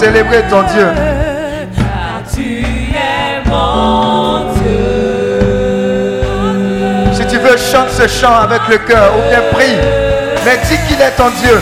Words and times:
Célébrer 0.00 0.42
ton 0.48 0.62
Dieu. 0.62 0.88
Car 1.76 2.22
tu 2.34 2.62
es 2.62 3.48
mon 3.50 4.50
Dieu. 4.54 6.22
Si 7.12 7.26
tu 7.26 7.36
veux, 7.36 7.58
chante 7.58 7.90
ce 7.90 8.08
chant 8.08 8.34
avec 8.34 8.62
le 8.68 8.78
cœur 8.78 9.12
ou 9.18 9.28
bien 9.28 9.42
prie. 9.52 9.76
Mais 10.46 10.56
dis 10.68 10.78
qu'il 10.88 11.00
est 11.02 11.16
ton 11.18 11.28
Dieu. 11.42 11.60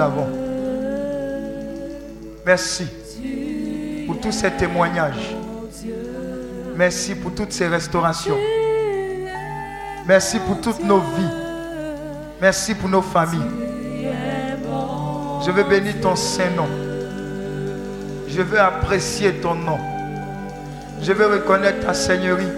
Avons. 0.00 0.28
Merci 2.46 2.86
pour 4.06 4.20
tous 4.20 4.32
ces 4.32 4.50
témoignages. 4.50 5.34
Merci 6.76 7.14
pour 7.14 7.34
toutes 7.34 7.52
ces 7.52 7.68
restaurations. 7.68 8.36
Merci 10.06 10.38
pour 10.40 10.60
toutes 10.60 10.84
nos 10.84 10.98
vies. 10.98 11.44
Merci 12.40 12.74
pour 12.74 12.88
nos 12.88 13.02
familles. 13.02 13.40
Je 15.44 15.50
veux 15.50 15.64
bénir 15.64 15.94
ton 16.00 16.16
Saint-Nom. 16.16 16.68
Je 18.28 18.42
veux 18.42 18.58
apprécier 18.58 19.34
ton 19.34 19.54
nom. 19.54 19.78
Je 21.00 21.12
veux 21.12 21.26
reconnaître 21.26 21.86
ta 21.86 21.94
Seigneurie. 21.94 22.52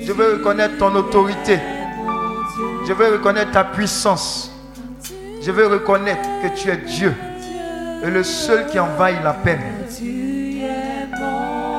Je 0.00 0.12
veux 0.12 0.34
reconnaître 0.34 0.78
ton 0.78 0.94
autorité. 0.94 1.58
Je 2.86 2.92
veux 2.92 3.12
reconnaître 3.12 3.52
ta 3.52 3.64
puissance. 3.64 4.47
Je 5.40 5.50
veux 5.50 5.66
reconnaître 5.66 6.28
que 6.42 6.48
tu 6.56 6.70
es 6.70 6.76
Dieu 6.76 7.14
et 8.04 8.10
le 8.10 8.22
seul 8.22 8.66
qui 8.66 8.78
envahit 8.78 9.22
la 9.22 9.32
peine. 9.32 9.60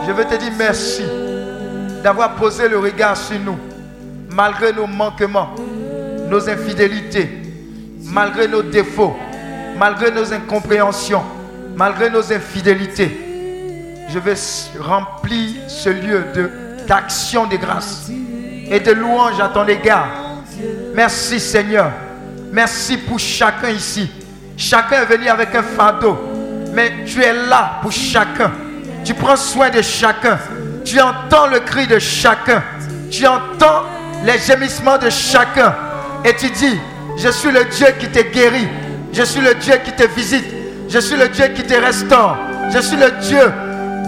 Je 0.08 0.12
veux 0.12 0.26
te 0.26 0.36
dire 0.36 0.52
merci 0.58 1.04
d'avoir 2.04 2.36
posé 2.36 2.68
le 2.68 2.80
regard 2.80 3.18
sur 3.18 3.40
nous, 3.40 3.58
malgré 4.32 4.74
nos 4.74 4.88
manquements, 4.88 5.50
nos 6.30 6.50
infidélités, 6.50 7.30
malgré 8.06 8.48
nos 8.48 8.64
défauts, 8.64 9.16
malgré 9.78 10.12
nos 10.12 10.34
incompréhensions, 10.34 11.24
malgré 11.76 12.10
nos 12.10 12.32
infidélités. 12.34 13.26
Je 14.10 14.20
veux 14.20 14.34
remplir 14.82 15.56
ce 15.68 15.90
lieu 15.90 16.24
d'action 16.88 17.46
de 17.46 17.58
grâce 17.58 18.10
et 18.70 18.80
de 18.80 18.92
louange 18.92 19.40
à 19.40 19.50
ton 19.50 19.68
égard. 19.68 20.10
Merci 20.96 21.40
Seigneur. 21.40 21.92
Merci 22.52 22.98
pour 22.98 23.20
chacun 23.20 23.70
ici. 23.70 24.10
Chacun 24.58 25.04
est 25.04 25.06
venu 25.06 25.28
avec 25.28 25.54
un 25.56 25.64
fardeau. 25.64 26.18
Mais 26.74 26.92
tu 27.06 27.22
es 27.22 27.34
là 27.34 27.80
pour 27.82 27.92
chacun. 27.92 28.52
Tu 29.04 29.14
prends 29.14 29.36
soin 29.36 29.70
de 29.70 29.82
chacun. 29.82 30.38
Tu 30.84 31.00
entends 31.00 31.48
le 31.48 31.60
cri 31.60 31.88
de 31.88 32.00
chacun. 32.00 32.64
Tu 33.10 33.26
entends 33.26 33.84
les 34.26 34.38
gémissements 34.40 34.98
de 34.98 35.10
chacun. 35.10 35.76
Et 36.26 36.36
tu 36.36 36.50
dis, 36.50 36.80
je 37.18 37.30
suis 37.30 37.52
le 37.52 37.66
Dieu 37.66 37.88
qui 38.00 38.08
te 38.08 38.20
guérit. 38.20 38.68
Je 39.14 39.24
suis 39.24 39.42
le 39.42 39.56
Dieu 39.56 39.76
qui 39.84 39.92
te 39.94 40.08
visite. 40.16 40.46
Je 40.90 41.00
suis 41.00 41.16
le 41.16 41.30
Dieu 41.30 41.48
qui 41.56 41.64
te 41.64 41.74
restaure. 41.74 42.38
Je 42.74 42.80
suis 42.80 42.98
le 42.98 43.12
Dieu 43.22 43.52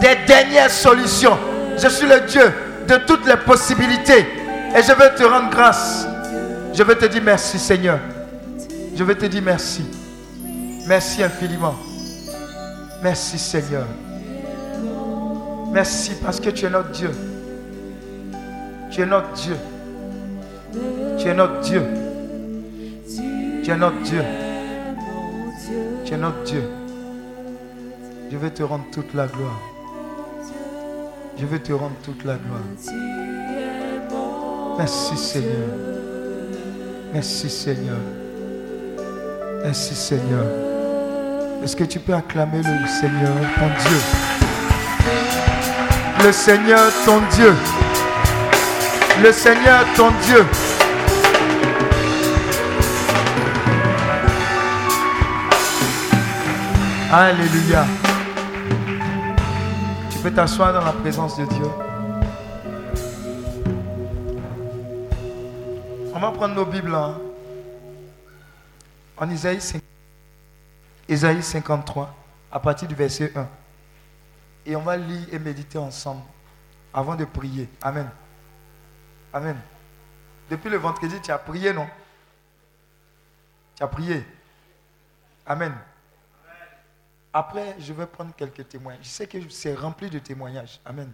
des 0.02 0.18
dernières 0.28 0.72
solutions. 0.72 1.38
Je 1.78 1.88
suis 1.88 2.08
le 2.08 2.22
Dieu 2.22 2.52
de 2.88 2.96
toutes 3.08 3.26
les 3.28 3.38
possibilités. 3.38 4.26
Et 4.76 4.82
je 4.82 4.92
veux 4.92 5.16
te 5.16 5.24
rendre 5.24 5.50
grâce. 5.50 6.08
Je 6.74 6.84
veux 6.84 6.96
te 6.96 7.06
dire 7.06 7.22
merci 7.24 7.60
Seigneur. 7.60 8.00
Je 8.96 9.04
veux 9.04 9.16
te 9.16 9.26
dire 9.26 9.42
merci. 9.42 9.84
Merci 10.88 11.24
infiniment. 11.24 11.76
Merci 13.02 13.40
Seigneur. 13.40 13.86
Merci 15.72 16.12
parce 16.22 16.40
que 16.40 16.50
tu 16.50 16.66
es 16.66 16.70
notre 16.70 16.92
Dieu. 16.92 17.12
Tu 18.92 19.02
es 19.02 19.06
notre 19.06 19.32
Dieu. 19.34 19.56
Tu 21.18 21.28
es 21.28 21.34
notre 21.34 21.62
Dieu. 21.62 21.84
Tu 23.64 23.72
es 23.72 23.78
notre 23.78 24.02
Dieu. 24.02 24.24
Tu 26.06 26.14
es 26.14 26.18
notre 26.18 26.44
Dieu. 26.44 26.64
Je 28.30 28.38
vais 28.38 28.50
te 28.50 28.64
rendre 28.64 28.86
toute 28.92 29.14
la 29.14 29.28
gloire. 29.28 29.60
Je 31.38 31.46
veux 31.46 31.60
te 31.60 31.72
rendre 31.74 31.96
toute 32.04 32.24
la 32.26 32.36
gloire. 32.36 32.62
Merci 34.78 35.18
Seigneur. 35.18 35.70
Merci 37.14 37.50
Seigneur. 37.50 37.98
Merci 39.64 39.94
Seigneur. 39.94 40.46
Est-ce 41.64 41.76
que 41.76 41.84
tu 41.84 42.00
peux 42.00 42.16
acclamer 42.16 42.58
le 42.64 42.88
Seigneur, 42.88 43.36
ton 43.56 43.68
Dieu? 43.68 43.98
Le 46.24 46.32
Seigneur, 46.32 46.92
ton 47.06 47.22
Dieu. 47.32 47.54
Le 49.22 49.32
Seigneur, 49.32 49.86
ton 49.96 50.10
Dieu. 50.24 50.46
Alléluia. 57.14 57.86
Tu 60.10 60.18
peux 60.20 60.32
t'asseoir 60.32 60.74
dans 60.74 60.86
la 60.86 60.94
présence 60.94 61.38
de 61.38 61.46
Dieu. 61.46 61.68
On 66.16 66.20
va 66.20 66.32
prendre 66.32 66.56
nos 66.56 66.66
Bibles 66.66 66.96
hein. 66.96 67.16
En 69.22 69.30
Isaïe 69.30 69.62
5 69.62 69.82
Isaïe 71.08 71.44
53, 71.44 72.14
à 72.52 72.60
partir 72.60 72.88
du 72.88 72.96
verset 72.96 73.32
1. 73.38 73.48
Et 74.66 74.76
on 74.76 74.82
va 74.82 74.98
lire 74.98 75.28
et 75.32 75.40
méditer 75.40 75.78
ensemble 75.78 76.24
avant 76.94 77.16
de 77.16 77.26
prier. 77.26 77.70
Amen. 77.82 78.10
Amen. 79.32 79.58
Depuis 80.50 80.70
le 80.70 80.78
vendredi, 80.78 81.20
tu 81.22 81.32
as 81.32 81.38
prié, 81.38 81.72
non? 81.72 81.88
Tu 83.76 83.84
as 83.84 83.88
prié. 83.88 84.26
Amen. 85.46 85.74
Après, 87.34 87.76
je 87.80 87.94
vais 87.94 88.08
prendre 88.08 88.34
quelques 88.36 88.68
témoignages. 88.68 89.04
Je 89.04 89.10
sais 89.10 89.28
que 89.28 89.50
c'est 89.50 89.76
rempli 89.76 90.10
de 90.10 90.20
témoignages. 90.20 90.80
Amen. 90.84 91.12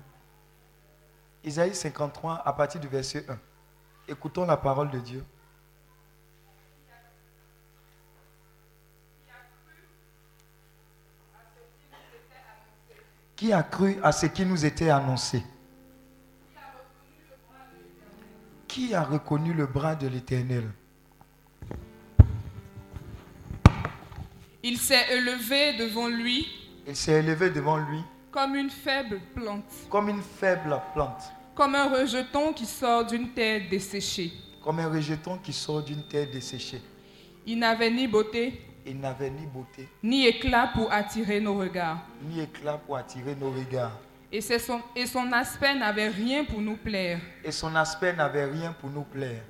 Isaïe 1.44 1.76
53, 1.76 2.42
à 2.46 2.54
partir 2.54 2.80
du 2.80 2.88
verset 2.88 3.26
1. 3.30 3.38
Écoutons 4.08 4.46
la 4.46 4.58
parole 4.58 4.92
de 4.92 5.00
Dieu. 5.00 5.26
Qui 13.38 13.54
a 13.54 13.62
cru 13.62 13.98
à 14.02 14.12
ce 14.12 14.26
qui 14.26 14.44
nous 14.44 14.66
était 14.66 14.90
annoncé? 14.90 15.44
Qui 18.68 18.96
a 18.96 19.04
reconnu 19.04 19.54
le 19.54 19.68
bras 19.68 19.94
de 19.94 20.08
l'Éternel? 20.08 20.64
Il 24.64 24.80
s'est 24.80 25.06
élevé 25.12 25.78
devant 25.78 26.08
lui. 26.08 26.48
Il 26.88 26.96
s'est 26.96 27.20
élevé 27.20 27.52
devant 27.52 27.78
lui. 27.78 28.00
Comme 28.32 28.56
une 28.56 28.72
faible 28.72 29.22
plante, 29.36 29.72
comme 29.90 30.10
une 30.10 30.22
faible 30.22 30.80
plante, 30.94 31.32
comme 31.56 31.76
un 31.76 31.90
rejeton 31.90 32.54
qui 32.54 32.66
sort 32.66 33.06
d'une 33.06 33.30
terre 33.34 33.62
desséchée. 33.70 34.34
comme 34.64 34.80
un 34.80 34.90
rejeton 34.90 35.38
qui 35.38 35.54
sort 35.54 35.84
d'une 35.84 36.04
terre 36.04 36.28
desséchée. 36.30 36.82
Il 37.46 37.60
n'avait 37.60 37.90
ni 37.90 38.08
beauté, 38.08 38.62
Il 38.90 39.00
n'avait 39.02 39.30
ni 39.30 39.46
beauté, 39.46 39.86
ni 40.02 40.26
éclat 40.28 40.72
pour 40.74 40.92
attirer 40.94 41.42
nos 41.42 41.56
regards. 41.56 42.00
ni 42.24 42.40
éclat 42.40 42.78
pour 42.86 42.96
attirer 42.96 43.36
nos 43.36 43.52
regards. 43.52 43.92
Et, 44.32 44.40
son, 44.42 44.80
et 44.96 45.06
son 45.06 45.30
aspect 45.34 45.76
n'avait 45.76 46.08
rien 46.08 46.46
pour 46.46 46.62
nous 46.62 46.78
plaire. 46.78 47.20
Et 47.44 47.52
son 47.52 47.76
aspect 47.76 48.14
n'avait 48.14 48.46
rien 48.46 48.74
pour 48.80 48.90
nous 48.90 49.04
plaire. 49.04 49.42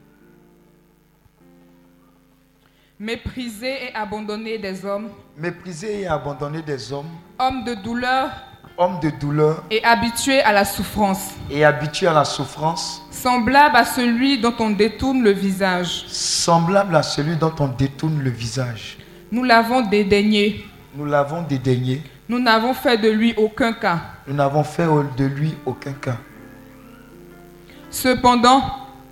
Méprisé 2.99 3.85
et 3.89 3.93
abandonné 3.95 4.57
des 4.57 4.83
hommes, 4.83 5.09
Méprisé 5.37 6.01
et 6.01 6.07
abandonné 6.07 6.63
des 6.63 6.91
hommes, 6.91 7.09
homme 7.37 7.63
de 7.63 7.75
douleur 7.75 8.31
homme 8.79 8.99
de 8.99 9.09
douleur 9.09 9.63
et 9.71 9.83
habitué 9.83 10.41
à 10.41 10.51
la 10.53 10.63
souffrance, 10.65 11.31
et 11.49 11.63
habitué 11.65 12.07
à 12.07 12.13
la 12.13 12.25
souffrance, 12.25 13.01
semblable 13.11 13.75
à 13.75 13.83
celui 13.85 14.39
dont 14.39 14.53
on 14.59 14.69
détourne 14.71 15.21
le 15.23 15.31
visage. 15.31 16.05
semblable 16.07 16.95
à 16.95 17.03
celui 17.03 17.35
dont 17.35 17.53
on 17.59 17.67
détourne 17.67 18.19
le 18.21 18.29
visage. 18.29 18.97
Nous 19.31 19.43
l'avons 19.43 19.81
dédaigné. 19.81 20.65
Nous 20.95 21.05
l'avons 21.05 21.41
dédaigné, 21.43 22.01
Nous 22.29 22.39
n'avons 22.39 22.73
fait 22.73 22.97
de 22.97 23.09
lui 23.09 23.33
aucun 23.37 23.73
cas. 23.73 24.01
nous 24.27 24.33
n'avons 24.33 24.63
fait 24.63 24.87
de 25.17 25.25
lui 25.25 25.53
aucun 25.65 25.93
cas. 25.93 26.17
Cependant, 27.89 28.61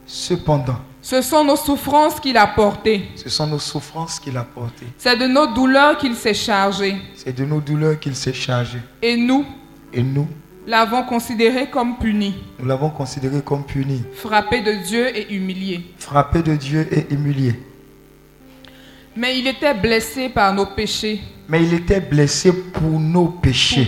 Cependant, 0.07 0.77
ce 1.01 1.21
sont 1.21 1.43
nos 1.43 1.55
souffrances 1.55 2.19
qu'il 2.19 2.37
a 2.37 2.47
portées. 2.47 3.09
ce 3.15 3.29
sont 3.29 3.47
nos 3.47 3.59
souffrances 3.59 4.19
qu'il 4.19 4.37
a 4.37 4.43
portées. 4.43 4.85
C'est 4.97 5.17
de 5.17 5.25
nos 5.27 5.47
douleurs 5.47 5.97
qu'il 5.97 6.15
s'est 6.15 6.33
chargé. 6.33 6.95
C'est 7.15 7.35
de 7.35 7.45
nos 7.45 7.59
douleurs 7.61 7.99
qu'il 7.99 8.15
s'est 8.15 8.33
chargé. 8.33 8.79
Et 9.01 9.17
nous 9.17 9.45
Et 9.93 10.03
nous, 10.03 10.27
l'avons 10.67 11.03
considéré 11.03 11.69
comme 11.69 11.97
puni, 11.97 12.35
nous 12.59 12.65
l'avons 12.65 12.89
considéré 12.89 13.41
comme 13.41 13.63
puni, 13.65 14.03
frappé 14.13 14.61
de 14.61 14.73
Dieu 14.83 15.15
et 15.15 15.33
humilié. 15.33 15.85
frappé 15.97 16.41
de 16.43 16.55
Dieu 16.55 16.87
et 16.91 17.13
humilié. 17.13 17.59
Mais 19.15 19.39
il 19.39 19.47
était 19.47 19.73
blessé 19.73 20.29
par 20.29 20.53
nos 20.53 20.65
péchés, 20.65 21.21
Mais 21.47 21.63
il 21.63 21.73
était 21.73 22.01
blessé 22.01 22.51
pour 22.71 22.99
nos 22.99 23.27
péchés, 23.27 23.87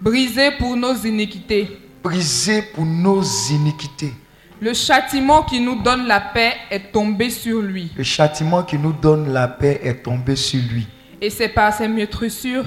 brisé 0.00 0.52
pour 0.58 0.76
nos 0.76 0.94
iniquités. 0.94 1.68
brisé 2.02 2.62
pour 2.74 2.84
nos 2.86 3.22
iniquités. 3.50 4.12
Le 4.60 4.74
châtiment 4.74 5.42
qui 5.42 5.58
nous 5.60 5.80
donne 5.82 6.06
la 6.06 6.20
paix 6.20 6.52
est 6.70 6.92
tombé 6.92 7.30
sur 7.30 7.60
lui. 7.62 7.90
Le 7.96 8.04
châtiment 8.04 8.62
qui 8.62 8.78
nous 8.78 8.92
donne 8.92 9.32
la 9.32 9.48
paix 9.48 9.80
est 9.82 10.02
tombé 10.02 10.36
sur 10.36 10.60
lui. 10.70 10.86
Et 11.20 11.30
c'est 11.30 11.48
par 11.48 11.72
ses 11.72 11.88
meurtrissures 11.88 12.64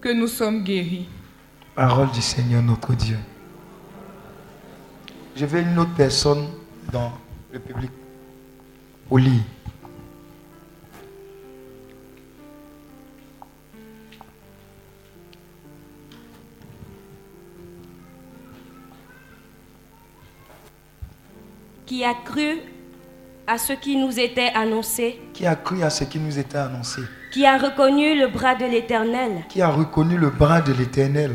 que 0.00 0.08
nous 0.12 0.26
sommes 0.26 0.62
guéris. 0.64 1.08
Parole 1.76 2.10
du 2.10 2.20
Seigneur 2.20 2.62
notre 2.62 2.94
Dieu. 2.94 3.16
Je 5.36 5.46
veux 5.46 5.60
une 5.60 5.78
autre 5.78 5.94
personne 5.96 6.48
dans 6.92 7.12
le 7.52 7.60
public. 7.60 7.90
Au 9.08 9.16
lit. 9.18 9.40
Qui 21.88 22.04
a 22.04 22.12
cru 22.12 22.58
à 23.46 23.56
ce 23.56 23.72
qui 23.72 23.96
nous 23.96 24.20
était 24.20 24.52
annoncé, 24.54 25.18
Qui 25.32 25.46
a 25.46 25.56
cru 25.56 25.82
à 25.82 25.88
ce 25.88 26.04
qui 26.04 26.18
nous 26.18 26.38
était 26.38 26.58
annoncé 26.58 27.00
qui 27.32 27.44
a 27.46 27.56
reconnu 27.58 28.18
le 28.18 28.28
bras 28.28 28.54
de 28.54 28.64
l'Éternel. 28.64 29.44
Qui 29.50 29.60
a 29.60 29.68
reconnu 29.68 30.16
le 30.16 30.30
bras 30.30 30.60
de 30.62 30.72
l'Éternel 30.72 31.32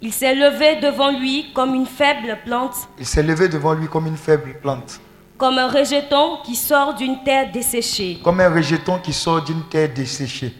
Il 0.00 0.12
s'est 0.12 0.34
levé 0.36 0.76
devant 0.80 1.10
lui 1.18 1.52
comme 1.52 1.74
une 1.74 1.86
faible 1.86 2.38
plante, 2.44 2.76
Il 2.98 3.06
s'est 3.06 3.22
levé 3.24 3.48
devant 3.48 3.74
lui 3.74 3.86
comme 3.88 4.06
une 4.06 4.16
faible 4.16 4.54
plante, 4.60 5.00
comme 5.38 5.58
un 5.58 5.68
rejeton 5.68 6.38
qui 6.44 6.54
sort 6.56 6.94
d'une 6.94 7.22
terre 7.24 7.50
desséchée. 7.52 8.18
comme 8.24 8.40
un 8.40 8.50
rejeton 8.50 8.98
qui 9.00 9.12
sort 9.12 9.42
d'une 9.44 9.62
terre 9.68 9.92
desséchée. 9.92 10.52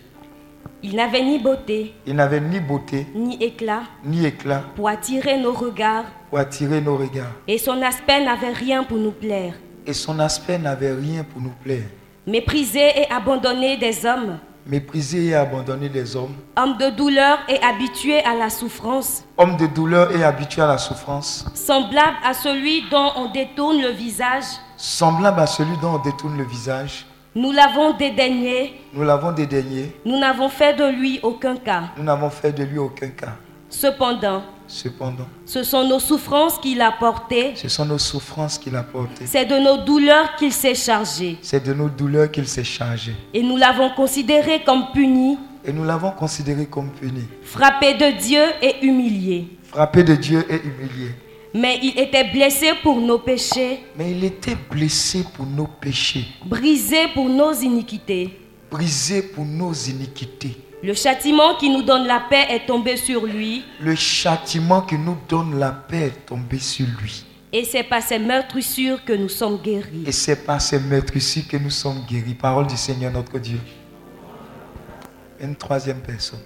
Il 0.84 0.96
n'avait 0.96 1.22
ni 1.22 1.38
beauté, 1.38 1.94
Il 2.06 2.16
n'avait 2.16 2.40
ni 2.40 2.58
beauté, 2.58 3.06
ni 3.14 3.36
éclat 3.42 3.82
ni 4.04 4.26
éclat 4.26 4.62
pour 4.74 4.88
attirer 4.88 5.38
nos 5.38 5.52
regards, 5.52 6.04
pour 6.28 6.38
attirer 6.38 6.80
nos 6.80 6.96
regards. 6.96 7.32
et 7.46 7.58
son 7.58 7.80
aspect 7.82 8.24
n'avait 8.24 8.50
rien 8.52 8.82
pour 8.82 8.98
nous 8.98 9.12
plaire. 9.12 9.54
Et 9.86 9.92
son 9.92 10.18
aspect 10.18 10.58
n'avait 10.58 10.92
rien 10.92 11.24
pour 11.24 11.40
nous 11.40 11.52
plaire. 11.62 11.84
Méprisé 12.26 12.80
et 13.00 13.10
abandonné 13.10 13.76
des 13.76 14.04
hommes, 14.06 14.38
Méprisé 14.64 15.26
et 15.26 15.34
abandonné 15.34 15.88
des 15.88 16.14
hommes, 16.14 16.34
homme 16.56 16.76
de 16.78 16.88
douleur 16.90 17.38
et 17.48 17.60
habitué 17.62 18.20
à 18.22 18.34
la 18.36 18.48
souffrance, 18.48 19.24
homme 19.36 19.56
de 19.56 19.66
douleur 19.66 20.14
et 20.14 20.22
habitué 20.22 20.62
à 20.62 20.68
la 20.68 20.78
souffrance, 20.78 21.44
semblable 21.54 22.16
à 22.24 22.32
celui 22.32 22.88
dont 22.88 23.10
on 23.16 23.32
détourne 23.32 23.80
le 23.82 23.88
visage, 23.90 24.44
semblable 24.76 25.40
à 25.40 25.46
celui 25.46 25.76
dont 25.78 25.94
on 25.94 25.98
détourne 25.98 26.38
le 26.38 26.44
visage, 26.44 27.06
nous 27.34 27.52
l'avons 27.52 27.92
dédaigné, 27.96 28.74
nous 28.92 29.02
l'avons 29.04 29.32
dédaigné, 29.32 29.96
nous 30.04 30.18
n'avons 30.18 30.48
fait 30.48 30.74
de 30.74 30.84
lui 30.84 31.18
aucun 31.22 31.56
cas. 31.56 31.84
nous 31.96 32.04
n'avons 32.04 32.30
fait 32.30 32.52
de 32.52 32.62
lui 32.64 32.78
aucun 32.78 33.08
cas. 33.08 33.36
Cependant, 33.68 34.42
Cependant, 34.68 35.26
ce 35.44 35.62
sont 35.64 35.86
nos 35.86 35.98
souffrances 35.98 36.58
qu'il 36.58 36.80
a 36.80 36.92
portées, 36.92 37.52
ce 37.56 37.68
sont 37.68 37.84
nos 37.84 37.98
souffrances 37.98 38.56
qu'il 38.58 38.74
a 38.76 38.82
portées. 38.82 39.26
c'est 39.26 39.44
de 39.44 39.58
nos 39.58 39.78
douleurs 39.84 40.36
qu'il 40.36 40.52
s'est 40.52 40.74
chargé. 40.74 41.38
C'est 41.42 41.62
de 41.64 41.72
nos 41.74 41.88
douleurs 41.88 42.30
qu'il 42.30 42.46
s'est 42.48 42.64
chargé. 42.64 43.12
Et 43.34 43.42
nous 43.42 43.56
l'avons 43.56 43.90
considéré 43.90 44.62
comme 44.64 44.92
puni, 44.92 45.38
Et 45.64 45.72
nous 45.72 45.84
l'avons 45.84 46.10
considéré 46.10 46.66
comme 46.66 46.90
puni, 46.90 47.24
frappé 47.42 47.94
de 47.94 48.18
Dieu 48.18 48.42
et 48.62 48.84
humilié. 48.86 49.48
frappé 49.68 50.04
de 50.04 50.14
Dieu 50.14 50.44
et 50.50 50.56
humilié. 50.66 51.10
Mais 51.54 51.78
il 51.82 51.98
était 51.98 52.24
blessé 52.32 52.72
pour 52.82 52.98
nos 53.00 53.18
péchés, 53.18 53.80
Mais 53.96 54.10
il 54.12 54.24
était 54.24 54.56
blessé 54.70 55.24
pour 55.34 55.44
nos 55.44 55.66
péchés, 55.66 56.24
brisé 56.46 57.08
pour 57.12 57.28
nos 57.28 57.52
iniquités. 57.52 58.38
brisé 58.70 59.22
pour 59.22 59.44
nos 59.44 59.72
iniquités. 59.72 60.56
Le 60.82 60.94
châtiment 60.94 61.54
qui 61.56 61.68
nous 61.70 61.82
donne 61.82 62.06
la 62.06 62.20
paix 62.20 62.46
est 62.48 62.66
tombé 62.66 62.96
sur 62.96 63.26
lui, 63.26 63.62
Le 63.80 63.94
châtiment 63.94 64.80
qui 64.80 64.96
nous 64.96 65.16
donne 65.28 65.58
la 65.58 65.70
paix 65.70 66.06
est 66.06 66.26
tombé 66.26 66.58
sur 66.58 66.86
lui. 67.00 67.24
et 67.52 67.64
c'est 67.64 67.82
par 67.84 68.02
ses 68.02 68.18
meurtrissures 68.18 69.04
que 69.04 69.12
nous 69.12 69.28
sommes 69.28 69.58
guéris. 69.58 70.04
Et 70.06 70.12
c'est 70.12 70.44
par 70.46 70.60
ces 70.60 70.80
ici 71.14 71.46
que 71.46 71.58
nous 71.58 71.70
sommes 71.70 72.02
guéris. 72.08 72.34
Parole 72.34 72.66
du 72.66 72.76
Seigneur 72.78 73.12
notre 73.12 73.38
Dieu. 73.38 73.60
Une 75.38 75.54
troisième 75.54 76.00
personne. 76.00 76.40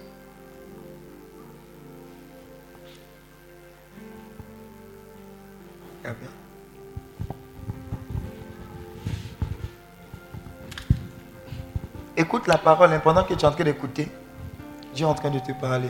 Écoute 12.17 12.47
la 12.47 12.57
parole 12.57 12.91
hein, 12.93 12.99
pendant 13.03 13.23
que 13.23 13.33
tu 13.33 13.41
es 13.41 13.45
en 13.45 13.51
train 13.51 13.63
d'écouter. 13.63 14.07
Dieu 14.93 15.05
est 15.05 15.09
en 15.09 15.13
train 15.13 15.29
de 15.29 15.39
te 15.39 15.51
parler. 15.53 15.89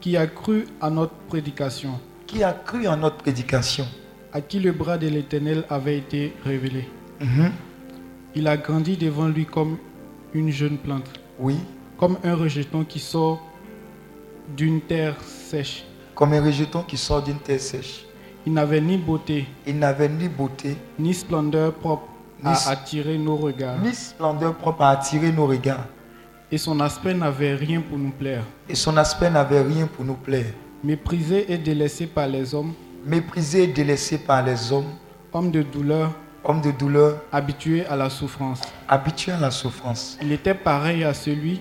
qui 0.00 0.16
a 0.16 0.26
cru 0.26 0.66
à 0.80 0.88
notre 0.90 1.14
prédication, 1.28 2.00
Qui 2.26 2.42
a 2.42 2.52
cru 2.52 2.86
en 2.86 2.96
notre 2.96 3.16
prédication? 3.16 3.86
À 4.32 4.40
qui 4.40 4.58
le 4.60 4.72
bras 4.72 4.96
de 4.98 5.08
l'Éternel 5.08 5.64
avait 5.68 5.98
été 5.98 6.34
révélé? 6.44 6.88
Mhm. 7.20 7.52
Il 8.34 8.46
a 8.46 8.56
grandi 8.56 8.96
devant 8.96 9.28
lui 9.28 9.44
comme 9.46 9.76
une 10.32 10.50
jeune 10.50 10.78
plante, 10.78 11.08
Oui, 11.38 11.58
comme 11.98 12.16
un 12.24 12.34
rejeton 12.34 12.84
qui 12.84 12.98
sort 13.00 13.42
d'une 14.56 14.80
terre 14.80 15.16
sèche. 15.22 15.84
comme 16.14 16.32
un 16.34 16.42
rejeton 16.42 16.82
qui 16.82 16.96
sort 16.96 17.22
d'une 17.22 17.38
terre 17.38 17.60
sèche. 17.60 18.04
Il 18.46 18.52
n'avait 18.54 18.80
ni 18.80 18.96
beauté, 18.96 19.46
Il 19.66 19.78
n'avait 19.78 20.08
ni 20.08 20.28
beauté, 20.28 20.76
ni 20.98 21.12
splendeur 21.14 21.72
propre 21.74 22.04
Ni 22.42 22.50
à 22.50 22.70
attirer 22.70 23.18
nos 23.18 23.36
regards. 23.36 23.78
ni 23.80 23.92
splendeur 23.94 24.54
propre 24.54 24.82
à 24.82 24.90
attirer 24.90 25.30
nos 25.32 25.46
regards. 25.46 25.84
Et 26.52 26.58
son 26.58 26.80
aspect 26.80 27.14
n'avait 27.14 27.54
rien 27.54 27.80
pour 27.80 27.98
nous 27.98 28.10
plaire. 28.10 28.42
Et 28.68 28.74
son 28.74 28.96
aspect 28.96 29.30
n'avait 29.30 29.62
rien 29.62 29.86
pour 29.86 30.04
nous 30.04 30.14
plaire. 30.14 30.52
Méprisé 30.82 31.52
et 31.52 31.58
délaissé 31.58 32.06
par 32.06 32.26
les 32.26 32.54
hommes, 32.54 32.72
Méprisé 33.04 33.64
et 33.64 33.66
délaissé 33.68 34.18
par 34.18 34.42
les 34.44 34.72
hommes, 34.72 34.90
homme 35.32 35.50
de 35.50 35.62
douleur, 35.62 36.10
homme 36.44 36.60
de 36.60 36.70
douleur, 36.70 37.16
habitué 37.32 37.86
à 37.86 37.96
la 37.96 38.10
souffrance. 38.10 38.60
habitué 38.88 39.32
à 39.32 39.38
la 39.38 39.50
souffrance. 39.50 40.18
Il 40.20 40.32
était 40.32 40.54
pareil 40.54 41.04
à 41.04 41.14
celui 41.14 41.60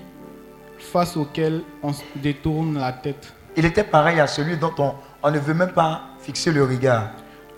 face 0.78 1.16
auquel 1.18 1.62
on 1.84 1.92
détourne 2.16 2.78
la 2.80 2.92
tête. 2.94 3.34
Il 3.56 3.66
était 3.66 3.84
pareil 3.84 4.20
à 4.20 4.28
celui 4.28 4.58
dont 4.58 4.74
on, 4.80 4.94
on 5.24 5.32
ne 5.32 5.40
veut 5.40 5.54
même 5.54 5.72
pas 5.72 6.02
fixer 6.20 6.52
le 6.52 6.64
regard. 6.64 7.12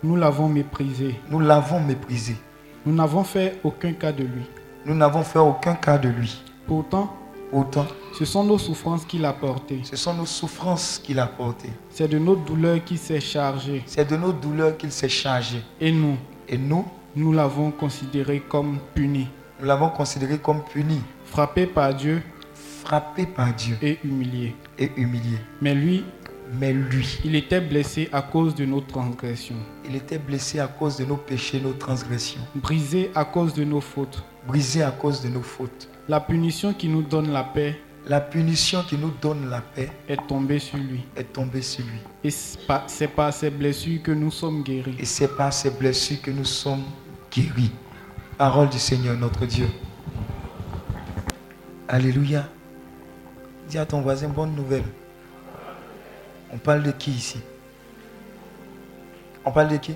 Nous 0.03 0.15
l'avons 0.15 0.47
méprisé. 0.49 1.19
Nous 1.29 1.39
l'avons 1.39 1.79
méprisé. 1.79 2.35
Nous 2.85 2.93
n'avons 2.93 3.23
fait 3.23 3.59
aucun 3.63 3.93
cas 3.93 4.11
de 4.11 4.23
lui. 4.23 4.43
Nous 4.85 4.95
n'avons 4.95 5.23
fait 5.23 5.39
aucun 5.39 5.75
cas 5.75 5.97
de 5.97 6.09
lui. 6.09 6.41
Pourtant, 6.67 7.15
Autant, 7.53 7.85
ce 8.17 8.23
sont 8.23 8.45
nos 8.45 8.57
souffrances 8.57 9.03
qu'il 9.03 9.25
a 9.25 9.33
portées. 9.33 9.81
ce 9.83 9.97
sont 9.97 10.13
nos 10.13 10.25
souffrances 10.25 11.01
qu'il 11.03 11.19
a 11.19 11.27
portées. 11.27 11.69
C'est 11.89 12.07
de 12.07 12.17
nos 12.17 12.35
douleurs 12.37 12.81
qu'il 12.85 12.97
s'est 12.97 13.19
chargé. 13.19 13.83
C'est 13.85 14.09
de 14.09 14.15
nos 14.15 14.31
douleurs 14.31 14.77
qu'il 14.77 14.89
s'est 14.91 15.09
chargé. 15.09 15.61
Et 15.81 15.91
nous, 15.91 16.15
Et 16.47 16.57
nous, 16.57 16.85
nous 17.13 17.33
l'avons 17.33 17.71
considéré 17.71 18.39
comme 18.39 18.77
puni, 18.95 19.27
nous 19.59 19.65
l'avons 19.65 19.89
considéré 19.89 20.37
comme 20.37 20.63
puni, 20.63 21.01
frappé 21.25 21.65
par 21.67 21.93
Dieu 21.93 22.21
frappé 22.83 23.25
par 23.25 23.53
Dieu 23.53 23.77
et 23.81 23.99
humilié. 24.03 24.55
et 24.79 24.89
humilié. 24.97 25.37
Mais 25.61 25.75
lui, 25.75 26.03
Mais 26.53 26.73
lui, 26.73 27.19
il 27.23 27.35
était 27.35 27.61
blessé 27.61 28.09
à 28.11 28.21
cause 28.21 28.53
de 28.55 28.65
nos 28.65 28.81
transgressions, 28.81 29.55
il 29.87 29.95
était 29.95 30.17
blessé 30.19 30.59
à 30.59 30.67
cause 30.67 30.97
de 30.97 31.05
nos 31.05 31.15
péchés, 31.15 31.61
nos 31.61 31.71
transgressions, 31.73 32.41
brisé 32.55 33.09
à 33.15 33.23
cause 33.23 33.53
de 33.53 33.63
nos 33.63 33.79
fautes. 33.81 34.23
brisé 34.47 34.83
à 34.83 34.91
cause 34.91 35.21
de 35.21 35.29
nos 35.29 35.41
fautes. 35.43 35.87
La 36.09 36.19
punition 36.19 36.73
qui 36.73 36.87
nous 36.89 37.03
donne 37.03 37.31
la 37.31 37.43
paix 37.43 37.79
La 38.07 38.19
punition 38.19 38.81
qui 38.81 38.97
nous 38.97 39.11
donne 39.21 39.47
la 39.49 39.61
paix 39.61 39.91
est 40.09 40.17
tombée 40.27 40.57
sur 40.59 40.77
lui. 40.77 41.01
est 41.15 41.31
tombée 41.31 41.61
sur 41.61 41.85
lui. 41.85 41.99
Et 42.23 42.31
c'est 42.31 43.07
par- 43.07 43.31
ses 43.31 43.51
blessures 43.51 44.01
que 44.01 44.11
nous 44.11 44.31
sommes 44.31 44.63
guéris. 44.63 44.95
Et 44.99 45.05
c'est 45.05 45.37
par 45.37 45.53
ces 45.53 45.69
blessures 45.69 46.19
que 46.21 46.31
nous 46.31 46.43
sommes 46.45 46.83
guéris. 47.31 47.71
Parole 48.39 48.69
du 48.69 48.79
Seigneur 48.79 49.15
notre 49.15 49.45
Dieu. 49.45 49.67
Alléluia. 51.87 52.47
Dis 53.69 53.77
à 53.77 53.85
ton 53.85 54.01
voisin, 54.01 54.29
bonne 54.29 54.55
nouvelle. 54.55 54.83
On 56.51 56.57
parle 56.57 56.83
de 56.83 56.91
qui 56.91 57.11
ici? 57.11 57.39
On 59.45 59.51
parle 59.51 59.69
de 59.69 59.77
qui? 59.77 59.95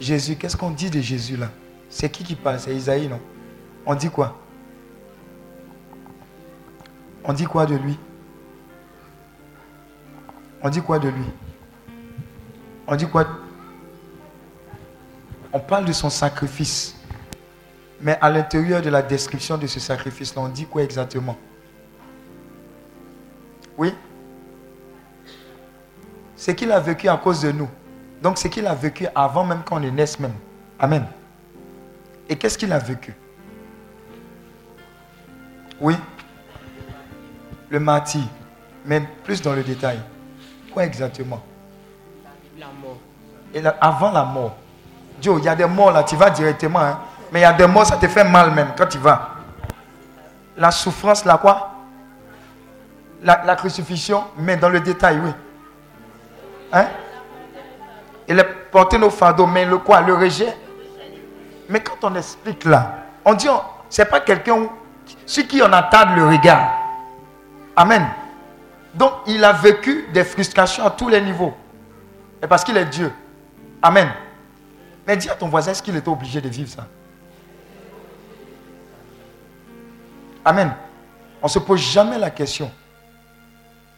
Jésus. 0.00 0.36
Qu'est-ce 0.36 0.56
qu'on 0.56 0.70
dit 0.70 0.90
de 0.90 1.00
Jésus 1.00 1.36
là? 1.36 1.50
C'est 1.88 2.10
qui 2.10 2.24
qui 2.24 2.34
parle? 2.34 2.58
C'est 2.58 2.74
Isaïe, 2.74 3.08
non? 3.08 3.20
On 3.86 3.94
dit 3.94 4.10
quoi? 4.10 4.38
On 7.24 7.32
dit 7.32 7.44
quoi 7.44 7.66
de 7.66 7.76
lui? 7.76 7.98
On 10.60 10.68
dit 10.68 10.80
quoi 10.82 10.98
de 10.98 11.08
lui? 11.08 11.24
On 12.86 12.96
dit 12.96 13.06
quoi? 13.06 13.26
On 15.52 15.60
parle 15.60 15.84
de 15.84 15.92
son 15.92 16.10
sacrifice. 16.10 16.96
Mais 18.00 18.18
à 18.20 18.30
l'intérieur 18.30 18.82
de 18.82 18.90
la 18.90 19.02
description 19.02 19.56
de 19.56 19.68
ce 19.68 19.78
sacrifice-là, 19.78 20.42
on 20.42 20.48
dit 20.48 20.66
quoi 20.66 20.82
exactement? 20.82 21.36
Oui? 23.78 23.94
C'est 26.44 26.56
qu'il 26.56 26.72
a 26.72 26.80
vécu 26.80 27.08
à 27.08 27.16
cause 27.16 27.42
de 27.42 27.52
nous. 27.52 27.68
Donc 28.20 28.36
c'est 28.36 28.50
qu'il 28.50 28.66
a 28.66 28.74
vécu 28.74 29.06
avant 29.14 29.44
même 29.44 29.62
qu'on 29.62 29.78
ne 29.78 29.88
naisse 29.90 30.18
même. 30.18 30.32
Amen. 30.76 31.06
Et 32.28 32.34
qu'est-ce 32.34 32.58
qu'il 32.58 32.72
a 32.72 32.80
vécu? 32.80 33.14
Oui 35.80 35.94
Le 37.70 37.78
martyr. 37.78 38.22
Mais 38.84 39.00
plus 39.22 39.40
dans 39.40 39.52
le 39.52 39.62
détail. 39.62 40.00
Quoi 40.74 40.84
exactement? 40.84 41.40
La 42.58 42.66
mort. 42.82 42.96
et 43.54 43.60
là, 43.60 43.76
avant 43.80 44.10
la 44.10 44.24
mort. 44.24 44.56
Joe, 45.20 45.40
il 45.40 45.44
y 45.44 45.48
a 45.48 45.54
des 45.54 45.66
morts 45.66 45.92
là, 45.92 46.02
tu 46.02 46.16
vas 46.16 46.30
directement. 46.30 46.80
hein. 46.80 46.98
Mais 47.30 47.38
il 47.38 47.42
y 47.42 47.44
a 47.44 47.52
des 47.52 47.68
morts, 47.68 47.86
ça 47.86 47.96
te 47.98 48.08
fait 48.08 48.24
mal 48.24 48.50
même 48.52 48.72
quand 48.76 48.88
tu 48.88 48.98
vas. 48.98 49.28
La 50.56 50.72
souffrance, 50.72 51.24
là 51.24 51.38
quoi? 51.38 51.70
La, 53.22 53.44
la 53.46 53.54
crucifixion, 53.54 54.24
mais 54.36 54.56
dans 54.56 54.70
le 54.70 54.80
détail, 54.80 55.20
oui. 55.24 55.30
Hein? 56.72 56.86
Il 58.28 58.38
a 58.40 58.44
porté 58.44 58.98
nos 58.98 59.10
fardeaux, 59.10 59.46
mais 59.46 59.64
le 59.64 59.78
quoi? 59.78 60.00
Le 60.00 60.14
rejet? 60.14 60.56
Mais 61.68 61.80
quand 61.82 61.96
on 62.02 62.14
explique 62.14 62.64
là, 62.64 62.98
on 63.24 63.34
dit, 63.34 63.48
on- 63.48 63.60
c'est 63.88 64.06
pas 64.06 64.20
quelqu'un 64.20 64.68
sur 65.26 65.46
qui 65.46 65.60
on 65.62 65.72
attarde 65.72 66.16
le 66.16 66.26
regard. 66.26 66.72
Amen. 67.76 68.06
Donc, 68.94 69.12
il 69.26 69.42
a 69.44 69.52
vécu 69.52 70.06
des 70.12 70.24
frustrations 70.24 70.84
à 70.84 70.90
tous 70.90 71.08
les 71.08 71.20
niveaux. 71.20 71.54
Et 72.42 72.46
parce 72.46 72.64
qu'il 72.64 72.76
est 72.76 72.84
Dieu. 72.86 73.12
Amen. 73.80 74.08
Mais 75.06 75.16
dis 75.16 75.28
à 75.28 75.34
ton 75.34 75.48
voisin, 75.48 75.72
est-ce 75.72 75.82
qu'il 75.82 75.96
était 75.96 76.08
obligé 76.08 76.40
de 76.40 76.48
vivre 76.48 76.70
ça? 76.70 76.86
Amen. 80.44 80.74
On 81.40 81.46
ne 81.46 81.50
se 81.50 81.58
pose 81.58 81.80
jamais 81.80 82.18
la 82.18 82.30
question. 82.30 82.70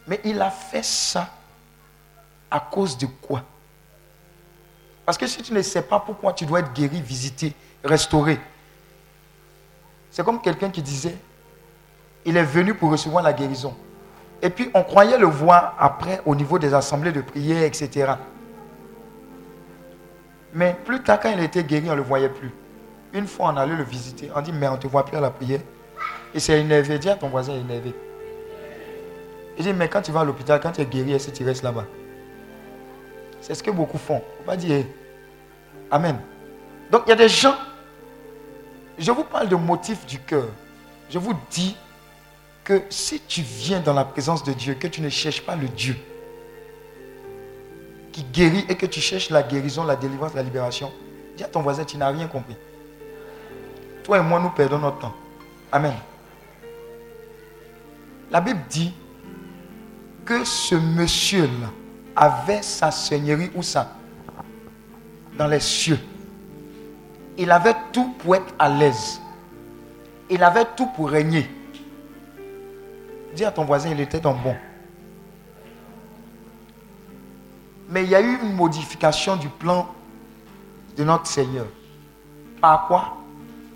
Mais 0.07 0.19
il 0.23 0.41
a 0.41 0.49
fait 0.49 0.83
ça 0.83 1.27
à 2.55 2.59
cause 2.61 2.97
de 2.97 3.05
quoi? 3.05 3.43
Parce 5.05 5.17
que 5.17 5.27
si 5.27 5.41
tu 5.41 5.51
ne 5.51 5.61
sais 5.61 5.81
pas 5.81 5.99
pourquoi 5.99 6.31
tu 6.31 6.45
dois 6.45 6.61
être 6.61 6.71
guéri, 6.73 7.01
visité, 7.01 7.53
restauré, 7.83 8.39
c'est 10.09 10.23
comme 10.23 10.41
quelqu'un 10.41 10.69
qui 10.69 10.81
disait, 10.81 11.17
il 12.23 12.37
est 12.37 12.43
venu 12.43 12.73
pour 12.73 12.91
recevoir 12.91 13.21
la 13.23 13.33
guérison. 13.33 13.75
Et 14.41 14.49
puis 14.49 14.69
on 14.73 14.83
croyait 14.83 15.17
le 15.17 15.27
voir 15.27 15.75
après 15.77 16.21
au 16.25 16.33
niveau 16.33 16.57
des 16.57 16.73
assemblées 16.73 17.11
de 17.11 17.19
prière, 17.19 17.63
etc. 17.63 18.13
Mais 20.53 20.77
plus 20.85 21.03
tard, 21.03 21.19
quand 21.19 21.29
il 21.29 21.41
était 21.41 21.65
guéri, 21.65 21.87
on 21.89 21.91
ne 21.91 21.97
le 21.97 22.03
voyait 22.03 22.29
plus. 22.29 22.51
Une 23.11 23.27
fois, 23.27 23.51
on 23.53 23.57
allait 23.57 23.75
le 23.75 23.83
visiter. 23.83 24.31
On 24.33 24.41
dit, 24.41 24.53
mais 24.53 24.69
on 24.69 24.73
ne 24.73 24.77
te 24.77 24.87
voit 24.87 25.03
plus 25.03 25.17
à 25.17 25.21
la 25.21 25.29
prière. 25.29 25.59
Et 26.33 26.39
c'est 26.39 26.59
énervé. 26.59 26.97
Dis 26.99 27.09
à 27.09 27.15
ton 27.15 27.27
voisin, 27.27 27.53
énervé. 27.53 27.93
Il 29.57 29.63
dit, 29.65 29.73
mais 29.73 29.89
quand 29.89 30.01
tu 30.01 30.13
vas 30.13 30.21
à 30.21 30.23
l'hôpital, 30.23 30.61
quand 30.61 30.71
tu 30.71 30.81
es 30.81 30.85
guéri, 30.85 31.13
est-ce 31.13 31.29
que 31.29 31.35
tu 31.35 31.43
restes 31.43 31.63
là-bas? 31.63 31.85
C'est 33.45 33.53
ce 33.53 33.61
que 33.61 33.69
beaucoup 33.69 33.99
font. 33.99 34.23
On 34.41 34.47
va 34.47 34.57
dire, 34.57 34.83
Amen. 35.91 36.19
Donc, 36.89 37.03
il 37.05 37.09
y 37.11 37.13
a 37.13 37.15
des 37.15 37.29
gens, 37.29 37.55
je 38.97 39.11
vous 39.11 39.23
parle 39.23 39.49
de 39.49 39.55
motifs 39.55 40.03
du 40.07 40.17
cœur. 40.17 40.47
Je 41.11 41.19
vous 41.19 41.35
dis 41.51 41.77
que 42.63 42.81
si 42.89 43.19
tu 43.19 43.43
viens 43.43 43.81
dans 43.81 43.93
la 43.93 44.03
présence 44.03 44.43
de 44.43 44.51
Dieu, 44.51 44.73
que 44.73 44.87
tu 44.87 44.99
ne 44.99 45.09
cherches 45.09 45.43
pas 45.43 45.55
le 45.55 45.67
Dieu 45.67 45.95
qui 48.11 48.23
guérit 48.23 48.65
et 48.67 48.75
que 48.75 48.87
tu 48.87 48.99
cherches 48.99 49.29
la 49.29 49.43
guérison, 49.43 49.83
la 49.83 49.95
délivrance, 49.95 50.33
la 50.33 50.41
libération, 50.41 50.91
dis 51.37 51.43
à 51.43 51.47
ton 51.47 51.61
voisin, 51.61 51.83
tu 51.83 51.97
n'as 51.97 52.09
rien 52.09 52.25
compris. 52.25 52.55
Toi 54.03 54.17
et 54.17 54.21
moi, 54.23 54.39
nous 54.39 54.49
perdons 54.49 54.79
notre 54.79 54.97
temps. 54.97 55.13
Amen. 55.71 55.93
La 58.31 58.41
Bible 58.41 58.61
dit 58.71 58.91
que 60.25 60.43
ce 60.43 60.73
monsieur-là 60.73 61.69
avait 62.15 62.61
sa 62.61 62.91
seigneurie 62.91 63.51
où 63.55 63.61
ça? 63.61 63.91
Dans 65.37 65.47
les 65.47 65.59
cieux. 65.59 65.99
Il 67.37 67.51
avait 67.51 67.75
tout 67.91 68.13
pour 68.19 68.35
être 68.35 68.53
à 68.57 68.69
l'aise. 68.69 69.19
Il 70.29 70.41
avait 70.43 70.65
tout 70.77 70.87
pour 70.95 71.09
régner. 71.09 71.49
Dis 73.35 73.43
à 73.43 73.51
ton 73.51 73.65
voisin, 73.65 73.89
il 73.91 73.99
était 73.99 74.25
un 74.25 74.31
bon. 74.31 74.55
Mais 77.89 78.03
il 78.03 78.09
y 78.09 78.15
a 78.15 78.21
eu 78.21 78.39
une 78.41 78.53
modification 78.53 79.35
du 79.35 79.49
plan 79.49 79.87
de 80.97 81.03
notre 81.03 81.27
Seigneur. 81.27 81.67
Par 82.61 82.87
quoi? 82.87 83.17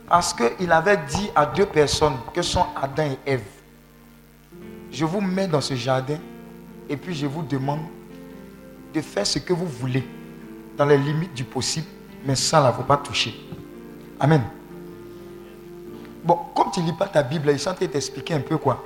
Parce 0.08 0.34
qu'il 0.34 0.71
avait 0.71 0.97
dit 0.97 1.30
à 1.36 1.45
deux 1.45 1.65
personnes 1.65 2.15
que 2.34 2.41
sont 2.41 2.65
Adam 2.82 3.04
et 3.04 3.32
Ève. 3.34 3.45
Je 4.91 5.06
vous 5.06 5.21
mets 5.21 5.47
dans 5.47 5.62
ce 5.62 5.75
jardin 5.75 6.17
et 6.88 6.97
puis 6.97 7.13
je 7.13 7.28
vous 7.28 7.43
demande 7.43 7.82
de 8.93 9.02
faire 9.02 9.25
ce 9.25 9.39
que 9.39 9.54
vous 9.54 9.67
voulez. 9.67 10.08
dans 10.78 10.86
les 10.86 10.97
limites 10.97 11.34
du 11.34 11.43
possible, 11.43 11.88
mais 12.25 12.36
ça, 12.36 12.65
ne 12.65 12.71
faut 12.71 12.84
pas 12.84 12.95
toucher. 12.95 13.36
Amen. 14.17 14.41
Bon, 16.23 16.38
comme 16.56 16.71
tu 16.71 16.80
ne 16.80 16.86
lis 16.86 16.93
pas 16.93 17.08
ta 17.08 17.21
Bible, 17.21 17.49
ils 17.52 17.60
sont 17.60 17.71
en 17.71 17.73
t'expliquer 17.73 18.36
un 18.36 18.39
peu 18.39 18.58
quoi. 18.58 18.84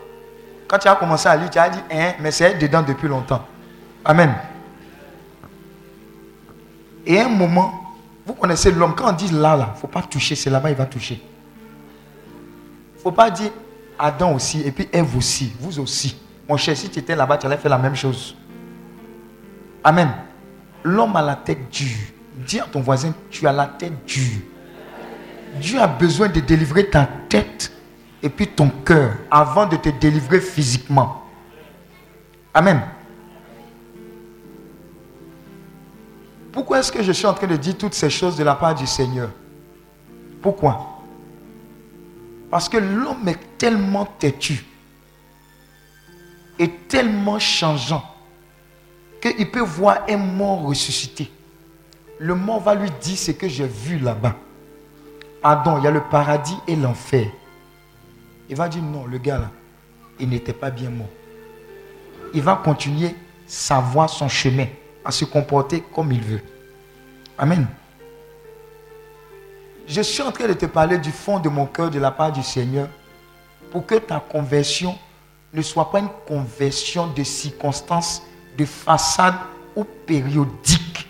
Quand 0.67 0.79
tu 0.79 0.87
as 0.87 0.95
commencé 0.95 1.27
à 1.27 1.35
lire, 1.35 1.51
tu 1.51 1.59
as 1.59 1.69
dit, 1.69 1.79
hein, 1.91 2.13
mais 2.19 2.31
c'est 2.31 2.55
dedans 2.57 2.81
depuis 2.81 3.07
longtemps. 3.07 3.45
Amen. 4.03 4.33
Et 7.05 7.19
un 7.19 7.29
moment, 7.29 7.73
vous 8.25 8.33
connaissez 8.33 8.71
l'homme, 8.71 8.95
quand 8.95 9.09
on 9.09 9.15
dit 9.15 9.29
là, 9.29 9.55
là, 9.55 9.69
il 9.69 9.75
ne 9.75 9.79
faut 9.79 9.87
pas 9.87 10.01
toucher, 10.01 10.35
c'est 10.35 10.49
là-bas, 10.49 10.71
il 10.71 10.75
va 10.75 10.85
toucher. 10.85 11.21
Il 12.93 12.97
ne 12.97 13.01
faut 13.01 13.11
pas 13.11 13.29
dire 13.29 13.51
Adam 13.99 14.33
aussi, 14.33 14.61
et 14.61 14.71
puis 14.71 14.87
Ève 14.91 15.15
aussi, 15.15 15.53
vous 15.59 15.79
aussi. 15.79 16.17
Mon 16.47 16.57
cher, 16.57 16.75
si 16.75 16.89
tu 16.89 16.99
étais 16.99 17.15
là-bas, 17.15 17.37
tu 17.37 17.45
allais 17.45 17.57
faire 17.57 17.71
la 17.71 17.77
même 17.77 17.95
chose. 17.95 18.35
Amen. 19.83 20.09
L'homme 20.83 21.15
a 21.15 21.21
la 21.21 21.35
tête 21.35 21.69
dure. 21.69 21.97
Dis 22.35 22.59
à 22.59 22.65
ton 22.65 22.81
voisin, 22.81 23.13
tu 23.29 23.47
as 23.47 23.51
la 23.51 23.67
tête 23.67 24.05
dure. 24.05 24.41
Dieu 25.59 25.79
a 25.79 25.87
besoin 25.87 26.29
de 26.29 26.39
délivrer 26.39 26.89
ta 26.89 27.07
tête 27.29 27.71
et 28.21 28.29
puis 28.29 28.47
ton 28.47 28.69
cœur 28.69 29.13
avant 29.29 29.67
de 29.67 29.75
te 29.75 29.89
délivrer 29.89 30.39
physiquement. 30.39 31.23
Amen. 32.53 32.81
Pourquoi 36.51 36.79
est-ce 36.79 36.91
que 36.91 37.03
je 37.03 37.11
suis 37.11 37.25
en 37.25 37.33
train 37.33 37.47
de 37.47 37.55
dire 37.55 37.77
toutes 37.77 37.93
ces 37.93 38.09
choses 38.09 38.37
de 38.37 38.43
la 38.43 38.55
part 38.55 38.75
du 38.75 38.87
Seigneur? 38.87 39.29
Pourquoi? 40.41 41.01
Parce 42.49 42.69
que 42.69 42.77
l'homme 42.77 43.27
est 43.27 43.57
tellement 43.57 44.05
têtu 44.05 44.63
et 46.59 46.69
tellement 46.69 47.39
changeant 47.39 48.12
qu'il 49.31 49.49
peut 49.49 49.61
voir 49.61 50.03
un 50.09 50.17
mort 50.17 50.63
ressuscité. 50.63 51.31
Le 52.19 52.35
mort 52.35 52.61
va 52.61 52.75
lui 52.75 52.89
dire 53.01 53.17
ce 53.17 53.31
que 53.31 53.47
j'ai 53.47 53.67
vu 53.67 53.97
là-bas. 53.99 54.35
Pardon, 55.41 55.77
il 55.77 55.83
y 55.83 55.87
a 55.87 55.91
le 55.91 56.01
paradis 56.01 56.57
et 56.67 56.75
l'enfer. 56.75 57.27
Il 58.49 58.55
va 58.55 58.67
dire 58.67 58.83
non, 58.83 59.05
le 59.05 59.17
gars 59.17 59.37
là, 59.37 59.51
il 60.19 60.29
n'était 60.29 60.53
pas 60.53 60.69
bien 60.69 60.89
mort. 60.89 61.09
Il 62.33 62.41
va 62.41 62.55
continuer 62.63 63.15
sa 63.47 63.79
voie, 63.79 64.07
son 64.07 64.27
chemin, 64.27 64.67
à 65.05 65.11
se 65.11 65.25
comporter 65.25 65.83
comme 65.93 66.11
il 66.11 66.21
veut. 66.21 66.41
Amen. 67.37 67.67
Je 69.87 70.01
suis 70.01 70.21
en 70.21 70.31
train 70.31 70.47
de 70.47 70.53
te 70.53 70.65
parler 70.65 70.97
du 70.97 71.11
fond 71.11 71.39
de 71.39 71.49
mon 71.49 71.65
cœur 71.65 71.89
de 71.89 71.99
la 71.99 72.11
part 72.11 72.31
du 72.31 72.43
Seigneur 72.43 72.87
pour 73.71 73.85
que 73.85 73.95
ta 73.95 74.19
conversion 74.19 74.97
ne 75.53 75.61
soit 75.61 75.91
pas 75.91 75.99
une 75.99 76.09
conversion 76.27 77.07
de 77.07 77.23
circonstances, 77.23 78.23
de 78.57 78.65
façade 78.65 79.35
ou 79.75 79.83
périodique, 79.83 81.07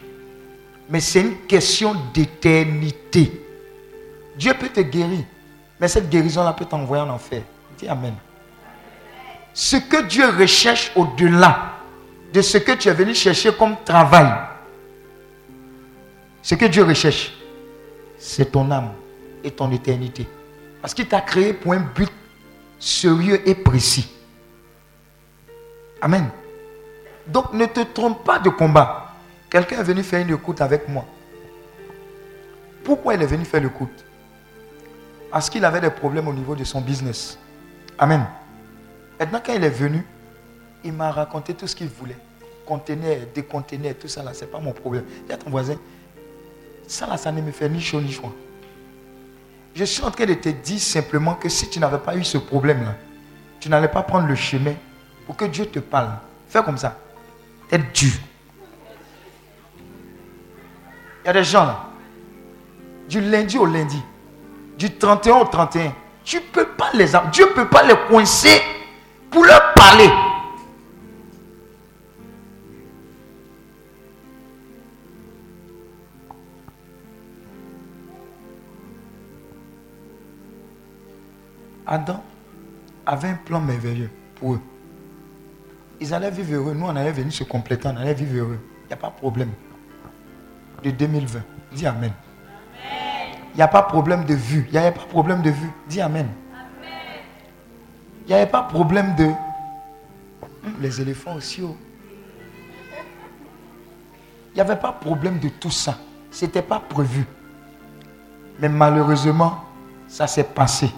mais 0.90 1.00
c'est 1.00 1.22
une 1.22 1.38
question 1.48 1.96
d'éternité. 2.14 3.42
Dieu 4.38 4.54
peut 4.54 4.70
te 4.70 4.82
guérir, 4.82 5.24
mais 5.80 5.88
cette 5.88 6.10
guérison-là 6.10 6.54
peut 6.54 6.66
t'envoyer 6.66 7.04
en 7.04 7.10
enfer. 7.10 7.42
Dis 7.78 7.88
Amen. 7.88 8.16
Ce 9.54 9.78
que 9.78 10.04
Dieu 10.04 10.28
recherche 10.30 10.92
au-delà 10.96 11.74
de 12.34 12.42
ce 12.42 12.58
que 12.58 12.72
tu 12.72 12.90
es 12.90 12.94
venu 12.94 13.14
chercher 13.14 13.54
comme 13.54 13.76
travail, 13.86 14.28
ce 16.42 16.56
que 16.56 16.66
Dieu 16.66 16.84
recherche, 16.84 17.34
c'est 18.18 18.52
ton 18.52 18.70
âme 18.72 18.92
et 19.44 19.52
ton 19.52 19.72
éternité. 19.72 20.28
Parce 20.82 20.94
qu'il 20.94 21.08
t'a 21.08 21.22
créé 21.22 21.54
pour 21.54 21.74
un 21.74 21.80
but 21.80 22.12
sérieux 22.80 23.48
et 23.48 23.56
précis. 23.56 24.10
Amen. 26.02 26.30
Donc 27.28 27.54
ne 27.54 27.66
te 27.66 27.82
trompe 27.82 28.24
pas 28.24 28.40
de 28.40 28.50
combat. 28.50 29.14
Quelqu'un 29.50 29.80
est 29.80 29.84
venu 29.84 30.04
faire 30.04 30.22
une 30.22 30.34
écoute 30.34 30.62
avec 30.62 30.88
moi. 30.88 31.06
Pourquoi 32.84 33.14
il 33.14 33.22
est 33.22 33.28
venu 33.28 33.46
faire 33.46 33.62
l'écoute? 33.62 34.04
Parce 35.32 35.50
qu'il 35.50 35.64
avait 35.64 35.80
des 35.80 35.90
problèmes 35.90 36.28
au 36.28 36.34
niveau 36.34 36.56
de 36.56 36.64
son 36.64 36.82
business. 36.82 37.40
Amen. 37.98 38.26
Maintenant, 39.20 39.42
quand 39.46 39.54
il 39.54 39.64
est 39.64 39.70
venu, 39.70 40.06
il 40.84 40.92
m'a 40.92 41.12
raconté 41.12 41.54
tout 41.54 41.66
ce 41.66 41.76
qu'il 41.76 41.88
voulait. 41.88 42.18
Conteneur, 42.66 43.18
déconteneur, 43.34 43.96
tout 44.00 44.08
ça 44.08 44.22
là, 44.24 44.32
c'est 44.34 44.52
pas 44.52 44.60
mon 44.60 44.74
problème. 44.74 45.06
Dis 45.26 45.34
à 45.34 45.38
ton 45.38 45.50
voisin, 45.50 45.78
ça 46.88 47.08
là, 47.08 47.18
ça 47.18 47.32
ne 47.32 47.42
me 47.42 47.52
fait 47.52 47.70
ni 47.70 47.80
chaud 47.80 48.02
ni 48.02 48.12
froid. 48.12 48.34
Je 49.76 49.86
suis 49.86 50.04
en 50.04 50.12
train 50.12 50.26
de 50.26 50.34
te 50.36 50.50
dire 50.50 50.80
simplement 50.80 51.36
que 51.36 51.50
si 51.50 51.70
tu 51.70 51.80
n'avais 51.80 51.98
pas 51.98 52.16
eu 52.16 52.24
ce 52.24 52.38
problème-là, 52.38 52.96
tu 53.60 53.70
n'allais 53.70 53.88
pas 53.88 54.04
prendre 54.04 54.28
le 54.28 54.36
chemin 54.36 54.74
pour 55.26 55.36
que 55.36 55.46
Dieu 55.46 55.66
te 55.66 55.80
parle. 55.80 56.12
Fais 56.48 56.62
comme 56.64 56.78
ça. 56.78 57.00
Être 57.72 57.94
dur. 57.94 58.14
Il 61.24 61.28
y 61.28 61.30
a 61.30 61.34
des 61.34 61.44
gens 61.44 61.66
là, 61.66 61.90
du 63.08 63.22
lundi 63.22 63.58
au 63.58 63.66
lundi, 63.66 64.02
du 64.78 64.92
31 64.98 65.36
au 65.38 65.46
31, 65.46 65.94
tu 66.26 66.42
peux 66.42 66.68
pas 66.68 66.90
les 66.94 67.08
Dieu 67.32 67.46
ne 67.46 67.54
peut 67.54 67.68
pas 67.68 67.84
les 67.84 67.96
coincer 68.10 68.62
pour 69.30 69.46
leur 69.46 69.74
parler. 69.74 70.10
Adam 81.86 82.24
avait 83.06 83.30
un 83.30 83.36
plan 83.36 83.60
merveilleux 83.60 84.10
pour 84.36 84.56
eux. 84.56 84.62
Ils 86.04 86.14
allaient 86.14 86.32
vivre 86.32 86.56
heureux. 86.56 86.74
Nous, 86.74 86.86
on 86.86 86.96
allait 86.98 87.14
venir 87.14 87.32
se 87.32 87.46
compléter, 87.46 87.88
on 87.88 87.96
allait 87.96 88.14
vivre 88.14 88.36
heureux. 88.36 88.60
Il 88.84 88.88
n'y 88.88 88.94
a 88.94 88.98
pas 88.98 89.08
de 89.08 89.16
problème. 89.16 89.52
De 90.84 90.92
2020. 90.92 91.40
Dis 91.72 91.88
Amen. 91.88 92.12
Il 93.54 93.56
n'y 93.56 93.62
a 93.62 93.70
pas 93.70 93.84
de 93.84 93.88
problème 93.88 94.26
de 94.26 94.34
vue. 94.34 94.66
Il 94.68 94.74
n'y 94.74 94.80
avait 94.80 94.92
pas 94.92 95.04
de 95.04 95.08
problème 95.08 95.42
de 95.42 95.50
vue. 95.50 95.70
Dis 95.88 96.02
Amen. 96.02 96.28
Il 98.26 98.28
n'y 98.28 98.34
avait 98.34 98.52
pas 98.52 98.64
de 98.64 98.68
problème 98.68 99.16
de... 99.16 99.30
Les 100.82 101.00
éléphants 101.00 101.36
aussi. 101.36 101.62
oh. 101.64 101.78
Il 104.52 104.56
n'y 104.56 104.60
avait 104.62 104.76
pas 104.76 104.92
de 104.92 105.06
problème 105.06 105.40
de 105.40 105.48
tout 105.48 105.72
ça. 105.72 105.98
Ce 106.32 106.44
n'était 106.44 106.62
pas 106.62 106.82
prévu. 106.82 107.26
Mais 108.60 108.68
malheureusement, 108.68 109.64
ça 110.10 110.28
s'est 110.28 110.44
passé. 110.44 110.92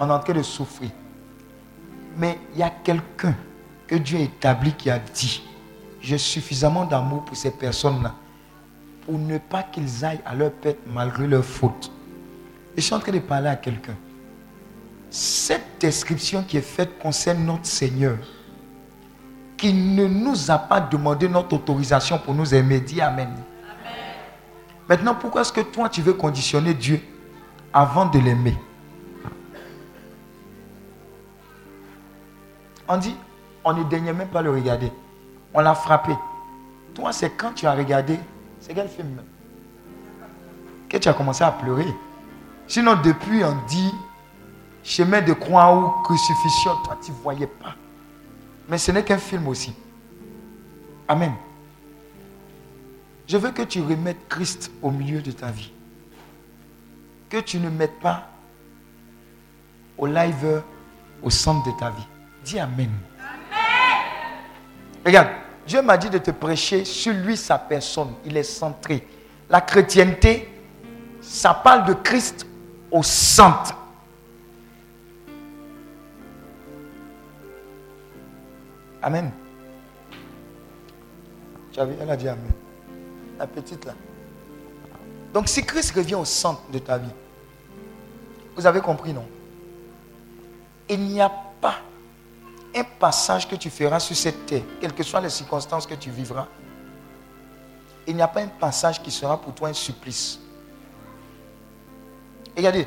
On 0.00 0.08
est 0.08 0.12
en 0.12 0.18
train 0.18 0.32
de 0.32 0.42
souffrir. 0.42 0.88
Mais 2.16 2.38
il 2.54 2.60
y 2.60 2.62
a 2.62 2.70
quelqu'un 2.70 3.34
que 3.86 3.96
Dieu 3.96 4.18
a 4.18 4.22
établi 4.22 4.72
qui 4.72 4.90
a 4.90 4.98
dit, 4.98 5.42
j'ai 6.00 6.18
suffisamment 6.18 6.84
d'amour 6.84 7.24
pour 7.24 7.36
ces 7.36 7.50
personnes-là 7.50 8.14
pour 9.04 9.18
ne 9.18 9.38
pas 9.38 9.62
qu'ils 9.62 10.04
aillent 10.04 10.20
à 10.24 10.34
leur 10.34 10.52
pète 10.52 10.78
malgré 10.86 11.26
leurs 11.26 11.44
fautes. 11.44 11.90
Je 12.76 12.80
suis 12.80 12.94
en 12.94 13.00
train 13.00 13.12
de 13.12 13.18
parler 13.18 13.48
à 13.48 13.56
quelqu'un. 13.56 13.96
Cette 15.10 15.78
description 15.80 16.42
qui 16.42 16.56
est 16.56 16.62
faite 16.62 16.98
concerne 16.98 17.44
notre 17.44 17.66
Seigneur, 17.66 18.16
qui 19.56 19.72
ne 19.72 20.06
nous 20.06 20.50
a 20.50 20.58
pas 20.58 20.80
demandé 20.80 21.28
notre 21.28 21.54
autorisation 21.54 22.18
pour 22.18 22.34
nous 22.34 22.54
aimer. 22.54 22.80
Dis 22.80 23.00
Amen. 23.00 23.30
Maintenant, 24.88 25.14
pourquoi 25.14 25.42
est-ce 25.42 25.52
que 25.52 25.60
toi, 25.60 25.88
tu 25.88 26.02
veux 26.02 26.14
conditionner 26.14 26.74
Dieu 26.74 27.00
avant 27.72 28.06
de 28.06 28.18
l'aimer? 28.18 28.56
On 32.88 32.98
dit, 32.98 33.14
on 33.64 33.72
ne 33.72 33.84
daignait 33.84 34.12
même 34.12 34.28
pas 34.28 34.42
le 34.42 34.50
regarder. 34.50 34.92
On 35.52 35.60
l'a 35.60 35.74
frappé. 35.74 36.12
Toi, 36.94 37.12
c'est 37.12 37.30
quand 37.30 37.52
tu 37.52 37.66
as 37.66 37.74
regardé, 37.74 38.18
c'est 38.60 38.74
quel 38.74 38.88
film? 38.88 39.22
Que 40.88 40.96
tu 40.98 41.08
as 41.08 41.14
commencé 41.14 41.42
à 41.42 41.50
pleurer? 41.50 41.86
Sinon, 42.66 42.96
depuis, 43.02 43.44
on 43.44 43.56
dit 43.66 43.92
chemin 44.82 45.22
de 45.22 45.32
croix 45.32 45.74
ou 45.76 46.02
crucifixion, 46.02 46.76
toi, 46.84 46.98
tu 47.02 47.10
ne 47.10 47.16
voyais 47.16 47.46
pas. 47.46 47.74
Mais 48.68 48.78
ce 48.78 48.92
n'est 48.92 49.02
qu'un 49.02 49.18
film 49.18 49.48
aussi. 49.48 49.74
Amen. 51.08 51.34
Je 53.26 53.36
veux 53.36 53.50
que 53.50 53.62
tu 53.62 53.80
remettes 53.80 54.28
Christ 54.28 54.70
au 54.82 54.90
milieu 54.90 55.20
de 55.20 55.30
ta 55.32 55.50
vie. 55.50 55.72
Que 57.28 57.40
tu 57.40 57.58
ne 57.58 57.70
mettes 57.70 57.98
pas 58.00 58.28
au 59.96 60.06
live 60.06 60.62
au 61.22 61.30
centre 61.30 61.66
de 61.66 61.78
ta 61.78 61.90
vie. 61.90 62.06
Dis 62.44 62.58
Amen. 62.58 62.90
Regarde, 65.04 65.28
Dieu 65.66 65.82
m'a 65.82 65.96
dit 65.96 66.10
de 66.10 66.18
te 66.18 66.30
prêcher 66.30 66.84
sur 66.84 67.12
lui, 67.12 67.36
sa 67.36 67.58
personne. 67.58 68.14
Il 68.24 68.36
est 68.36 68.42
centré. 68.42 69.06
La 69.48 69.60
chrétienté, 69.60 70.48
ça 71.20 71.54
parle 71.54 71.86
de 71.86 71.94
Christ 71.94 72.46
au 72.90 73.02
centre. 73.02 73.76
Amen. 79.02 79.30
Elle 81.76 82.10
a 82.10 82.16
dit 82.16 82.28
Amen. 82.28 82.52
La 83.38 83.46
petite 83.46 83.84
là. 83.84 83.94
Donc 85.34 85.48
si 85.48 85.64
Christ 85.64 85.90
revient 85.94 86.14
au 86.14 86.24
centre 86.24 86.62
de 86.72 86.78
ta 86.78 86.96
vie, 86.96 87.10
vous 88.56 88.66
avez 88.66 88.80
compris, 88.80 89.12
non? 89.12 89.26
Il 90.88 91.00
n'y 91.00 91.20
a 91.20 91.30
pas 91.60 91.80
un 92.74 92.84
passage 92.98 93.48
que 93.48 93.56
tu 93.56 93.70
feras 93.70 94.00
sur 94.00 94.16
cette 94.16 94.46
terre, 94.46 94.62
quelles 94.80 94.94
que 94.94 95.02
soient 95.02 95.20
les 95.20 95.30
circonstances 95.30 95.86
que 95.86 95.94
tu 95.94 96.10
vivras, 96.10 96.46
il 98.06 98.16
n'y 98.16 98.22
a 98.22 98.28
pas 98.28 98.40
un 98.40 98.48
passage 98.48 99.02
qui 99.02 99.10
sera 99.10 99.40
pour 99.40 99.54
toi 99.54 99.68
un 99.68 99.72
supplice. 99.72 100.38
Et 102.56 102.60
regardez, 102.60 102.86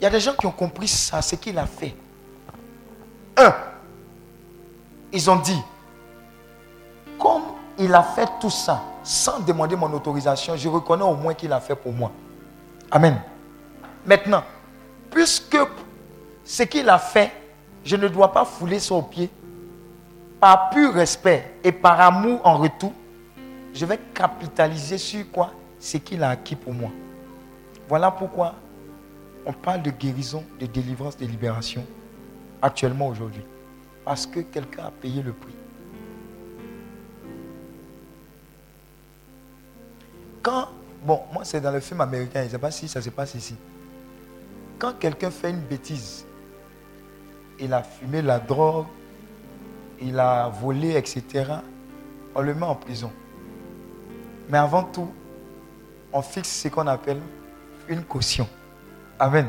il 0.00 0.04
y 0.04 0.06
a 0.06 0.10
des 0.10 0.20
gens 0.20 0.34
qui 0.34 0.46
ont 0.46 0.52
compris 0.52 0.88
ça, 0.88 1.20
ce 1.22 1.34
qu'il 1.36 1.58
a 1.58 1.66
fait. 1.66 1.94
Un, 3.36 3.54
ils 5.12 5.30
ont 5.30 5.36
dit, 5.36 5.60
comme 7.18 7.42
il 7.78 7.94
a 7.94 8.02
fait 8.02 8.28
tout 8.40 8.50
ça 8.50 8.82
sans 9.02 9.40
demander 9.40 9.76
mon 9.76 9.92
autorisation, 9.92 10.56
je 10.56 10.68
reconnais 10.68 11.02
au 11.02 11.14
moins 11.14 11.34
qu'il 11.34 11.52
a 11.52 11.60
fait 11.60 11.74
pour 11.74 11.92
moi. 11.92 12.12
Amen. 12.90 13.20
Maintenant, 14.06 14.44
puisque 15.10 15.58
ce 16.44 16.62
qu'il 16.64 16.88
a 16.88 16.98
fait, 16.98 17.32
je 17.84 17.96
ne 17.96 18.08
dois 18.08 18.32
pas 18.32 18.44
fouler 18.44 18.78
son 18.78 19.02
pied, 19.02 19.30
par 20.40 20.70
pur 20.70 20.92
respect 20.92 21.54
et 21.62 21.70
par 21.70 22.00
amour 22.00 22.40
en 22.44 22.56
retour, 22.56 22.92
je 23.72 23.86
vais 23.86 23.98
capitaliser 24.12 24.98
sur 24.98 25.30
quoi? 25.30 25.52
Ce 25.78 25.96
qu'il 25.96 26.22
a 26.22 26.30
acquis 26.30 26.56
pour 26.56 26.72
moi. 26.72 26.90
Voilà 27.88 28.10
pourquoi 28.10 28.54
on 29.44 29.52
parle 29.52 29.82
de 29.82 29.90
guérison, 29.90 30.44
de 30.60 30.66
délivrance, 30.66 31.16
de 31.16 31.26
libération 31.26 31.84
actuellement 32.60 33.08
aujourd'hui. 33.08 33.44
Parce 34.04 34.26
que 34.26 34.40
quelqu'un 34.40 34.86
a 34.86 34.90
payé 34.90 35.22
le 35.22 35.32
prix. 35.32 35.54
Quand, 40.42 40.68
bon, 41.04 41.20
moi 41.32 41.44
c'est 41.44 41.60
dans 41.60 41.72
le 41.72 41.80
film 41.80 42.00
américain, 42.00 42.40
je 42.40 42.46
ne 42.46 42.50
sais 42.50 42.58
pas 42.58 42.70
si 42.70 42.88
ça 42.88 43.00
se 43.00 43.10
passe 43.10 43.34
ici. 43.34 43.56
Quand 44.78 44.98
quelqu'un 44.98 45.30
fait 45.30 45.50
une 45.50 45.60
bêtise, 45.60 46.26
il 47.62 47.72
a 47.72 47.82
fumé 47.82 48.22
la 48.22 48.40
drogue, 48.40 48.86
il 50.00 50.18
a 50.18 50.48
volé, 50.48 50.96
etc., 50.96 51.44
on 52.34 52.42
le 52.42 52.54
met 52.54 52.66
en 52.66 52.74
prison. 52.74 53.12
Mais 54.48 54.58
avant 54.58 54.82
tout, 54.82 55.08
on 56.12 56.22
fixe 56.22 56.62
ce 56.62 56.68
qu'on 56.68 56.88
appelle 56.88 57.20
une 57.88 58.02
caution. 58.02 58.48
Amen. 59.18 59.48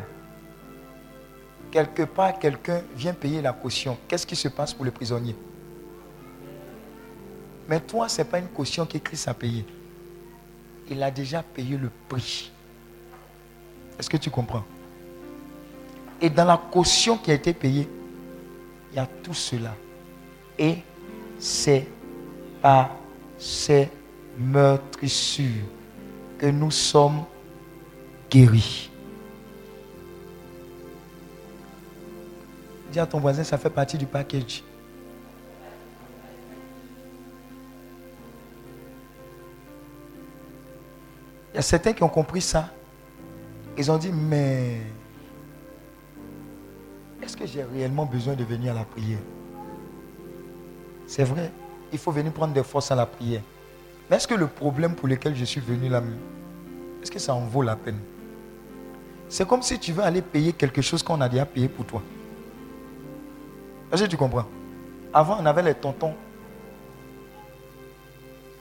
Quelque 1.71 2.03
part, 2.03 2.37
quelqu'un 2.37 2.81
vient 2.95 3.13
payer 3.13 3.41
la 3.41 3.51
caution. 3.51 3.97
Qu'est-ce 4.07 4.27
qui 4.27 4.35
se 4.35 4.47
passe 4.47 4.73
pour 4.73 4.85
le 4.85 4.91
prisonnier? 4.91 5.35
Mais 7.67 7.79
toi, 7.79 8.07
ce 8.07 8.19
n'est 8.19 8.25
pas 8.25 8.37
une 8.37 8.49
caution 8.49 8.85
que 8.85 8.99
Christ 8.99 9.27
a 9.27 9.33
payée. 9.33 9.65
Il 10.87 11.01
a 11.01 11.09
déjà 11.09 11.41
payé 11.41 11.77
le 11.77 11.89
prix. 12.07 12.51
Est-ce 13.97 14.09
que 14.09 14.17
tu 14.17 14.29
comprends? 14.29 14.63
Et 16.21 16.29
dans 16.29 16.45
la 16.45 16.57
caution 16.57 17.17
qui 17.17 17.31
a 17.31 17.33
été 17.33 17.53
payée, 17.53 17.89
il 18.93 18.97
y 18.97 18.99
a 18.99 19.07
tout 19.23 19.33
cela. 19.33 19.75
Et 20.57 20.77
c'est 21.39 21.87
par 22.61 22.91
ces 23.39 23.89
meurtrissures 24.37 25.65
que 26.37 26.45
nous 26.45 26.69
sommes 26.69 27.23
guéris. 28.29 28.91
Dis 32.91 32.99
à 32.99 33.07
ton 33.07 33.19
voisin, 33.19 33.43
ça 33.43 33.57
fait 33.57 33.71
partie 33.71 33.97
du 33.97 34.05
package. 34.05 34.63
Il 41.51 41.55
y 41.55 41.59
a 41.59 41.63
certains 41.63 41.93
qui 41.93 42.03
ont 42.03 42.09
compris 42.09 42.41
ça. 42.41 42.69
Ils 43.75 43.91
ont 43.91 43.97
dit, 43.97 44.11
mais 44.11 44.81
est-ce 47.23 47.37
que 47.37 47.45
j'ai 47.45 47.63
réellement 47.63 48.05
besoin 48.05 48.33
de 48.33 48.43
venir 48.43 48.71
à 48.71 48.75
la 48.75 48.83
prière? 48.83 49.19
C'est 51.07 51.23
vrai, 51.23 51.51
il 51.91 51.97
faut 51.97 52.11
venir 52.11 52.33
prendre 52.33 52.53
des 52.53 52.63
forces 52.63 52.91
à 52.91 52.95
la 52.95 53.05
prière. 53.05 53.41
Mais 54.09 54.17
est-ce 54.17 54.27
que 54.27 54.35
le 54.35 54.47
problème 54.47 54.93
pour 54.95 55.07
lequel 55.07 55.35
je 55.35 55.45
suis 55.45 55.61
venu 55.61 55.87
là, 55.89 56.01
est-ce 57.01 57.09
que 57.09 57.19
ça 57.19 57.33
en 57.33 57.45
vaut 57.45 57.61
la 57.61 57.75
peine? 57.75 57.99
C'est 59.29 59.47
comme 59.47 59.61
si 59.61 59.79
tu 59.79 59.93
veux 59.93 60.03
aller 60.03 60.21
payer 60.21 60.53
quelque 60.53 60.81
chose 60.81 61.01
qu'on 61.01 61.19
a 61.21 61.29
déjà 61.29 61.45
payé 61.45 61.67
pour 61.67 61.85
toi. 61.85 62.01
Est-ce 63.91 64.03
que 64.03 64.09
tu 64.09 64.17
comprends? 64.17 64.45
Avant, 65.13 65.37
on 65.39 65.45
avait 65.45 65.63
les 65.63 65.75
tontons. 65.75 66.15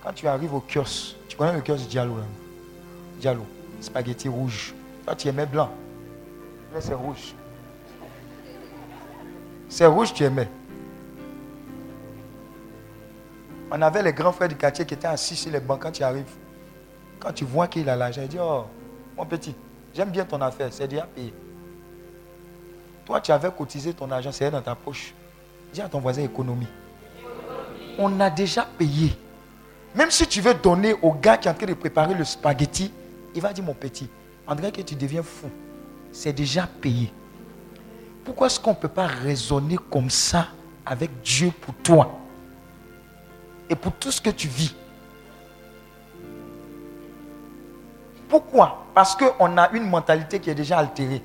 Quand 0.03 0.13
tu 0.13 0.27
arrives 0.27 0.55
au 0.55 0.61
kiosque, 0.61 1.17
tu 1.29 1.37
connais 1.37 1.55
le 1.55 1.63
kiosque 1.63 1.89
Diallo 1.89 2.17
là 2.17 2.25
Diallo, 3.19 3.47
spaghetti 3.81 4.29
rouge. 4.29 4.75
Toi, 5.05 5.15
tu 5.17 5.29
aimais 5.29 5.47
blanc. 5.47 5.71
Mais 6.73 6.81
c'est 6.81 6.95
rouge. 6.95 7.35
C'est 9.73 9.87
rouge, 9.87 10.13
tu 10.13 10.23
aimais. 10.23 10.51
On 13.71 13.81
avait 13.81 14.03
les 14.03 14.13
grands 14.13 14.31
frères 14.31 14.51
du 14.51 14.55
quartier 14.55 14.85
qui 14.85 14.93
étaient 14.93 15.07
assis 15.07 15.35
sur 15.35 15.51
les 15.51 15.61
bancs 15.61 15.81
quand 15.81 15.91
tu 15.91 16.03
arrives. 16.03 16.31
Quand 17.19 17.33
tu 17.33 17.47
vois 17.47 17.69
qu'il 17.69 17.89
a 17.89 17.97
l'argent, 17.97 18.21
il 18.21 18.29
dit 18.29 18.37
Oh, 18.39 18.67
mon 19.17 19.25
petit, 19.25 19.55
j'aime 19.95 20.11
bien 20.11 20.27
ton 20.27 20.43
affaire, 20.43 20.69
c'est 20.71 20.87
déjà 20.87 21.07
payé. 21.07 21.33
Toi, 23.07 23.23
tu 23.23 23.33
avais 23.33 23.51
cotisé 23.51 23.95
ton 23.95 24.11
argent, 24.11 24.31
c'est 24.31 24.51
dans 24.51 24.61
ta 24.61 24.75
poche. 24.75 25.15
Dis 25.73 25.81
à 25.81 25.89
ton 25.89 26.01
voisin 26.01 26.23
économie. 26.23 26.69
On 27.97 28.21
a 28.21 28.29
déjà 28.29 28.67
payé. 28.77 29.17
Même 29.95 30.11
si 30.11 30.27
tu 30.27 30.43
veux 30.43 30.53
donner 30.53 30.97
au 31.01 31.13
gars 31.13 31.39
qui 31.39 31.49
est 31.49 31.51
en 31.51 31.55
train 31.55 31.65
de 31.65 31.73
préparer 31.73 32.13
le 32.13 32.25
spaghetti, 32.25 32.93
il 33.35 33.41
va 33.41 33.55
dire 33.55 33.65
Mon 33.65 33.73
petit, 33.73 34.11
dirait 34.55 34.71
que 34.71 34.83
tu 34.83 34.97
deviens 34.97 35.23
fou. 35.23 35.49
C'est 36.13 36.35
déjà 36.35 36.67
payé. 36.67 37.11
Pourquoi 38.25 38.47
est-ce 38.47 38.61
qu'on 38.61 38.71
ne 38.71 38.77
peut 38.77 38.89
pas 38.89 39.07
raisonner 39.07 39.79
comme 39.91 40.11
ça 40.11 40.49
avec 40.87 41.11
Dieu 41.23 41.53
pour 41.61 41.75
toi 41.75 42.19
et 43.69 43.75
pour 43.75 43.93
tout 43.93 44.11
ce 44.13 44.21
que 44.21 44.31
tu 44.31 44.49
vis? 44.49 44.75
Pourquoi? 48.29 48.87
Parce 48.95 49.17
qu'on 49.17 49.57
a 49.59 49.71
une 49.73 49.89
mentalité 49.89 50.39
qui 50.41 50.51
est 50.51 50.55
déjà 50.55 50.79
altérée. 50.79 51.23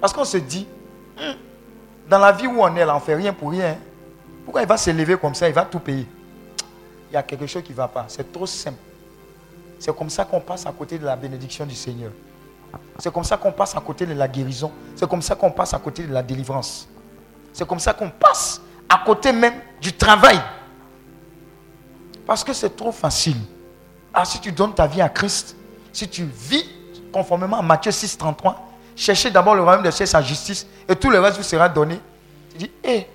Parce 0.00 0.12
qu'on 0.12 0.24
se 0.24 0.38
dit, 0.38 0.66
Hum, 1.20 1.34
dans 2.08 2.18
la 2.18 2.32
vie 2.32 2.46
où 2.46 2.60
on 2.60 2.74
est 2.76 2.84
là, 2.84 2.94
on 2.94 2.98
ne 2.98 3.02
fait 3.02 3.14
rien 3.14 3.32
pour 3.32 3.50
rien. 3.50 3.76
Pourquoi 4.44 4.62
il 4.62 4.68
va 4.68 4.76
s'élever 4.76 5.16
comme 5.18 5.34
ça, 5.34 5.48
il 5.48 5.54
va 5.54 5.64
tout 5.64 5.80
payer 5.80 6.06
Il 7.10 7.14
y 7.14 7.16
a 7.16 7.22
quelque 7.22 7.46
chose 7.46 7.62
qui 7.62 7.72
ne 7.72 7.76
va 7.76 7.88
pas. 7.88 8.06
C'est 8.08 8.32
trop 8.32 8.46
simple. 8.46 8.78
C'est 9.78 9.94
comme 9.96 10.10
ça 10.10 10.24
qu'on 10.24 10.40
passe 10.40 10.66
à 10.66 10.72
côté 10.72 10.98
de 10.98 11.04
la 11.04 11.16
bénédiction 11.16 11.66
du 11.66 11.74
Seigneur. 11.74 12.12
C'est 12.98 13.12
comme 13.12 13.24
ça 13.24 13.36
qu'on 13.36 13.52
passe 13.52 13.76
à 13.76 13.80
côté 13.80 14.06
de 14.06 14.14
la 14.14 14.26
guérison. 14.26 14.72
C'est 14.96 15.08
comme 15.08 15.22
ça 15.22 15.34
qu'on 15.34 15.50
passe 15.50 15.72
à 15.74 15.78
côté 15.78 16.04
de 16.04 16.12
la 16.12 16.22
délivrance. 16.22 16.88
C'est 17.52 17.66
comme 17.66 17.78
ça 17.78 17.92
qu'on 17.92 18.10
passe 18.10 18.60
à 18.88 18.98
côté 19.04 19.32
même 19.32 19.54
du 19.80 19.92
travail. 19.92 20.40
Parce 22.26 22.42
que 22.42 22.52
c'est 22.52 22.74
trop 22.76 22.92
facile. 22.92 23.36
Ah, 24.12 24.24
si 24.24 24.40
tu 24.40 24.52
donnes 24.52 24.74
ta 24.74 24.86
vie 24.86 25.00
à 25.00 25.08
Christ, 25.08 25.56
si 25.92 26.08
tu 26.08 26.24
vis 26.24 26.64
conformément 27.12 27.58
à 27.58 27.62
Matthieu 27.62 27.92
6, 27.92 28.18
33, 28.18 28.68
cherchez 28.96 29.30
d'abord 29.30 29.54
le 29.54 29.62
royaume 29.62 29.82
de 29.82 29.90
sa 29.90 30.20
justice, 30.20 30.66
et 30.88 30.96
tout 30.96 31.10
le 31.10 31.20
reste 31.20 31.36
vous 31.36 31.42
sera 31.42 31.68
donné. 31.68 32.00
Tu 32.52 32.58
dis, 32.58 32.70
hé, 32.82 33.06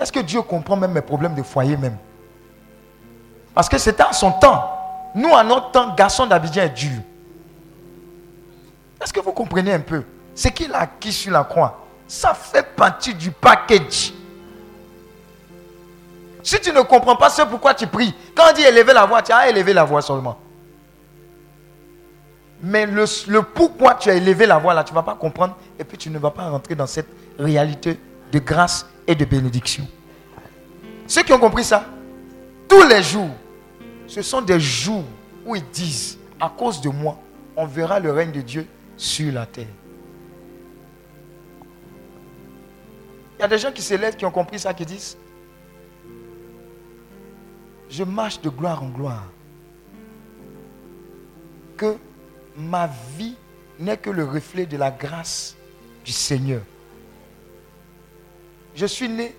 est-ce 0.00 0.10
que 0.10 0.20
Dieu 0.20 0.42
comprend 0.42 0.76
même 0.76 0.92
mes 0.92 1.00
problèmes 1.00 1.34
de 1.34 1.42
foyer 1.42 1.76
même? 1.76 1.96
Parce 3.54 3.68
que 3.68 3.78
c'était 3.78 4.02
à 4.02 4.12
son 4.12 4.32
temps. 4.32 4.68
Nous, 5.14 5.34
à 5.34 5.44
notre 5.44 5.70
temps, 5.70 5.94
garçon 5.94 6.26
d'Abidjan 6.26 6.62
est 6.62 6.70
dur. 6.70 7.00
Est-ce 9.02 9.12
que 9.12 9.20
vous 9.20 9.32
comprenez 9.32 9.72
un 9.72 9.80
peu? 9.80 10.04
Ce 10.34 10.48
qu'il 10.48 10.72
a 10.72 10.80
acquis 10.80 11.12
sur 11.12 11.32
la 11.32 11.44
croix, 11.44 11.86
ça 12.06 12.34
fait 12.34 12.74
partie 12.76 13.14
du 13.14 13.30
package. 13.30 14.12
Si 16.42 16.60
tu 16.60 16.72
ne 16.72 16.80
comprends 16.82 17.16
pas 17.16 17.30
ce 17.30 17.42
pourquoi 17.42 17.74
tu 17.74 17.86
pries, 17.86 18.14
quand 18.34 18.44
on 18.50 18.52
dit 18.52 18.62
élever 18.62 18.92
la 18.92 19.06
voix, 19.06 19.22
tu 19.22 19.32
as 19.32 19.48
élevé 19.48 19.72
la 19.72 19.84
voix 19.84 20.02
seulement. 20.02 20.38
Mais 22.62 22.86
le, 22.86 23.42
pourquoi 23.42 23.94
tu 23.94 24.08
as 24.10 24.14
élevé 24.14 24.46
la 24.46 24.58
voix 24.58 24.72
là, 24.72 24.84
tu 24.84 24.92
ne 24.92 24.94
vas 24.94 25.02
pas 25.02 25.16
comprendre 25.16 25.56
et 25.78 25.84
puis 25.84 25.98
tu 25.98 26.10
ne 26.10 26.18
vas 26.18 26.30
pas 26.30 26.48
rentrer 26.48 26.76
dans 26.76 26.86
cette 26.86 27.08
réalité 27.38 27.98
de 28.30 28.38
grâce 28.38 28.86
et 29.06 29.16
de 29.16 29.24
bénédiction. 29.24 29.86
Ceux 31.08 31.22
qui 31.22 31.32
ont 31.32 31.38
compris 31.40 31.64
ça, 31.64 31.84
tous 32.68 32.86
les 32.86 33.02
jours, 33.02 33.30
ce 34.06 34.22
sont 34.22 34.40
des 34.40 34.60
jours 34.60 35.04
où 35.44 35.56
ils 35.56 35.68
disent, 35.70 36.18
à 36.40 36.48
cause 36.48 36.80
de 36.80 36.88
moi, 36.88 37.18
on 37.56 37.66
verra 37.66 37.98
le 37.98 38.12
règne 38.12 38.30
de 38.30 38.40
Dieu 38.40 38.66
sur 39.02 39.32
la 39.32 39.46
terre. 39.46 39.66
Il 43.36 43.42
y 43.42 43.44
a 43.44 43.48
des 43.48 43.58
gens 43.58 43.72
qui 43.72 43.82
se 43.82 43.94
lèvent, 43.94 44.14
qui 44.14 44.24
ont 44.24 44.30
compris 44.30 44.60
ça, 44.60 44.72
qui 44.72 44.86
disent, 44.86 45.16
je 47.90 48.04
marche 48.04 48.40
de 48.40 48.48
gloire 48.48 48.82
en 48.82 48.88
gloire. 48.88 49.26
Que 51.76 51.96
ma 52.56 52.88
vie 53.18 53.34
n'est 53.80 53.96
que 53.96 54.10
le 54.10 54.24
reflet 54.24 54.66
de 54.66 54.76
la 54.76 54.92
grâce 54.92 55.56
du 56.04 56.12
Seigneur. 56.12 56.62
Je 58.76 58.86
suis 58.86 59.08
né 59.08 59.34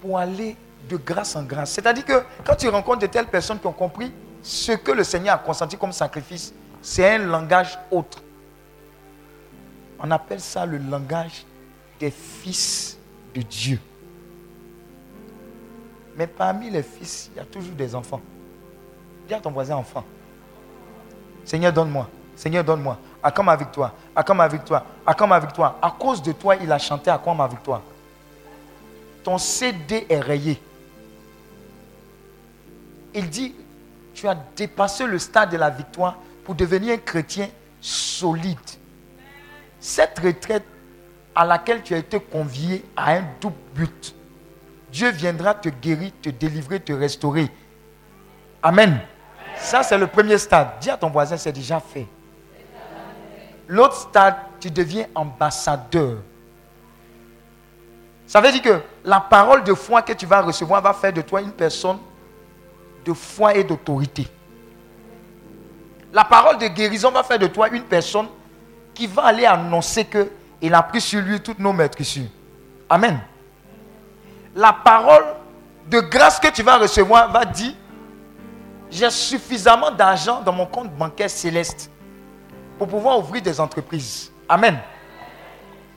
pour 0.00 0.18
aller 0.18 0.56
de 0.88 0.96
grâce 0.96 1.36
en 1.36 1.44
grâce. 1.44 1.70
C'est-à-dire 1.70 2.04
que 2.04 2.24
quand 2.44 2.56
tu 2.56 2.68
rencontres 2.68 2.98
de 2.98 3.06
telles 3.06 3.28
personnes 3.28 3.60
qui 3.60 3.66
ont 3.68 3.72
compris 3.72 4.12
ce 4.42 4.72
que 4.72 4.90
le 4.90 5.04
Seigneur 5.04 5.36
a 5.36 5.38
consenti 5.38 5.76
comme 5.76 5.92
sacrifice, 5.92 6.52
c'est 6.86 7.16
un 7.16 7.18
langage 7.18 7.76
autre. 7.90 8.22
On 9.98 10.08
appelle 10.12 10.40
ça 10.40 10.64
le 10.64 10.78
langage 10.78 11.44
des 11.98 12.12
fils 12.12 12.96
de 13.34 13.42
Dieu. 13.42 13.80
Mais 16.16 16.28
parmi 16.28 16.70
les 16.70 16.84
fils, 16.84 17.28
il 17.34 17.38
y 17.38 17.40
a 17.40 17.44
toujours 17.44 17.74
des 17.74 17.92
enfants. 17.92 18.20
Dis 19.26 19.34
à 19.34 19.40
ton 19.40 19.50
voisin 19.50 19.74
enfant. 19.74 20.04
Seigneur, 21.44 21.72
donne-moi. 21.72 22.08
Seigneur, 22.36 22.62
donne-moi. 22.62 22.96
Accorde 23.20 23.46
ma 23.46 23.56
victoire. 23.56 23.92
Accorde 24.14 24.38
ma 24.38 24.46
victoire. 24.46 24.84
Accorde 25.04 25.30
ma 25.30 25.40
victoire. 25.40 25.78
À 25.82 25.90
cause 25.90 26.22
de 26.22 26.30
toi, 26.30 26.54
il 26.54 26.70
a 26.70 26.78
chanté 26.78 27.10
Accorde 27.10 27.36
ma 27.36 27.48
victoire. 27.48 27.82
Ton 29.24 29.38
CD 29.38 30.06
est 30.08 30.20
rayé. 30.20 30.62
Il 33.12 33.28
dit, 33.28 33.56
tu 34.14 34.28
as 34.28 34.36
dépassé 34.54 35.04
le 35.04 35.18
stade 35.18 35.50
de 35.50 35.56
la 35.56 35.68
victoire 35.68 36.16
pour 36.46 36.54
devenir 36.54 36.94
un 36.94 36.98
chrétien 36.98 37.48
solide. 37.80 38.56
Cette 39.80 40.16
retraite 40.20 40.62
à 41.34 41.44
laquelle 41.44 41.82
tu 41.82 41.92
as 41.92 41.98
été 41.98 42.20
convié 42.20 42.84
a 42.96 43.14
un 43.14 43.24
double 43.40 43.56
but. 43.74 44.14
Dieu 44.92 45.10
viendra 45.10 45.54
te 45.54 45.68
guérir, 45.68 46.12
te 46.22 46.30
délivrer, 46.30 46.78
te 46.78 46.92
restaurer. 46.92 47.50
Amen. 48.62 49.00
Ça, 49.56 49.82
c'est 49.82 49.98
le 49.98 50.06
premier 50.06 50.38
stade. 50.38 50.68
Dis 50.80 50.88
à 50.88 50.96
ton 50.96 51.10
voisin, 51.10 51.36
c'est 51.36 51.50
déjà 51.50 51.80
fait. 51.80 52.06
L'autre 53.66 53.96
stade, 53.96 54.36
tu 54.60 54.70
deviens 54.70 55.06
ambassadeur. 55.16 56.18
Ça 58.24 58.40
veut 58.40 58.52
dire 58.52 58.62
que 58.62 58.80
la 59.04 59.18
parole 59.18 59.64
de 59.64 59.74
foi 59.74 60.00
que 60.00 60.12
tu 60.12 60.26
vas 60.26 60.42
recevoir 60.42 60.80
va 60.80 60.92
faire 60.92 61.12
de 61.12 61.22
toi 61.22 61.40
une 61.40 61.52
personne 61.52 61.98
de 63.04 63.12
foi 63.12 63.56
et 63.56 63.64
d'autorité. 63.64 64.28
La 66.16 66.24
parole 66.24 66.56
de 66.56 66.68
guérison 66.68 67.10
va 67.10 67.22
faire 67.22 67.38
de 67.38 67.46
toi 67.46 67.68
une 67.68 67.82
personne 67.82 68.28
qui 68.94 69.06
va 69.06 69.24
aller 69.24 69.44
annoncer 69.44 70.06
que 70.06 70.30
il 70.62 70.72
a 70.72 70.82
pris 70.82 71.02
sur 71.02 71.20
lui 71.20 71.42
toutes 71.42 71.58
nos 71.58 71.74
maîtrisures. 71.74 72.30
Amen. 72.88 73.20
La 74.54 74.72
parole 74.72 75.26
de 75.86 76.00
grâce 76.00 76.40
que 76.40 76.48
tu 76.48 76.62
vas 76.62 76.78
recevoir 76.78 77.30
va 77.30 77.44
dire 77.44 77.74
j'ai 78.90 79.10
suffisamment 79.10 79.90
d'argent 79.90 80.40
dans 80.40 80.54
mon 80.54 80.64
compte 80.64 80.90
bancaire 80.96 81.28
céleste 81.28 81.90
pour 82.78 82.88
pouvoir 82.88 83.18
ouvrir 83.18 83.42
des 83.42 83.60
entreprises. 83.60 84.32
Amen. 84.48 84.78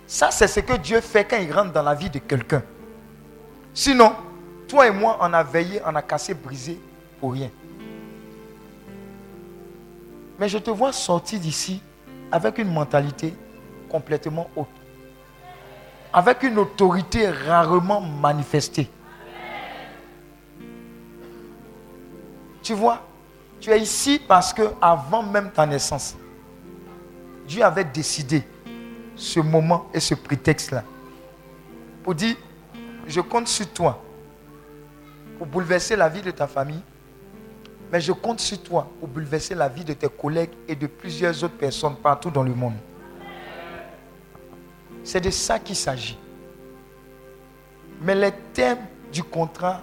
Ça, 0.05 0.32
c'est 0.32 0.47
ce 0.49 0.60
que 0.60 0.73
Dieu 0.73 0.99
fait 0.99 1.23
quand 1.23 1.38
il 1.38 1.53
rentre 1.53 1.71
dans 1.71 1.84
la 1.84 1.95
vie 1.95 2.10
de 2.10 2.19
quelqu'un. 2.19 2.63
Sinon, 3.73 4.13
toi 4.67 4.86
et 4.86 4.91
moi, 4.91 5.17
on 5.21 5.32
a 5.32 5.43
veillé, 5.43 5.79
on 5.86 5.95
a 5.95 6.01
cassé, 6.01 6.34
brisé 6.34 6.77
pour 7.21 7.32
rien. 7.32 7.49
Mais 10.39 10.47
je 10.47 10.58
te 10.58 10.69
vois 10.69 10.93
sortir 10.93 11.39
d'ici 11.39 11.82
avec 12.32 12.58
une 12.58 12.71
mentalité 12.71 13.34
complètement 13.89 14.49
haute. 14.56 14.67
Avec 16.13 16.43
une 16.43 16.58
autorité 16.58 17.30
rarement 17.30 18.02
manifestée. 18.02 18.89
Tu 22.63 22.73
vois, 22.73 23.06
tu 23.60 23.69
es 23.71 23.80
ici 23.80 24.21
parce 24.28 24.54
que 24.54 24.62
avant 24.82 25.23
même 25.23 25.52
ta 25.52 25.65
naissance, 25.65 26.15
Dieu 27.47 27.63
avait 27.63 27.84
décidé 27.84 28.43
ce 29.15 29.39
moment 29.39 29.89
et 29.93 29.99
ce 29.99 30.13
prétexte-là 30.13 30.84
pour 32.04 32.15
dire, 32.15 32.36
je 33.08 33.21
compte 33.21 33.47
sur 33.47 33.67
toi 33.71 34.02
pour 35.38 35.47
bouleverser 35.47 35.95
la 35.95 36.10
vie 36.10 36.21
de 36.21 36.32
ta 36.32 36.47
famille, 36.47 36.82
mais 37.91 38.02
je 38.02 38.12
compte 38.12 38.39
sur 38.39 38.62
toi 38.62 38.88
pour 38.99 39.08
bouleverser 39.08 39.56
la 39.56 39.67
vie 39.67 39.84
de 39.84 39.93
tes 39.93 40.10
collègues 40.10 40.52
et 40.67 40.75
de 40.75 40.88
plusieurs 40.88 41.43
autres 41.43 41.58
personnes 41.58 41.95
partout 41.95 42.30
dans 42.30 42.43
le 42.43 42.54
monde. 42.54 42.75
C'est 45.04 45.21
de 45.21 45.30
ça 45.32 45.58
qu'il 45.58 45.75
s'agit. 45.75 46.17
Mais 48.02 48.15
les 48.15 48.32
thèmes 48.54 48.86
du 49.12 49.23
contrat, 49.23 49.82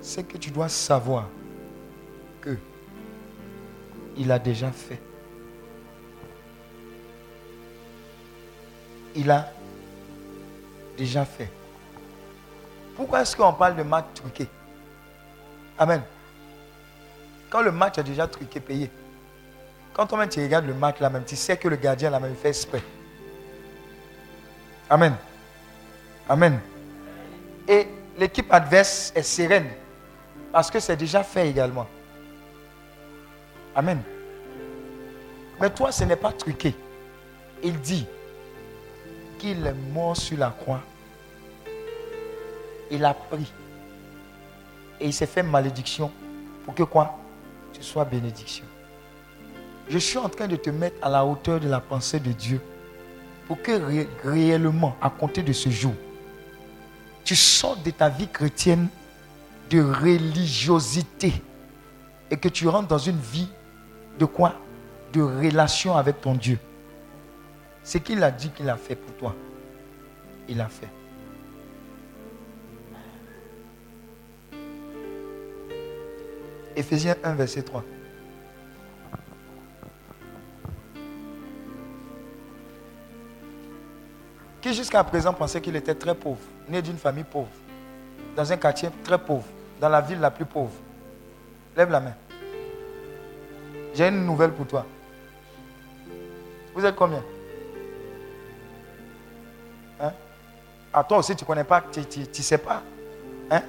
c'est 0.00 0.26
que 0.26 0.38
tu 0.38 0.50
dois 0.50 0.68
savoir 0.68 1.28
que 2.40 2.56
il 4.16 4.32
a 4.32 4.38
déjà 4.38 4.70
fait. 4.70 5.00
Il 9.14 9.30
a 9.30 9.52
déjà 10.96 11.24
fait. 11.24 11.50
Pourquoi 12.96 13.20
est-ce 13.20 13.36
qu'on 13.36 13.52
parle 13.52 13.76
de 13.76 13.82
match 13.82 14.06
truqué 14.14 14.48
Amen. 15.78 16.02
Quand 17.50 17.62
le 17.62 17.72
match 17.72 17.98
est 17.98 18.04
déjà 18.04 18.26
truqué, 18.26 18.60
payé. 18.60 18.90
Quand 19.92 20.06
toi-même 20.06 20.28
tu 20.28 20.40
regardes 20.40 20.66
le 20.66 20.74
match 20.74 21.00
là 21.00 21.10
même, 21.10 21.24
tu 21.24 21.34
sais 21.34 21.56
que 21.56 21.66
le 21.66 21.76
gardien 21.76 22.10
là 22.10 22.20
même 22.20 22.34
fait 22.34 22.48
exprès. 22.48 22.82
Amen. 24.88 25.14
Amen. 26.28 26.60
Et 27.66 27.88
l'équipe 28.16 28.52
adverse 28.52 29.12
est 29.14 29.22
sereine 29.22 29.68
parce 30.52 30.70
que 30.70 30.78
c'est 30.80 30.96
déjà 30.96 31.22
fait 31.22 31.48
également. 31.48 31.86
Amen. 33.74 34.02
Mais 35.60 35.70
toi, 35.70 35.90
ce 35.90 36.04
n'est 36.04 36.16
pas 36.16 36.32
truqué. 36.32 36.74
Il 37.62 37.80
dit 37.80 38.06
qu'il 39.38 39.66
est 39.66 39.74
mort 39.92 40.16
sur 40.16 40.38
la 40.38 40.50
croix. 40.50 40.80
Il 42.90 43.04
a 43.04 43.14
pris. 43.14 43.52
Et 45.00 45.06
il 45.06 45.12
s'est 45.12 45.26
fait 45.26 45.42
malédiction 45.42 46.10
pour 46.64 46.74
que 46.74 46.82
quoi? 46.82 47.18
Sois 47.80 48.04
bénédiction. 48.04 48.64
Je 49.88 49.98
suis 49.98 50.18
en 50.18 50.28
train 50.28 50.48
de 50.48 50.56
te 50.56 50.70
mettre 50.70 50.96
à 51.02 51.08
la 51.08 51.24
hauteur 51.24 51.60
de 51.60 51.68
la 51.68 51.80
pensée 51.80 52.20
de 52.20 52.32
Dieu 52.32 52.60
pour 53.46 53.62
que 53.62 53.72
ré- 53.72 54.08
réellement, 54.24 54.96
à 55.00 55.08
compter 55.08 55.42
de 55.42 55.52
ce 55.52 55.70
jour, 55.70 55.94
tu 57.24 57.34
sortes 57.36 57.82
de 57.82 57.90
ta 57.90 58.08
vie 58.08 58.28
chrétienne 58.28 58.88
de 59.70 59.80
religiosité 59.82 61.32
et 62.30 62.36
que 62.36 62.48
tu 62.48 62.68
rentres 62.68 62.88
dans 62.88 62.98
une 62.98 63.18
vie 63.18 63.48
de 64.18 64.24
quoi? 64.24 64.54
De 65.12 65.22
relation 65.22 65.96
avec 65.96 66.20
ton 66.20 66.34
Dieu. 66.34 66.58
Ce 67.82 67.96
qu'il 67.96 68.22
a 68.22 68.30
dit 68.30 68.50
qu'il 68.50 68.68
a 68.68 68.76
fait 68.76 68.96
pour 68.96 69.14
toi, 69.16 69.34
il 70.48 70.60
a 70.60 70.68
fait. 70.68 70.88
Éphésiens 76.78 77.16
1, 77.24 77.34
verset 77.34 77.62
3. 77.62 77.82
Qui 84.60 84.72
jusqu'à 84.72 85.02
présent 85.02 85.32
pensait 85.32 85.60
qu'il 85.60 85.74
était 85.74 85.96
très 85.96 86.14
pauvre, 86.14 86.38
né 86.68 86.80
d'une 86.80 86.96
famille 86.96 87.24
pauvre, 87.24 87.48
dans 88.36 88.52
un 88.52 88.56
quartier 88.56 88.90
très 89.02 89.18
pauvre, 89.18 89.46
dans 89.80 89.88
la 89.88 90.00
ville 90.00 90.20
la 90.20 90.30
plus 90.30 90.44
pauvre? 90.44 90.70
Lève 91.76 91.90
la 91.90 91.98
main. 91.98 92.14
J'ai 93.92 94.06
une 94.06 94.24
nouvelle 94.24 94.52
pour 94.52 94.68
toi. 94.68 94.86
Vous 96.74 96.84
êtes 96.84 96.94
combien? 96.94 97.24
Hein? 100.00 100.12
À 100.92 101.02
toi 101.02 101.18
aussi, 101.18 101.34
tu 101.34 101.42
ne 101.42 101.46
connais 101.46 101.64
pas, 101.64 101.82
tu 101.90 101.98
ne 102.00 102.32
sais 102.34 102.58
pas. 102.58 102.84
Hein? 103.50 103.62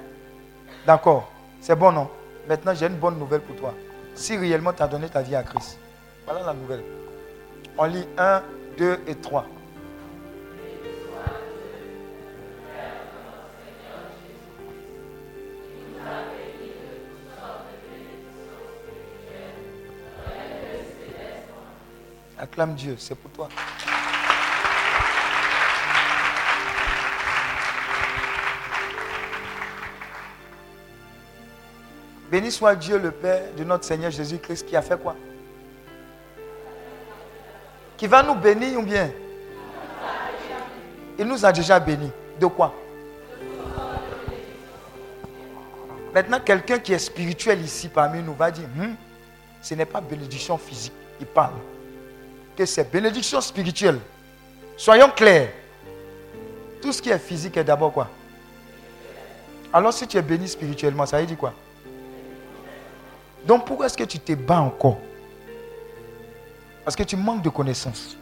D'accord. 0.85 1.31
C'est 1.59 1.75
bon, 1.75 1.91
non? 1.91 2.07
Maintenant, 2.49 2.73
j'ai 2.73 2.87
une 2.87 2.97
bonne 2.97 3.19
nouvelle 3.19 3.41
pour 3.41 3.55
toi. 3.57 3.75
Si 4.15 4.35
réellement 4.35 4.73
tu 4.73 4.81
as 4.81 4.87
donné 4.87 5.07
ta 5.07 5.21
vie 5.21 5.35
à 5.35 5.43
Christ, 5.43 5.77
voilà 6.25 6.41
la 6.41 6.53
nouvelle. 6.55 6.83
On 7.77 7.85
lit 7.85 8.07
1, 8.17 8.41
2 8.75 9.01
et 9.05 9.13
3. 9.13 9.45
Acclame 22.39 22.73
Dieu, 22.73 22.95
c'est 22.97 23.13
pour 23.13 23.29
toi. 23.29 23.49
Béni 32.29 32.51
soit 32.51 32.75
Dieu 32.75 32.97
le 32.99 33.11
Père 33.11 33.41
de 33.57 33.63
notre 33.63 33.85
Seigneur 33.85 34.11
Jésus-Christ 34.11 34.65
qui 34.67 34.75
a 34.75 34.81
fait 34.81 34.99
quoi? 34.99 35.15
Qui 37.97 38.07
va 38.07 38.21
nous 38.23 38.35
bénir 38.35 38.79
ou 38.79 38.83
bien? 38.83 39.11
Il 41.17 41.25
nous 41.25 41.43
a 41.45 41.51
déjà 41.51 41.79
bénis. 41.79 42.11
De 42.39 42.45
quoi? 42.45 42.73
Maintenant, 46.13 46.39
quelqu'un 46.39 46.79
qui 46.79 46.93
est 46.93 46.99
spirituel 46.99 47.61
ici 47.61 47.89
parmi 47.89 48.23
nous 48.23 48.33
va 48.33 48.49
dire, 48.51 48.67
Hmm, 48.75 48.93
ce 49.61 49.73
n'est 49.73 49.85
pas 49.85 49.99
bénédiction 49.99 50.57
physique, 50.57 50.93
il 51.19 51.25
parle. 51.25 51.55
Que 52.55 52.65
c'est 52.65 52.89
bénédiction 52.89 53.41
spirituelle. 53.41 53.99
Soyons 54.77 55.09
clairs. 55.09 55.49
Tout 56.81 56.93
ce 56.93 57.01
qui 57.01 57.09
est 57.09 57.19
physique 57.19 57.57
est 57.57 57.63
d'abord 57.63 57.91
quoi? 57.91 58.07
Alors 59.73 59.93
si 59.93 60.07
tu 60.07 60.17
es 60.17 60.21
béni 60.21 60.47
spirituellement, 60.47 61.05
ça 61.05 61.19
veut 61.19 61.25
dire 61.25 61.37
quoi? 61.37 61.53
Donc 63.45 63.65
pourquoi 63.65 63.85
est-ce 63.87 63.97
que 63.97 64.03
tu 64.03 64.19
te 64.19 64.33
bats 64.33 64.61
encore? 64.61 64.99
Parce 66.83 66.95
que 66.95 67.03
tu 67.03 67.15
manques 67.15 67.41
de 67.41 67.49
connaissances. 67.49 68.17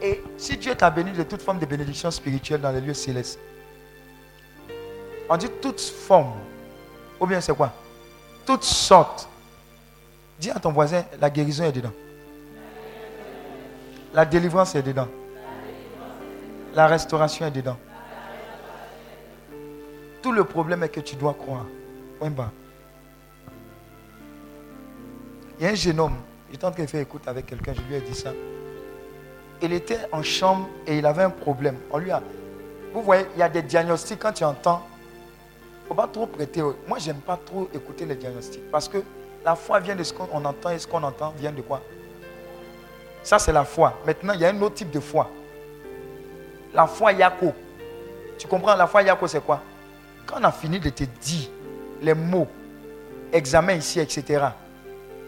Et 0.00 0.22
si 0.36 0.56
Dieu 0.56 0.74
t'a 0.74 0.90
béni 0.90 1.12
de 1.12 1.22
toute 1.22 1.42
forme 1.42 1.58
de 1.58 1.66
bénédiction 1.66 2.10
spirituelle 2.10 2.60
dans 2.60 2.70
les 2.70 2.80
lieux 2.80 2.94
célestes, 2.94 3.38
on 5.28 5.36
dit 5.36 5.48
toute 5.60 5.80
forme, 5.80 6.34
ou 7.20 7.26
bien 7.26 7.40
c'est 7.40 7.54
quoi? 7.54 7.72
Toutes 8.46 8.64
sortes 8.64 9.28
Dis 10.38 10.50
à 10.50 10.60
ton 10.60 10.72
voisin, 10.72 11.04
la 11.20 11.30
guérison 11.30 11.64
est 11.64 11.72
dedans. 11.72 11.92
La 14.14 14.24
délivrance 14.24 14.74
est 14.74 14.82
dedans. 14.82 15.08
La 16.74 16.86
restauration 16.86 17.46
est 17.46 17.50
dedans. 17.50 17.76
Tout 20.22 20.32
le 20.32 20.44
problème 20.44 20.82
est 20.84 20.88
que 20.88 21.00
tu 21.00 21.16
dois 21.16 21.34
croire. 21.34 21.66
Il 25.58 25.64
y 25.64 25.66
a 25.66 25.70
un 25.70 25.74
jeune 25.74 25.98
homme, 25.98 26.16
j'étais 26.50 26.64
en 26.64 26.70
train 26.70 26.84
de 26.84 26.88
faire 26.88 27.00
écoute 27.00 27.26
avec 27.26 27.46
quelqu'un, 27.46 27.72
je 27.74 27.80
lui 27.82 27.96
ai 27.96 28.00
dit 28.00 28.14
ça. 28.14 28.30
Il 29.60 29.72
était 29.72 29.98
en 30.12 30.22
chambre 30.22 30.68
et 30.86 30.98
il 30.98 31.06
avait 31.06 31.24
un 31.24 31.30
problème. 31.30 31.76
On 31.90 31.98
lui 31.98 32.12
a. 32.12 32.22
Vous 32.94 33.02
voyez, 33.02 33.26
il 33.34 33.40
y 33.40 33.42
a 33.42 33.48
des 33.48 33.62
diagnostics 33.62 34.20
quand 34.20 34.32
tu 34.32 34.44
entends. 34.44 34.82
Il 35.80 35.82
ne 35.82 35.88
faut 35.88 35.94
pas 35.94 36.06
trop 36.06 36.26
prêter. 36.26 36.62
Moi, 36.86 36.98
j'aime 36.98 37.16
pas 37.16 37.36
trop 37.44 37.68
écouter 37.74 38.06
les 38.06 38.14
diagnostics. 38.14 38.70
Parce 38.70 38.88
que 38.88 38.98
la 39.44 39.56
foi 39.56 39.80
vient 39.80 39.96
de 39.96 40.04
ce 40.04 40.12
qu'on 40.12 40.44
entend 40.44 40.70
et 40.70 40.78
ce 40.78 40.86
qu'on 40.86 41.02
entend 41.02 41.34
vient 41.36 41.50
de 41.50 41.62
quoi? 41.62 41.80
Ça, 43.24 43.40
c'est 43.40 43.52
la 43.52 43.64
foi. 43.64 43.94
Maintenant, 44.06 44.34
il 44.34 44.40
y 44.40 44.44
a 44.44 44.50
un 44.50 44.62
autre 44.62 44.76
type 44.76 44.90
de 44.90 45.00
foi. 45.00 45.28
La 46.72 46.86
foi 46.86 47.12
Yako. 47.12 47.52
Tu 48.38 48.46
comprends? 48.46 48.76
La 48.76 48.86
foi 48.86 49.02
Yako, 49.02 49.26
c'est 49.26 49.44
quoi? 49.44 49.60
Quand 50.24 50.36
on 50.40 50.44
a 50.44 50.52
fini 50.52 50.78
de 50.78 50.90
te 50.90 51.02
dire 51.02 51.50
les 52.00 52.14
mots, 52.14 52.46
examen 53.32 53.74
ici, 53.74 53.98
etc., 53.98 54.44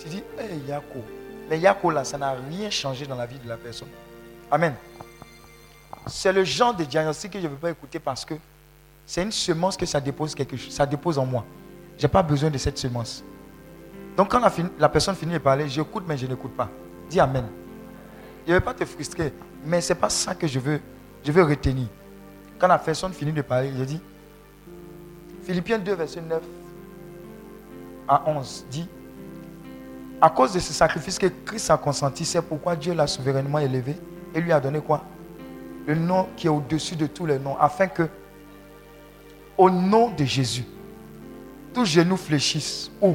tu 0.01 0.09
dis, 0.09 0.23
hé 0.39 0.69
Yako. 0.69 0.99
Mais 1.49 1.59
Yako, 1.59 1.91
là, 1.91 2.05
ça 2.05 2.19
n'a 2.19 2.33
rien 2.33 2.71
changé 2.71 3.07
dans 3.07 3.17
la 3.17 3.27
vie 3.27 3.39
de 3.39 3.49
la 3.49 3.57
personne. 3.57 3.89
Amen. 4.51 4.75
C'est 6.07 6.33
le 6.33 6.45
genre 6.45 6.75
de 6.75 6.85
diagnostic 6.85 7.33
que 7.33 7.39
je 7.39 7.45
ne 7.45 7.51
veux 7.51 7.57
pas 7.57 7.71
écouter 7.71 7.99
parce 7.99 8.25
que 8.25 8.35
c'est 9.07 9.23
une 9.23 9.33
semence 9.33 9.77
que 9.77 9.87
ça 9.87 10.01
dépose 10.01 10.35
quelque 10.35 10.57
chose, 10.57 10.73
ça 10.73 10.87
dépose 10.87 11.19
en 11.19 11.27
moi. 11.27 11.45
Je 11.99 12.03
n'ai 12.05 12.09
pas 12.09 12.23
besoin 12.23 12.51
de 12.51 12.59
cette 12.59 12.79
semence. 12.79 13.23
Donc 14.17 14.31
quand 14.31 14.41
la, 14.41 14.53
la 14.79 14.89
personne 14.89 15.15
finit 15.15 15.35
de 15.35 15.39
parler, 15.39 15.69
j'écoute 15.69 16.05
mais 16.07 16.17
je 16.17 16.27
n'écoute 16.27 16.57
pas. 16.57 16.69
Dis 17.09 17.21
Amen. 17.21 17.47
Je 18.47 18.53
ne 18.53 18.59
veux 18.59 18.65
pas 18.65 18.75
te 18.75 18.85
frustrer, 18.85 19.33
mais 19.65 19.81
ce 19.81 19.93
n'est 19.93 19.99
pas 19.99 20.09
ça 20.09 20.35
que 20.35 20.47
je 20.47 20.59
veux, 20.59 20.81
je 21.25 21.31
veux 21.31 21.43
retenir. 21.43 21.87
Quand 22.59 22.69
la 22.69 22.79
personne 22.79 23.13
finit 23.13 23.33
de 23.33 23.43
parler, 23.43 23.71
je 23.77 23.85
dis, 23.85 24.01
Philippiens 25.45 25.79
2, 25.79 25.95
verset 25.95 26.21
9 26.21 26.43
à 28.09 28.29
11, 28.29 28.67
dit, 28.71 28.89
à 30.21 30.31
cause 30.31 30.53
de 30.53 30.59
ce 30.59 30.73
sacrifice 30.73 31.19
que 31.19 31.27
Christ 31.27 31.71
a 31.71 31.77
consenti, 31.77 32.25
c'est 32.25 32.43
pourquoi 32.43 32.77
Dieu 32.77 32.93
l'a 32.93 33.07
souverainement 33.07 33.59
élevé 33.59 33.97
et 34.35 34.41
lui 34.41 34.53
a 34.53 34.61
donné 34.61 34.81
quoi? 34.81 35.03
Le 35.87 35.95
nom 35.95 36.29
qui 36.37 36.47
est 36.47 36.51
au-dessus 36.51 36.95
de 36.95 37.07
tous 37.07 37.25
les 37.25 37.39
noms, 37.39 37.57
afin 37.59 37.87
que, 37.87 38.09
au 39.57 39.71
nom 39.71 40.11
de 40.11 40.25
Jésus, 40.25 40.65
tous 41.73 41.87
genoux 41.87 42.17
fléchissent. 42.17 42.91
Où? 43.01 43.15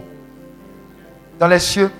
Dans 1.37 1.47
les 1.47 1.59
cieux, 1.59 1.91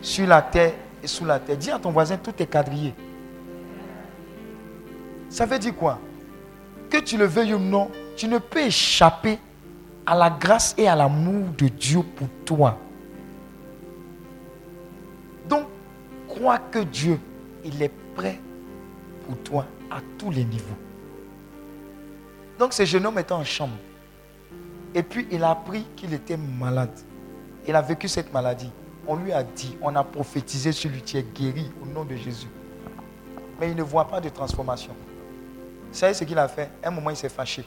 sur 0.00 0.26
la 0.26 0.40
terre 0.40 0.72
et 1.02 1.06
sous 1.06 1.24
la 1.24 1.38
terre. 1.38 1.56
Dis 1.56 1.70
à 1.70 1.78
ton 1.78 1.90
voisin, 1.90 2.16
tout 2.16 2.32
est 2.38 2.46
quadrillé. 2.46 2.94
Ça 5.28 5.44
veut 5.44 5.58
dire 5.58 5.74
quoi? 5.76 5.98
Que 6.88 6.98
tu 6.98 7.18
le 7.18 7.26
veuilles 7.26 7.54
ou 7.54 7.58
non, 7.58 7.90
tu 8.16 8.26
ne 8.26 8.38
peux 8.38 8.60
échapper 8.60 9.38
à 10.06 10.14
la 10.14 10.30
grâce 10.30 10.74
et 10.78 10.88
à 10.88 10.94
l'amour 10.94 11.48
de 11.58 11.68
Dieu 11.68 12.00
pour 12.02 12.28
toi. 12.44 12.78
Crois 16.36 16.58
que 16.58 16.80
Dieu, 16.80 17.18
il 17.64 17.82
est 17.82 17.92
prêt 18.14 18.38
pour 19.26 19.36
toi 19.38 19.66
à 19.90 20.00
tous 20.18 20.30
les 20.30 20.44
niveaux. 20.44 20.76
Donc, 22.58 22.72
ce 22.72 22.84
jeune 22.84 23.04
homme 23.06 23.18
était 23.18 23.32
en 23.32 23.44
chambre. 23.44 23.76
Et 24.94 25.02
puis, 25.02 25.26
il 25.30 25.42
a 25.42 25.50
appris 25.50 25.84
qu'il 25.96 26.12
était 26.14 26.36
malade. 26.36 26.98
Il 27.66 27.74
a 27.74 27.82
vécu 27.82 28.08
cette 28.08 28.32
maladie. 28.32 28.70
On 29.06 29.16
lui 29.16 29.32
a 29.32 29.42
dit, 29.42 29.76
on 29.80 29.94
a 29.94 30.02
prophétisé 30.02 30.72
sur 30.72 30.90
lui, 30.90 31.02
tu 31.02 31.16
es 31.16 31.22
guéri 31.22 31.70
au 31.82 31.86
nom 31.86 32.04
de 32.04 32.16
Jésus. 32.16 32.48
Mais 33.60 33.70
il 33.70 33.76
ne 33.76 33.82
voit 33.82 34.06
pas 34.06 34.20
de 34.20 34.28
transformation. 34.28 34.94
Vous 35.90 35.98
savez 35.98 36.14
ce 36.14 36.24
qu'il 36.24 36.38
a 36.38 36.48
fait? 36.48 36.70
Un 36.82 36.90
moment, 36.90 37.10
il 37.10 37.16
s'est 37.16 37.28
fâché. 37.28 37.64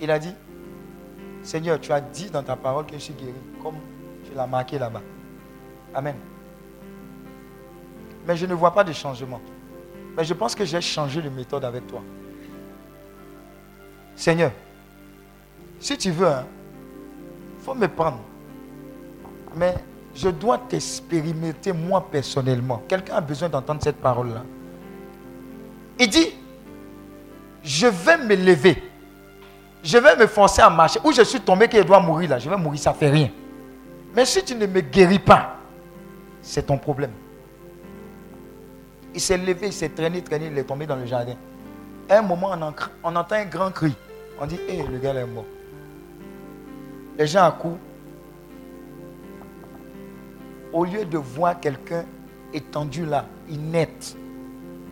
Il 0.00 0.10
a 0.10 0.18
dit, 0.18 0.34
Seigneur, 1.42 1.80
tu 1.80 1.92
as 1.92 2.00
dit 2.00 2.30
dans 2.30 2.42
ta 2.42 2.56
parole 2.56 2.86
que 2.86 2.94
je 2.94 2.98
suis 2.98 3.14
guéri, 3.14 3.32
comme 3.62 3.76
tu 4.24 4.34
l'as 4.34 4.46
marqué 4.46 4.78
là-bas. 4.78 5.02
Amen. 5.94 6.14
Mais 8.26 8.36
je 8.36 8.46
ne 8.46 8.54
vois 8.54 8.72
pas 8.72 8.84
de 8.84 8.92
changement. 8.92 9.40
Mais 10.16 10.24
je 10.24 10.34
pense 10.34 10.54
que 10.54 10.64
j'ai 10.64 10.80
changé 10.80 11.20
de 11.22 11.28
méthode 11.28 11.64
avec 11.64 11.86
toi. 11.86 12.02
Seigneur, 14.14 14.52
si 15.80 15.96
tu 15.96 16.10
veux, 16.10 16.26
il 16.26 16.32
hein, 16.32 16.46
faut 17.64 17.74
me 17.74 17.88
prendre. 17.88 18.20
Mais 19.56 19.74
je 20.14 20.28
dois 20.28 20.58
t'expérimenter 20.58 21.72
moi 21.72 22.06
personnellement. 22.10 22.82
Quelqu'un 22.88 23.16
a 23.16 23.20
besoin 23.20 23.48
d'entendre 23.48 23.82
cette 23.82 23.96
parole-là. 23.96 24.44
Il 25.98 26.08
dit, 26.08 26.28
je 27.62 27.86
vais 27.86 28.18
me 28.18 28.34
lever. 28.34 28.82
Je 29.82 29.98
vais 29.98 30.16
me 30.16 30.26
forcer 30.26 30.62
à 30.62 30.70
marcher. 30.70 31.00
Où 31.04 31.12
je 31.12 31.22
suis 31.22 31.40
tombé 31.40 31.68
qu'il 31.68 31.84
doit 31.84 32.00
mourir 32.00 32.30
là, 32.30 32.38
je 32.38 32.48
vais 32.48 32.56
mourir, 32.56 32.78
ça 32.78 32.92
ne 32.92 32.96
fait 32.96 33.10
rien. 33.10 33.30
Mais 34.14 34.24
si 34.24 34.44
tu 34.44 34.54
ne 34.54 34.66
me 34.66 34.80
guéris 34.80 35.18
pas, 35.18 35.56
c'est 36.40 36.66
ton 36.66 36.78
problème. 36.78 37.12
Il 39.14 39.20
s'est 39.20 39.36
levé, 39.36 39.66
il 39.66 39.72
s'est 39.72 39.90
traîné, 39.90 40.22
traîné, 40.22 40.46
il 40.46 40.58
est 40.58 40.64
tombé 40.64 40.86
dans 40.86 40.96
le 40.96 41.06
jardin. 41.06 41.34
À 42.08 42.18
un 42.18 42.22
moment, 42.22 42.50
on, 43.04 43.16
entend 43.16 43.36
un 43.36 43.44
grand 43.44 43.70
cri. 43.70 43.94
On 44.40 44.46
dit, 44.46 44.58
hé, 44.68 44.82
le 44.90 44.98
gars 44.98 45.14
est 45.14 45.26
mort. 45.26 45.44
Les 47.18 47.26
gens 47.26 47.44
accourent. 47.44 47.78
Au 50.72 50.84
lieu 50.84 51.04
de 51.04 51.18
voir 51.18 51.60
quelqu'un 51.60 52.04
étendu 52.52 53.04
là, 53.04 53.26
inerte, 53.48 54.16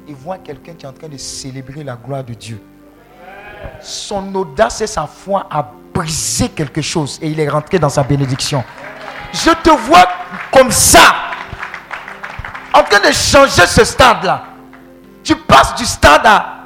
ils 0.07 0.15
voient 0.15 0.39
quelqu'un 0.39 0.75
qui 0.75 0.85
est 0.85 0.89
en 0.89 0.93
train 0.93 1.09
de 1.09 1.17
célébrer 1.17 1.85
la 1.85 1.97
gloire 1.97 2.25
de 2.25 2.35
Dieu. 2.35 2.61
Son 3.81 4.35
audace 4.35 4.81
et 4.83 4.87
sa 4.87 5.07
foi 5.07 5.47
a 5.51 5.73
brisé 5.95 6.49
quelque 6.49 6.81
chose 6.81 7.19
et 7.23 7.29
il 7.29 7.41
est 7.41 7.49
rentré 7.49 7.79
dans 7.79 7.89
sa 7.89 8.03
bénédiction. 8.03 8.63
Je 9.33 9.51
te 9.63 9.71
vois 9.71 10.09
comme 10.53 10.71
ça, 10.71 11.30
en 12.75 12.83
train 12.83 13.01
de 13.01 13.13
changer 13.13 13.67
ce 13.67 13.85
stade-là. 13.85 14.45
Tu 15.23 15.37
passes 15.37 15.75
du 15.75 15.85
stade 15.85 16.23
à... 16.25 16.57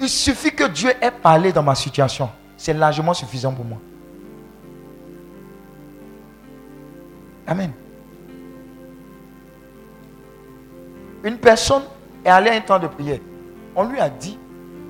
Il 0.00 0.08
suffit 0.08 0.52
que 0.52 0.64
Dieu 0.64 0.90
ait 1.00 1.10
parlé 1.10 1.52
dans 1.52 1.62
ma 1.62 1.74
situation. 1.74 2.28
C'est 2.56 2.72
largement 2.72 3.14
suffisant 3.14 3.52
pour 3.52 3.64
moi. 3.64 3.78
Amen. 7.46 7.72
Une 11.24 11.38
personne 11.38 11.82
est 12.24 12.30
allée 12.30 12.50
à 12.50 12.54
un 12.54 12.60
temps 12.60 12.78
de 12.78 12.88
prière. 12.88 13.20
On 13.76 13.84
lui 13.84 14.00
a 14.00 14.08
dit 14.08 14.38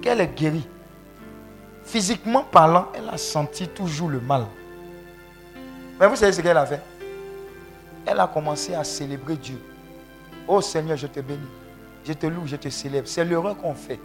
qu'elle 0.01 0.21
est 0.21 0.35
guérie. 0.35 0.67
Physiquement 1.85 2.43
parlant, 2.43 2.89
elle 2.95 3.09
a 3.09 3.19
senti 3.19 3.69
toujours 3.69 4.09
le 4.09 4.21
mal. 4.21 4.47
Mais 6.01 6.07
vous 6.07 6.17
savez 6.17 6.33
ce 6.33 6.41
qu'elle 6.41 6.57
a 6.57 6.65
fait? 6.65 6.81
Elle 8.07 8.19
a 8.19 8.27
commencé 8.27 8.75
à 8.75 8.83
célébrer 8.83 9.37
Dieu. 9.37 9.61
Oh 10.49 10.61
Seigneur, 10.61 10.97
je 10.97 11.07
te 11.07 11.21
bénis. 11.21 11.41
Je 12.05 12.13
te 12.13 12.27
loue, 12.27 12.47
je 12.47 12.57
te 12.57 12.69
célèbre. 12.69 13.07
C'est 13.09 13.25
l'erreur 13.25 13.57
qu'on 13.57 13.75
fait. 13.75 14.01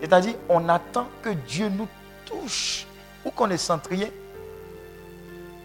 C'est-à-dire, 0.00 0.34
on 0.48 0.68
attend 0.68 1.08
que 1.22 1.30
Dieu 1.30 1.68
nous 1.68 1.88
touche 2.24 2.86
ou 3.24 3.30
qu'on 3.30 3.46
ne 3.46 3.56
sente 3.56 3.86
rien 3.86 4.08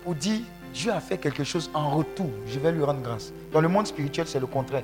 pour 0.03 0.15
dire 0.15 0.39
Dieu 0.73 0.91
a 0.91 1.01
fait 1.01 1.17
quelque 1.17 1.43
chose 1.43 1.69
en 1.73 1.89
retour. 1.89 2.29
Je 2.47 2.59
vais 2.59 2.71
lui 2.71 2.83
rendre 2.83 3.01
grâce. 3.01 3.33
Dans 3.51 3.61
le 3.61 3.67
monde 3.67 3.87
spirituel, 3.87 4.27
c'est 4.27 4.39
le 4.39 4.47
contraire. 4.47 4.83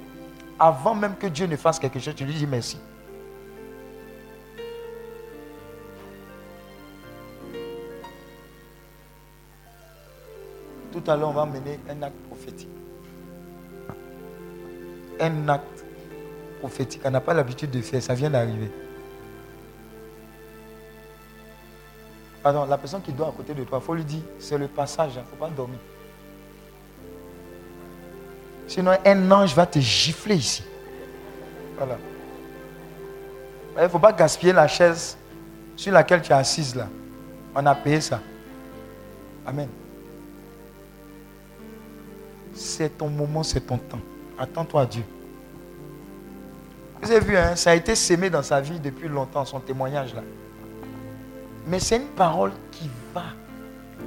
Avant 0.59 0.95
même 0.95 1.15
que 1.15 1.27
Dieu 1.27 1.47
ne 1.47 1.55
fasse 1.55 1.79
quelque 1.79 1.99
chose, 1.99 2.15
tu 2.15 2.25
lui 2.25 2.33
dis 2.33 2.47
merci. 2.47 2.77
Tout 10.91 11.03
à 11.11 11.15
l'heure, 11.15 11.29
on 11.29 11.33
va 11.33 11.45
mener 11.45 11.79
un 11.89 12.01
acte 12.01 12.17
prophétique. 12.27 12.76
Un 15.19 15.49
acte 15.49 15.85
prophétique. 16.59 17.01
On 17.05 17.11
n'a 17.11 17.21
pas 17.21 17.33
l'habitude 17.33 17.71
de 17.71 17.81
faire, 17.81 18.01
ça 18.01 18.13
vient 18.13 18.29
d'arriver. 18.29 18.71
Pardon, 22.43 22.65
la 22.65 22.77
personne 22.77 23.01
qui 23.01 23.11
dort 23.11 23.29
à 23.29 23.31
côté 23.31 23.53
de 23.53 23.63
toi, 23.63 23.79
il 23.81 23.85
faut 23.85 23.93
lui 23.93 24.05
dire, 24.05 24.21
c'est 24.39 24.57
le 24.57 24.67
passage, 24.67 25.11
il 25.15 25.19
ne 25.19 25.23
faut 25.23 25.35
pas 25.35 25.49
dormir. 25.49 25.79
Sinon, 28.67 28.91
un 29.05 29.31
ange 29.31 29.55
va 29.55 29.65
te 29.65 29.79
gifler 29.79 30.35
ici. 30.35 30.63
Voilà. 31.77 31.97
Il 33.77 33.83
ne 33.83 33.87
faut 33.87 33.99
pas 33.99 34.11
gaspiller 34.11 34.53
la 34.53 34.67
chaise 34.67 35.17
sur 35.75 35.93
laquelle 35.93 36.21
tu 36.21 36.31
es 36.31 36.35
assise 36.35 36.75
là. 36.75 36.87
On 37.55 37.65
a 37.65 37.75
payé 37.75 38.01
ça. 38.01 38.19
Amen. 39.45 39.69
C'est 42.53 42.97
ton 42.97 43.09
moment, 43.09 43.43
c'est 43.43 43.61
ton 43.61 43.77
temps. 43.77 43.99
Attends-toi 44.37 44.81
à 44.81 44.85
Dieu. 44.85 45.03
Vous 47.01 47.11
avez 47.11 47.25
vu, 47.25 47.37
hein, 47.37 47.55
ça 47.55 47.71
a 47.71 47.75
été 47.75 47.95
sémé 47.95 48.29
dans 48.29 48.43
sa 48.43 48.59
vie 48.61 48.79
depuis 48.79 49.07
longtemps, 49.07 49.45
son 49.45 49.59
témoignage 49.59 50.13
là. 50.13 50.23
Mais 51.67 51.79
c'est 51.79 51.97
une 51.97 52.07
parole 52.07 52.51
qui 52.71 52.89
va 53.13 53.25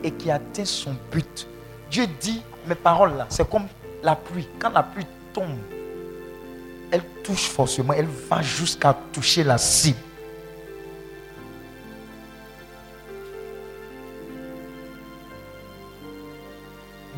et 0.02 0.10
qui 0.10 0.30
atteint 0.30 0.64
son 0.64 0.94
but. 1.10 1.46
Dieu 1.90 2.06
dit, 2.20 2.42
mes 2.66 2.74
paroles 2.74 3.16
là, 3.16 3.26
c'est 3.28 3.48
comme 3.48 3.66
la 4.02 4.16
pluie. 4.16 4.48
Quand 4.58 4.70
la 4.70 4.82
pluie 4.82 5.06
tombe, 5.32 5.58
elle 6.90 7.04
touche 7.22 7.48
forcément, 7.48 7.92
elle 7.92 8.06
va 8.06 8.42
jusqu'à 8.42 8.96
toucher 9.12 9.44
la 9.44 9.58
cible. 9.58 9.98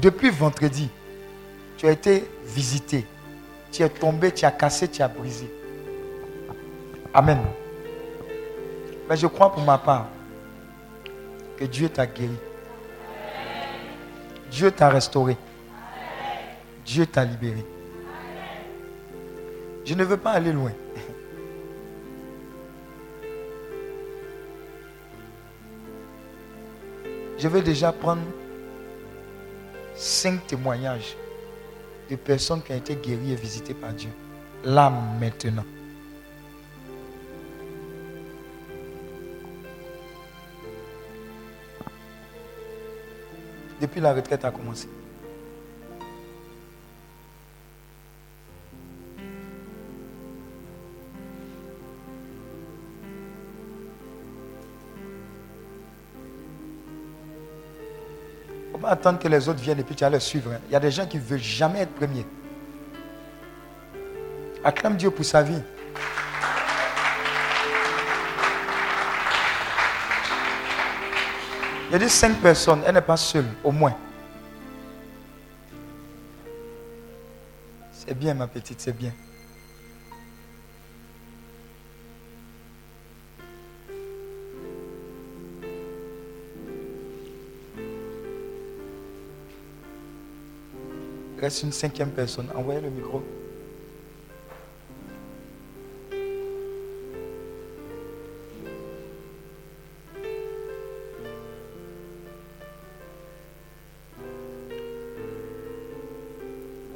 Depuis 0.01 0.31
vendredi, 0.31 0.89
tu 1.77 1.87
as 1.87 1.93
été 1.93 2.29
visité. 2.53 3.07
Tu 3.71 3.83
es 3.83 3.89
tombé, 3.89 4.31
tu 4.33 4.45
as 4.45 4.51
cassé, 4.51 4.89
tu 4.89 5.03
as 5.03 5.09
brisé. 5.09 5.51
Amen. 7.15 7.39
Mais 9.09 9.17
je 9.17 9.27
crois 9.27 9.53
pour 9.53 9.63
ma 9.63 9.79
part 9.79 10.09
que 11.57 11.65
Dieu 11.65 11.89
t'a 11.89 12.07
guéri. 12.07 12.37
Dieu 14.51 14.71
t'a 14.71 14.91
restauré. 14.91 15.37
Dieu 16.85 17.07
t'a 17.07 17.25
libéré. 17.25 17.65
Je 19.85 19.95
ne 19.95 20.05
veux 20.05 20.17
pas 20.17 20.33
aller 20.33 20.53
loin. 20.53 20.73
Je 27.39 27.49
vais 27.49 27.63
déjà 27.63 27.91
prendre 27.93 28.23
cinq 29.95 30.47
témoignages 30.47 31.17
de 32.13 32.17
personnes 32.17 32.63
qui 32.63 32.73
ont 32.73 32.77
été 32.77 32.95
guéries 32.95 33.33
et 33.33 33.37
visitées 33.37 33.73
par 33.75 33.93
Dieu. 33.93 34.11
Là, 34.65 34.93
maintenant. 35.19 35.65
Depuis 43.81 44.01
la 44.01 44.13
retraite 44.13 44.45
a 44.45 44.51
commencé. 44.51 44.89
Attendre 58.93 59.19
que 59.19 59.29
les 59.29 59.49
autres 59.49 59.61
viennent 59.61 59.81
et 59.81 59.85
puis 59.85 59.95
tu 59.95 60.05
vas 60.05 60.11
les 60.11 60.21
suivre. 60.21 60.53
hein. 60.53 60.61
Il 60.69 60.73
y 60.73 60.77
a 60.77 60.81
des 60.81 60.91
gens 60.91 61.07
qui 61.07 61.17
ne 61.17 61.23
veulent 61.23 61.39
jamais 61.39 61.81
être 61.81 61.95
premiers. 61.95 62.27
Acclame 64.65 64.97
Dieu 64.97 65.11
pour 65.11 65.25
sa 65.25 65.43
vie. 65.43 65.61
Il 71.89 71.93
y 71.93 71.95
a 71.97 71.99
dit 71.99 72.09
cinq 72.09 72.37
personnes, 72.41 72.81
elle 72.87 72.95
n'est 72.95 73.03
pas 73.03 73.19
seule, 73.19 73.45
au 73.63 73.71
moins. 73.71 73.95
C'est 77.93 78.15
bien, 78.17 78.33
ma 78.35 78.47
petite, 78.47 78.81
c'est 78.81 78.97
bien. 78.97 79.13
Reste 91.43 91.65
une 91.65 91.73
cinquième 91.73 92.11
personne. 92.11 92.47
Envoyez 92.55 92.81
le 92.81 92.89
micro. 92.89 93.21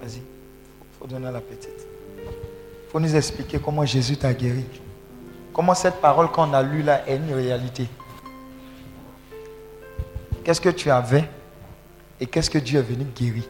Vas-y. 0.00 0.22
Faut 1.00 1.08
donner 1.08 1.26
à 1.26 1.32
la 1.32 1.40
petite. 1.40 1.84
Faut 2.92 3.00
nous 3.00 3.16
expliquer 3.16 3.58
comment 3.58 3.84
Jésus 3.84 4.16
t'a 4.16 4.32
guéri. 4.32 4.64
Comment 5.52 5.74
cette 5.74 5.96
parole 5.96 6.30
qu'on 6.30 6.54
a 6.54 6.62
lue 6.62 6.82
là 6.82 7.02
est 7.08 7.16
une 7.16 7.34
réalité. 7.34 7.88
Qu'est-ce 10.44 10.60
que 10.60 10.68
tu 10.68 10.88
avais 10.88 11.24
et 12.20 12.26
qu'est-ce 12.26 12.48
que 12.48 12.58
Dieu 12.58 12.78
est 12.78 12.82
venu 12.82 13.06
guérir? 13.06 13.42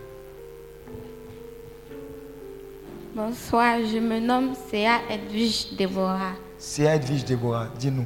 Bonsoir, 3.29 3.79
je 3.85 3.99
me 3.99 4.21
nomme 4.21 4.53
Séa 4.71 5.01
Edwige 5.11 5.75
Déborah. 5.77 6.35
C'est 6.59 6.85
Edwige 6.85 7.25
Déborah, 7.25 7.67
dis-nous. 7.77 8.05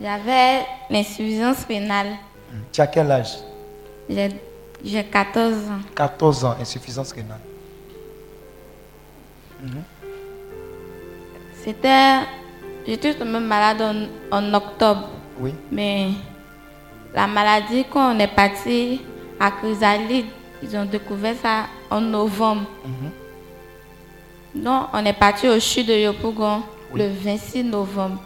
J'avais 0.00 0.60
l'insuffisance 0.88 1.64
rénale. 1.64 2.12
Tu 2.70 2.80
as 2.80 2.86
quel 2.86 3.10
âge? 3.10 3.38
J'ai 4.08 4.28
j'ai 4.84 5.02
14 5.02 5.54
ans. 5.70 5.80
14 5.96 6.44
ans, 6.44 6.54
insuffisance 6.60 7.10
rénale. 7.10 7.40
C'était. 11.64 12.20
J'étais 12.86 13.12
tombée 13.14 13.40
malade 13.40 14.08
en, 14.30 14.38
en 14.38 14.54
octobre. 14.54 15.08
Oui. 15.40 15.52
Mais 15.72 16.10
la 17.12 17.26
maladie, 17.26 17.84
quand 17.92 18.14
on 18.14 18.18
est 18.20 18.28
parti 18.28 19.00
à 19.40 19.50
Chrysalide, 19.50 20.26
ils 20.62 20.76
ont 20.76 20.84
découvert 20.84 21.34
ça 21.42 21.64
en 21.90 22.00
novembre. 22.00 22.66
Donc, 24.54 24.86
on 24.92 25.04
est 25.04 25.12
parti 25.12 25.48
au 25.48 25.58
CHU 25.58 25.82
de 25.84 25.94
Yopougon 25.94 26.62
le 26.94 27.08
26 27.08 27.64
novembre. 27.64 28.20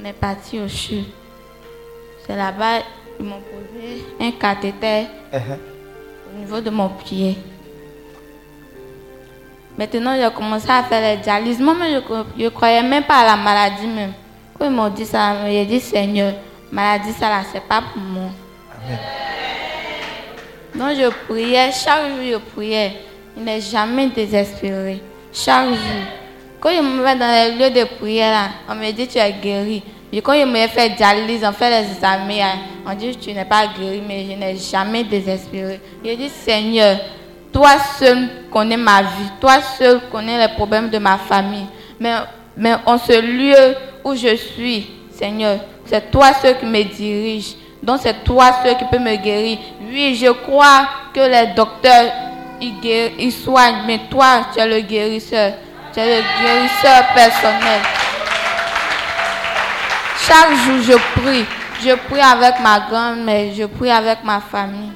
On 0.00 0.04
est 0.04 0.12
parti 0.12 0.58
au 0.58 0.68
CHU. 0.68 1.02
C'est 2.26 2.36
là-bas, 2.36 2.80
ils 3.20 3.24
m'ont 3.26 3.40
posé 3.40 4.04
un 4.20 4.30
cathéter 4.32 5.06
Uh-huh. 5.32 5.58
au 6.32 6.38
niveau 6.38 6.60
de 6.60 6.70
mon 6.70 6.88
pied. 6.88 7.36
Maintenant, 9.76 10.14
j'ai 10.16 10.30
commencé 10.34 10.70
à 10.70 10.82
faire 10.84 11.16
les 11.16 11.20
dialyses. 11.20 11.60
Moi, 11.60 11.74
mais 11.78 11.90
je 12.38 12.42
ne 12.44 12.48
croyais 12.48 12.82
même 12.82 13.04
pas 13.04 13.16
à 13.20 13.26
la 13.26 13.36
maladie 13.36 13.86
même. 13.86 14.12
Quand 14.58 14.64
ils 14.64 14.70
m'ont 14.70 14.88
dit 14.88 15.04
ça, 15.04 15.34
j'ai 15.46 15.66
dit, 15.66 15.80
Seigneur, 15.80 16.32
maladie, 16.72 17.12
ça 17.12 17.28
là, 17.28 17.42
c'est 17.52 17.60
pas 17.62 17.82
pour 17.92 18.00
moi. 18.00 18.30
Amen. 18.86 18.98
Donc, 20.74 20.96
je 20.96 21.10
priais, 21.26 21.70
chaque 21.72 22.08
jour, 22.08 22.18
je 22.22 22.36
priais. 22.54 22.92
Il 23.36 23.44
n'est 23.44 23.60
jamais 23.60 24.08
désespéré. 24.08 25.02
Chaque 25.32 25.68
jour. 25.68 25.76
Quand 26.60 26.70
je 26.70 26.80
me 26.80 27.02
mets 27.04 27.16
dans 27.16 27.26
les 27.26 27.54
lieux 27.54 27.70
de 27.70 27.84
prière, 27.84 28.50
on 28.68 28.74
me 28.74 28.90
dit, 28.90 29.06
tu 29.06 29.18
es 29.18 29.32
guéri. 29.32 29.82
Et 30.12 30.22
quand 30.22 30.32
je 30.34 30.44
me 30.46 30.66
fais 30.68 30.90
dialyse, 30.90 31.44
on 31.44 31.52
fait 31.52 31.68
les 31.70 31.90
examens, 31.90 32.40
hein, 32.40 32.58
on 32.86 32.94
dit, 32.94 33.14
tu 33.16 33.32
n'es 33.32 33.44
pas 33.44 33.66
guéri, 33.78 34.02
mais 34.06 34.24
je 34.24 34.32
n'ai 34.32 34.56
jamais 34.56 35.04
désespéré. 35.04 35.80
Je 36.04 36.14
dis, 36.14 36.30
Seigneur, 36.30 36.96
toi 37.52 37.72
seul 37.98 38.28
connais 38.50 38.76
ma 38.76 39.02
vie, 39.02 39.30
toi 39.40 39.60
seul 39.60 40.00
connais 40.10 40.38
les 40.46 40.54
problèmes 40.54 40.88
de 40.88 40.98
ma 40.98 41.18
famille. 41.18 41.66
Mais, 42.00 42.14
mais 42.56 42.74
en 42.86 42.96
ce 42.96 43.20
lieu 43.20 43.76
où 44.04 44.14
je 44.14 44.36
suis, 44.36 44.86
Seigneur, 45.10 45.58
c'est 45.84 46.10
toi 46.10 46.32
seul 46.34 46.58
qui 46.58 46.66
me 46.66 46.82
dirige. 46.82 47.54
Donc 47.82 48.00
c'est 48.02 48.24
toi 48.24 48.50
seul 48.62 48.76
qui 48.76 48.84
peut 48.90 48.98
me 48.98 49.16
guérir. 49.16 49.58
Oui, 49.80 50.14
je 50.14 50.30
crois 50.30 50.88
que 51.12 51.20
les 51.20 51.54
docteurs, 51.54 52.10
ils, 52.60 52.74
guéri- 52.80 53.14
ils 53.18 53.32
soignent, 53.32 53.82
mais 53.86 54.00
toi, 54.10 54.46
tu 54.52 54.60
es 54.60 54.66
le 54.66 54.80
guérisseur. 54.80 55.52
Tu 55.92 56.00
es 56.00 56.16
le 56.16 56.22
guérisseur 56.42 57.06
personnel. 57.14 57.80
Chaque 60.20 60.50
jour, 60.64 60.82
je 60.82 61.20
prie. 61.20 61.44
Je 61.82 61.94
prie 62.08 62.20
avec 62.20 62.58
ma 62.60 62.80
grand-mère, 62.80 63.52
je 63.54 63.64
prie 63.66 63.90
avec 63.90 64.24
ma 64.24 64.40
famille. 64.40 64.92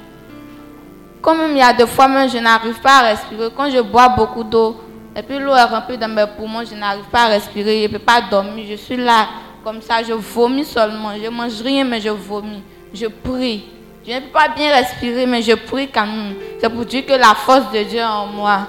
Quand 1.21 1.35
même, 1.35 1.51
il 1.51 1.57
y 1.57 1.61
a 1.61 1.71
des 1.71 1.85
fois, 1.85 2.07
même, 2.07 2.27
je 2.29 2.39
n'arrive 2.39 2.79
pas 2.81 2.97
à 2.97 3.01
respirer. 3.09 3.49
Quand 3.55 3.69
je 3.69 3.79
bois 3.81 4.09
beaucoup 4.09 4.43
d'eau, 4.43 4.81
et 5.15 5.21
puis 5.21 5.37
l'eau 5.37 5.53
est 5.53 5.63
remplie 5.63 5.97
dans 5.97 6.07
mes 6.07 6.25
poumons, 6.35 6.63
je 6.67 6.73
n'arrive 6.75 7.03
pas 7.11 7.25
à 7.25 7.27
respirer, 7.27 7.83
je 7.83 7.87
ne 7.87 7.91
peux 7.93 7.99
pas 8.03 8.21
dormir. 8.21 8.65
Je 8.67 8.75
suis 8.75 8.97
là, 8.97 9.27
comme 9.63 9.81
ça, 9.81 10.01
je 10.01 10.13
vomis 10.13 10.65
seulement. 10.65 11.11
Je 11.23 11.29
mange 11.29 11.61
rien, 11.61 11.83
mais 11.83 12.01
je 12.01 12.09
vomis. 12.09 12.63
Je 12.93 13.05
prie. 13.05 13.65
Je 14.05 14.13
ne 14.13 14.19
peux 14.19 14.29
pas 14.29 14.47
bien 14.49 14.73
respirer, 14.75 15.25
mais 15.27 15.41
je 15.41 15.53
prie 15.53 15.87
quand 15.89 16.07
même. 16.07 16.35
C'est 16.59 16.69
pour 16.69 16.85
dire 16.85 17.05
que 17.05 17.13
la 17.13 17.35
force 17.35 17.71
de 17.71 17.83
Dieu 17.83 17.99
est 17.99 18.03
en 18.03 18.25
moi. 18.25 18.67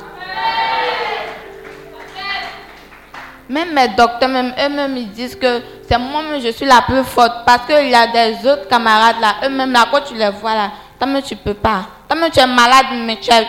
Même 3.48 3.72
mes 3.74 3.88
docteurs, 3.88 4.28
même 4.28 4.54
eux-mêmes, 4.58 4.96
ils 4.96 5.10
disent 5.10 5.34
que 5.36 5.60
c'est 5.88 5.98
moi-même, 5.98 6.40
je 6.40 6.48
suis 6.48 6.66
la 6.66 6.82
plus 6.82 7.02
forte. 7.04 7.44
Parce 7.46 7.66
qu'il 7.66 7.88
y 7.88 7.94
a 7.94 8.06
des 8.06 8.46
autres 8.46 8.68
camarades 8.68 9.16
là, 9.20 9.36
eux-mêmes 9.44 9.72
là, 9.72 9.86
quand 9.90 10.00
tu 10.02 10.14
les 10.14 10.30
vois 10.30 10.54
là, 10.54 10.70
toi-même 10.98 11.22
tu 11.22 11.36
peux 11.36 11.54
pas. 11.54 11.86
Toi-même 12.08 12.30
tu 12.30 12.38
es 12.40 12.46
malade, 12.46 12.86
mais 13.04 13.18
tu 13.20 13.30
as, 13.30 13.44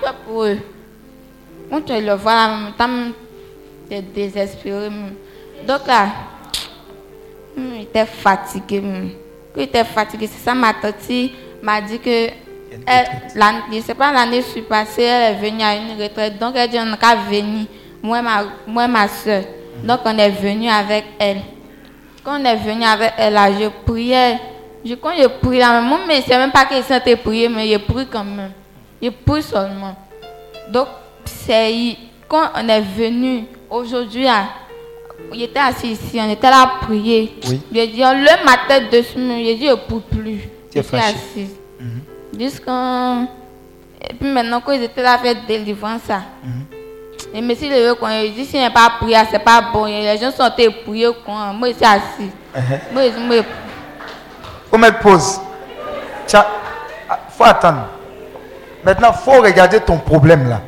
peur 0.00 0.14
pour 0.26 0.44
eux. 0.44 0.58
Quand 1.70 1.80
tu 1.82 1.92
les 1.92 2.14
vois 2.14 2.34
là, 2.34 2.58
toi-même 2.76 3.12
tu 3.88 3.96
es 3.96 4.02
désespéré. 4.02 4.90
même. 4.90 5.14
Donc 5.66 5.86
là, 5.86 6.08
hum, 7.56 7.72
il 7.74 7.82
était 7.82 8.06
il 9.56 9.62
était 9.62 9.84
fatigué, 9.84 10.26
c'est 10.26 10.44
ça 10.44 10.54
ma 10.54 10.72
tante 10.74 10.94
m'a 11.62 11.80
dit 11.80 11.98
que 11.98 12.28
elle, 12.86 13.06
je 13.34 13.76
ne 13.76 13.80
sais 13.80 13.94
pas, 13.94 14.12
l'année 14.12 14.42
passée, 14.68 15.02
elle 15.02 15.34
est 15.34 15.38
venue 15.38 15.62
à 15.62 15.74
une 15.74 16.00
retraite. 16.00 16.38
Donc, 16.38 16.54
elle 16.56 16.68
dit, 16.70 16.78
on 16.78 16.84
n'a 16.84 16.96
qu'à 16.96 17.16
venir, 17.16 17.66
moi 18.02 18.18
et 18.18 18.22
ma, 18.22 18.44
moi 18.66 18.86
ma 18.88 19.08
soeur. 19.08 19.42
Donc, 19.82 20.00
on 20.04 20.18
est 20.18 20.30
venu 20.30 20.68
avec 20.68 21.04
elle. 21.18 21.40
Quand 22.22 22.40
on 22.40 22.44
est 22.44 22.56
venu 22.56 22.84
avec 22.84 23.12
elle, 23.16 23.32
là, 23.32 23.50
je 23.50 23.68
priais. 23.90 24.38
Je, 24.84 24.94
quand 24.94 25.12
je 25.16 25.26
priais, 25.26 25.60
là, 25.60 25.80
moi, 25.80 26.00
mais 26.06 26.20
c'est 26.20 26.36
même 26.36 26.52
pas 26.52 26.66
que 26.66 26.76
je 26.76 26.82
sentais 26.82 27.16
prier, 27.16 27.48
mais 27.48 27.68
je 27.72 27.78
prie 27.78 28.06
quand 28.06 28.24
même. 28.24 28.52
Il 29.00 29.12
prie 29.12 29.42
seulement. 29.42 29.96
Donc, 30.68 30.88
c'est 31.24 31.96
quand 32.28 32.50
on 32.54 32.68
est 32.68 32.80
venu 32.80 33.44
aujourd'hui, 33.70 34.26
à- 34.28 34.48
il 35.32 35.42
était 35.42 35.58
assis 35.58 35.92
ici, 35.92 36.18
on 36.20 36.30
était 36.30 36.50
là 36.50 36.62
à 36.62 36.84
prier. 36.84 37.38
Oui. 37.48 37.60
Il 37.72 37.92
dit, 37.92 38.02
on 38.04 38.12
le 38.12 38.44
ma 38.44 38.56
tête 38.66 38.90
dessus, 38.90 39.18
mais 39.18 39.42
il 39.44 39.50
a 39.50 39.54
dit, 39.54 39.66
je 39.66 39.70
ne 39.70 39.76
peux 39.76 40.00
plus. 40.00 40.48
Je 40.74 40.80
suis 40.80 40.96
assise. 40.96 41.56
Jusqu'à. 42.38 43.22
Et 44.00 44.14
puis 44.14 44.28
maintenant, 44.30 44.60
quand 44.60 44.72
ils 44.72 44.84
étaient 44.84 45.02
là 45.02 45.14
à 45.14 45.18
faire 45.18 45.34
délivrance, 45.46 46.02
ça. 46.06 46.22
Et 47.34 47.42
monsieur 47.42 47.68
le 47.68 47.94
quand 47.94 48.08
il 48.08 48.32
dit, 48.34 48.44
si 48.44 48.56
n'est 48.56 48.70
pas 48.70 48.90
prié, 49.00 49.16
c'est 49.30 49.38
pas 49.38 49.70
bon. 49.72 49.86
Et 49.86 50.02
les 50.02 50.18
gens 50.18 50.30
sont 50.30 50.44
de 50.44 50.82
prier, 50.84 51.08
quoi. 51.24 51.52
Moi, 51.52 51.70
je 51.70 51.74
suis 51.74 51.84
assis. 51.84 52.30
Uh-huh. 52.56 52.92
Moi, 52.92 53.02
je 53.14 53.18
me 53.18 53.42
Faut 54.70 54.78
mettre 54.78 55.00
pause. 55.00 55.40
Ah, 56.32 56.46
faut 57.30 57.44
attendre. 57.44 57.88
Maintenant, 58.84 59.12
faut 59.12 59.40
regarder 59.42 59.80
ton 59.80 59.98
problème 59.98 60.48
là. 60.48 60.60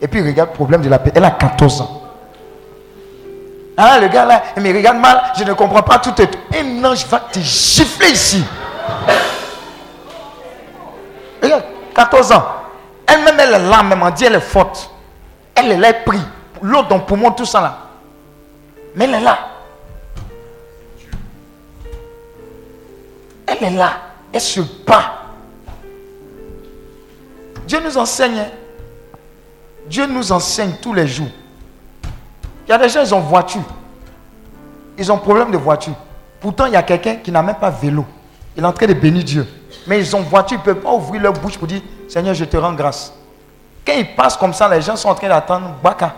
Et 0.00 0.08
puis 0.08 0.20
regarde 0.22 0.50
le 0.50 0.54
problème 0.54 0.82
de 0.82 0.88
la 0.88 0.98
paix. 0.98 1.12
Elle 1.14 1.24
a 1.24 1.30
14 1.30 1.80
ans. 1.80 2.03
Ah, 3.76 3.98
le 4.00 4.08
gars 4.08 4.24
là, 4.24 4.42
il 4.56 4.62
me 4.62 4.72
regarde 4.72 4.98
mal, 4.98 5.32
je 5.36 5.42
ne 5.44 5.52
comprends 5.52 5.82
pas 5.82 5.98
tout 5.98 6.12
tout. 6.12 6.28
Un 6.56 6.84
ange 6.84 7.06
va 7.06 7.20
te 7.20 7.40
gifler 7.40 8.10
ici. 8.10 8.44
Regarde, 11.42 11.64
14 11.94 12.32
ans. 12.32 12.44
Elle-même, 13.06 13.34
elle 13.38 13.54
est 13.54 13.58
là, 13.68 13.82
même, 13.82 14.02
on 14.02 14.10
dit 14.10 14.24
elle 14.24 14.36
est 14.36 14.40
forte. 14.40 14.90
Elle 15.54 15.72
est 15.72 15.76
là, 15.76 15.88
elle 15.88 16.04
prie. 16.04 16.20
L'eau 16.62 16.82
dans 16.84 16.96
le 16.98 17.02
poumon, 17.02 17.32
tout 17.32 17.44
ça 17.44 17.60
là. 17.60 17.78
Mais 18.94 19.04
elle 19.06 19.14
est 19.14 19.20
là. 19.20 19.38
Elle 23.46 23.62
est 23.64 23.70
là. 23.70 23.92
Elle 24.32 24.40
se 24.40 24.60
bat. 24.86 25.12
Dieu 27.66 27.80
nous 27.84 27.96
enseigne. 27.98 28.38
hein. 28.38 28.48
Dieu 29.86 30.06
nous 30.06 30.32
enseigne 30.32 30.74
tous 30.80 30.94
les 30.94 31.06
jours. 31.06 31.28
Il 32.66 32.70
y 32.70 32.72
a 32.72 32.78
des 32.78 32.88
gens, 32.88 33.00
ils 33.02 33.14
ont 33.14 33.20
voiture. 33.20 33.62
Ils 34.96 35.10
ont 35.12 35.18
problème 35.18 35.50
de 35.50 35.56
voiture. 35.56 35.94
Pourtant, 36.40 36.66
il 36.66 36.72
y 36.72 36.76
a 36.76 36.82
quelqu'un 36.82 37.16
qui 37.16 37.30
n'a 37.30 37.42
même 37.42 37.56
pas 37.56 37.70
vélo. 37.70 38.04
Il 38.56 38.62
est 38.62 38.66
en 38.66 38.72
train 38.72 38.86
de 38.86 38.94
bénir 38.94 39.24
Dieu. 39.24 39.46
Mais 39.86 39.98
ils 40.00 40.16
ont 40.16 40.20
voiture, 40.20 40.56
ils 40.56 40.60
ne 40.60 40.64
peuvent 40.74 40.82
pas 40.82 40.92
ouvrir 40.92 41.20
leur 41.22 41.32
bouche 41.32 41.58
pour 41.58 41.66
dire 41.66 41.82
Seigneur, 42.08 42.34
je 42.34 42.44
te 42.44 42.56
rends 42.56 42.72
grâce. 42.72 43.12
Quand 43.86 43.92
ils 43.94 44.14
passent 44.14 44.36
comme 44.36 44.54
ça, 44.54 44.68
les 44.68 44.80
gens 44.80 44.96
sont 44.96 45.08
en 45.08 45.14
train 45.14 45.28
d'attendre 45.28 45.74
Baka. 45.82 46.14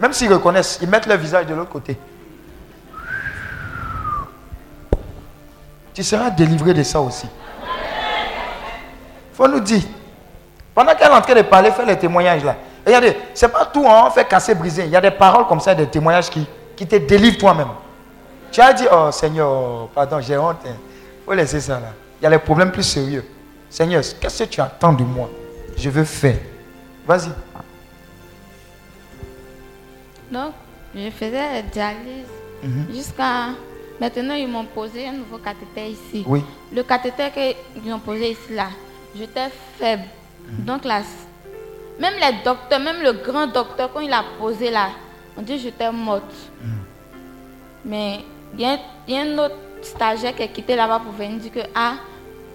Même 0.00 0.12
s'ils 0.12 0.32
reconnaissent, 0.32 0.78
ils 0.80 0.88
mettent 0.88 1.06
leur 1.06 1.18
visage 1.18 1.46
de 1.46 1.54
l'autre 1.54 1.70
côté. 1.70 1.96
Tu 5.92 6.02
seras 6.02 6.30
délivré 6.30 6.74
de 6.74 6.82
ça 6.82 7.00
aussi. 7.00 7.26
faut 9.32 9.48
nous 9.48 9.60
dire. 9.60 9.82
Pendant 10.74 10.94
qu'elle 10.94 11.10
est 11.10 11.14
en 11.14 11.22
train 11.22 11.34
de 11.34 11.42
parler, 11.42 11.70
faire 11.70 11.86
les 11.86 11.96
témoignages 11.96 12.44
là. 12.44 12.56
Regardez, 12.86 13.16
c'est 13.34 13.48
pas 13.48 13.64
tout, 13.66 13.84
hein, 13.86 14.04
on 14.06 14.10
fait 14.10 14.24
casser, 14.26 14.54
briser. 14.54 14.84
Il 14.84 14.90
y 14.90 14.96
a 14.96 15.00
des 15.00 15.10
paroles 15.10 15.46
comme 15.48 15.58
ça, 15.60 15.74
des 15.74 15.86
témoignages 15.88 16.30
qui, 16.30 16.46
qui 16.76 16.86
te 16.86 16.94
délivrent 16.96 17.38
toi-même. 17.38 17.68
Tu 18.52 18.60
as 18.60 18.72
dit, 18.72 18.84
oh 18.92 19.10
Seigneur, 19.10 19.88
pardon, 19.88 20.20
j'ai 20.20 20.38
honte. 20.38 20.58
Il 20.64 20.72
faut 21.24 21.32
laisser 21.34 21.60
ça 21.60 21.74
là. 21.80 21.92
Il 22.20 22.24
y 22.24 22.26
a 22.26 22.30
les 22.30 22.38
problèmes 22.38 22.70
plus 22.70 22.84
sérieux. 22.84 23.24
Seigneur, 23.68 24.02
qu'est-ce 24.20 24.44
que 24.44 24.48
tu 24.48 24.60
attends 24.60 24.92
de 24.92 25.02
moi? 25.02 25.28
Je 25.76 25.90
veux 25.90 26.04
faire. 26.04 26.38
Vas-y. 27.06 27.28
Donc, 30.30 30.52
je 30.94 31.10
faisais 31.10 31.32
la 31.54 31.62
dialyse 31.62 32.26
Mhm. 32.62 32.86
jusqu'à. 32.94 33.48
Maintenant, 34.00 34.34
ils 34.34 34.48
m'ont 34.48 34.64
posé 34.64 35.08
un 35.08 35.12
nouveau 35.12 35.38
cathéter 35.38 35.88
ici. 35.90 36.24
Oui. 36.26 36.44
Le 36.72 36.82
cathéter 36.82 37.30
qu'ils 37.82 37.92
ont 37.92 37.98
posé 37.98 38.30
ici, 38.30 38.52
là, 38.54 38.68
j'étais 39.16 39.48
faible. 39.78 40.04
Mhm. 40.48 40.64
Donc, 40.64 40.84
là, 40.84 41.00
même 41.98 42.14
les 42.20 42.36
docteurs, 42.44 42.80
même 42.80 43.00
le 43.02 43.12
grand 43.12 43.46
docteur, 43.46 43.90
quand 43.92 44.00
il 44.00 44.12
a 44.12 44.22
posé 44.38 44.70
là, 44.70 44.88
on 45.36 45.42
dit 45.42 45.56
que 45.56 45.62
j'étais 45.62 45.90
morte. 45.90 46.22
Mhm. 46.62 46.70
Mais 47.84 48.20
il 48.54 48.60
y, 48.60 48.64
a 48.64 48.70
un- 48.72 48.78
il 49.06 49.14
y 49.14 49.18
a 49.18 49.20
un 49.22 49.38
autre 49.38 49.54
stagiaire 49.82 50.34
qui 50.34 50.42
est 50.42 50.48
quitté 50.48 50.74
là-bas 50.76 51.00
pour 51.02 51.12
venir 51.12 51.38
dire 51.38 51.52
que, 51.52 51.60
ah, 51.74 51.92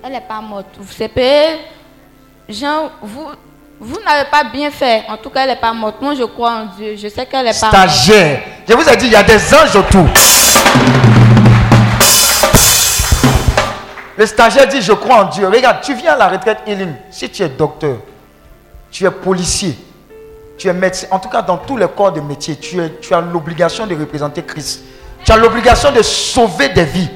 elle 0.03 0.11
n'est 0.13 0.21
pas 0.21 0.41
morte. 0.41 0.67
Vous 0.79 0.91
savez, 0.91 1.59
Jean, 2.49 2.89
vous, 3.01 3.27
vous 3.79 3.99
n'avez 4.05 4.29
pas 4.29 4.43
bien 4.43 4.69
fait. 4.71 5.03
En 5.07 5.17
tout 5.17 5.29
cas, 5.29 5.41
elle 5.43 5.49
n'est 5.49 5.55
pas 5.55 5.73
morte. 5.73 6.01
Moi, 6.01 6.15
je 6.15 6.23
crois 6.23 6.51
en 6.51 6.65
Dieu. 6.77 6.95
Je 6.97 7.07
sais 7.07 7.25
qu'elle 7.25 7.45
n'est 7.45 7.53
pas 7.53 7.71
morte. 7.71 7.89
Stagiaire. 7.89 8.41
Je 8.67 8.73
vous 8.73 8.89
ai 8.89 8.95
dit, 8.97 9.05
il 9.07 9.11
y 9.11 9.15
a 9.15 9.23
des 9.23 9.53
anges 9.53 9.75
autour. 9.75 10.05
Le 14.17 14.25
stagiaire 14.25 14.67
dit, 14.67 14.81
je 14.81 14.91
crois 14.93 15.23
en 15.25 15.29
Dieu. 15.29 15.47
Regarde, 15.47 15.77
tu 15.81 15.93
viens 15.95 16.13
à 16.13 16.17
la 16.17 16.27
retraite 16.27 16.59
healing. 16.67 16.93
Si 17.09 17.29
tu 17.29 17.41
es 17.43 17.49
docteur, 17.49 17.97
tu 18.91 19.05
es 19.05 19.11
policier, 19.11 19.75
tu 20.57 20.67
es 20.67 20.73
médecin, 20.73 21.07
en 21.11 21.19
tout 21.19 21.29
cas 21.29 21.41
dans 21.41 21.57
tous 21.57 21.77
les 21.77 21.87
corps 21.87 22.11
de 22.11 22.21
métier, 22.21 22.57
tu, 22.57 22.79
as 22.79 23.21
l'obligation 23.21 23.87
de 23.87 23.95
représenter 23.95 24.43
Christ. 24.43 24.83
Tu 25.23 25.31
as 25.31 25.37
l'obligation 25.37 25.91
de 25.91 26.01
sauver 26.01 26.69
des 26.69 26.83
vies. 26.83 27.09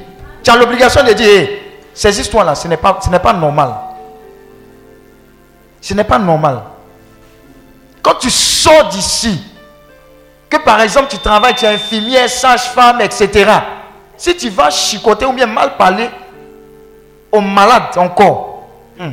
Tu 0.43 0.51
as 0.51 0.55
l'obligation 0.55 1.03
de 1.03 1.13
dire, 1.13 1.28
Hey, 1.28 1.61
ces 1.93 2.19
histoires-là, 2.19 2.55
ce 2.55 2.67
n'est 2.67 2.78
pas, 2.78 2.93
pas 2.93 3.34
normal. 3.34 3.73
Ce 5.82 5.93
n'est 5.93 6.03
pas 6.03 6.19
normal. 6.19 6.61
Quand 8.01 8.15
tu 8.15 8.30
sors 8.30 8.89
d'ici, 8.89 9.41
que 10.49 10.57
par 10.57 10.82
exemple 10.82 11.07
tu 11.09 11.17
travailles, 11.17 11.55
tu 11.55 11.65
es 11.65 11.67
infirmière, 11.67 12.30
sage-femme, 12.30 13.01
etc. 13.01 13.51
Si 14.17 14.36
tu 14.38 14.49
vas 14.49 14.69
chicoter 14.69 15.26
ou 15.26 15.34
bien 15.34 15.47
mal 15.47 15.76
parler 15.78 16.09
aux 17.32 17.41
malades 17.41 17.97
encore, 17.97 18.67
hmm, 18.97 19.11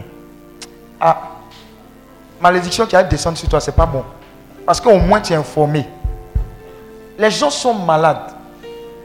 ah, 1.01 1.32
malédiction 2.43 2.87
qui 2.87 2.95
va 2.97 3.05
descendre 3.05 3.39
sur 3.39 3.49
toi, 3.49 3.61
c'est 3.61 3.73
pas 3.75 3.87
bon. 3.87 4.05
Parce 4.67 4.81
qu'au 4.81 4.99
moins 4.99 5.21
tu 5.21 5.33
es 5.33 5.37
informé. 5.37 5.89
Les 7.19 7.31
gens 7.31 7.51
sont 7.51 7.75
malades. 7.75 8.33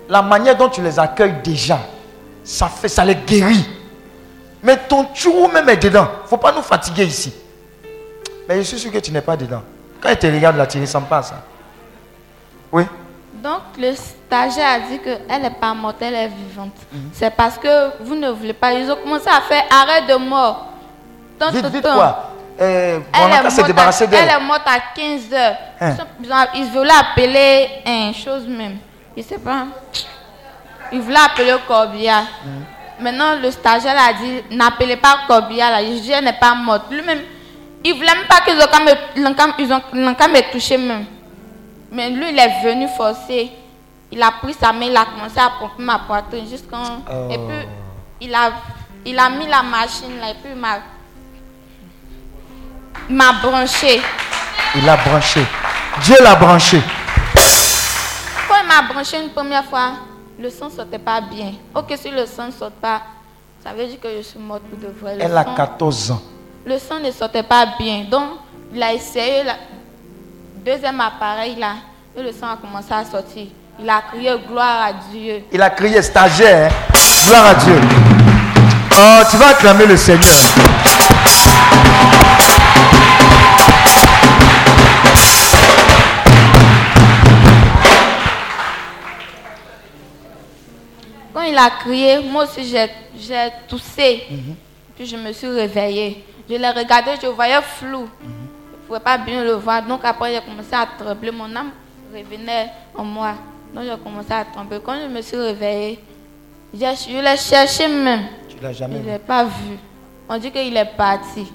La 0.09 0.21
manière 0.21 0.55
dont 0.57 0.69
tu 0.69 0.81
les 0.81 0.97
accueilles 0.97 1.35
déjà, 1.43 1.79
ça 2.43 2.67
fait, 2.67 2.87
ça 2.87 3.05
les 3.05 3.15
guérit. 3.15 3.67
Mais 4.63 4.77
ton 4.77 5.03
tour 5.05 5.49
même 5.51 5.69
est 5.69 5.77
dedans. 5.77 6.07
Il 6.21 6.23
ne 6.23 6.27
faut 6.27 6.37
pas 6.37 6.51
nous 6.51 6.61
fatiguer 6.61 7.05
ici. 7.05 7.33
Mais 8.47 8.57
je 8.57 8.61
suis 8.63 8.79
sûr 8.79 8.91
que 8.91 8.97
tu 8.99 9.11
n'es 9.11 9.21
pas 9.21 9.37
dedans. 9.37 9.61
Quand 10.01 10.09
il 10.09 10.17
te 10.17 10.27
regarde 10.27 10.57
là, 10.57 10.65
tu 10.65 10.77
ne 10.77 10.83
ressembles 10.83 11.07
pas 11.07 11.17
à 11.19 11.23
ça. 11.23 11.35
Oui. 12.71 12.83
Donc, 13.43 13.61
le 13.77 13.93
stagiaire 13.93 14.67
a 14.75 14.79
dit 14.79 14.99
qu'elle 14.99 15.41
n'est 15.41 15.51
pas 15.51 15.73
morte, 15.73 15.97
elle 16.01 16.15
est 16.15 16.27
vivante. 16.27 16.73
Mhm. 16.91 17.09
C'est 17.13 17.29
parce 17.29 17.57
que 17.57 18.03
vous 18.03 18.15
ne 18.15 18.29
voulez 18.29 18.53
pas. 18.53 18.73
Ils 18.73 18.89
ont 18.89 18.95
commencé 18.95 19.27
à 19.29 19.41
faire 19.41 19.63
arrêt 19.69 20.07
de 20.07 20.15
mort. 20.15 20.67
Tant, 21.37 21.51
Vite, 21.51 21.65
vite 21.67 21.83
quoi? 21.83 22.26
Euh, 22.59 22.99
Elle 23.13 23.21
est, 23.21 23.73
morte 23.73 23.77
à, 23.77 24.03
elle 24.03 24.09
d'elle. 24.09 24.29
est 24.29 24.39
morte 24.39 24.61
à 24.65 24.79
15 24.95 25.33
heures. 25.33 25.55
Hein. 25.79 25.95
Ils, 26.55 26.65
voulaient 26.65 26.89
appeler 26.91 27.69
une 27.85 28.13
chose 28.13 28.47
même. 28.47 28.77
Je 29.15 29.21
sais 29.21 29.37
pas. 29.37 29.67
Ils 30.91 31.01
voulaient 31.01 31.19
appeler 31.23 31.55
Corbia. 31.67 32.21
Mhm. 32.21 32.65
Maintenant, 32.99 33.35
le 33.39 33.51
stagiaire 33.51 33.95
a 33.99 34.13
dit 34.13 34.55
n'appelez 34.55 34.97
pas 34.97 35.19
Corbia. 35.27 35.83
Dis 35.83 36.11
elle 36.11 36.25
n'est 36.25 36.33
pas 36.33 36.55
morte. 36.55 36.89
Lui-même, 36.89 37.21
il 37.83 37.93
voulait 37.93 38.15
même 38.15 38.25
pas 38.27 38.41
qu'ils 38.41 38.59
ont 38.59 38.65
qu'à 40.15 40.27
me 40.27 40.51
toucher 40.51 40.77
même. 40.77 41.05
Mais 41.91 42.09
lui, 42.09 42.29
il 42.31 42.39
est 42.39 42.63
venu 42.63 42.87
forcer. 42.97 43.51
Il 44.11 44.21
a 44.21 44.31
pris 44.31 44.53
sa 44.53 44.71
main, 44.73 44.85
il 44.85 44.95
a 44.97 45.05
commencé 45.05 45.37
à 45.37 45.51
pomper 45.59 45.83
ma 45.83 45.99
poitrine 45.99 46.47
jusqu'en. 46.47 47.01
Oh. 47.11 47.27
Et 47.29 47.37
puis, 47.37 47.67
il 48.21 48.33
a, 48.33 48.51
il 49.05 49.19
a 49.19 49.29
mis 49.29 49.47
la 49.47 49.61
machine 49.61 50.17
là 50.19 50.31
et 50.31 50.33
puis 50.35 50.51
il 50.53 50.59
m'a. 50.59 50.79
Il 53.09 53.15
m'a 53.15 53.33
branché. 53.41 54.01
Il 54.75 54.85
l'a 54.85 54.97
branché. 54.97 55.45
Dieu 56.03 56.15
l'a 56.21 56.35
branché. 56.35 56.81
Quand 58.47 58.55
il 58.61 58.67
m'a 58.67 58.81
branché 58.93 59.17
une 59.23 59.29
première 59.29 59.65
fois, 59.65 59.91
le 60.39 60.49
sang 60.49 60.65
ne 60.65 60.71
sortait 60.71 60.99
pas 60.99 61.21
bien. 61.21 61.53
Ok, 61.73 61.93
si 61.99 62.09
le 62.11 62.25
sang 62.25 62.47
ne 62.47 62.51
sort 62.51 62.71
pas, 62.71 63.01
ça 63.63 63.71
veut 63.73 63.85
dire 63.85 63.99
que 63.99 64.07
je 64.17 64.21
suis 64.23 64.39
morte 64.39 64.61
pour 64.63 64.77
de 64.79 64.93
vrai. 64.99 65.15
Le, 65.15 65.21
Elle 65.23 65.37
a 65.37 65.43
sang, 65.43 65.53
14 65.55 66.11
ans. 66.11 66.21
le 66.65 66.77
sang 66.77 66.99
ne 67.03 67.11
sortait 67.11 67.43
pas 67.43 67.65
bien. 67.79 68.05
Donc, 68.09 68.29
il 68.73 68.83
a 68.83 68.93
essayé 68.93 69.43
le 69.43 69.51
deuxième 70.65 70.99
appareil 71.01 71.55
là, 71.55 71.73
et 72.15 72.21
le 72.21 72.31
sang 72.31 72.47
a 72.53 72.57
commencé 72.57 72.91
à 72.93 73.03
sortir. 73.05 73.47
Il 73.79 73.89
a 73.89 74.01
crié 74.11 74.33
gloire 74.47 74.87
à 74.87 74.93
Dieu. 75.11 75.43
Il 75.51 75.61
a 75.61 75.69
crié 75.69 76.01
stagiaire. 76.01 76.71
hein. 76.71 76.97
Gloire 77.27 77.45
à 77.47 77.53
Dieu. 77.55 77.79
Oh, 78.99 79.19
tu 79.29 79.37
vas 79.37 79.47
acclamer 79.49 79.85
le 79.85 79.95
Seigneur. 79.97 80.33
Il 91.47 91.57
a 91.57 91.69
crié, 91.69 92.19
moi 92.19 92.43
aussi 92.43 92.63
j'ai 92.65 93.49
toussé. 93.67 94.23
Puis 94.95 95.05
je 95.05 95.15
me 95.15 95.31
suis 95.31 95.47
réveillée. 95.47 96.23
Je 96.49 96.55
l'ai 96.55 96.69
regardé, 96.69 97.11
je 97.21 97.27
voyais 97.27 97.61
flou. 97.61 98.07
Je 98.21 98.27
ne 98.27 98.87
pouvais 98.87 98.99
pas 98.99 99.17
bien 99.17 99.43
le 99.43 99.53
voir. 99.53 99.83
Donc 99.85 100.01
après, 100.03 100.33
j'ai 100.33 100.41
commencé 100.41 100.73
à 100.73 100.85
trembler. 100.97 101.31
Mon 101.31 101.53
âme 101.55 101.71
revenait 102.13 102.69
en 102.95 103.03
moi. 103.03 103.33
Donc 103.73 103.83
j'ai 103.83 103.97
commencé 104.03 104.31
à 104.31 104.45
trembler. 104.45 104.79
Quand 104.83 104.95
je 105.01 105.07
me 105.07 105.21
suis 105.21 105.35
réveillée, 105.37 105.99
je 106.73 107.21
l'ai 107.21 107.37
cherché 107.37 107.87
même. 107.87 108.27
Tu 108.49 108.57
l'as 108.61 108.71
jamais 108.73 108.95
Je 108.95 108.99
ne 108.99 109.03
vu. 109.05 109.11
l'ai 109.11 109.19
pas 109.19 109.43
vu. 109.43 109.77
On 110.29 110.37
dit 110.37 110.51
qu'il 110.51 110.75
est 110.75 110.85
parti. 110.97 111.45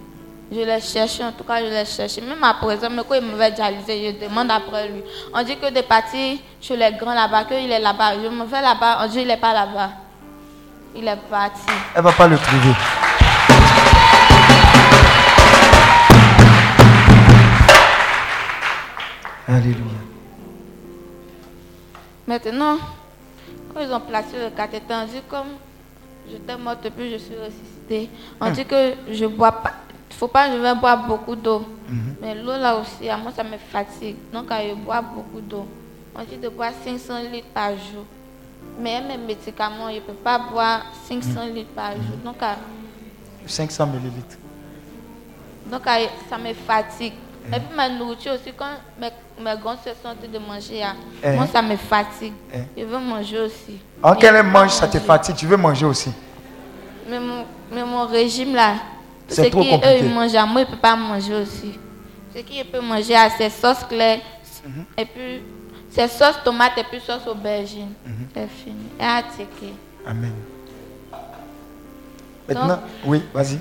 Je 0.54 0.60
l'ai 0.60 0.80
cherché, 0.82 1.24
en 1.24 1.32
tout 1.32 1.44
cas, 1.44 1.60
je 1.60 1.70
l'ai 1.70 1.86
cherché. 1.86 2.20
Même 2.20 2.44
à 2.44 2.52
présent, 2.52 2.90
mais 2.90 3.00
quand 3.08 3.14
il 3.14 3.22
m'avait 3.22 3.52
dialysé, 3.52 4.14
je 4.20 4.26
demande 4.26 4.50
après 4.50 4.86
lui. 4.86 5.02
On 5.32 5.42
dit 5.42 5.56
que 5.56 5.72
de 5.72 5.80
partir 5.80 6.36
chez 6.60 6.76
les 6.76 6.92
grands 6.92 7.14
là-bas, 7.14 7.44
qu'il 7.44 7.70
est 7.72 7.78
là-bas. 7.78 8.14
Je 8.22 8.28
me 8.28 8.44
vais 8.44 8.60
là-bas, 8.60 8.98
on 9.02 9.06
dit 9.08 9.20
qu'il 9.20 9.28
n'est 9.28 9.38
pas 9.38 9.54
là-bas. 9.54 9.90
Il 10.94 11.08
est 11.08 11.16
parti. 11.30 11.62
Elle 11.94 12.02
va 12.02 12.12
pas 12.12 12.28
le 12.28 12.36
trouver. 12.36 12.74
Alléluia. 19.48 20.00
Maintenant, 22.26 22.76
quand 23.72 23.80
ils 23.80 23.90
ont 23.90 24.00
placé 24.00 24.36
le 24.38 24.50
cathéter, 24.54 24.92
on 24.92 25.06
dit 25.06 25.22
comme 25.30 25.56
j'étais 26.30 26.58
morte 26.58 26.86
puis 26.94 27.10
je 27.10 27.16
suis 27.16 27.36
ressuscitée. 27.36 28.10
On 28.38 28.50
dit 28.50 28.66
que 28.66 28.92
je 29.10 29.24
bois 29.24 29.52
pas. 29.52 29.72
Il 30.14 30.18
faut 30.18 30.28
pas 30.28 30.46
que 30.48 30.52
je 30.54 30.58
vais 30.58 30.74
boire 30.74 31.06
beaucoup 31.06 31.34
d'eau. 31.34 31.64
Mais 32.20 32.34
l'eau 32.34 32.52
là 32.56 32.76
aussi, 32.76 33.08
à 33.08 33.16
moi 33.16 33.32
ça 33.34 33.42
me 33.42 33.56
fatigue. 33.56 34.16
Donc 34.32 34.48
quand 34.48 34.58
je 34.68 34.74
bois 34.74 35.00
beaucoup 35.00 35.40
d'eau. 35.40 35.66
On 36.14 36.22
dit 36.24 36.36
de 36.36 36.48
boire 36.48 36.70
500 36.84 37.14
litres 37.32 37.48
par 37.54 37.70
jour. 37.70 38.04
Mais 38.78 39.00
mes 39.00 39.16
médicaments, 39.16 39.88
je 39.90 39.96
ne 39.96 40.00
peux 40.00 40.12
pas 40.12 40.38
boire 40.38 40.82
500 41.08 41.46
litres 41.54 41.70
par 41.74 41.92
jour. 41.92 42.16
Donc, 42.24 42.36
à- 42.42 42.56
500 43.46 43.86
millilitres. 43.86 44.36
donc 45.70 45.86
à- 45.86 45.98
ça 46.28 46.36
me 46.38 46.52
fatigue. 46.54 47.14
Et 47.48 47.58
puis 47.58 47.74
ma 47.76 47.88
nourriture 47.88 48.34
aussi, 48.34 48.52
quand 48.56 48.66
mes, 49.00 49.08
mes 49.42 49.56
grands 49.60 49.76
se 49.76 49.90
sont 50.00 50.08
en 50.08 50.14
train 50.14 50.28
de 50.32 50.38
manger, 50.38 50.82
ah, 50.84 50.94
Eh. 51.24 51.30
moi 51.34 51.46
ça 51.52 51.60
me 51.60 51.76
fatigue. 51.76 52.34
Eh. 52.54 52.58
Je 52.80 52.84
veux 52.84 52.98
manger 52.98 53.40
aussi. 53.40 53.78
En 54.02 54.14
qu'elle 54.14 54.40
mange, 54.44 54.70
ça 54.70 54.86
te 54.86 54.98
fatigue. 54.98 55.34
Tu 55.36 55.46
veux 55.46 55.56
manger 55.56 55.86
aussi. 55.86 56.12
Mais 57.10 57.18
mon, 57.18 57.44
mais 57.72 57.84
mon 57.84 58.06
régime 58.06 58.54
là, 58.54 58.74
C'est 59.34 59.44
ce 59.44 59.50
trop 59.50 59.62
qui 59.62 59.70
compliqué. 59.70 59.94
eux 59.96 59.98
ils 60.04 60.10
mangent, 60.14 60.34
à 60.34 60.46
moi 60.46 60.62
je 60.62 60.66
ne 60.66 60.70
peux 60.72 60.80
pas 60.80 60.96
manger 60.96 61.34
aussi. 61.34 61.78
Ce 62.34 62.40
qui 62.40 62.58
je 62.58 62.64
peux 62.64 62.80
manger, 62.80 63.14
ah, 63.16 63.28
c'est 63.36 63.50
sauce 63.50 63.84
claire, 63.88 64.18
Mhm. 64.64 64.84
et 64.96 65.04
puis 65.04 65.42
c'est 65.90 66.08
sauce 66.08 66.38
tomate 66.44 66.72
et 66.78 66.84
puis 66.84 67.00
sauce 67.00 67.26
aubergine. 67.26 67.92
Mhm. 68.06 68.28
C'est 68.34 68.48
fini. 68.64 68.86
Et 69.00 69.04
à 69.04 69.22
ticket. 69.22 69.74
Amen. 70.06 70.32
Maintenant, 72.48 72.80
oui, 73.04 73.22
vas-y. 73.32 73.58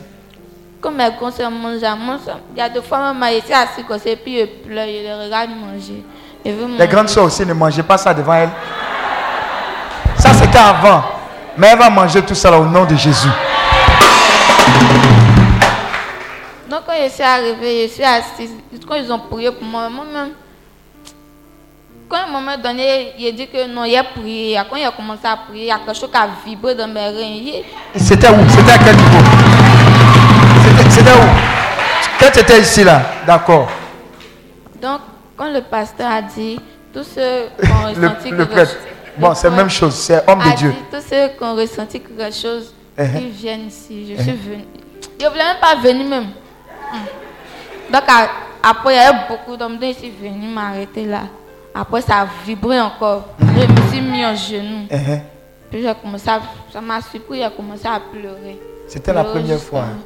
Comme 0.79 0.97
grands 0.97 1.31
se 1.31 1.43
mangent, 1.43 1.83
à 1.83 1.95
moi, 1.95 2.17
il 2.55 2.57
y 2.57 2.61
a 2.61 2.67
des 2.69 2.81
fois 2.81 3.13
même 3.13 3.33
je 3.39 3.45
suis 3.45 3.53
assis 3.53 3.83
comme 3.83 3.99
ça, 3.99 4.09
et 4.09 4.15
puis 4.15 4.39
je 4.39 4.45
pleure, 4.45 4.85
je 4.87 4.91
les 4.91 5.13
regarde 5.13 5.49
manger. 5.51 6.03
Les 6.43 6.51
manger. 6.53 6.87
grandes 6.87 7.09
soeurs 7.09 7.25
aussi 7.25 7.45
ne 7.45 7.53
mangeaient 7.53 7.83
pas 7.83 7.97
ça 7.97 8.13
devant 8.13 8.33
elles. 8.33 8.49
Ça, 10.17 10.33
c'était 10.33 10.57
avant. 10.57 11.03
Mais 11.57 11.67
elle 11.67 11.77
va 11.77 11.89
manger 11.89 12.21
tout 12.23 12.33
ça 12.33 12.49
là 12.49 12.59
au 12.59 12.65
nom 12.65 12.85
de 12.85 12.95
Jésus. 12.95 13.27
Donc 16.71 16.83
quand 16.87 16.93
je 17.03 17.09
suis 17.11 17.21
arrivée, 17.21 17.85
je 17.89 17.93
suis 17.95 18.03
assise, 18.03 18.51
quand 18.87 18.95
ils 18.95 19.11
ont 19.11 19.19
prié 19.19 19.51
pour 19.51 19.63
moi, 19.63 19.89
moi-même, 19.89 20.29
quand 22.07 22.15
à 22.15 22.23
un 22.23 22.31
moment 22.31 22.57
donné, 22.57 23.11
il 23.19 23.27
a 23.27 23.31
dit 23.33 23.45
que 23.47 23.67
non, 23.67 23.83
il 23.83 23.97
a 23.97 24.05
prié, 24.05 24.57
quand 24.69 24.77
il 24.77 24.85
a 24.85 24.91
commencé 24.91 25.25
à 25.25 25.35
prier, 25.35 25.63
il 25.63 25.67
y 25.67 25.71
a 25.71 25.79
quelque 25.79 25.93
chose 25.99 26.09
qui 26.09 26.17
a 26.17 26.29
vibré 26.45 26.73
dans 26.73 26.87
mes 26.87 27.01
reins. 27.09 27.61
C'était 27.97 28.29
où? 28.29 28.37
C'était 28.49 28.71
à 28.71 28.77
quel 28.77 28.95
niveau? 28.95 29.17
C'était- 30.89 31.11
où? 31.11 32.19
Quand 32.21 32.31
tu 32.31 32.39
étais 32.39 32.61
ici 32.61 32.83
là, 32.85 33.01
d'accord. 33.27 33.67
Donc, 34.81 35.01
quand 35.35 35.51
le 35.51 35.59
pasteur 35.61 36.09
a 36.09 36.21
dit, 36.21 36.57
tous 36.93 37.03
ceux 37.03 37.49
qui 37.61 37.69
ont 37.69 37.87
ressenti 37.89 38.29
le 38.29 38.37
quelque 38.37 38.51
prêtre. 38.53 38.71
chose- 38.71 38.79
Bon, 39.17 39.33
c'est 39.35 39.49
la 39.49 39.55
même 39.57 39.69
chose, 39.69 39.93
c'est 39.95 40.23
homme 40.29 40.39
de 40.39 40.49
a 40.49 40.51
Dieu. 40.53 40.69
dit, 40.71 40.77
tous 40.97 41.03
ceux 41.09 41.27
qui 41.37 41.43
ont 41.43 41.55
ressenti 41.55 41.99
quelque 41.99 42.33
chose, 42.33 42.73
Uh-huh. 42.97 43.09
ils 43.21 43.29
viennent 43.29 43.67
ici. 43.67 44.05
Je 44.07 44.13
Uh-huh. 44.13 44.23
suis 44.23 44.31
venue. 44.33 44.65
Je 45.19 45.25
ne 45.25 45.29
voulais 45.31 45.43
même 45.43 45.57
pas 45.61 45.75
venir 45.75 46.07
même. 46.07 46.27
Donc, 47.91 48.03
à- 48.07 48.29
après, 48.69 48.93
il 48.93 48.97
y 48.97 48.99
avait 48.99 49.17
beaucoup 49.27 49.55
d'hommes, 49.57 49.77
donc 49.77 49.93
je 49.93 49.99
suis 49.99 50.11
venue 50.11 50.47
m'arrêter 50.53 51.05
là. 51.05 51.23
Après, 51.73 52.01
ça 52.01 52.21
a 52.21 52.27
vibré 52.45 52.79
encore. 52.79 53.25
Je 53.39 53.45
me 53.45 53.89
suis 53.89 54.01
mis 54.01 54.25
en 54.25 54.35
genoux. 54.35 54.87
Uh-huh. 54.89 55.19
Puis 55.69 55.81
j'ai 55.81 55.93
commencé 56.01 56.29
à, 56.29 56.41
ça 56.71 56.81
m'a 56.81 57.01
surpris, 57.01 57.39
j'ai 57.41 57.49
commencé 57.55 57.87
à 57.87 57.99
pleurer. 57.99 58.59
C'était 58.87 59.13
la 59.13 59.23
première 59.23 59.59
fois. 59.59 59.81
hein. 59.81 59.97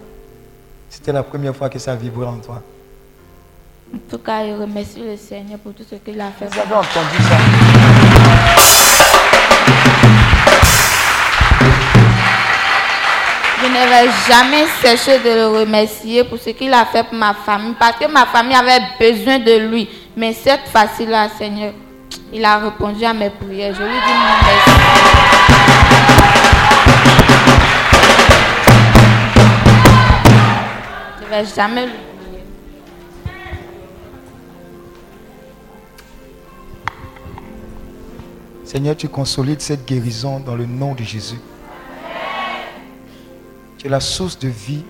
C'était 0.89 1.11
la 1.11 1.23
première 1.23 1.55
fois 1.55 1.69
que 1.69 1.79
ça 1.79 1.95
vibrait 1.95 2.27
en 2.27 2.37
toi. 2.37 2.61
En 3.93 3.97
tout 4.09 4.17
cas, 4.19 4.45
je 4.45 4.53
remercie 4.53 4.99
le 5.03 5.17
Seigneur 5.17 5.59
pour 5.59 5.73
tout 5.73 5.83
ce 5.89 5.95
qu'il 5.95 6.19
a 6.21 6.29
fait. 6.31 6.45
Vous 6.47 6.59
avez 6.59 6.73
entendu 6.75 7.17
ça? 7.29 7.37
Je 13.65 13.69
ne 13.71 13.77
vais 13.89 14.11
jamais 14.27 14.67
cesser 14.79 15.17
de 15.17 15.29
le 15.29 15.47
remercier 15.47 16.23
pour 16.23 16.37
ce 16.37 16.51
qu'il 16.51 16.71
a 16.71 16.85
fait 16.85 17.03
pour 17.03 17.17
ma 17.17 17.33
famille, 17.33 17.73
parce 17.79 17.97
que 17.97 18.05
ma 18.05 18.27
famille 18.27 18.55
avait 18.55 18.79
besoin 18.99 19.39
de 19.39 19.57
lui. 19.67 19.89
Mais 20.15 20.33
cette 20.33 20.67
fois-ci-là, 20.67 21.29
Seigneur, 21.35 21.73
il 22.31 22.45
a 22.45 22.59
répondu 22.59 23.03
à 23.03 23.11
mes 23.11 23.31
prières. 23.31 23.73
Je 23.73 23.81
lui 23.81 23.89
dis 23.89 24.13
merci. 24.23 24.69
Je 31.17 31.25
ne 31.25 31.29
vais 31.29 31.45
jamais 31.55 31.87
l'oublier. 31.87 32.43
Seigneur, 38.63 38.95
tu 38.95 39.09
consolides 39.09 39.61
cette 39.61 39.87
guérison 39.87 40.39
dans 40.39 40.53
le 40.53 40.67
nom 40.67 40.93
de 40.93 41.03
Jésus. 41.03 41.39
Tu 43.85 43.89
es 43.89 43.91
la 43.91 43.99
source 43.99 44.39
de 44.39 44.47
vie. 44.47 44.83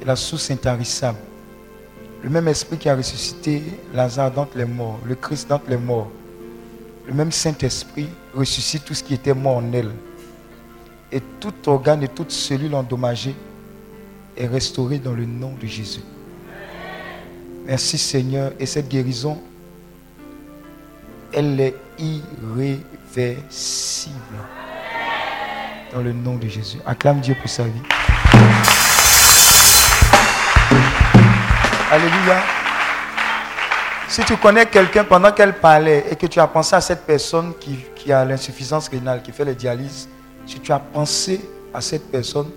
Es 0.00 0.06
la 0.06 0.16
source 0.16 0.50
intarissable. 0.50 1.18
Le 2.22 2.30
même 2.30 2.48
esprit 2.48 2.78
qui 2.78 2.88
a 2.88 2.96
ressuscité 2.96 3.62
Lazare 3.92 4.30
d'entre 4.30 4.56
les 4.56 4.64
morts, 4.64 4.98
le 5.04 5.14
Christ 5.16 5.46
d'entre 5.46 5.68
les 5.68 5.76
morts, 5.76 6.10
le 7.06 7.12
même 7.12 7.30
Saint-Esprit 7.30 8.08
ressuscite 8.34 8.86
tout 8.86 8.94
ce 8.94 9.04
qui 9.04 9.12
était 9.12 9.34
mort 9.34 9.58
en 9.58 9.70
elle. 9.74 9.90
Et 11.12 11.20
tout 11.40 11.52
organe 11.66 12.02
et 12.02 12.08
toute 12.08 12.30
cellule 12.30 12.74
endommagée 12.74 13.34
est 14.34 14.46
restaurée 14.46 14.98
dans 14.98 15.12
le 15.12 15.26
nom 15.26 15.52
de 15.60 15.66
Jésus. 15.66 16.00
Merci 17.66 17.98
Seigneur. 17.98 18.52
Et 18.58 18.64
cette 18.64 18.88
guérison, 18.88 19.38
elle 21.34 21.60
est 21.60 21.76
irréversible. 21.98 22.86
Dans 25.92 26.02
le 26.02 26.12
nom 26.12 26.36
de 26.36 26.46
Jésus. 26.46 26.78
Acclame 26.86 27.20
Dieu 27.20 27.34
pour 27.40 27.50
sa 27.50 27.64
vie. 27.64 27.82
Alléluia. 31.90 32.42
Si 34.08 34.22
tu 34.24 34.36
connais 34.36 34.66
quelqu'un 34.66 35.02
pendant 35.02 35.32
qu'elle 35.32 35.54
parlait 35.54 36.04
et 36.10 36.14
que 36.14 36.26
tu 36.26 36.38
as 36.38 36.46
pensé 36.46 36.76
à 36.76 36.80
cette 36.80 37.04
personne 37.04 37.54
qui, 37.58 37.76
qui 37.96 38.12
a 38.12 38.24
l'insuffisance 38.24 38.88
rénale, 38.88 39.22
qui 39.22 39.32
fait 39.32 39.44
les 39.44 39.54
dialyses, 39.56 40.08
si 40.46 40.60
tu 40.60 40.72
as 40.72 40.78
pensé 40.78 41.40
à 41.74 41.80
cette 41.80 42.10
personne, 42.10 42.50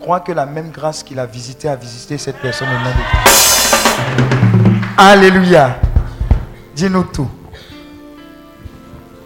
crois 0.00 0.20
que 0.20 0.30
la 0.30 0.46
même 0.46 0.70
grâce 0.70 1.02
qu'il 1.02 1.18
a 1.18 1.26
visité 1.26 1.68
a 1.68 1.74
visité 1.74 2.18
cette 2.18 2.36
personne 2.36 2.68
au 2.68 2.78
nom 2.78 2.90
de 2.90 2.94
Dieu. 2.94 3.14
Alléluia. 4.96 5.76
Dis-nous 6.76 7.04
tout. 7.04 7.30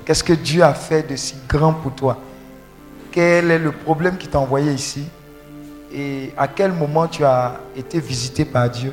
Qu'est-ce 0.06 0.24
que 0.24 0.32
Dieu 0.32 0.62
a 0.62 0.72
fait 0.72 1.02
de 1.02 1.16
si 1.16 1.34
grand 1.46 1.74
pour 1.74 1.94
toi? 1.94 2.18
Quel 3.18 3.50
est 3.50 3.58
le 3.58 3.72
problème 3.72 4.16
qui 4.16 4.28
t'a 4.28 4.38
envoyé 4.38 4.70
ici 4.70 5.02
Et 5.92 6.30
à 6.36 6.46
quel 6.46 6.70
moment 6.70 7.08
tu 7.08 7.24
as 7.24 7.58
été 7.76 7.98
visité 7.98 8.44
par 8.44 8.70
Dieu 8.70 8.92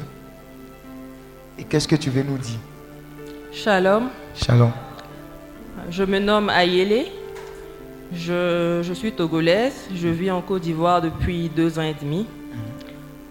Et 1.59 1.63
qu'est-ce 1.63 1.87
que 1.87 1.95
tu 1.95 2.09
veux 2.09 2.23
nous 2.23 2.39
dire? 2.39 2.57
Shalom, 3.51 4.09
Shalom. 4.33 4.71
je 5.91 6.03
me 6.03 6.17
nomme 6.17 6.49
Ayele. 6.49 7.05
Je, 8.15 8.81
je 8.81 8.93
suis 8.93 9.11
togolaise. 9.11 9.75
Je 9.93 10.07
vis 10.07 10.31
en 10.31 10.41
Côte 10.41 10.63
d'Ivoire 10.63 11.03
depuis 11.03 11.47
deux 11.55 11.77
ans 11.77 11.83
et 11.83 11.93
demi. 11.93 12.25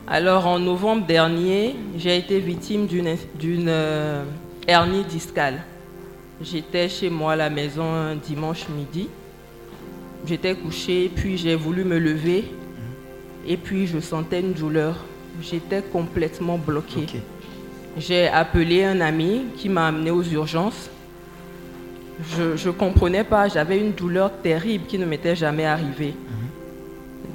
Alors 0.07 0.47
en 0.47 0.61
novembre 0.61 1.05
dernier, 1.09 1.74
j'ai 1.97 2.16
été 2.16 2.38
victime 2.38 2.86
d'une 2.86 3.66
euh, 3.66 4.22
hernie 4.68 5.03
discale. 5.03 5.61
J'étais 6.40 6.88
chez 6.88 7.11
moi 7.11 7.32
à 7.32 7.36
la 7.36 7.51
maison 7.51 7.82
un 7.92 8.14
dimanche 8.14 8.68
midi. 8.68 9.09
J'étais 10.27 10.55
couchée, 10.55 11.11
puis 11.14 11.37
j'ai 11.37 11.55
voulu 11.55 11.85
me 11.85 11.99
lever. 11.99 12.45
Et 13.47 13.57
puis 13.57 13.87
je 13.87 14.01
sentais 14.01 14.41
une 14.41 14.53
douleur. 14.53 14.97
J'étais 15.43 15.83
complètement 15.83 16.57
bloquée. 16.57 17.07
J'ai 17.99 18.29
appelé 18.29 18.85
un 18.85 19.01
ami 19.01 19.45
qui 19.57 19.68
m'a 19.68 19.89
amené 19.89 20.11
aux 20.11 20.22
urgences. 20.22 20.91
Je 22.37 22.68
ne 22.68 22.72
comprenais 22.72 23.25
pas, 23.25 23.49
j'avais 23.49 23.79
une 23.79 23.93
douleur 23.93 24.31
terrible 24.41 24.87
qui 24.87 24.99
ne 24.99 25.05
m'était 25.05 25.37
jamais 25.37 25.64
arrivée. 25.64 26.14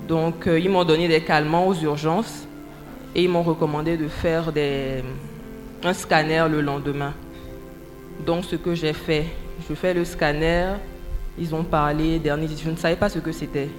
Donc 0.07 0.47
euh, 0.47 0.59
ils 0.59 0.69
m'ont 0.69 0.85
donné 0.85 1.07
des 1.07 1.21
calmants 1.21 1.67
aux 1.67 1.75
urgences 1.75 2.47
et 3.13 3.23
ils 3.23 3.29
m'ont 3.29 3.43
recommandé 3.43 3.95
de 3.95 4.07
faire 4.07 4.51
des, 4.51 5.03
un 5.83 5.93
scanner 5.93 6.45
le 6.49 6.61
lendemain. 6.61 7.13
Donc 8.25 8.45
ce 8.45 8.55
que 8.55 8.73
j'ai 8.73 8.93
fait, 8.93 9.25
je 9.69 9.75
fais 9.75 9.93
le 9.93 10.03
scanner, 10.05 10.73
ils 11.39 11.53
ont 11.55 11.63
parlé, 11.63 12.19
dernier, 12.19 12.47
je 12.61 12.69
ne 12.69 12.75
savais 12.75 12.95
pas 12.95 13.09
ce 13.09 13.19
que 13.19 13.31
c'était. 13.31 13.69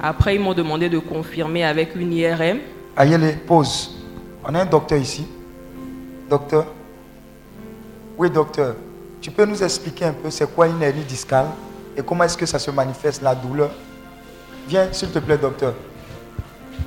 Après 0.00 0.34
ils 0.36 0.40
m'ont 0.40 0.54
demandé 0.54 0.88
de 0.88 0.98
confirmer 0.98 1.64
avec 1.64 1.94
une 1.96 2.12
IRM 2.12 2.58
Ayele, 2.96 3.38
pause. 3.46 3.94
On 4.44 4.54
a 4.54 4.60
un 4.62 4.66
docteur 4.66 4.98
ici. 4.98 5.26
Docteur 6.30 6.66
Oui, 8.16 8.30
docteur. 8.30 8.74
Tu 9.20 9.30
peux 9.30 9.44
nous 9.44 9.62
expliquer 9.62 10.06
un 10.06 10.12
peu 10.12 10.30
c'est 10.30 10.52
quoi 10.54 10.66
une 10.68 10.82
hernie 10.82 11.02
discale 11.04 11.46
et 11.96 12.02
comment 12.02 12.24
est-ce 12.24 12.36
que 12.36 12.46
ça 12.46 12.58
se 12.58 12.70
manifeste, 12.70 13.22
la 13.22 13.34
douleur? 13.34 13.70
Viens, 14.68 14.88
s'il 14.92 15.10
te 15.10 15.18
plaît, 15.18 15.38
docteur. 15.38 15.74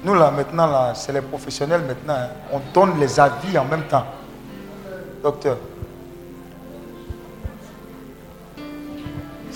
Nous, 0.03 0.13
là, 0.13 0.31
maintenant, 0.31 0.67
là, 0.67 0.93
c'est 0.95 1.11
les 1.11 1.21
professionnels 1.21 1.81
maintenant. 1.81 2.13
hein. 2.13 2.29
On 2.53 2.59
donne 2.73 2.99
les 2.99 3.19
avis 3.19 3.57
en 3.57 3.65
même 3.65 3.83
temps. 3.83 4.05
Docteur. 5.23 5.57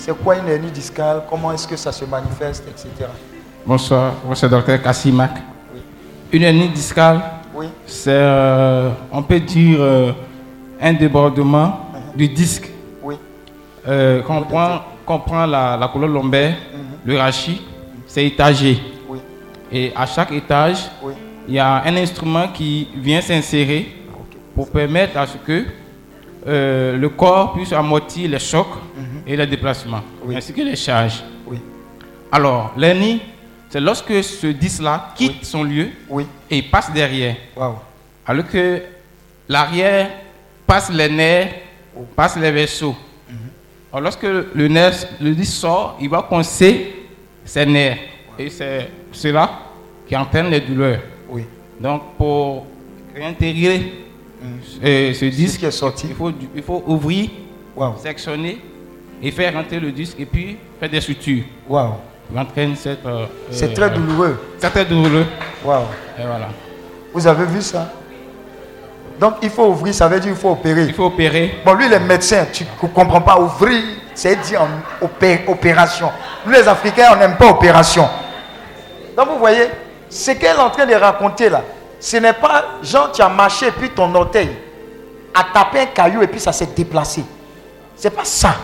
C'est 0.06 0.12
quoi 0.22 0.36
une 0.36 0.49
hernie 0.49 0.70
discale? 0.70 1.22
Comment 1.30 1.54
est-ce 1.54 1.66
que 1.66 1.78
ça 1.78 1.93
se 1.93 2.04
manifeste, 2.04 2.66
etc. 2.68 3.10
Bonsoir, 3.66 4.12
c'est 4.34 4.49
docteur 4.49 4.82
Kassimak. 4.82 5.32
Une 6.30 6.41
hernie 6.43 6.68
discale, 6.68 7.22
Oui. 7.56 7.68
c'est, 7.86 8.10
euh, 8.12 8.89
on 9.14 9.24
peut 9.24 9.39
dire, 9.39 9.78
euh, 9.80 10.12
un 10.82 10.91
débordement 10.91 11.80
du 12.14 12.28
disque. 12.28 12.70
Oui. 13.01 13.16
Euh, 13.88 14.22
quand 14.28 14.39
on 14.39 14.41
prend, 14.41 14.82
quand 15.06 15.16
on 15.16 15.20
prend 15.20 15.45
la, 15.45 15.78
la 15.78 15.88
colonne 15.88 16.12
lombaire, 16.12 16.56
le 17.06 17.18
rachis, 17.18 17.62
c'est 18.06 18.26
étagé. 18.26 18.82
Oui. 19.08 19.20
Et 19.72 19.93
à 19.95 20.06
chaque 20.06 20.34
étage, 20.34 20.80
Oui. 21.01 21.14
il 21.47 21.54
y 21.54 21.60
a 21.60 21.82
un 21.82 21.95
instrument 21.95 22.49
qui 22.54 22.89
vient 22.97 23.22
s'insérer 23.22 23.88
pour 24.54 24.70
permettre 24.70 25.18
à 25.18 25.26
ce 25.28 25.38
que 25.38 25.64
euh, 26.45 26.97
le 26.97 27.08
corps 27.08 27.54
puisse 27.54 27.72
amortir 27.72 28.30
les 28.30 28.39
chocs 28.39 28.68
et 29.26 29.36
les 29.36 29.47
déplacements, 29.47 30.01
Oui. 30.26 30.36
ainsi 30.36 30.53
que 30.53 30.61
les 30.61 30.76
charges. 30.76 31.24
Oui. 31.47 31.57
Alors, 32.32 32.74
l'hernie, 32.78 33.21
c'est 33.69 33.80
lorsque 33.80 34.24
ce 34.24 34.47
disque-là 34.47 35.13
quitte 35.15 35.45
son 35.45 35.63
lieu 35.63 35.89
Oui. 36.09 36.26
et 36.49 36.61
passe 36.61 36.91
derrière. 36.91 37.36
Alors 38.26 38.47
que 38.47 38.82
l'arrière 39.49 40.09
passe 40.67 40.89
les 40.91 41.09
nerfs, 41.09 41.53
passe 42.15 42.38
les 42.38 42.51
vaisseaux. 42.51 42.95
Alors 43.91 44.03
lorsque 44.05 44.24
le 44.24 44.67
nerf, 44.67 45.05
le 45.21 45.36
disque 45.36 45.53
sort, 45.53 45.97
il 46.01 46.09
va 46.09 46.24
coincer 46.24 46.95
ses 47.45 47.65
nerfs. 47.65 47.97
Et 48.39 48.49
c'est 48.49 48.89
cela 49.11 49.59
qui 50.07 50.15
entraîne 50.17 50.49
les 50.49 50.61
douleurs. 50.61 51.01
Oui. 51.30 51.43
Donc 51.80 52.01
pour 52.17 52.65
réintégrer 53.15 53.93
euh, 54.84 55.13
ce 55.13 55.26
disque, 55.26 55.59
qui 55.59 55.65
est 55.65 55.71
sorti. 55.71 56.07
il 56.09 56.15
faut, 56.15 56.32
du- 56.32 56.47
il 56.55 56.63
faut 56.63 56.84
ouvrir, 56.88 57.30
sectionner 57.97 58.57
et 59.24 59.32
faire 59.32 59.53
rentrer 59.53 59.80
le 59.80 59.91
disque 59.91 60.19
et 60.19 60.26
puis 60.26 60.57
faire 60.80 60.89
des 60.89 61.01
sutures. 61.01 61.43
Waouh. 61.67 61.93
Cette... 62.76 63.05
euh, 63.05 63.26
C'est 63.49 63.71
euh, 63.71 63.74
très 63.74 63.89
douloureux. 63.89 64.39
C'est 64.57 64.69
très 64.69 64.86
douloureux. 64.86 65.26
Waouh. 65.63 65.84
Et 66.19 66.24
voilà. 66.26 66.49
Vous 67.13 67.26
avez 67.26 67.45
vu 67.45 67.61
ça? 67.61 67.89
Donc 69.19 69.36
il 69.41 69.49
faut 69.49 69.67
ouvrir, 69.67 69.93
ça 69.93 70.07
veut 70.07 70.19
dire 70.19 70.32
qu'il 70.32 70.41
faut 70.41 70.51
opérer. 70.51 70.86
Il 70.86 70.93
faut 70.93 71.05
opérer. 71.05 71.55
Bon, 71.65 71.74
lui, 71.74 71.88
les 71.88 71.99
médecins, 71.99 72.45
tu 72.51 72.63
ne 72.63 72.88
comprends 72.89 73.21
pas, 73.21 73.39
ouvrir, 73.39 73.82
c'est 74.13 74.36
dire 74.41 74.61
en 74.61 75.05
opé- 75.05 75.41
opération. 75.47 76.09
Nous, 76.45 76.51
les 76.51 76.67
Africains, 76.67 77.09
on 77.13 77.15
n'aime 77.17 77.38
pas 77.38 77.47
opération. 77.47 78.07
Donc 79.15 79.30
vous 79.30 79.38
voyez, 79.39 79.67
ce 80.09 80.32
qu'elle 80.32 80.57
est 80.57 80.59
en 80.59 80.69
train 80.71 80.86
de 80.86 80.95
raconter 80.95 81.49
là, 81.49 81.61
ce 81.99 82.17
n'est 82.17 82.34
pas, 82.34 82.80
genre, 82.82 83.11
tu 83.11 83.21
as 83.21 83.30
marché 83.30 83.67
et 83.67 83.71
puis 83.71 83.89
ton 83.91 84.13
orteil 84.15 84.49
a 85.34 85.45
tapé 85.53 85.80
un 85.82 85.86
caillou 85.86 86.21
et 86.24 86.28
puis 86.28 86.39
ça 86.39 86.51
s'est 86.51 86.69
déplacé. 86.76 87.24
C'est 87.95 88.09
pas 88.13 88.26
ça. 88.26 88.55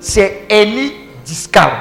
C'est 0.00 0.46
hernie 0.48 0.92
discale. 1.24 1.72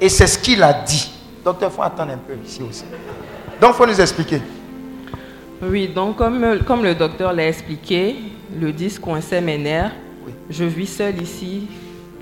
Et 0.00 0.08
c'est 0.08 0.26
ce 0.26 0.38
qu'il 0.38 0.62
a 0.62 0.72
dit. 0.72 1.10
Docteur, 1.44 1.70
il 1.72 1.74
faut 1.76 1.82
attendre 1.82 2.12
un 2.12 2.18
peu 2.18 2.34
ici 2.44 2.62
aussi. 2.62 2.84
Donc, 3.60 3.70
il 3.72 3.76
faut 3.76 3.86
nous 3.86 4.00
expliquer. 4.00 4.40
Oui, 5.62 5.88
donc 5.88 6.16
comme, 6.16 6.60
comme 6.66 6.82
le 6.82 6.94
docteur 6.94 7.32
l'a 7.32 7.46
expliqué, 7.48 8.16
le 8.60 8.72
disque 8.72 9.00
coinçait 9.00 9.40
mes 9.40 9.58
nerfs. 9.58 9.92
Oui. 10.26 10.32
Je 10.50 10.64
vis 10.64 10.86
seule 10.88 11.20
ici. 11.22 11.66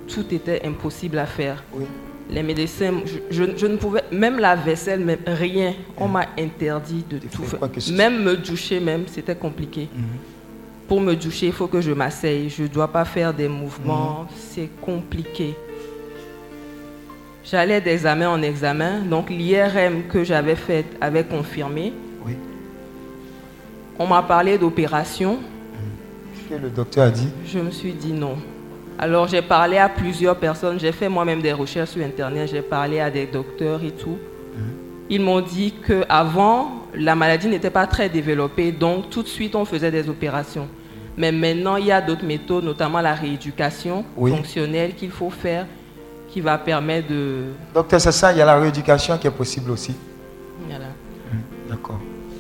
Tout 0.06 0.24
était 0.34 0.60
impossible 0.66 1.18
à 1.18 1.26
faire. 1.26 1.62
Oui. 1.72 1.84
Les 2.30 2.42
médecins, 2.42 2.92
je, 3.06 3.18
je- 3.44 3.56
je 3.56 3.66
ne 3.66 3.76
pouvais, 3.76 4.02
même 4.12 4.38
la 4.38 4.54
vaisselle, 4.56 5.00
même 5.00 5.18
rien, 5.26 5.74
on 5.96 6.06
m'a 6.08 6.26
interdit 6.38 7.04
de 7.08 7.18
tout 7.18 7.42
faire. 7.44 7.60
Même 7.92 8.22
me 8.22 8.36
doucher, 8.36 8.78
même, 8.78 9.04
c'était 9.06 9.34
compliqué. 9.34 9.88
Pour 10.90 11.00
me 11.00 11.14
doucher, 11.14 11.46
il 11.46 11.52
faut 11.52 11.68
que 11.68 11.80
je 11.80 11.92
m'asseye. 11.92 12.50
Je 12.50 12.64
ne 12.64 12.66
dois 12.66 12.88
pas 12.88 13.04
faire 13.04 13.32
des 13.32 13.46
mouvements. 13.46 14.26
C'est 14.36 14.68
compliqué. 14.80 15.54
J'allais 17.44 17.80
d'examen 17.80 18.28
en 18.28 18.42
examen. 18.42 18.98
Donc 19.08 19.30
l'IRM 19.30 20.08
que 20.08 20.24
j'avais 20.24 20.56
fait 20.56 20.84
avait 21.00 21.22
confirmé. 21.22 21.92
Oui. 22.26 22.32
On 24.00 24.06
m'a 24.08 24.20
parlé 24.24 24.58
d'opération. 24.58 25.38
Ce 26.34 26.52
que 26.52 26.60
le 26.60 26.70
docteur 26.70 27.06
a 27.06 27.10
dit? 27.12 27.28
Je 27.46 27.60
me 27.60 27.70
suis 27.70 27.92
dit 27.92 28.12
non. 28.12 28.34
Alors 28.98 29.28
j'ai 29.28 29.42
parlé 29.42 29.78
à 29.78 29.88
plusieurs 29.88 30.34
personnes, 30.38 30.80
j'ai 30.80 30.90
fait 30.90 31.08
moi-même 31.08 31.40
des 31.40 31.52
recherches 31.52 31.90
sur 31.90 32.04
Internet, 32.04 32.50
j'ai 32.50 32.62
parlé 32.62 32.98
à 32.98 33.12
des 33.12 33.26
docteurs 33.26 33.84
et 33.84 33.92
tout. 33.92 34.18
Ils 35.08 35.20
m'ont 35.20 35.40
dit 35.40 35.72
qu'avant, 35.86 36.82
la 36.94 37.14
maladie 37.14 37.46
n'était 37.46 37.70
pas 37.70 37.86
très 37.86 38.08
développée, 38.08 38.72
donc 38.72 39.08
tout 39.08 39.22
de 39.22 39.28
suite 39.28 39.54
on 39.54 39.64
faisait 39.64 39.92
des 39.92 40.08
opérations. 40.08 40.66
Mais 41.16 41.32
maintenant, 41.32 41.76
il 41.76 41.86
y 41.86 41.92
a 41.92 42.00
d'autres 42.00 42.24
méthodes, 42.24 42.64
notamment 42.64 43.00
la 43.00 43.14
rééducation 43.14 44.04
Oui. 44.16 44.30
fonctionnelle 44.30 44.94
qu'il 44.94 45.10
faut 45.10 45.30
faire, 45.30 45.66
qui 46.30 46.40
va 46.40 46.56
permettre 46.58 47.08
de... 47.08 47.46
Docteur, 47.74 48.00
c'est 48.00 48.12
ça, 48.12 48.32
il 48.32 48.38
y 48.38 48.42
a 48.42 48.44
la 48.44 48.56
rééducation 48.58 49.18
qui 49.18 49.26
est 49.26 49.30
possible 49.32 49.70
aussi. 49.70 49.94
Voilà. 50.68 50.86
D'accord. 51.68 51.98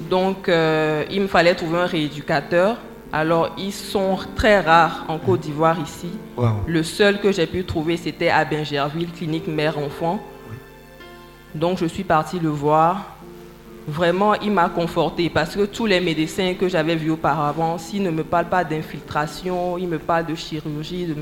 Donc, 0.08 0.48
euh, 0.48 1.04
il 1.10 1.22
me 1.22 1.26
fallait 1.26 1.54
trouver 1.54 1.78
un 1.78 1.86
rééducateur. 1.86 2.76
Alors, 3.12 3.54
ils 3.58 3.72
sont 3.72 4.16
très 4.36 4.60
rares 4.60 5.04
en 5.08 5.18
Côte 5.18 5.40
d'Ivoire 5.40 5.76
ici. 5.80 6.08
Waouh. 6.36 6.54
Le 6.66 6.82
seul 6.84 7.20
que 7.20 7.32
j'ai 7.32 7.46
pu 7.46 7.64
trouver, 7.64 7.96
c'était 7.96 8.28
à 8.28 8.44
Bingerville, 8.44 9.10
clinique 9.10 9.48
mère-enfant. 9.48 10.20
Donc, 11.54 11.78
je 11.78 11.86
suis 11.86 12.04
partie 12.04 12.38
le 12.38 12.48
voir. 12.48 13.16
Vraiment, 13.88 14.34
il 14.34 14.52
m'a 14.52 14.68
conforté 14.68 15.30
parce 15.30 15.56
que 15.56 15.64
tous 15.64 15.86
les 15.86 16.00
médecins 16.00 16.54
que 16.54 16.68
j'avais 16.68 16.94
vus 16.96 17.10
auparavant, 17.10 17.76
s'ils 17.78 18.02
ne 18.02 18.10
me 18.10 18.22
parlent 18.22 18.48
pas 18.48 18.62
d'infiltration, 18.62 19.78
ils 19.78 19.88
me 19.88 19.98
parlent 19.98 20.26
de 20.26 20.34
chirurgie, 20.34 21.06
de 21.06 21.14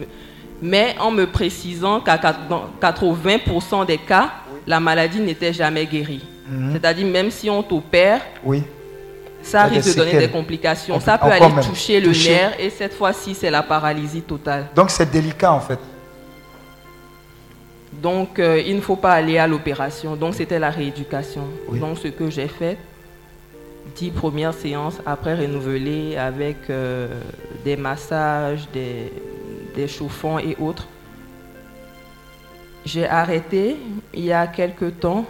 mais 0.60 0.96
en 0.98 1.12
me 1.12 1.24
précisant 1.26 2.00
qu'à 2.00 2.16
quat- 2.18 2.48
dans 2.50 2.64
80% 2.80 3.84
des 3.84 3.96
cas, 3.98 4.30
la 4.66 4.80
maladie 4.80 5.20
n'était 5.20 5.52
jamais 5.52 5.86
guérie. 5.86 6.24
Mhm. 6.50 6.72
C'est-à-dire, 6.72 7.06
même 7.06 7.30
si 7.30 7.48
on 7.48 7.62
t'opère, 7.62 8.20
Oui. 8.44 8.64
ça 9.40 9.62
risque 9.64 9.90
de 9.96 10.02
donner 10.04 10.18
des 10.18 10.28
complications. 10.28 10.96
On 10.96 11.00
Ça 11.00 11.16
peut 11.16 11.30
aller 11.30 11.62
toucher 11.62 12.00
le 12.00 12.10
nerf 12.10 12.54
et 12.58 12.70
cette 12.70 12.94
fois-ci, 12.94 13.34
c'est 13.36 13.50
la 13.50 13.62
paralysie 13.62 14.22
totale. 14.22 14.66
Donc 14.74 14.90
c'est 14.90 15.08
délicat 15.10 15.52
en 15.52 15.60
fait. 15.60 15.78
Donc, 18.02 18.38
euh, 18.38 18.62
il 18.64 18.76
ne 18.76 18.80
faut 18.80 18.96
pas 18.96 19.12
aller 19.12 19.38
à 19.38 19.46
l'opération. 19.46 20.14
Donc, 20.16 20.34
c'était 20.34 20.58
la 20.58 20.70
rééducation. 20.70 21.44
Oui. 21.68 21.80
Donc, 21.80 21.98
ce 21.98 22.08
que 22.08 22.30
j'ai 22.30 22.48
fait, 22.48 22.78
10 23.96 24.10
premières 24.10 24.54
séances, 24.54 24.98
après 25.04 25.34
renouvelées 25.34 26.16
avec 26.16 26.70
euh, 26.70 27.08
des 27.64 27.76
massages, 27.76 28.68
des, 28.72 29.12
des 29.74 29.88
chauffants 29.88 30.38
et 30.38 30.56
autres. 30.60 30.86
J'ai 32.84 33.06
arrêté 33.06 33.76
il 34.14 34.24
y 34.24 34.32
a 34.32 34.46
quelque 34.46 34.86
temps, 34.86 35.24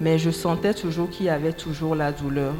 mais 0.00 0.18
je 0.18 0.30
sentais 0.30 0.74
toujours 0.74 1.10
qu'il 1.10 1.26
y 1.26 1.30
avait 1.30 1.52
toujours 1.52 1.94
la 1.94 2.12
douleur. 2.12 2.54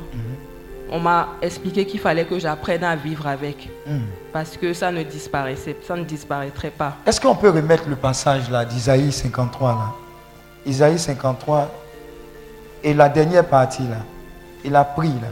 On 0.90 0.98
m'a 1.00 1.28
expliqué 1.42 1.84
qu'il 1.86 2.00
fallait 2.00 2.24
que 2.24 2.38
j'apprenne 2.38 2.82
à 2.84 2.96
vivre 2.96 3.26
avec, 3.26 3.68
Hmm. 3.86 4.00
parce 4.32 4.56
que 4.56 4.72
ça 4.72 4.90
ne 4.90 5.02
disparaissait, 5.02 5.76
ça 5.86 5.96
ne 5.96 6.04
disparaîtrait 6.04 6.70
pas. 6.70 6.96
Est-ce 7.06 7.20
qu'on 7.20 7.34
peut 7.36 7.50
remettre 7.50 7.88
le 7.88 7.96
passage 7.96 8.48
là 8.50 8.64
d'Isaïe 8.64 9.12
53 9.12 9.72
là? 9.72 9.92
Isaïe 10.66 10.98
53 10.98 11.70
et 12.82 12.94
la 12.94 13.08
dernière 13.08 13.46
partie 13.46 13.82
là. 13.86 13.98
Il 14.64 14.74
a 14.74 14.84
pris 14.84 15.08
là. 15.08 15.28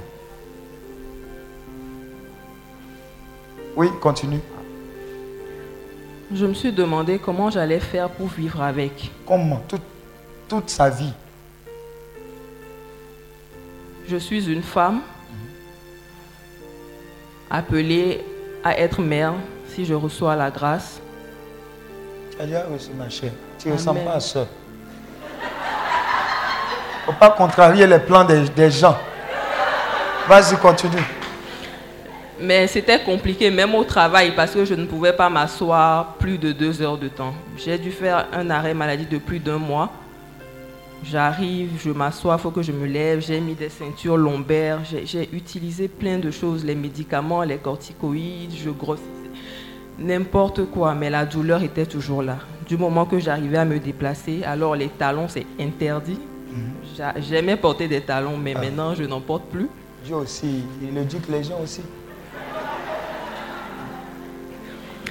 Oui, 3.76 3.88
continue. 4.00 4.40
Je 6.32 6.46
me 6.46 6.54
suis 6.54 6.72
demandé 6.72 7.18
comment 7.18 7.50
j'allais 7.50 7.80
faire 7.80 8.08
pour 8.10 8.28
vivre 8.28 8.62
avec. 8.62 9.10
Comment? 9.26 9.62
Toute, 9.68 9.82
toute 10.48 10.70
sa 10.70 10.88
vie. 10.90 11.12
Je 14.08 14.16
suis 14.16 14.50
une 14.50 14.62
femme 14.62 15.00
appelée 17.50 18.24
à 18.64 18.78
être 18.78 19.00
mère 19.00 19.34
si 19.68 19.84
je 19.84 19.94
reçois 19.94 20.36
la 20.36 20.50
grâce. 20.50 21.00
As 22.40 22.44
déjà 22.46 22.64
reçu 22.64 22.90
ma 22.96 23.08
chère. 23.08 23.32
Tu 23.58 23.68
ne 23.68 23.74
ressembles 23.74 24.00
pas 24.04 24.14
à 24.14 24.20
ça. 24.20 24.46
faut 27.06 27.12
pas 27.12 27.30
contrarier 27.30 27.86
les 27.86 27.98
plans 27.98 28.24
des, 28.24 28.48
des 28.48 28.70
gens. 28.70 28.96
Vas-y, 30.28 30.56
continue. 30.56 31.02
Mais 32.38 32.66
c'était 32.66 33.00
compliqué, 33.00 33.50
même 33.50 33.74
au 33.74 33.84
travail, 33.84 34.32
parce 34.34 34.50
que 34.50 34.64
je 34.64 34.74
ne 34.74 34.84
pouvais 34.84 35.12
pas 35.12 35.30
m'asseoir 35.30 36.14
plus 36.18 36.36
de 36.36 36.52
deux 36.52 36.82
heures 36.82 36.98
de 36.98 37.08
temps. 37.08 37.32
J'ai 37.56 37.78
dû 37.78 37.90
faire 37.90 38.26
un 38.32 38.50
arrêt 38.50 38.74
maladie 38.74 39.06
de 39.06 39.18
plus 39.18 39.38
d'un 39.38 39.58
mois. 39.58 39.90
J'arrive, 41.10 41.70
je 41.84 41.90
m'assois, 41.90 42.36
il 42.38 42.42
faut 42.42 42.50
que 42.50 42.62
je 42.62 42.72
me 42.72 42.86
lève. 42.86 43.20
J'ai 43.24 43.40
mis 43.40 43.54
des 43.54 43.68
ceintures 43.68 44.16
lombaires. 44.16 44.80
J'ai- 44.84 45.28
utilisé 45.32 45.86
plein 45.88 46.18
de 46.18 46.30
choses, 46.32 46.64
les 46.64 46.74
médicaments, 46.74 47.42
les 47.44 47.58
corticoïdes, 47.58 48.52
je 48.56 48.70
grossissais. 48.70 49.06
N'importe 49.98 50.64
quoi, 50.66 50.94
mais 50.94 51.08
la 51.08 51.24
douleur 51.24 51.62
était 51.62 51.86
toujours 51.86 52.22
là. 52.22 52.38
Du 52.68 52.76
moment 52.76 53.04
que 53.06 53.18
j'arrivais 53.20 53.58
à 53.58 53.64
me 53.64 53.78
déplacer, 53.78 54.42
alors 54.44 54.74
les 54.74 54.88
talons, 54.88 55.28
c'est 55.28 55.46
interdit. 55.60 56.18
J'a- 56.96 57.14
J'aimais 57.20 57.56
porter 57.56 57.86
des 57.86 58.00
talons, 58.00 58.36
mais 58.36 58.54
Ah. 58.56 58.60
maintenant, 58.60 58.94
je 58.94 59.04
n'en 59.04 59.20
porte 59.20 59.44
plus. 59.44 59.68
Dieu 60.04 60.16
aussi, 60.16 60.64
et 60.82 60.90
le 60.92 61.04
duc 61.04 61.28
Légion 61.28 61.60
aussi. 61.62 61.82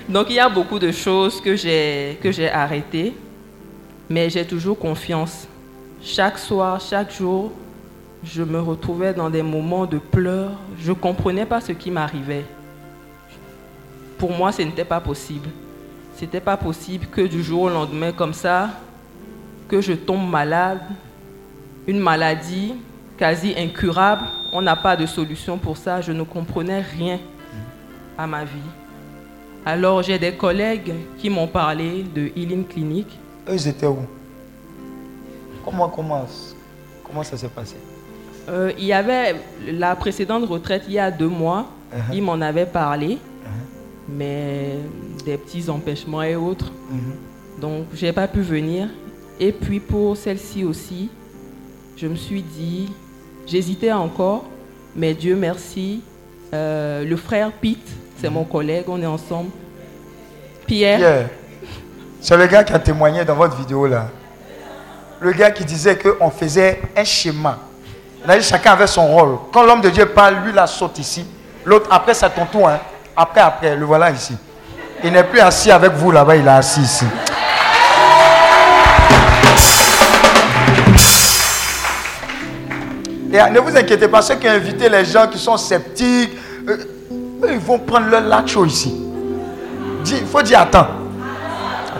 Donc 0.10 0.28
il 0.30 0.36
y 0.36 0.40
a 0.40 0.50
beaucoup 0.50 0.78
de 0.78 0.92
choses 0.92 1.40
que 1.42 1.56
j'ai 1.56 2.18
que 2.22 2.32
j'ai 2.32 2.50
arrêtées, 2.50 3.14
mais 4.10 4.30
j'ai 4.30 4.46
toujours 4.46 4.78
confiance. 4.78 5.48
Chaque 6.08 6.38
soir, 6.38 6.80
chaque 6.80 7.12
jour, 7.12 7.52
je 8.24 8.44
me 8.44 8.60
retrouvais 8.60 9.12
dans 9.12 9.32
des 9.32 9.42
moments 9.42 9.88
de 9.88 9.98
pleurs. 9.98 10.52
Je 10.80 10.92
ne 10.92 10.96
comprenais 10.96 11.48
pas 11.48 11.60
ce 11.60 11.72
qui 11.72 11.90
m'arrivait. 11.90 12.46
Pour 14.20 14.32
moi, 14.32 14.52
ce 14.52 14.62
n'était 14.62 14.86
pas 14.86 15.00
possible. 15.00 15.50
Ce 16.16 16.22
n'était 16.22 16.42
pas 16.42 16.58
possible 16.58 17.08
que 17.08 17.22
du 17.22 17.42
jour 17.42 17.64
au 17.64 17.70
lendemain, 17.70 18.12
comme 18.12 18.34
ça, 18.34 18.70
que 19.68 19.82
je 19.82 19.94
tombe 19.94 20.30
malade, 20.30 20.82
une 21.88 22.00
maladie 22.00 22.76
quasi 23.18 23.56
incurable. 23.58 24.28
On 24.54 24.62
n'a 24.62 24.76
pas 24.76 24.96
de 24.96 25.08
solution 25.08 25.58
pour 25.58 25.76
ça. 25.76 26.02
Je 26.02 26.12
ne 26.12 26.22
comprenais 26.22 26.82
rien 26.82 27.18
à 28.16 28.28
ma 28.28 28.44
vie. 28.44 28.72
Alors 29.66 30.04
j'ai 30.04 30.20
des 30.20 30.34
collègues 30.34 30.94
qui 31.18 31.32
m'ont 31.32 31.48
parlé 31.48 32.04
de 32.04 32.30
Healing 32.36 32.64
Clinic. 32.64 33.08
Ils 33.52 33.68
étaient 33.68 33.88
où? 33.88 34.06
Comment, 35.66 35.90
comment, 35.90 36.26
comment 37.04 37.24
ça 37.24 37.36
s'est 37.36 37.50
passé? 37.50 37.76
Euh, 38.48 38.72
il 38.78 38.86
y 38.86 38.94
avait 38.94 39.36
la 39.68 39.96
précédente 39.96 40.48
retraite 40.48 40.84
il 40.88 40.94
y 40.94 41.00
a 41.00 41.10
deux 41.10 41.28
mois. 41.28 41.66
Uh-huh. 41.92 42.14
Ils 42.14 42.22
m'en 42.22 42.40
avaient 42.40 42.68
parlé, 42.68 43.18
mais 44.08 44.76
des 45.26 45.38
petits 45.38 45.70
empêchements 45.70 46.22
et 46.24 46.36
autres. 46.36 46.72
Mhm. 46.90 47.60
Donc 47.60 47.86
j'ai 47.94 48.14
pas 48.14 48.28
pu 48.28 48.42
venir. 48.42 48.90
Et 49.40 49.52
puis 49.52 49.80
pour 49.80 50.16
celle-ci 50.16 50.64
aussi, 50.64 51.10
je 51.98 52.08
me 52.08 52.16
suis 52.16 52.42
dit, 52.42 52.92
j'hésitais 53.46 53.92
encore, 53.92 54.46
mais 54.96 55.14
Dieu 55.14 55.36
merci, 55.36 56.02
euh, 56.54 57.04
le 57.04 57.16
frère 57.18 57.52
Pete, 57.52 57.88
c'est 58.18 58.30
mon 58.30 58.44
collègue, 58.44 58.86
on 58.88 59.02
est 59.02 59.06
ensemble. 59.06 59.50
Pierre, 60.68 61.00
Pierre, 61.00 61.30
c'est 62.22 62.38
le 62.38 62.48
gars 62.48 62.64
qui 62.64 62.74
a 62.74 62.80
témoigné 62.80 63.26
dans 63.26 63.36
votre 63.36 63.58
vidéo 63.58 63.88
là. 63.88 64.10
Le 65.20 65.32
gars 65.32 65.52
qui 65.52 65.64
disait 65.64 65.98
qu'on 65.98 66.30
faisait 66.30 66.82
un 66.96 67.04
schéma. 67.04 67.58
C'est-à-dire 68.24 68.44
chacun 68.44 68.72
avait 68.74 68.88
son 68.88 69.08
rôle. 69.08 69.38
Quand 69.54 69.64
l'homme 69.64 69.82
de 69.82 69.90
Dieu 69.90 70.06
parle, 70.08 70.36
lui 70.46 70.52
la 70.52 70.68
saute 70.68 71.00
ici. 71.00 71.26
L'autre, 71.66 71.88
après, 71.92 72.14
c'est 72.14 72.30
ton 72.30 72.46
tour. 72.46 72.70
Après, 73.16 73.42
après, 73.42 73.76
le 73.76 73.86
voilà 73.86 74.12
ici. 74.12 74.36
Il 75.04 75.12
n'est 75.12 75.24
plus 75.24 75.40
assis 75.40 75.72
avec 75.72 75.94
vous 75.94 76.12
là-bas, 76.12 76.36
il 76.36 76.46
est 76.46 76.50
assis 76.50 76.82
ici. 76.82 77.06
Et 83.32 83.40
euh, 83.42 83.50
ne 83.50 83.60
vous 83.60 83.76
inquiétez 83.76 84.08
pas, 84.08 84.22
ceux 84.22 84.36
qui 84.36 84.48
ont 84.48 84.52
invité 84.52 84.88
les 84.88 85.04
gens 85.04 85.28
qui 85.28 85.38
sont 85.38 85.58
sceptiques, 85.58 86.32
euh, 86.70 86.78
ils 87.50 87.60
vont 87.60 87.80
prendre 87.80 88.08
leur 88.08 88.22
lacho 88.22 88.66
ici. 88.66 88.96
Il 90.06 90.26
faut 90.26 90.42
dire 90.42 90.62
attends. 90.62 90.88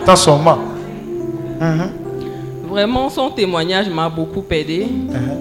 Attends 0.00 0.16
seulement. 0.16 0.58
Mhm. 1.60 2.05
Vraiment, 2.68 3.08
son 3.10 3.30
témoignage 3.30 3.88
m'a 3.88 4.08
beaucoup 4.08 4.44
aidé. 4.50 4.86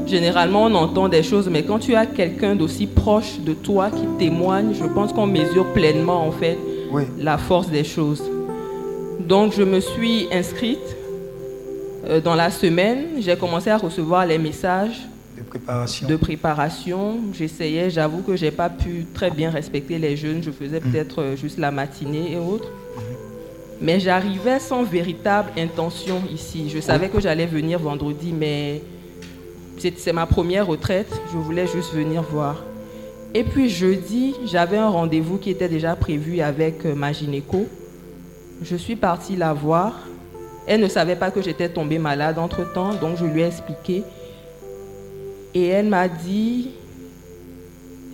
Généralement, 0.05 0.63
on 0.65 0.76
entend 0.76 1.09
des 1.09 1.23
choses, 1.23 1.49
mais 1.49 1.63
quand 1.63 1.80
tu 1.80 1.95
as 1.95 2.05
quelqu'un 2.05 2.55
d'aussi 2.55 2.86
proche 2.88 3.39
de 3.39 3.53
toi 3.53 3.89
qui 3.89 4.05
témoigne, 4.19 4.73
je 4.73 4.86
pense 4.86 5.11
qu'on 5.11 5.26
mesure 5.28 5.73
pleinement, 5.73 6.26
en 6.28 6.32
fait, 6.32 6.57
Oui. 6.91 7.03
la 7.19 7.38
force 7.38 7.67
des 7.69 7.84
choses. 7.84 8.23
Donc, 9.19 9.53
je 9.53 9.63
me 9.63 9.80
suis 9.80 10.28
inscrite 10.32 10.80
euh, 12.07 12.21
dans 12.21 12.36
la 12.36 12.51
semaine. 12.51 13.05
J'ai 13.19 13.36
commencé 13.36 13.69
à 13.71 13.78
recevoir 13.78 14.26
les 14.28 14.38
messages 14.38 15.01
De 15.36 15.41
préparation. 15.43 16.07
de 16.07 16.15
préparation. 16.15 17.17
J'essayais, 17.34 17.89
j'avoue 17.89 18.21
que 18.21 18.36
j'ai 18.36 18.51
pas 18.51 18.69
pu 18.69 19.05
très 19.15 19.32
bien 19.32 19.49
respecter 19.49 19.97
les 19.97 20.15
jeunes. 20.15 20.43
Je 20.43 20.51
faisais 20.51 20.80
peut-être 20.80 21.21
euh, 21.21 21.36
juste 21.36 21.57
la 21.57 21.71
matinée 21.71 22.34
et 22.34 22.38
autres. 22.38 22.69
Mais 23.82 23.99
j'arrivais 23.99 24.59
sans 24.59 24.84
véritable 24.84 25.51
intention 25.57 26.21
ici. 26.34 26.69
Je 26.69 26.80
savais 26.80 27.09
que 27.09 27.19
j'allais 27.19 27.45
venir 27.45 27.80
vendredi, 27.80 28.32
mais 28.32 28.82
c'est 29.78 30.13
ma 30.13 30.26
première 30.26 30.67
retraite. 30.67 31.11
Je 31.32 31.38
voulais 31.38 31.67
juste 31.67 31.93
venir 31.93 32.23
voir. 32.23 32.63
Et 33.34 33.43
puis 33.43 33.69
jeudi, 33.69 34.34
j'avais 34.45 34.78
un 34.78 34.88
rendez-vous 34.88 35.38
qui 35.38 35.49
était 35.49 35.67
déjà 35.67 35.95
prévu 35.95 36.39
avec 36.39 36.86
euh, 36.86 36.95
ma 36.95 37.11
gynéco. 37.11 37.67
Je 38.61 38.78
suis 38.78 38.95
partie 38.95 39.36
la 39.36 39.51
voir. 39.51 40.07
Elle 40.67 40.80
ne 40.80 40.88
savait 40.88 41.17
pas 41.17 41.32
que 41.32 41.41
j'étais 41.41 41.67
tombée 41.67 41.99
malade 41.99 42.39
entre-temps, 42.39 42.93
donc 42.93 43.17
je 43.17 43.26
lui 43.26 43.41
ai 43.41 43.45
expliqué. 43.45 44.03
Et 45.53 45.67
elle 45.67 45.88
m'a 45.88 46.07
dit, 46.07 46.69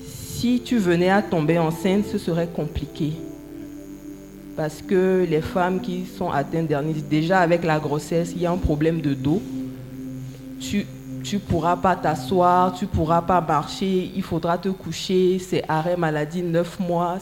si 0.04 0.62
tu 0.62 0.80
venais 0.80 1.12
à 1.12 1.22
tomber 1.22 1.60
enceinte, 1.60 2.06
ce 2.12 2.18
serait 2.18 2.48
compliqué. 2.48 3.14
Parce 4.62 4.84
que 4.84 5.26
les 5.28 5.42
femmes 5.42 5.82
qui 5.82 6.06
sont 6.06 6.30
atteintes 6.30 6.68
d'hernie, 6.68 6.94
déjà 6.94 7.40
avec 7.40 7.64
la 7.64 7.80
grossesse, 7.80 8.34
il 8.36 8.44
y 8.44 8.46
a 8.46 8.52
un 8.52 8.58
problème 8.58 9.02
de 9.02 9.16
dos. 9.16 9.42
Tu 10.60 10.86
tu 11.24 11.40
pourras 11.40 11.78
pas 11.78 11.96
t'asseoir, 11.96 12.72
tu 12.72 12.86
pourras 12.86 13.24
pas 13.24 13.42
marcher, 13.42 14.12
il 14.16 14.22
faudra 14.22 14.60
te 14.60 14.70
coucher, 14.70 15.40
c'est 15.40 15.64
arrêt 15.68 15.98
maladie, 15.98 16.44
neuf 16.44 16.80
mois. 16.80 17.18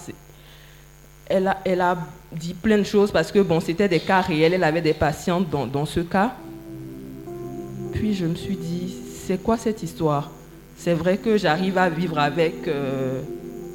Elle 1.28 1.48
a, 1.48 1.58
elle 1.64 1.80
a 1.80 1.98
dit 2.30 2.54
plein 2.54 2.78
de 2.78 2.84
choses 2.84 3.10
parce 3.10 3.32
que 3.32 3.40
bon, 3.40 3.62
c'était 3.62 3.88
des 3.88 4.02
cas 4.02 4.20
réels, 4.20 4.56
elle 4.56 4.64
avait 4.66 4.82
des 4.82 4.94
patientes 4.94 5.50
dans, 5.50 5.66
dans 5.66 5.86
ce 5.86 6.02
cas. 6.02 6.34
Puis 7.94 8.16
je 8.16 8.26
me 8.26 8.36
suis 8.36 8.58
dit, 8.58 8.94
c'est 9.26 9.42
quoi 9.42 9.56
cette 9.56 9.82
histoire? 9.82 10.30
C'est 10.76 10.94
vrai 10.94 11.16
que 11.16 11.38
j'arrive 11.38 11.78
à 11.78 11.88
vivre 11.88 12.20
avec 12.20 12.68
euh, 12.68 13.22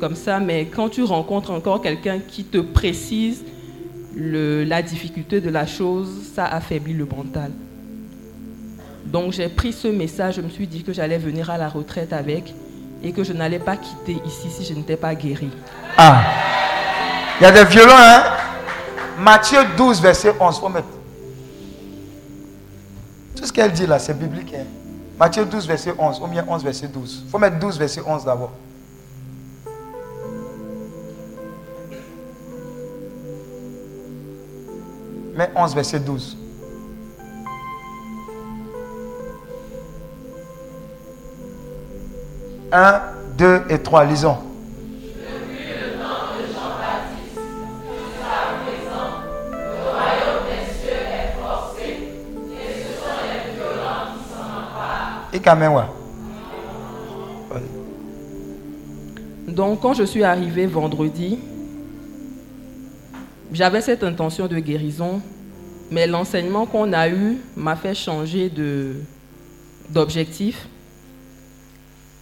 comme 0.00 0.16
ça, 0.16 0.38
mais 0.38 0.66
quand 0.66 0.90
tu 0.90 1.02
rencontres 1.02 1.50
encore 1.50 1.80
quelqu'un 1.80 2.18
qui 2.18 2.44
te 2.44 2.58
précise 2.58 3.42
la 4.16 4.82
difficulté 4.82 5.40
de 5.40 5.50
la 5.50 5.66
chose, 5.66 6.08
ça 6.34 6.46
affaiblit 6.46 6.94
le 6.94 7.04
mental. 7.04 7.50
Donc 9.06 9.32
j'ai 9.32 9.48
pris 9.48 9.72
ce 9.72 9.88
message, 9.88 10.36
je 10.36 10.40
me 10.40 10.48
suis 10.48 10.66
dit 10.66 10.82
que 10.82 10.92
j'allais 10.92 11.18
venir 11.18 11.50
à 11.50 11.58
la 11.58 11.68
retraite 11.68 12.12
avec 12.12 12.54
et 13.02 13.12
que 13.12 13.22
je 13.22 13.32
n'allais 13.32 13.58
pas 13.58 13.76
quitter 13.76 14.16
ici 14.26 14.48
si 14.50 14.64
je 14.64 14.74
n'étais 14.74 14.96
pas 14.96 15.14
guérie. 15.14 15.50
Ah. 15.96 16.22
Il 17.40 17.44
y 17.44 17.46
a 17.46 17.52
des 17.52 17.64
violons, 17.64 17.92
hein? 17.96 18.22
Matthieu 19.18 19.58
12, 19.76 20.00
verset 20.00 20.34
11. 20.38 20.58
Faut 20.58 20.68
mettre. 20.68 20.88
Tout 23.36 23.44
ce 23.44 23.52
qu'elle 23.52 23.72
dit 23.72 23.86
là, 23.86 23.98
c'est 23.98 24.18
biblique. 24.18 24.54
Hein? 24.54 24.64
Matthieu 25.18 25.44
12, 25.44 25.66
verset 25.66 25.94
11. 25.98 26.20
Ou 26.22 26.26
bien 26.26 26.44
11, 26.48 26.64
verset 26.64 26.88
12. 26.88 27.24
faut 27.30 27.38
mettre 27.38 27.58
12, 27.58 27.78
verset 27.78 28.02
11 28.06 28.24
d'abord. 28.24 28.52
Mais 35.36 35.50
11, 35.54 35.74
verset 35.74 36.00
12. 36.00 36.38
Un, 42.72 43.00
deux 43.36 43.62
et 43.68 43.78
trois, 43.78 44.04
lisons. 44.04 44.38
Donc 59.48 59.80
quand 59.80 59.94
je 59.94 60.04
suis 60.04 60.24
arrivée 60.24 60.66
vendredi, 60.66 61.38
j'avais 63.54 63.80
cette 63.80 64.02
intention 64.02 64.46
de 64.46 64.58
guérison, 64.58 65.20
mais 65.90 66.06
l'enseignement 66.06 66.66
qu'on 66.66 66.92
a 66.92 67.08
eu 67.08 67.38
m'a 67.56 67.76
fait 67.76 67.94
changer 67.94 68.50
de- 68.50 68.96
d'objectif. 69.90 70.68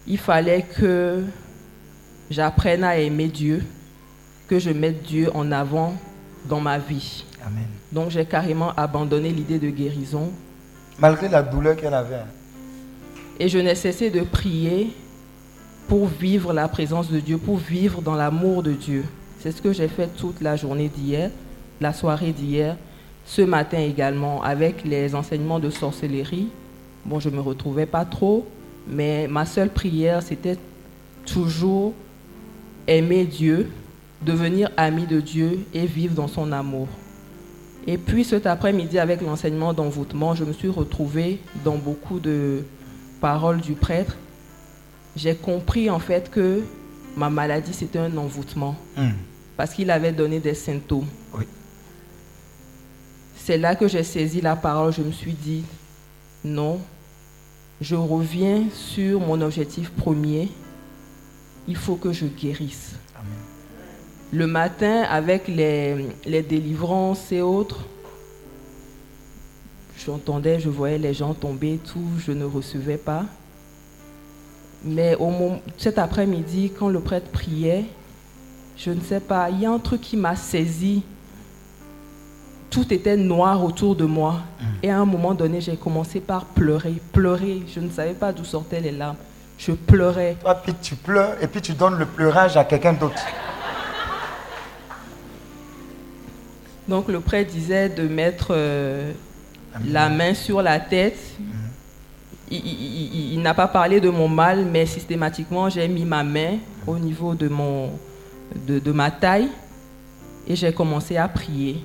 Il 0.06 0.18
fallait 0.18 0.62
que 0.62 1.22
j'apprenne 2.30 2.84
à 2.84 2.96
aimer 2.98 3.28
Dieu, 3.28 3.62
que 4.48 4.58
je 4.58 4.70
mette 4.70 5.02
Dieu 5.02 5.30
en 5.34 5.50
avant 5.52 5.94
dans 6.48 6.60
ma 6.60 6.78
vie. 6.78 7.24
Amen. 7.46 7.64
Donc 7.92 8.10
j'ai 8.10 8.24
carrément 8.24 8.72
abandonné 8.76 9.30
l'idée 9.30 9.58
de 9.58 9.68
guérison 9.70 10.30
Malgré 10.98 11.28
la 11.28 11.42
douleur 11.42 11.76
qu'elle 11.76 11.94
avait. 11.94 12.22
et 13.40 13.48
je 13.48 13.58
n'ai 13.58 13.74
cessé 13.74 14.10
de 14.10 14.20
prier 14.20 14.92
pour 15.88 16.06
vivre 16.06 16.52
la 16.52 16.68
présence 16.68 17.10
de 17.10 17.18
Dieu, 17.20 17.38
pour 17.38 17.56
vivre 17.56 18.00
dans 18.02 18.14
l'amour 18.14 18.62
de 18.62 18.72
Dieu. 18.72 19.04
C'est 19.42 19.50
ce 19.50 19.60
que 19.60 19.72
j'ai 19.72 19.88
fait 19.88 20.06
toute 20.06 20.40
la 20.40 20.54
journée 20.54 20.88
d'hier, 20.88 21.28
la 21.80 21.92
soirée 21.92 22.30
d'hier, 22.30 22.76
ce 23.26 23.42
matin 23.42 23.80
également, 23.80 24.40
avec 24.40 24.84
les 24.84 25.16
enseignements 25.16 25.58
de 25.58 25.68
sorcellerie. 25.68 26.46
Bon, 27.04 27.18
je 27.18 27.28
me 27.28 27.40
retrouvais 27.40 27.86
pas 27.86 28.04
trop, 28.04 28.46
mais 28.86 29.26
ma 29.26 29.44
seule 29.44 29.70
prière, 29.70 30.22
c'était 30.22 30.58
toujours 31.26 31.92
aimer 32.86 33.24
Dieu, 33.24 33.72
devenir 34.24 34.70
ami 34.76 35.06
de 35.06 35.18
Dieu 35.18 35.66
et 35.74 35.86
vivre 35.86 36.14
dans 36.14 36.28
son 36.28 36.52
amour. 36.52 36.86
Et 37.88 37.98
puis 37.98 38.22
cet 38.22 38.46
après-midi, 38.46 39.00
avec 39.00 39.22
l'enseignement 39.22 39.72
d'envoûtement, 39.72 40.36
je 40.36 40.44
me 40.44 40.52
suis 40.52 40.68
retrouvée 40.68 41.40
dans 41.64 41.78
beaucoup 41.78 42.20
de 42.20 42.62
paroles 43.20 43.60
du 43.60 43.72
prêtre. 43.72 44.16
J'ai 45.16 45.34
compris 45.34 45.90
en 45.90 45.98
fait 45.98 46.30
que 46.30 46.60
ma 47.16 47.28
maladie, 47.28 47.74
c'était 47.74 47.98
un 47.98 48.16
envoûtement 48.16 48.76
Hmm. 48.96 49.31
Parce 49.62 49.74
qu'il 49.74 49.92
avait 49.92 50.10
donné 50.10 50.40
des 50.40 50.54
symptômes. 50.54 51.06
Oui. 51.32 51.44
C'est 53.36 53.56
là 53.56 53.76
que 53.76 53.86
j'ai 53.86 54.02
saisi 54.02 54.40
la 54.40 54.56
parole, 54.56 54.92
je 54.92 55.02
me 55.02 55.12
suis 55.12 55.34
dit, 55.34 55.62
non, 56.42 56.80
je 57.80 57.94
reviens 57.94 58.64
sur 58.74 59.20
mon 59.20 59.40
objectif 59.40 59.90
premier, 59.90 60.48
il 61.68 61.76
faut 61.76 61.94
que 61.94 62.12
je 62.12 62.26
guérisse. 62.26 62.96
Le 64.32 64.48
matin, 64.48 65.02
avec 65.02 65.46
les, 65.46 66.08
les 66.26 66.42
délivrances 66.42 67.30
et 67.30 67.40
autres, 67.40 67.84
j'entendais, 69.96 70.58
je 70.58 70.70
voyais 70.70 70.98
les 70.98 71.14
gens 71.14 71.34
tomber, 71.34 71.78
tout, 71.78 72.08
je 72.18 72.32
ne 72.32 72.44
recevais 72.44 72.98
pas. 72.98 73.26
Mais 74.82 75.14
au 75.14 75.30
moment, 75.30 75.60
cet 75.78 75.98
après-midi, 75.98 76.72
quand 76.76 76.88
le 76.88 76.98
prêtre 76.98 77.30
priait, 77.30 77.84
je 78.76 78.90
ne 78.90 79.00
sais 79.00 79.20
pas, 79.20 79.48
il 79.50 79.60
y 79.60 79.66
a 79.66 79.70
un 79.70 79.78
truc 79.78 80.00
qui 80.00 80.16
m'a 80.16 80.34
saisi. 80.36 81.02
Tout 82.70 82.92
était 82.92 83.16
noir 83.16 83.62
autour 83.62 83.94
de 83.94 84.04
moi. 84.06 84.40
Et 84.82 84.90
à 84.90 84.98
un 84.98 85.04
moment 85.04 85.34
donné, 85.34 85.60
j'ai 85.60 85.76
commencé 85.76 86.20
par 86.20 86.46
pleurer, 86.46 86.94
pleurer. 87.12 87.62
Je 87.72 87.80
ne 87.80 87.90
savais 87.90 88.14
pas 88.14 88.32
d'où 88.32 88.44
sortaient 88.44 88.80
les 88.80 88.92
larmes. 88.92 89.16
Je 89.58 89.72
pleurais. 89.72 90.36
Toi, 90.40 90.54
puis 90.54 90.74
tu 90.80 90.94
pleures 90.96 91.34
et 91.42 91.46
puis 91.46 91.60
tu 91.60 91.74
donnes 91.74 91.98
le 91.98 92.06
pleurage 92.06 92.56
à 92.56 92.64
quelqu'un 92.64 92.94
d'autre. 92.94 93.22
Donc 96.88 97.08
le 97.08 97.20
prêtre 97.20 97.52
disait 97.52 97.88
de 97.88 98.08
mettre 98.08 98.48
euh, 98.50 99.12
la 99.86 100.08
main 100.08 100.34
sur 100.34 100.62
la 100.62 100.80
tête. 100.80 101.18
Il, 102.50 102.58
il- 102.58 103.14
il- 103.14 103.32
il 103.34 103.42
n'a 103.42 103.54
pas 103.54 103.68
parlé 103.68 104.00
de 104.00 104.10
mon 104.10 104.28
mal, 104.28 104.64
mais 104.64 104.84
systématiquement, 104.84 105.70
j'ai 105.70 105.86
mis 105.88 106.04
ma 106.04 106.22
main 106.24 106.56
au 106.86 106.98
niveau 106.98 107.34
de, 107.34 107.48
mon, 107.48 107.90
de, 108.66 108.78
de 108.78 108.92
ma 108.92 109.10
taille 109.10 109.48
et 110.46 110.56
j'ai 110.56 110.72
commencé 110.72 111.16
à 111.16 111.28
prier. 111.28 111.82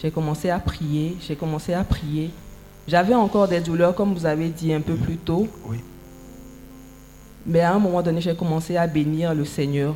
J'ai 0.00 0.10
commencé 0.10 0.48
à 0.50 0.58
prier, 0.58 1.16
j'ai 1.20 1.34
commencé 1.34 1.74
à 1.74 1.82
prier. 1.82 2.30
J'avais 2.86 3.14
encore 3.14 3.48
des 3.48 3.60
douleurs, 3.60 3.94
comme 3.94 4.14
vous 4.14 4.26
avez 4.26 4.48
dit 4.48 4.72
un 4.72 4.80
peu 4.80 4.94
plus 4.94 5.16
tôt. 5.16 5.48
Oui. 5.66 5.78
Mais 7.44 7.60
à 7.60 7.74
un 7.74 7.78
moment 7.78 8.02
donné, 8.02 8.20
j'ai 8.20 8.34
commencé 8.34 8.76
à 8.76 8.86
bénir 8.86 9.34
le 9.34 9.44
Seigneur, 9.44 9.94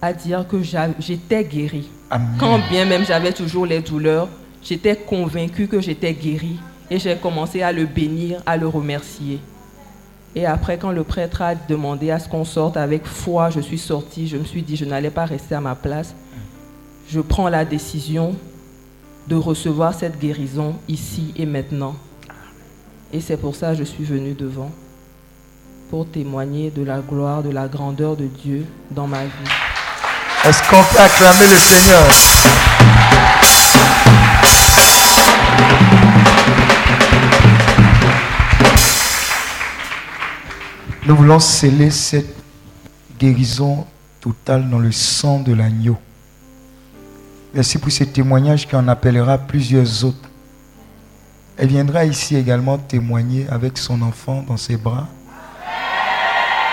à 0.00 0.12
dire 0.12 0.46
que 0.46 0.62
j'étais 0.98 1.44
guérie. 1.44 1.88
Amen. 2.10 2.36
Quand 2.38 2.60
bien 2.70 2.84
même 2.84 3.04
j'avais 3.04 3.32
toujours 3.32 3.66
les 3.66 3.80
douleurs, 3.80 4.28
j'étais 4.62 4.94
convaincue 4.94 5.66
que 5.66 5.80
j'étais 5.80 6.12
guérie 6.12 6.58
et 6.90 6.98
j'ai 6.98 7.16
commencé 7.16 7.62
à 7.62 7.72
le 7.72 7.86
bénir, 7.86 8.40
à 8.46 8.56
le 8.56 8.68
remercier. 8.68 9.40
Et 10.36 10.44
après, 10.44 10.76
quand 10.76 10.92
le 10.92 11.02
prêtre 11.02 11.40
a 11.40 11.54
demandé 11.54 12.10
à 12.10 12.18
ce 12.18 12.28
qu'on 12.28 12.44
sorte 12.44 12.76
avec 12.76 13.06
foi, 13.06 13.48
je 13.48 13.58
suis 13.58 13.78
sortie, 13.78 14.28
je 14.28 14.36
me 14.36 14.44
suis 14.44 14.60
dit 14.60 14.76
je 14.76 14.84
n'allais 14.84 15.10
pas 15.10 15.24
rester 15.24 15.54
à 15.54 15.62
ma 15.62 15.74
place. 15.74 16.14
Je 17.08 17.20
prends 17.20 17.48
la 17.48 17.64
décision 17.64 18.36
de 19.28 19.34
recevoir 19.34 19.94
cette 19.94 20.18
guérison 20.18 20.74
ici 20.88 21.32
et 21.36 21.46
maintenant. 21.46 21.96
Et 23.14 23.22
c'est 23.22 23.38
pour 23.38 23.56
ça 23.56 23.70
que 23.70 23.78
je 23.78 23.84
suis 23.84 24.04
venue 24.04 24.34
devant, 24.34 24.70
pour 25.88 26.06
témoigner 26.06 26.70
de 26.70 26.82
la 26.82 26.98
gloire, 26.98 27.42
de 27.42 27.50
la 27.50 27.66
grandeur 27.66 28.14
de 28.14 28.26
Dieu 28.26 28.66
dans 28.90 29.06
ma 29.06 29.24
vie. 29.24 29.50
Est-ce 30.44 30.60
qu'on 30.68 30.82
peut 30.82 31.00
acclamer 31.00 31.46
le 31.50 31.56
Seigneur? 31.56 33.35
Nous 41.06 41.14
voulons 41.14 41.38
sceller 41.38 41.92
cette 41.92 42.34
guérison 43.16 43.86
totale 44.20 44.68
dans 44.68 44.80
le 44.80 44.90
sang 44.90 45.38
de 45.38 45.54
l'agneau. 45.54 45.96
Merci 47.54 47.78
pour 47.78 47.92
ce 47.92 48.02
témoignage 48.02 48.66
qui 48.66 48.74
en 48.74 48.88
appellera 48.88 49.38
plusieurs 49.38 50.04
autres. 50.04 50.28
Elle 51.56 51.68
viendra 51.68 52.04
ici 52.04 52.34
également 52.34 52.76
témoigner 52.76 53.46
avec 53.48 53.78
son 53.78 54.02
enfant 54.02 54.42
dans 54.48 54.56
ses 54.56 54.76
bras. 54.76 55.06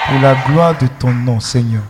Pour 0.07 0.19
la 0.19 0.34
gloire 0.47 0.76
de 0.80 0.88
ton 0.88 1.14
nom, 1.14 1.39
Seigneur. 1.39 1.84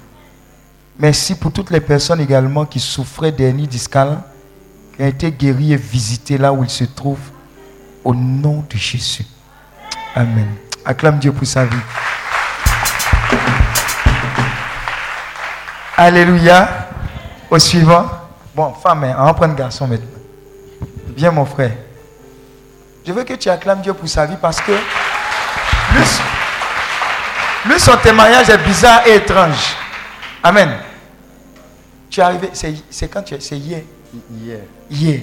Merci 0.99 1.35
pour 1.35 1.53
toutes 1.53 1.71
les 1.71 1.79
personnes 1.79 2.19
également 2.19 2.65
qui 2.65 2.81
souffraient 2.81 3.31
d'hernie 3.31 3.67
discale, 3.67 4.19
qui 4.97 5.01
ont 5.01 5.07
été 5.07 5.31
guéries 5.31 5.71
et 5.71 5.77
visitées 5.77 6.37
là 6.37 6.51
où 6.51 6.61
ils 6.61 6.69
se 6.69 6.83
trouvent. 6.83 7.31
Au 8.03 8.13
nom 8.13 8.65
de 8.69 8.75
Jésus. 8.75 9.25
Amen. 10.13 10.47
Acclame 10.83 11.19
Dieu 11.19 11.31
pour 11.31 11.47
sa 11.47 11.63
vie. 11.63 11.77
Alléluia. 15.97 16.87
Au 17.49 17.59
suivant. 17.59 18.05
Bon, 18.55 18.73
femme, 18.73 19.03
hein, 19.03 19.15
on 19.17 19.25
va 19.25 19.33
prendre 19.33 19.55
garçon 19.55 19.87
maintenant. 19.87 20.07
Viens 21.15 21.31
mon 21.31 21.45
frère. 21.45 21.71
Je 23.05 23.11
veux 23.11 23.23
que 23.23 23.33
tu 23.33 23.49
acclames 23.49 23.81
Dieu 23.81 23.93
pour 23.93 24.07
sa 24.07 24.25
vie 24.25 24.37
parce 24.41 24.61
que 24.61 24.71
plus, 25.91 26.21
plus 27.63 27.79
son 27.79 27.97
témoignage 27.97 28.49
est 28.49 28.57
bizarre 28.59 29.05
et 29.07 29.15
étrange. 29.15 29.75
Amen. 30.41 30.69
Tu 32.09 32.19
es 32.19 32.23
arrivé, 32.23 32.49
c'est 32.53 32.73
c'est 32.89 33.07
quand 33.07 33.23
tu 33.23 33.33
es, 33.33 33.39
c'est 33.39 33.57
hier. 33.57 33.81
Hier. 34.31 34.59
Hier. 34.89 35.21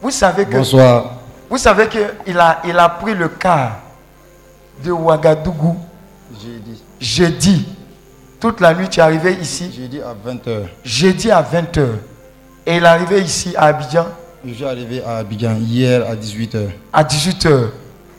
Vous 0.00 0.10
savez 0.10 0.46
que. 0.46 0.56
Bonsoir. 0.56 1.12
Vous 1.48 1.58
savez 1.58 1.88
qu'il 1.88 2.38
a, 2.38 2.60
il 2.64 2.78
a 2.78 2.88
pris 2.88 3.14
le 3.14 3.28
car 3.28 3.76
de 4.82 4.90
Ouagadougou 4.90 5.76
Jeudi. 6.32 6.82
jeudi. 6.98 7.66
Toute 8.44 8.60
la 8.60 8.74
nuit, 8.74 8.90
tu 8.90 9.00
es 9.00 9.02
arrivé 9.02 9.38
ici. 9.40 9.72
Jeudi 9.74 10.02
à 10.02 10.12
20h. 10.12 10.66
Jeudi 10.84 11.30
à 11.30 11.40
20h. 11.42 11.80
Et 12.66 12.76
il 12.76 12.82
est 12.82 12.86
arrivé 12.86 13.22
ici 13.22 13.54
à 13.56 13.68
Abidjan 13.68 14.06
Je 14.46 14.52
suis 14.52 14.66
arrivé 14.66 15.02
à 15.02 15.16
Abidjan 15.16 15.54
hier 15.58 16.02
à 16.06 16.14
18h. 16.14 16.66
à 16.92 17.02
18h. 17.04 17.68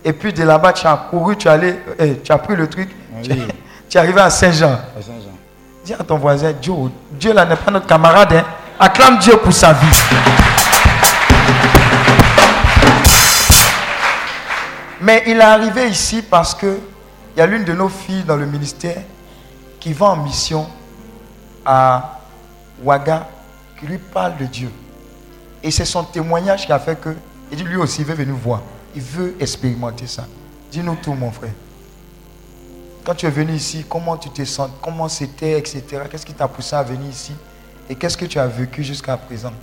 Et 0.04 0.14
puis 0.14 0.34
de 0.34 0.42
là-bas, 0.42 0.74
tu 0.74 0.88
as 0.88 0.98
couru, 1.12 1.38
tu, 1.38 1.48
allé, 1.48 1.76
eh, 2.00 2.18
tu 2.24 2.32
as 2.32 2.40
pris 2.40 2.56
le 2.56 2.68
truc. 2.68 2.90
Tu, 3.22 3.34
Oui. 3.34 3.38
tu 3.88 3.98
es 3.98 4.00
arrivé 4.00 4.20
à 4.20 4.32
Saint-Jean. 4.32 4.72
À 4.72 5.00
Saint-Jean. 5.00 5.38
Dis 5.86 5.94
à 5.94 5.98
ton 6.04 6.18
voisin, 6.18 6.52
Dieu, 6.60 6.74
Dieu 7.12 7.32
là 7.32 7.46
n'est 7.46 7.56
pas 7.56 7.70
notre 7.70 7.86
camarade. 7.86 8.34
hein. 8.34 8.46
Acclame 8.80 9.20
Dieu 9.20 9.38
pour 9.38 9.54
sa 9.54 9.74
vie. 9.74 10.02
Mais 15.02 15.22
il 15.28 15.38
est 15.38 15.42
arrivé 15.42 15.88
ici 15.90 16.24
parce 16.28 16.56
que 16.56 16.80
il 17.36 17.40
y 17.40 17.42
a 17.44 17.46
l'une 17.46 17.64
de 17.64 17.74
nos 17.74 17.90
filles 17.90 18.24
dans 18.24 18.38
le 18.38 18.48
ministère 18.48 19.04
qui 19.86 19.94
va 19.94 20.08
en 20.08 20.16
mission 20.16 20.66
à 21.64 22.20
Ouaga, 22.84 23.30
qui 23.80 23.86
lui 23.86 24.00
parle 24.00 24.36
de 24.36 24.46
Dieu. 24.46 24.72
Et 25.62 25.70
c'est 25.70 25.86
son 25.86 26.04
témoignage 26.04 26.66
qui 26.66 26.72
a 26.72 26.80
fait 26.80 27.00
que, 27.00 27.16
il 27.52 27.58
dit 27.58 27.64
lui 27.64 27.76
aussi, 27.76 28.02
il 28.02 28.08
veut 28.08 28.16
venir 28.16 28.34
voir. 28.34 28.64
Il 28.96 29.04
veut 29.04 29.36
expérimenter 29.40 30.08
ça. 30.08 30.26
Dis-nous 30.72 30.96
tout, 30.96 31.14
mon 31.14 31.30
frère. 31.30 31.52
Quand 33.04 33.14
tu 33.14 33.28
es 33.28 33.30
venu 33.30 33.54
ici, 33.54 33.86
comment 33.88 34.18
tu 34.18 34.32
te 34.32 34.44
sens, 34.44 34.72
comment 34.82 35.08
c'était, 35.08 35.60
etc. 35.60 35.84
Qu'est-ce 36.10 36.26
qui 36.26 36.34
t'a 36.34 36.48
poussé 36.48 36.76
à 36.76 36.82
venir 36.82 37.08
ici? 37.08 37.34
Et 37.88 37.94
qu'est-ce 37.94 38.18
que 38.18 38.26
tu 38.26 38.40
as 38.40 38.48
vécu 38.48 38.84
jusqu'à 38.84 39.16
présent? 39.18 39.54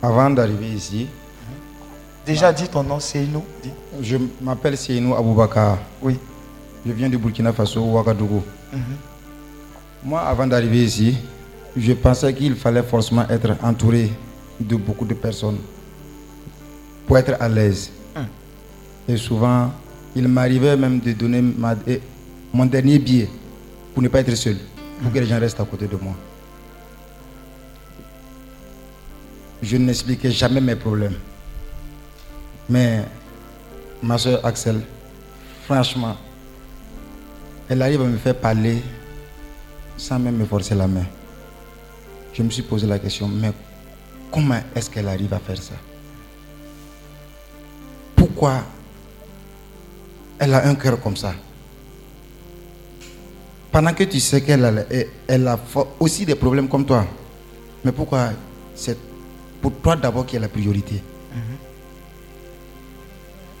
Avant 0.00 0.30
d'arriver 0.30 0.68
ici, 0.68 1.08
Déjà, 2.24 2.52
dis 2.52 2.68
ton 2.68 2.84
nom. 2.84 2.98
Dis. 2.98 3.72
je 4.00 4.18
m'appelle 4.40 4.76
Seynou 4.76 5.16
Aboubakar. 5.16 5.78
Oui. 6.00 6.16
Je 6.86 6.92
viens 6.92 7.08
de 7.10 7.16
Burkina 7.16 7.52
Faso, 7.52 7.80
Ouagadougou. 7.82 8.42
Moi, 10.02 10.20
avant 10.20 10.46
d'arriver 10.46 10.84
ici, 10.84 11.16
je 11.76 11.92
pensais 11.92 12.32
qu'il 12.34 12.54
fallait 12.54 12.82
forcément 12.82 13.28
être 13.28 13.54
entouré 13.62 14.10
de 14.58 14.76
beaucoup 14.76 15.04
de 15.04 15.14
personnes 15.14 15.58
pour 17.06 17.18
être 17.18 17.36
à 17.38 17.48
l'aise. 17.48 17.90
Et 19.08 19.16
souvent, 19.16 19.72
il 20.16 20.26
m'arrivait 20.28 20.76
même 20.76 21.00
de 21.00 21.12
donner 21.12 21.42
eh, 21.86 22.00
mon 22.52 22.64
dernier 22.66 22.98
billet 22.98 23.28
pour 23.92 24.02
ne 24.02 24.08
pas 24.08 24.20
être 24.20 24.34
seul, 24.34 24.56
pour 25.02 25.12
que 25.12 25.18
les 25.18 25.26
gens 25.26 25.38
restent 25.38 25.60
à 25.60 25.64
côté 25.64 25.86
de 25.86 25.96
moi. 25.96 26.14
Je 29.62 29.76
n'expliquais 29.76 30.30
jamais 30.30 30.60
mes 30.60 30.76
problèmes. 30.76 31.16
Mais 32.68 33.04
ma 34.02 34.16
soeur 34.16 34.44
Axel, 34.46 34.80
franchement, 35.66 36.16
elle 37.70 37.80
arrive 37.82 38.02
à 38.02 38.04
me 38.04 38.18
faire 38.18 38.34
parler 38.36 38.82
sans 39.96 40.18
même 40.18 40.36
me 40.36 40.44
forcer 40.44 40.74
la 40.74 40.86
main. 40.88 41.04
Je 42.34 42.42
me 42.42 42.50
suis 42.50 42.62
posé 42.62 42.86
la 42.86 42.98
question, 42.98 43.28
mais 43.28 43.52
comment 44.32 44.60
est-ce 44.74 44.90
qu'elle 44.90 45.06
arrive 45.08 45.32
à 45.32 45.38
faire 45.38 45.62
ça? 45.62 45.74
Pourquoi 48.16 48.62
elle 50.38 50.52
a 50.54 50.66
un 50.66 50.74
cœur 50.74 51.00
comme 51.00 51.16
ça? 51.16 51.32
Pendant 53.70 53.94
que 53.94 54.02
tu 54.04 54.18
sais 54.18 54.42
qu'elle 54.42 54.64
a, 54.64 54.72
elle- 55.28 55.56
aussi 56.00 56.26
des 56.26 56.34
problèmes 56.34 56.68
comme 56.68 56.84
toi. 56.84 57.06
Mais 57.84 57.92
pourquoi? 57.92 58.30
C'est 58.74 58.98
pour 59.62 59.72
toi 59.80 59.94
d'abord 59.94 60.26
qui 60.26 60.34
est 60.36 60.40
la 60.40 60.48
priorité 60.48 61.00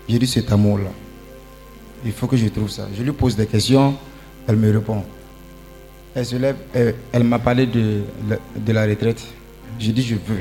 J'ai 0.08 0.18
dit 0.18 0.26
cet 0.26 0.50
amour-là. 0.50 0.90
Il 2.04 2.12
faut 2.12 2.26
que 2.26 2.36
je 2.36 2.48
trouve 2.48 2.70
ça. 2.70 2.86
Je 2.96 3.02
lui 3.02 3.12
pose 3.12 3.36
des 3.36 3.46
questions, 3.46 3.94
elle 4.48 4.56
me 4.56 4.72
répond. 4.72 5.04
Elle 6.14 6.26
se 6.26 6.36
lève, 6.36 6.56
elle, 6.74 6.94
elle 7.12 7.24
m'a 7.24 7.38
parlé 7.38 7.66
de, 7.66 8.02
la- 8.28 8.36
de 8.56 8.72
la 8.72 8.84
retraite. 8.86 9.22
J'ai 9.78 9.92
dit 9.92 10.02
je 10.02 10.14
veux. 10.14 10.40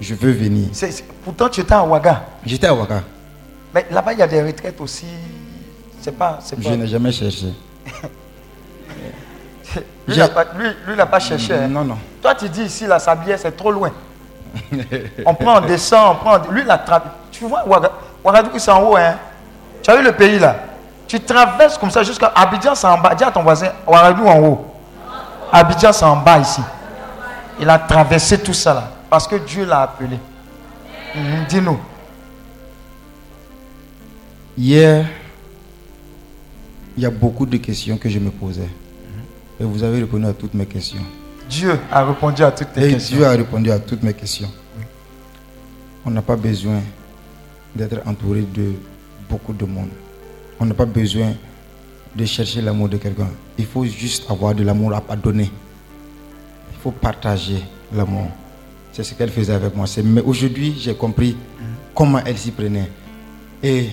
Je 0.00 0.14
veux 0.14 0.32
venir. 0.32 0.68
Pourtant, 1.24 1.48
tu 1.48 1.60
étais 1.60 1.72
à 1.74 1.84
Ouaga. 1.84 2.24
J'étais 2.44 2.66
à 2.66 2.74
Ouaga. 2.74 3.02
Mais 3.74 3.86
là-bas, 3.90 4.12
il 4.12 4.18
y 4.18 4.22
a 4.22 4.26
des 4.26 4.42
retraites 4.42 4.80
aussi. 4.80 5.06
C'est 6.00 6.16
pas. 6.16 6.38
c'est 6.42 6.60
Je 6.60 6.68
pas- 6.68 6.76
n'ai 6.76 6.86
jamais 6.86 7.12
cherché. 7.12 7.46
Lui, 10.06 10.14
il 10.14 10.18
n'a 10.18 10.28
pas, 10.28 10.44
lui, 10.58 10.66
lui, 10.86 10.96
pas 11.10 11.18
cherché. 11.18 11.54
hein. 11.54 11.66
Non, 11.68 11.82
non. 11.84 11.96
Toi, 12.20 12.34
tu 12.34 12.46
dis 12.48 12.62
ici, 12.64 12.86
la 12.86 12.98
sablière, 12.98 13.38
c'est 13.38 13.56
trop 13.56 13.72
loin. 13.72 13.90
on 15.24 15.34
prend, 15.34 15.62
on 15.62 15.66
descend, 15.66 16.12
on 16.12 16.16
prend. 16.16 16.38
Lui, 16.52 16.60
il 16.62 16.70
a 16.70 16.84
Tu 17.32 17.44
vois, 17.44 17.62
Ouaga- 17.66 17.90
Ouagadougou, 18.22 18.58
c'est 18.58 18.70
en 18.70 18.82
haut. 18.90 18.96
Hein. 18.96 19.16
Tu 19.84 19.90
as 19.90 19.96
vu 19.96 20.02
le 20.02 20.12
pays 20.12 20.38
là? 20.38 20.56
Tu 21.06 21.20
traverses 21.20 21.76
comme 21.76 21.90
ça 21.90 22.02
jusqu'à 22.02 22.32
Abidjan, 22.34 22.74
c'est 22.74 22.86
en 22.86 22.96
bas. 22.98 23.14
Dis 23.14 23.22
à 23.22 23.30
ton 23.30 23.42
voisin, 23.42 23.68
Ouagadougou 23.86 24.26
en 24.28 24.38
haut. 24.40 24.66
Abidjan, 25.52 25.92
c'est 25.92 26.06
en 26.06 26.16
bas 26.16 26.38
ici. 26.38 26.62
Il 27.60 27.68
a 27.68 27.78
traversé 27.78 28.38
tout 28.38 28.54
ça 28.54 28.72
là. 28.72 28.90
Parce 29.10 29.28
que 29.28 29.36
Dieu 29.36 29.66
l'a 29.66 29.82
appelé. 29.82 30.18
Mhm, 31.14 31.44
Dis-nous. 31.48 31.78
Hier, 34.56 35.04
il 36.96 37.02
y 37.02 37.06
a 37.06 37.10
beaucoup 37.10 37.44
de 37.44 37.58
questions 37.58 37.98
que 37.98 38.08
je 38.08 38.18
me 38.18 38.30
posais. 38.30 38.68
Et 39.60 39.64
vous 39.64 39.82
avez 39.82 40.00
répondu 40.00 40.26
à 40.26 40.32
toutes 40.32 40.54
mes 40.54 40.66
questions. 40.66 41.02
Dieu 41.48 41.78
a 41.92 42.04
répondu 42.04 42.42
à 42.42 42.50
toutes 42.50 42.72
tes 42.72 42.88
Et 42.88 42.92
questions. 42.94 43.16
Dieu 43.18 43.26
a 43.26 43.30
répondu 43.30 43.70
à 43.70 43.78
toutes 43.78 44.02
mes 44.02 44.14
questions. 44.14 44.50
On 46.06 46.10
n'a 46.10 46.22
pas 46.22 46.36
besoin 46.36 46.80
d'être 47.76 47.98
entouré 48.06 48.40
de 48.42 48.72
beaucoup 49.28 49.52
de 49.52 49.64
monde. 49.64 49.90
On 50.60 50.64
n'a 50.66 50.74
pas 50.74 50.84
besoin 50.86 51.32
de 52.14 52.24
chercher 52.24 52.60
l'amour 52.60 52.88
de 52.88 52.96
quelqu'un. 52.96 53.28
Il 53.58 53.66
faut 53.66 53.84
juste 53.84 54.30
avoir 54.30 54.54
de 54.54 54.62
l'amour 54.62 54.92
à 55.08 55.16
donner. 55.16 55.50
Il 56.72 56.78
faut 56.82 56.92
partager 56.92 57.62
l'amour. 57.92 58.28
C'est 58.92 59.02
ce 59.02 59.14
qu'elle 59.14 59.30
faisait 59.30 59.54
avec 59.54 59.74
moi. 59.74 59.86
Mais 60.04 60.20
aujourd'hui, 60.20 60.76
j'ai 60.78 60.94
compris 60.94 61.36
comment 61.94 62.20
elle 62.24 62.38
s'y 62.38 62.52
prenait. 62.52 62.90
Et 63.62 63.88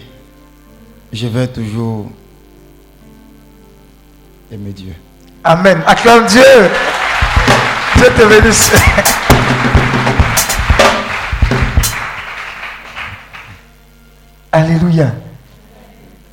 je 1.11 1.27
vais 1.27 1.47
toujours 1.47 2.11
aimer 4.51 4.71
Dieu. 4.71 4.93
Amen. 5.43 5.81
Acclame 5.87 6.27
Dieu. 6.27 6.43
Dieu 7.95 8.05
te 8.15 8.27
bénisse. 8.27 8.71
Alléluia. 14.61 15.11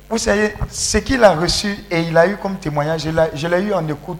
Vous 0.07 0.19
savez, 0.19 0.53
ce 0.69 0.99
qu'il 0.99 1.23
a 1.23 1.33
reçu 1.33 1.75
et 1.89 2.01
il 2.01 2.15
a 2.15 2.27
eu 2.27 2.37
comme 2.37 2.57
témoignage, 2.57 3.07
je 3.33 3.47
l'ai- 3.47 3.63
eu 3.63 3.73
en 3.73 3.87
écoute. 3.87 4.19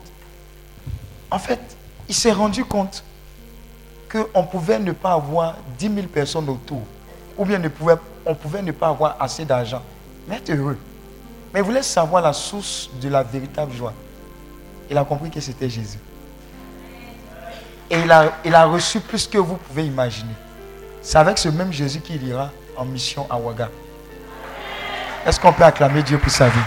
En 1.30 1.38
fait, 1.38 1.60
il 2.08 2.16
s'est 2.16 2.32
rendu 2.32 2.66
compte 2.66 3.04
qu'on 4.12 4.44
pouvait 4.46 4.80
ne 4.80 4.94
pas 4.94 5.14
avoir 5.14 5.58
10 5.78 5.94
000 5.94 6.08
personnes 6.08 6.50
autour. 6.50 6.82
Ou 7.38 7.46
bien 7.46 7.60
ne 7.60 7.70
on 8.26 8.34
pouvait 8.34 8.64
ne 8.64 8.72
pas 8.72 8.88
avoir 8.88 9.16
assez 9.20 9.46
d'argent. 9.46 9.84
Mais 10.28 10.38
être 10.38 10.50
heureux. 10.50 10.78
Mais 11.54 11.60
il 11.60 11.64
voulait 11.64 11.84
savoir 11.84 12.24
la 12.24 12.34
source 12.34 12.90
de 13.00 13.10
la 13.10 13.22
véritable 13.22 13.74
joie. 13.74 13.94
Il 14.90 14.98
a 14.98 15.04
compris 15.04 15.30
que 15.30 15.40
c'était 15.40 15.70
Jésus. 15.70 16.00
Et 17.92 18.00
il 18.00 18.12
a, 18.12 18.34
il 18.44 18.56
a 18.56 18.66
reçu 18.66 19.02
plus 19.02 19.28
que 19.28 19.38
vous 19.38 19.58
pouvez 19.58 19.86
imaginer. 19.86 20.34
C'est 21.00 21.20
avec 21.20 21.38
ce 21.38 21.50
même 21.50 21.72
Jésus 21.72 22.00
qu'il 22.02 22.28
ira 22.28 22.50
en 22.76 22.86
mission 22.86 23.28
à 23.30 23.38
Ouaga. 23.38 23.70
Est-ce 25.26 25.40
qu'on 25.40 25.54
peut 25.54 25.64
acclamer 25.64 26.02
Dieu 26.04 26.18
pour 26.18 26.32
sa 26.32 26.48
vie? 26.50 26.60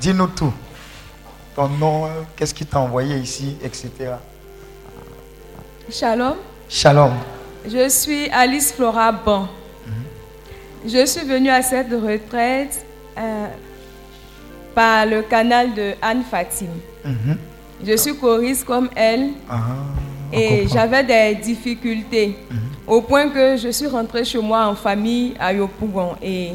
Dis-nous 0.00 0.28
tout. 0.28 0.52
Ton 1.54 1.68
nom, 1.68 2.04
euh, 2.04 2.08
qu'est-ce 2.36 2.52
qui 2.54 2.66
t'a 2.66 2.80
envoyé 2.80 3.16
ici, 3.16 3.56
etc. 3.62 3.90
Shalom, 5.90 6.34
Shalom. 6.68 7.12
je 7.66 7.88
suis 7.88 8.28
Alice 8.30 8.72
Flora 8.72 9.12
Ban. 9.12 9.48
Je 10.86 11.04
suis 11.06 11.24
venue 11.26 11.50
à 11.50 11.62
cette 11.62 11.90
retraite 11.90 12.84
euh, 13.18 13.46
par 14.74 15.06
le 15.06 15.22
canal 15.22 15.74
de 15.74 15.94
Anne 16.02 16.22
Fatim. 16.30 16.68
Mhm. 17.04 17.38
Je 17.84 17.96
suis 17.96 18.16
choriste 18.16 18.64
comme 18.64 18.88
elle 18.94 19.30
Ah, 19.50 19.56
et 20.32 20.66
j'avais 20.68 21.04
des 21.04 21.34
difficultés 21.40 22.36
au 22.86 23.00
point 23.00 23.28
que 23.28 23.56
je 23.56 23.68
suis 23.68 23.86
rentrée 23.86 24.24
chez 24.24 24.38
moi 24.38 24.66
en 24.66 24.74
famille 24.74 25.34
à 25.38 25.52
Yopougon. 25.52 26.16
Et 26.22 26.52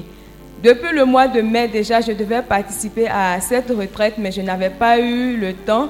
depuis 0.64 0.93
le 0.93 1.06
mois 1.06 1.27
de 1.27 1.41
mai 1.41 1.68
déjà, 1.68 2.02
je 2.02 2.11
devais 2.11 2.41
participer 2.41 3.07
à 3.07 3.39
cette 3.41 3.69
retraite, 3.69 4.15
mais 4.18 4.31
je 4.31 4.41
n'avais 4.41 4.69
pas 4.69 4.99
eu 4.99 5.38
le 5.38 5.53
temps. 5.53 5.89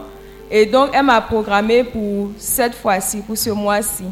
Et 0.49 0.65
donc, 0.65 0.89
elle 0.93 1.05
m'a 1.05 1.21
programmé 1.21 1.83
pour 1.83 2.31
cette 2.37 2.75
fois-ci, 2.75 3.19
pour 3.19 3.37
ce 3.37 3.49
mois-ci. 3.49 4.03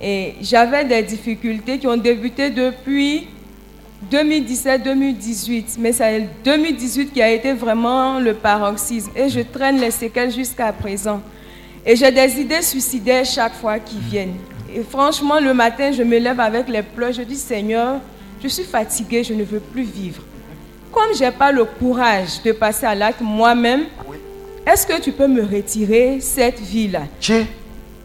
Et 0.00 0.34
j'avais 0.42 0.84
des 0.84 1.02
difficultés 1.02 1.78
qui 1.78 1.86
ont 1.86 1.96
débuté 1.96 2.50
depuis 2.50 3.28
2017-2018, 4.10 5.76
mais 5.78 5.92
c'est 5.92 6.28
2018 6.44 7.12
qui 7.12 7.22
a 7.22 7.30
été 7.30 7.54
vraiment 7.54 8.18
le 8.18 8.34
paroxysme. 8.34 9.10
Et 9.16 9.28
je 9.28 9.40
traîne 9.40 9.80
les 9.80 9.90
séquelles 9.90 10.30
jusqu'à 10.30 10.72
présent. 10.72 11.20
Et 11.88 11.94
j'ai 11.94 12.10
des 12.10 12.40
idées 12.40 12.62
suicidaires 12.62 13.24
chaque 13.24 13.54
fois 13.54 13.78
qui 13.78 13.98
viennent. 13.98 14.34
Et 14.74 14.82
franchement, 14.82 15.38
le 15.38 15.54
matin, 15.54 15.92
je 15.92 16.02
me 16.02 16.18
lève 16.18 16.40
avec 16.40 16.68
les 16.68 16.82
pleurs. 16.82 17.12
Je 17.12 17.22
dis, 17.22 17.36
Seigneur, 17.36 18.00
je 18.42 18.48
suis 18.48 18.64
fatiguée, 18.64 19.22
je 19.22 19.32
ne 19.32 19.44
veux 19.44 19.60
plus 19.60 19.84
vivre. 19.84 20.20
Comme 20.90 21.14
je 21.14 21.22
n'ai 21.22 21.30
pas 21.30 21.52
le 21.52 21.64
courage 21.64 22.42
de 22.44 22.50
passer 22.50 22.86
à 22.86 22.94
l'acte 22.94 23.20
moi-même, 23.20 23.84
est-ce 24.66 24.84
que 24.84 25.00
tu 25.00 25.12
peux 25.12 25.28
me 25.28 25.42
retirer 25.42 26.18
cette 26.20 26.58
vie-là? 26.58 27.02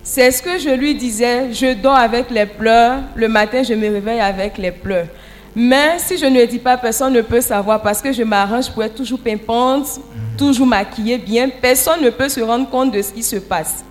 C'est 0.03 0.29
ce 0.29 0.43
que 0.43 0.59
je 0.59 0.69
lui 0.69 0.93
disais. 0.93 1.51
Je 1.51 1.73
dors 1.73 1.95
avec 1.95 2.29
les 2.29 2.45
pleurs. 2.45 2.99
Le 3.15 3.27
matin, 3.27 3.63
je 3.63 3.73
me 3.73 3.89
réveille 3.89 4.19
avec 4.19 4.59
les 4.59 4.71
pleurs. 4.71 5.07
Mais 5.55 5.99
si 5.99 6.17
je 6.17 6.25
ne 6.25 6.39
le 6.39 6.47
dis 6.47 6.59
pas, 6.59 6.77
personne 6.77 7.13
ne 7.13 7.21
peut 7.21 7.41
savoir 7.41 7.81
parce 7.81 8.01
que 8.01 8.11
je 8.13 8.23
m'arrange 8.23 8.71
pour 8.71 8.83
être 8.83 8.95
toujours 8.95 9.19
pimpante, 9.19 9.99
toujours 10.37 10.67
maquillée 10.67 11.17
bien. 11.17 11.49
Personne 11.49 12.01
ne 12.01 12.09
peut 12.09 12.29
se 12.29 12.39
rendre 12.39 12.69
compte 12.69 12.91
de 12.91 13.01
ce 13.01 13.11
qui 13.11 13.23
se 13.23 13.35
passe. 13.35 13.83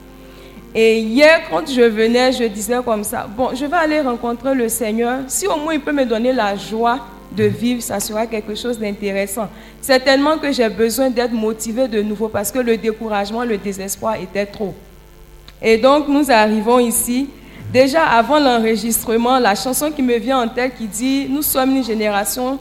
Et 0.75 1.01
hier, 1.01 1.41
quand 1.51 1.69
je 1.71 1.83
venais, 1.83 2.33
je 2.33 2.45
disais 2.45 2.79
comme 2.85 3.05
ça, 3.05 3.29
bon, 3.29 3.51
je 3.55 3.67
vais 3.67 3.77
aller 3.77 4.01
rencontrer 4.01 4.55
le 4.55 4.69
Seigneur. 4.69 5.19
Si 5.27 5.47
au 5.47 5.57
moins 5.57 5.75
il 5.75 5.81
peut 5.81 5.93
me 5.93 6.05
donner 6.07 6.33
la 6.33 6.57
joie 6.57 7.01
de 7.33 7.45
vivre, 7.45 7.83
ça 7.83 8.01
sera 8.01 8.27
quelque 8.27 8.55
chose 8.55 8.79
d'intéressant. 8.79 9.49
Certainement 9.81 10.39
que 10.39 10.51
j'ai 10.53 10.69
besoin 10.69 11.11
d'être 11.11 11.33
motivée 11.33 11.89
de 11.89 12.01
nouveau 12.03 12.29
parce 12.29 12.51
que 12.51 12.59
le 12.61 12.77
découragement, 12.77 13.45
le 13.45 13.59
désespoir 13.59 14.15
était 14.15 14.47
trop. 14.47 14.75
Et 15.61 15.77
donc, 15.77 16.09
nous 16.09 16.31
arrivons 16.31 16.79
ici. 16.79 17.29
Déjà, 17.73 18.05
avant 18.05 18.41
l'enregistrement, 18.41 19.39
la 19.39 19.55
chanson 19.55 19.91
qui 19.93 20.03
me 20.03 20.17
vient 20.19 20.41
en 20.43 20.49
tête 20.49 20.75
qui 20.77 20.87
dit 20.89 21.27
Nous 21.31 21.43
sommes 21.43 21.77
une 21.77 21.85
génération 21.85 22.59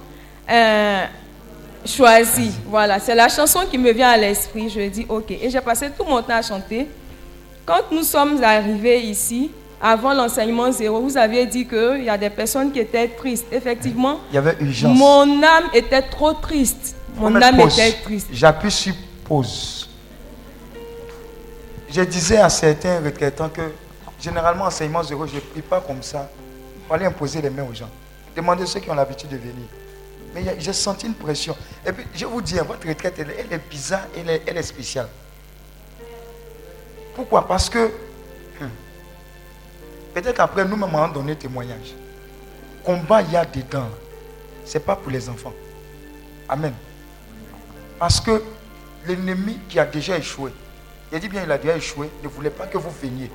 euh, 0.50 1.04
choisie. 1.86 2.52
Voilà, 2.68 3.00
c'est 3.00 3.16
la 3.16 3.28
chanson 3.28 3.62
qui 3.70 3.78
me 3.78 3.92
vient 3.92 4.10
à 4.10 4.18
l'esprit. 4.18 4.70
Je 4.70 4.88
dis 4.88 5.06
Ok. 5.10 5.32
Et 5.32 5.50
j'ai 5.50 5.62
passé 5.62 5.90
tout 5.98 6.04
mon 6.06 6.22
temps 6.22 6.36
à 6.36 6.42
chanter. 6.44 6.88
Quand 7.66 7.92
nous 7.92 8.04
sommes 8.04 8.44
arrivés 8.44 9.02
ici, 9.02 9.50
avant 9.82 10.14
l'enseignement 10.14 10.72
zéro, 10.72 11.00
vous 11.02 11.18
aviez 11.18 11.46
dit 11.46 11.66
qu'il 11.66 12.04
y 12.04 12.10
a 12.10 12.18
des 12.18 12.30
personnes 12.30 12.72
qui 12.72 12.80
étaient 12.80 13.08
tristes. 13.08 13.48
Effectivement, 13.52 14.20
Il 14.32 14.36
y 14.36 14.38
avait 14.38 14.58
urgence. 14.60 14.96
mon 14.98 15.42
âme 15.42 15.70
était 15.74 16.02
trop 16.04 16.34
triste. 16.34 16.96
Mon 17.16 17.36
âme 17.42 17.58
pause. 17.58 17.80
était 17.80 17.98
triste. 18.04 18.28
J'appuie 18.32 18.72
sur 18.72 18.94
pause. 19.24 19.88
Je 21.92 22.02
disais 22.02 22.38
à 22.38 22.50
certains 22.50 23.00
retraitants 23.04 23.50
que 23.50 23.62
généralement, 24.20 24.66
enseignement 24.66 25.04
zéro, 25.04 25.26
je 25.28 25.36
ne 25.36 25.40
prie 25.40 25.62
pas 25.62 25.82
comme 25.82 26.04
ça. 26.04 26.30
pour 26.86 26.96
aller 26.96 27.06
imposer 27.06 27.40
les 27.40 27.52
mains 27.52 27.68
aux 27.70 27.74
gens. 27.74 27.90
Demandez 28.36 28.66
ceux 28.66 28.80
qui 28.80 28.90
ont 28.90 28.96
l'habitude 28.96 29.30
de 29.30 29.38
venir. 29.38 29.68
Mais 30.34 30.48
a- 30.50 30.58
j'ai 30.58 30.74
senti 30.74 31.06
une 31.06 31.14
pression. 31.14 31.56
Et 31.86 31.92
puis, 31.92 32.04
je 32.16 32.26
vous 32.26 32.42
dis, 32.42 32.58
hein, 32.58 32.64
votre 32.64 32.88
retraite, 32.88 33.14
elle, 33.20 33.30
est 33.30 33.70
bizarre, 33.70 34.08
elle 34.18 34.58
est, 34.58 34.64
spéciale. 34.64 35.08
Pourquoi? 37.14 37.48
Parce 37.48 37.70
que, 37.70 37.92
hum, 38.60 38.70
peut-être 40.16 40.40
après, 40.40 40.66
nous-mêmes, 40.66 40.96
on 40.96 41.08
donné 41.10 41.36
témoignage. 41.36 41.94
Combat, 42.84 43.22
il 43.22 43.32
y 43.34 43.36
a 43.38 43.46
dedans. 43.46 43.90
Ce 44.66 44.78
n'est 44.78 44.84
pas 44.84 44.96
pour 44.96 45.12
les 45.12 45.30
enfants. 45.30 45.54
Amen. 46.48 46.74
Parce 48.00 48.20
que 48.20 48.42
l'ennemi 49.06 49.60
qui 49.70 49.78
a 49.80 49.86
déjà 49.86 50.18
échoué, 50.18 50.52
Il 51.12 51.20
dit 51.20 51.30
bien, 51.30 51.44
il 51.44 51.52
a 51.52 51.58
déjà 51.58 51.76
échoué. 51.78 52.10
Ne 52.24 52.28
voulait 52.30 52.50
pas 52.50 52.68
que 52.68 52.78
vous 52.78 52.92
veniez. 53.02 53.30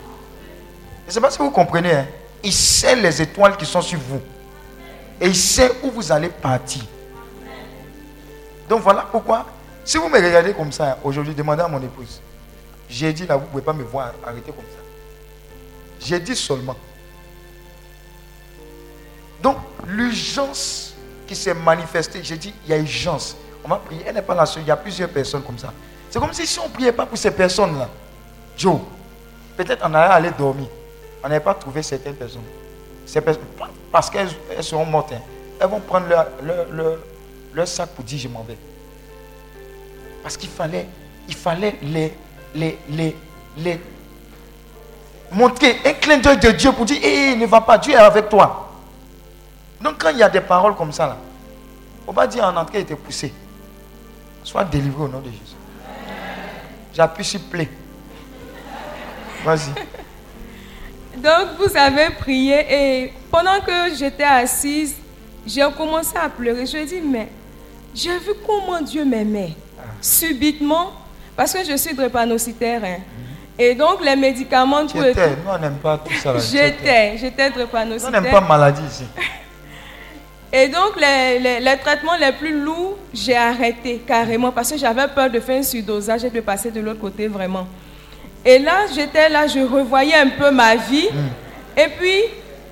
Je 1.05 1.10
ne 1.10 1.12
sais 1.12 1.20
pas 1.20 1.31
si 1.31 1.39
vous 1.39 1.51
comprenez. 1.51 1.93
hein. 1.93 2.06
Il 2.43 2.52
sait 2.52 2.97
les 2.97 3.22
étoiles 3.22 3.56
qui 3.56 3.64
sont 3.66 3.81
sur 3.82 3.98
vous. 3.98 4.20
Et 5.20 5.28
il 5.28 5.36
sait 5.36 5.70
où 5.82 5.90
vous 5.90 6.10
allez 6.12 6.28
partir. 6.28 6.82
Donc 8.68 8.82
voilà 8.82 9.06
pourquoi, 9.10 9.47
si 9.85 9.97
vous 9.98 10.09
me 10.09 10.16
regardez 10.16 10.52
comme 10.55 10.72
ça, 10.72 10.98
aujourd'hui, 11.05 11.35
demandez 11.35 11.62
à 11.62 11.68
mon 11.68 11.81
épouse. 11.82 12.20
J'ai 12.89 13.12
dit 13.12 13.26
là, 13.26 13.36
vous 13.36 13.44
ne 13.44 13.48
pouvez 13.48 13.62
pas 13.62 13.72
me 13.72 13.82
voir 13.82 14.12
arrêter 14.26 14.51
comme 14.52 14.64
ça. 14.64 14.81
J'ai 16.01 16.20
dit 16.20 16.36
seulement. 16.36 16.76
Donc, 19.43 19.56
l'urgence 19.86 20.94
qui 21.26 21.36
s'est 21.36 21.55
manifestée, 21.55 22.20
j'ai 22.22 22.36
dit, 22.36 22.55
il 22.64 22.70
y 22.70 22.74
a 22.74 22.78
urgence. 22.78 23.36
On 23.62 23.68
va 23.68 23.76
prier. 23.76 24.02
Elle 24.06 24.14
n'est 24.14 24.22
pas 24.22 24.35
la 24.35 24.47
seule, 24.47 24.62
il 24.62 24.68
y 24.68 24.70
a 24.70 24.76
plusieurs 24.76 25.09
personnes 25.09 25.43
comme 25.43 25.59
ça. 25.59 25.72
C'est 26.10 26.18
comme 26.18 26.32
si 26.32 26.47
si 26.47 26.59
on 26.59 26.68
ne 26.68 26.72
priait 26.72 26.93
pas 26.93 27.06
pour 27.06 27.18
ces 27.18 27.31
personnes-là, 27.31 27.89
Joe, 28.56 28.78
peut-être 29.56 29.82
on 29.85 29.93
allait 29.94 30.12
aller 30.14 30.31
dormir. 30.31 30.68
On 31.24 31.28
n'avait 31.28 31.40
pas 31.40 31.55
trouvé 31.55 31.82
certaines 31.82 32.14
personnes. 32.14 32.42
Ces 33.06 33.20
personnes 33.20 33.42
parce 33.90 34.10
qu'elles 34.10 34.28
elles 34.56 34.62
seront 34.64 34.84
mortes. 34.84 35.12
hein. 35.12 35.20
Elles 35.60 35.68
vont 35.68 35.80
prendre 35.80 36.06
leur, 36.06 36.26
leur- 36.42 36.66
leur- 36.70 36.98
leur 37.55 37.68
sac 37.68 37.88
pour 37.90 38.05
dire 38.05 38.18
je 38.18 38.28
m'en 38.28 38.42
vais. 38.42 38.59
Parce 40.22 40.36
qu'il 40.36 40.51
fallait, 40.51 40.86
il 41.28 41.34
fallait 41.34 41.76
les, 41.82 42.12
les, 42.55 42.78
les, 42.90 43.16
les 43.59 43.80
montrer 45.30 45.78
un 45.84 45.92
clin 45.94 46.18
d'œil 46.18 46.38
de 46.38 46.51
Dieu 46.51 46.72
pour 46.72 46.84
dire, 46.84 46.98
hé, 47.02 47.36
ne 47.36 47.46
va 47.46 47.60
pas, 47.60 47.78
Dieu 47.78 47.92
est 47.94 47.96
avec 47.96 48.28
toi. 48.28 48.72
Donc 49.80 49.96
quand 49.98 50.10
il 50.10 50.18
y 50.18 50.22
a 50.22 50.28
des 50.28 50.40
paroles 50.40 50.74
comme 50.76 50.92
ça, 50.92 51.06
là, 51.06 51.16
on 52.06 52.12
va 52.12 52.26
dire 52.26 52.44
en 52.44 52.56
entrée, 52.56 52.78
il 52.78 52.82
était 52.82 52.96
poussé. 52.96 53.32
Sois 54.42 54.64
délivré 54.64 55.05
au 55.05 55.09
nom 55.09 55.20
de 55.20 55.26
Jésus. 55.30 55.56
J'appuie 56.92 57.24
sur 57.24 57.40
play. 57.40 57.68
Vas-y. 59.44 59.70
Donc, 61.16 61.49
vous 61.59 61.77
avez 61.77 62.11
prié 62.19 62.66
et 62.69 63.12
pendant 63.31 63.61
que 63.61 63.95
j'étais 63.97 64.24
assise, 64.24 64.95
j'ai 65.47 65.66
commencé 65.77 66.16
à 66.16 66.28
pleurer. 66.28 66.66
Je 66.66 66.78
dis, 66.85 67.01
mais 67.01 67.28
j'ai 67.95 68.19
vu 68.19 68.32
comment 68.47 68.81
Dieu 68.81 69.05
m'aimait. 69.05 69.53
Subitement, 70.01 70.93
parce 71.36 71.53
que 71.53 71.65
je 71.65 71.77
suis 71.77 71.95
drépanocytaire. 71.95 72.82
hein. 72.85 72.97
Et 73.59 73.74
donc, 73.74 74.05
les 74.05 74.16
médicaments, 74.16 74.82
et 74.82 74.89
J'étais, 74.89 75.12
tout. 75.31 75.36
nous 75.45 75.51
on 75.55 75.59
n'aime 75.59 75.77
pas 75.77 75.99
tout 75.99 76.12
ça. 76.15 76.35
J'étais, 76.39 77.16
j'étais 77.16 77.49
Nous 77.49 77.55
on 77.55 77.59
drépanocytaire. 77.59 78.20
n'aime 78.20 78.31
pas 78.31 78.41
maladie 78.41 78.82
ici. 78.91 79.05
Et 80.53 80.69
donc, 80.69 80.93
les, 81.01 81.39
les- 81.41 81.61
les 81.61 81.77
traitements 81.78 82.16
les 82.16 82.31
plus 82.32 82.61
lourds, 82.62 82.97
j'ai 83.12 83.36
arrêté 83.36 84.01
carrément 84.07 84.53
parce 84.53 84.70
que 84.70 84.78
j'avais 84.78 85.09
peur 85.09 85.28
de 85.28 85.41
faire 85.41 85.59
un 85.59 85.62
surdosage 85.65 86.24
et 86.24 86.31
de 86.31 86.41
passer 86.41 86.70
de 86.70 86.81
l'autre 86.81 87.01
côté 87.01 87.27
vraiment. 87.27 87.66
Et 88.45 88.59
là, 88.59 88.87
j'étais 88.95 89.29
là, 89.29 89.47
je 89.47 89.61
revoyais 89.61 90.16
un 90.16 90.29
peu 90.29 90.51
ma 90.51 90.77
vie. 90.77 91.09
Et 91.77 91.89
puis, 91.99 92.23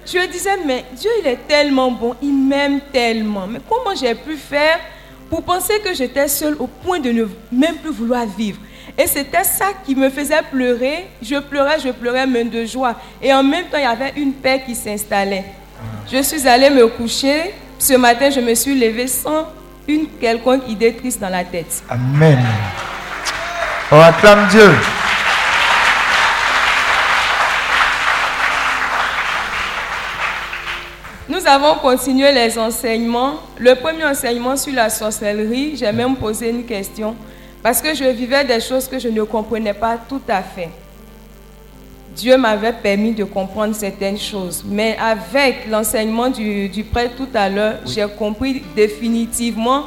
je 0.04 0.26
disais, 0.30 0.58
mais 0.66 0.84
Dieu, 0.92 1.10
il 1.20 1.26
est 1.26 1.46
tellement 1.48 1.90
bon, 1.90 2.14
il 2.20 2.32
m'aime 2.32 2.80
tellement. 2.92 3.46
Mais 3.46 3.60
comment 3.68 3.96
j'ai 3.96 4.14
pu 4.14 4.36
faire 4.36 4.78
pour 5.30 5.42
penser 5.42 5.80
que 5.84 5.94
j'étais 5.94 6.28
seule 6.28 6.56
au 6.58 6.66
point 6.66 7.00
de 7.00 7.10
ne 7.10 7.24
même 7.50 7.76
plus 7.76 7.92
vouloir 7.92 8.26
vivre? 8.26 8.58
Et 8.98 9.06
c'était 9.06 9.44
ça 9.44 9.66
qui 9.84 9.94
me 9.94 10.10
faisait 10.10 10.42
pleurer. 10.50 11.06
Je 11.22 11.36
pleurais, 11.36 11.80
je 11.80 11.90
pleurais, 11.90 12.26
même 12.26 12.50
de 12.50 12.66
joie. 12.66 12.94
Et 13.22 13.32
en 13.32 13.42
même 13.42 13.64
temps, 13.66 13.78
il 13.78 13.84
y 13.84 13.86
avait 13.86 14.12
une 14.16 14.34
paix 14.34 14.62
qui 14.66 14.74
s'installait. 14.74 15.44
Je 16.12 16.22
suis 16.22 16.46
allée 16.46 16.68
me 16.68 16.86
coucher. 16.88 17.54
Ce 17.78 17.94
matin, 17.94 18.28
je 18.30 18.40
me 18.40 18.54
suis 18.54 18.78
levée 18.78 19.06
sans 19.06 19.48
une 19.88 20.06
quelconque 20.20 20.68
idée 20.68 20.94
triste 20.94 21.20
dans 21.20 21.30
la 21.30 21.42
tête. 21.42 21.82
Amen. 21.88 22.38
On 23.90 23.98
acclame 23.98 24.46
Dieu. 24.48 24.70
Nous 31.28 31.46
avons 31.46 31.76
continué 31.76 32.32
les 32.32 32.58
enseignements. 32.58 33.34
Le 33.56 33.76
premier 33.76 34.04
enseignement 34.04 34.56
sur 34.56 34.74
la 34.74 34.90
sorcellerie, 34.90 35.76
j'ai 35.76 35.92
même 35.92 36.16
posé 36.16 36.50
une 36.50 36.64
question 36.64 37.14
parce 37.62 37.80
que 37.80 37.94
je 37.94 38.04
vivais 38.04 38.44
des 38.44 38.58
choses 38.58 38.88
que 38.88 38.98
je 38.98 39.08
ne 39.08 39.22
comprenais 39.22 39.72
pas 39.72 39.96
tout 40.08 40.20
à 40.28 40.42
fait. 40.42 40.70
Dieu 42.16 42.36
m'avait 42.36 42.72
permis 42.72 43.12
de 43.12 43.22
comprendre 43.22 43.74
certaines 43.74 44.18
choses, 44.18 44.64
mais 44.66 44.96
avec 45.00 45.68
l'enseignement 45.70 46.28
du, 46.28 46.68
du 46.68 46.82
prêtre 46.82 47.14
tout 47.16 47.28
à 47.32 47.48
l'heure, 47.48 47.76
j'ai 47.86 48.04
compris 48.18 48.60
définitivement 48.74 49.84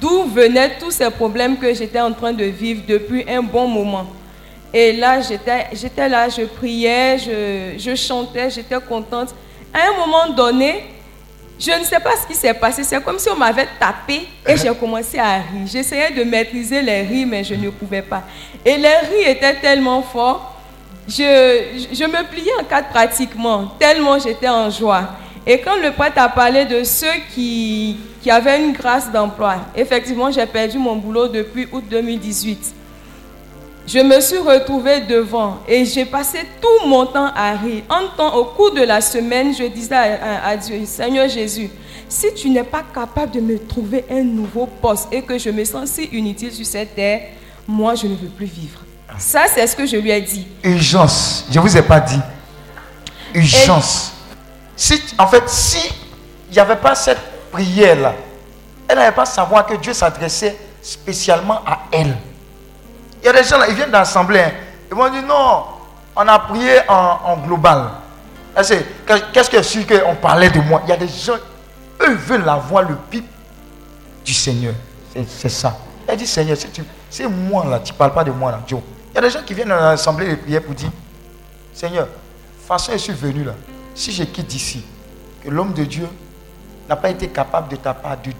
d'où 0.00 0.24
venaient 0.24 0.78
tous 0.80 0.90
ces 0.90 1.10
problèmes 1.10 1.58
que 1.58 1.72
j'étais 1.74 2.00
en 2.00 2.12
train 2.12 2.32
de 2.32 2.44
vivre 2.44 2.82
depuis 2.88 3.26
un 3.28 3.42
bon 3.42 3.68
moment. 3.68 4.06
Et 4.72 4.92
là, 4.92 5.20
j'étais 5.20 5.66
j'étais 5.74 6.08
là, 6.08 6.30
je 6.30 6.42
priais, 6.46 7.18
je, 7.18 7.78
je 7.78 7.94
chantais, 7.94 8.48
j'étais 8.50 8.76
contente. 8.80 9.34
À 9.72 9.88
un 9.88 9.96
moment 9.98 10.28
donné, 10.34 10.84
je 11.58 11.72
ne 11.72 11.84
sais 11.84 11.98
pas 11.98 12.12
ce 12.16 12.26
qui 12.26 12.34
s'est 12.34 12.54
passé. 12.54 12.84
C'est 12.84 13.02
comme 13.02 13.18
si 13.18 13.28
on 13.28 13.36
m'avait 13.36 13.68
tapé 13.78 14.28
et 14.46 14.56
j'ai 14.56 14.72
commencé 14.74 15.18
à 15.18 15.34
rire. 15.34 15.66
J'essayais 15.66 16.10
de 16.12 16.22
maîtriser 16.22 16.82
les 16.82 17.02
rires, 17.02 17.26
mais 17.26 17.42
je 17.42 17.54
ne 17.54 17.70
pouvais 17.70 18.02
pas. 18.02 18.22
Et 18.64 18.76
les 18.76 18.96
rires 18.96 19.28
étaient 19.28 19.54
tellement 19.56 20.02
forts, 20.02 20.54
je, 21.08 21.86
je 21.92 22.04
me 22.04 22.24
pliais 22.30 22.52
en 22.60 22.64
quatre 22.64 22.90
pratiquement, 22.90 23.66
tellement 23.78 24.18
j'étais 24.18 24.48
en 24.48 24.70
joie. 24.70 25.08
Et 25.46 25.58
quand 25.60 25.76
le 25.76 25.90
prêtre 25.92 26.18
a 26.20 26.28
parlé 26.28 26.66
de 26.66 26.84
ceux 26.84 27.06
qui, 27.34 27.96
qui 28.22 28.30
avaient 28.30 28.62
une 28.62 28.72
grâce 28.72 29.10
d'emploi, 29.10 29.56
effectivement, 29.74 30.30
j'ai 30.30 30.44
perdu 30.46 30.78
mon 30.78 30.96
boulot 30.96 31.26
depuis 31.26 31.66
août 31.72 31.84
2018. 31.90 32.74
Je 33.88 34.00
me 34.00 34.20
suis 34.20 34.36
retrouvée 34.36 35.00
devant 35.00 35.60
et 35.66 35.82
j'ai 35.86 36.04
passé 36.04 36.40
tout 36.60 36.86
mon 36.86 37.06
temps 37.06 37.32
à 37.34 37.52
rire. 37.52 37.84
En 37.88 38.14
temps, 38.14 38.36
au 38.36 38.44
cours 38.44 38.70
de 38.70 38.82
la 38.82 39.00
semaine, 39.00 39.54
je 39.54 39.64
disais 39.64 39.94
à, 39.94 40.54
Dieu, 40.58 40.84
Seigneur 40.84 41.26
Jésus, 41.26 41.70
si 42.06 42.34
tu 42.34 42.50
n'es 42.50 42.64
pas 42.64 42.82
capable 42.94 43.32
de 43.32 43.40
me 43.40 43.58
trouver 43.58 44.04
un 44.10 44.22
nouveau 44.22 44.66
poste 44.66 45.08
et 45.10 45.22
que 45.22 45.38
je 45.38 45.48
me 45.48 45.64
sens 45.64 45.88
si 45.88 46.04
inutile 46.12 46.52
sur 46.52 46.66
cette 46.66 46.94
terre, 46.94 47.30
moi, 47.66 47.94
je 47.94 48.06
ne 48.08 48.14
veux 48.14 48.28
plus 48.28 48.44
vivre. 48.44 48.80
Ça, 49.16 49.44
c'est 49.54 49.66
ce 49.66 49.74
que 49.74 49.86
je 49.86 49.96
lui 49.96 50.10
ai 50.10 50.20
dit. 50.20 50.46
Urgence. 50.62 51.46
Je 51.50 51.58
ne 51.58 51.64
vous 51.64 51.74
ai 51.74 51.82
pas 51.82 52.00
dit. 52.00 52.20
Urgence. 53.32 54.12
En 55.16 55.26
fait, 55.28 55.48
si 55.48 55.88
il 56.50 56.52
n'y 56.52 56.58
avait 56.58 56.76
pas 56.76 56.94
cette 56.94 57.20
prière-là, 57.50 58.14
elle 58.86 58.98
n'allait 58.98 59.12
pas 59.12 59.24
savoir 59.24 59.64
que 59.64 59.76
Dieu 59.76 59.94
s'adressait 59.94 60.58
spécialement 60.82 61.62
à 61.66 61.86
elle. 61.90 62.14
Y 63.28 63.30
a 63.30 63.42
des 63.42 63.44
gens 63.46 63.58
là, 63.58 63.68
ils 63.68 63.74
viennent 63.74 63.90
d'assemblée. 63.90 64.40
hein. 64.40 64.52
Ils 64.90 64.96
vont 64.96 65.10
dire 65.10 65.22
non, 65.22 65.64
on 66.16 66.26
a 66.26 66.38
prié 66.38 66.80
en, 66.88 67.36
global. 67.46 67.90
Qu'est-ce 68.56 69.50
que 69.50 69.60
c'est 69.62 69.84
qu'on 69.84 70.14
parlait 70.14 70.48
de 70.48 70.60
moi? 70.60 70.80
Il 70.84 70.88
y 70.88 70.92
a 70.92 70.96
des 70.96 71.08
gens, 71.08 71.34
eux 72.00 72.14
veulent 72.14 72.48
avoir 72.48 72.84
le 72.84 72.96
pipe 73.10 73.28
du 74.24 74.32
Seigneur. 74.32 74.72
C'est- 75.26 75.48
ça. 75.50 75.76
Elle 76.06 76.16
dit 76.16 76.26
Seigneur, 76.26 76.56
c'est 77.10 77.26
moi 77.28 77.66
là, 77.66 77.80
tu 77.80 77.92
ne 77.92 77.98
parles 77.98 78.14
pas 78.14 78.24
de 78.24 78.30
moi 78.30 78.50
là, 78.50 78.60
Joe. 78.66 78.80
Il 79.12 79.16
y 79.16 79.18
a 79.18 79.20
des 79.20 79.30
gens 79.30 79.42
qui 79.44 79.52
viennent 79.52 79.72
à 79.72 79.90
l'assemblée 79.90 80.28
de 80.30 80.34
prière 80.36 80.62
pour 80.62 80.74
dire 80.74 80.90
Seigneur, 81.74 82.08
façon 82.66 82.92
je 82.92 82.96
suis 82.98 83.12
venu 83.12 83.44
là, 83.44 83.52
si 83.94 84.10
je 84.10 84.24
quitte 84.24 84.46
d'ici, 84.46 84.82
que 85.44 85.50
l'homme 85.50 85.74
de 85.74 85.84
Dieu 85.84 86.08
n'a 86.88 86.96
pas 86.96 87.10
été 87.10 87.28
capable 87.28 87.68
de 87.68 87.76
ta 87.76 87.92
part 87.92 88.16
de 88.24 88.30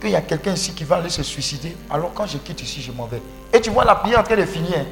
qu'il 0.00 0.10
y 0.10 0.16
a 0.16 0.20
quelqu'un 0.22 0.52
ici 0.52 0.72
qui 0.72 0.84
va 0.84 0.96
aller 0.96 1.10
se 1.10 1.22
suicider, 1.22 1.76
alors 1.90 2.12
quand 2.14 2.26
je 2.26 2.38
quitte 2.38 2.62
ici, 2.62 2.80
je 2.80 2.90
m'en 2.92 3.06
vais. 3.06 3.22
Et 3.52 3.60
tu 3.60 3.70
vois 3.70 3.84
la 3.84 3.94
prière 3.94 4.20
en 4.20 4.22
train 4.22 4.36
de 4.36 4.44
finir. 4.44 4.86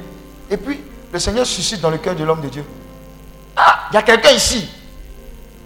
Et 0.49 0.57
puis, 0.57 0.79
le 1.11 1.19
Seigneur 1.19 1.45
suscite 1.45 1.81
dans 1.81 1.89
le 1.89 1.97
cœur 1.97 2.15
de 2.15 2.23
l'homme 2.23 2.41
de 2.41 2.49
Dieu. 2.49 2.65
Ah, 3.55 3.87
il 3.91 3.95
y 3.95 3.97
a 3.97 4.01
quelqu'un 4.03 4.31
ici. 4.31 4.69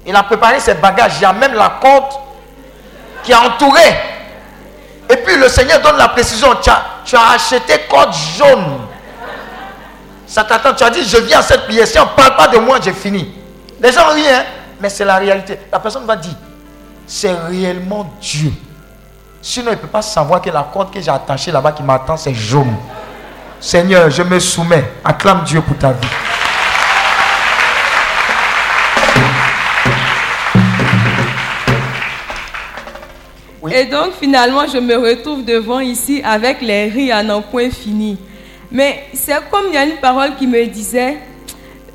Il 0.05 0.15
a 0.15 0.23
préparé 0.23 0.59
ses 0.59 0.75
bagages. 0.75 1.13
Il 1.17 1.23
y 1.23 1.25
a 1.25 1.33
même 1.33 1.53
la 1.53 1.77
corde 1.81 2.13
qui 3.23 3.33
a 3.33 3.41
entouré. 3.41 3.81
Et 5.09 5.17
puis 5.17 5.37
le 5.37 5.47
Seigneur 5.47 5.81
donne 5.81 5.97
la 5.97 6.09
précision. 6.09 6.47
Tu 6.61 6.69
as, 6.69 6.83
tu 7.05 7.15
as 7.15 7.29
acheté 7.31 7.81
corde 7.89 8.13
jaune. 8.37 8.79
Ça 10.25 10.43
t'attend. 10.43 10.73
Tu 10.73 10.83
as 10.83 10.89
dit, 10.89 11.03
je 11.03 11.17
viens 11.17 11.39
à 11.39 11.43
cette 11.43 11.65
prière. 11.65 11.87
Si 11.87 11.99
on 11.99 12.05
ne 12.05 12.09
parle 12.15 12.35
pas 12.35 12.47
de 12.47 12.57
moi, 12.57 12.79
j'ai 12.81 12.93
fini. 12.93 13.33
Les 13.79 13.91
gens 13.91 14.07
rient, 14.07 14.29
hein, 14.29 14.45
mais 14.79 14.89
c'est 14.89 15.05
la 15.05 15.17
réalité. 15.17 15.59
La 15.71 15.79
personne 15.79 16.05
va 16.05 16.15
dire, 16.15 16.35
c'est 17.05 17.33
réellement 17.33 18.11
Dieu. 18.21 18.51
Sinon, 19.45 19.71
il 19.71 19.75
ne 19.75 19.79
peut 19.81 19.87
pas 19.87 20.01
savoir 20.01 20.41
que 20.41 20.49
la 20.49 20.63
corde 20.63 20.93
que 20.93 21.01
j'ai 21.01 21.11
attachée 21.11 21.51
là-bas 21.51 21.73
qui 21.73 21.83
m'attend, 21.83 22.15
c'est 22.15 22.33
jaune. 22.33 22.77
Seigneur, 23.59 24.09
je 24.09 24.23
me 24.23 24.39
soumets. 24.39 24.93
Acclame 25.03 25.43
Dieu 25.43 25.59
pour 25.61 25.77
ta 25.77 25.91
vie. 25.91 26.07
Et 33.75 33.85
donc 33.85 34.13
finalement, 34.17 34.65
je 34.65 34.77
me 34.77 34.95
retrouve 34.95 35.43
devant 35.43 35.81
ici 35.81 36.21
avec 36.23 36.61
les 36.61 36.87
rires 36.87 37.17
à 37.17 37.23
n'en 37.23 37.41
point 37.41 37.69
fini. 37.69 38.17
Mais 38.71 39.07
c'est 39.13 39.49
comme 39.49 39.65
il 39.67 39.73
y 39.73 39.77
a 39.77 39.83
une 39.83 39.97
parole 39.97 40.35
qui 40.35 40.47
me 40.47 40.65
disait, 40.67 41.17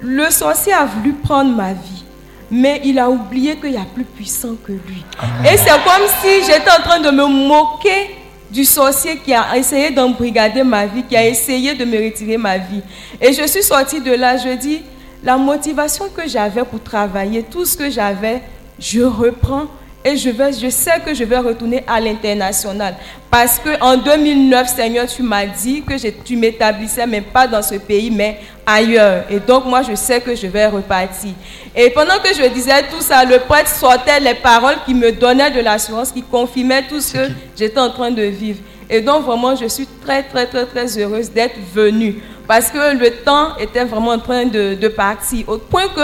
le 0.00 0.28
sorcier 0.30 0.74
a 0.74 0.84
voulu 0.84 1.14
prendre 1.14 1.54
ma 1.54 1.72
vie, 1.72 2.04
mais 2.50 2.80
il 2.84 2.98
a 2.98 3.08
oublié 3.08 3.56
qu'il 3.56 3.72
y 3.72 3.76
a 3.76 3.86
plus 3.94 4.04
puissant 4.04 4.56
que 4.64 4.72
lui. 4.72 5.04
Et 5.44 5.56
c'est 5.56 5.70
comme 5.84 6.06
si 6.22 6.44
j'étais 6.44 6.70
en 6.70 6.82
train 6.82 7.00
de 7.00 7.10
me 7.10 7.26
moquer 7.26 8.16
du 8.50 8.64
sorcier 8.64 9.18
qui 9.18 9.34
a 9.34 9.56
essayé 9.56 9.90
d'embrigader 9.90 10.62
ma 10.62 10.86
vie, 10.86 11.02
qui 11.02 11.16
a 11.16 11.26
essayé 11.26 11.74
de 11.74 11.84
me 11.84 12.02
retirer 12.02 12.38
ma 12.38 12.56
vie. 12.56 12.82
Et 13.20 13.32
je 13.32 13.46
suis 13.46 13.62
sortie 13.62 14.00
de 14.00 14.12
là, 14.12 14.36
je 14.36 14.56
dis, 14.56 14.82
la 15.22 15.36
motivation 15.36 16.06
que 16.08 16.26
j'avais 16.26 16.64
pour 16.64 16.82
travailler, 16.82 17.42
tout 17.42 17.64
ce 17.64 17.76
que 17.76 17.90
j'avais, 17.90 18.42
je 18.78 19.02
reprends 19.02 19.66
et 20.04 20.16
je, 20.16 20.30
vais, 20.30 20.52
je 20.52 20.68
sais 20.70 21.00
que 21.04 21.12
je 21.12 21.24
vais 21.24 21.38
retourner 21.38 21.82
à 21.86 22.00
l'international. 22.00 22.94
Parce 23.30 23.58
que 23.58 23.80
en 23.82 23.96
2009, 23.96 24.68
Seigneur, 24.68 25.06
tu 25.06 25.22
m'as 25.22 25.44
dit 25.46 25.82
que 25.82 25.98
je- 25.98 26.08
tu 26.24 26.36
m'établissais, 26.36 27.06
mais 27.06 27.20
pas 27.20 27.46
dans 27.46 27.62
ce 27.62 27.74
pays, 27.74 28.10
mais 28.10 28.38
ailleurs. 28.64 29.24
Et 29.28 29.38
donc, 29.40 29.64
moi, 29.66 29.82
je 29.82 29.94
sais 29.94 30.20
que 30.20 30.34
je 30.34 30.46
vais 30.46 30.66
repartir. 30.66 31.32
Et 31.76 31.90
pendant 31.90 32.18
que 32.22 32.32
je 32.34 32.48
disais 32.48 32.82
tout 32.90 33.00
ça, 33.00 33.24
le 33.24 33.38
prêtre 33.40 33.68
sortait 33.68 34.20
les 34.20 34.34
paroles 34.34 34.76
qui 34.86 34.94
me 34.94 35.10
donnaient 35.12 35.50
de 35.50 35.60
l'assurance, 35.60 36.12
qui 36.12 36.22
confirmaient 36.22 36.84
tout 36.88 37.00
ce 37.00 37.12
que 37.14 37.32
j'étais 37.58 37.80
en 37.80 37.90
train 37.90 38.10
de 38.10 38.22
vivre. 38.22 38.60
Et 38.88 39.00
donc, 39.02 39.24
vraiment, 39.24 39.54
je 39.54 39.66
suis 39.66 39.86
très, 40.02 40.22
très, 40.22 40.46
très, 40.46 40.64
très 40.64 40.98
heureuse 40.98 41.30
d'être 41.30 41.56
venue. 41.74 42.22
Parce 42.46 42.70
que 42.70 42.96
le 42.96 43.10
temps 43.10 43.56
était 43.58 43.84
vraiment 43.84 44.12
en 44.12 44.18
train 44.18 44.46
de, 44.46 44.74
de 44.74 44.88
partir. 44.88 45.46
Au 45.48 45.58
point 45.58 45.88
que 45.88 46.00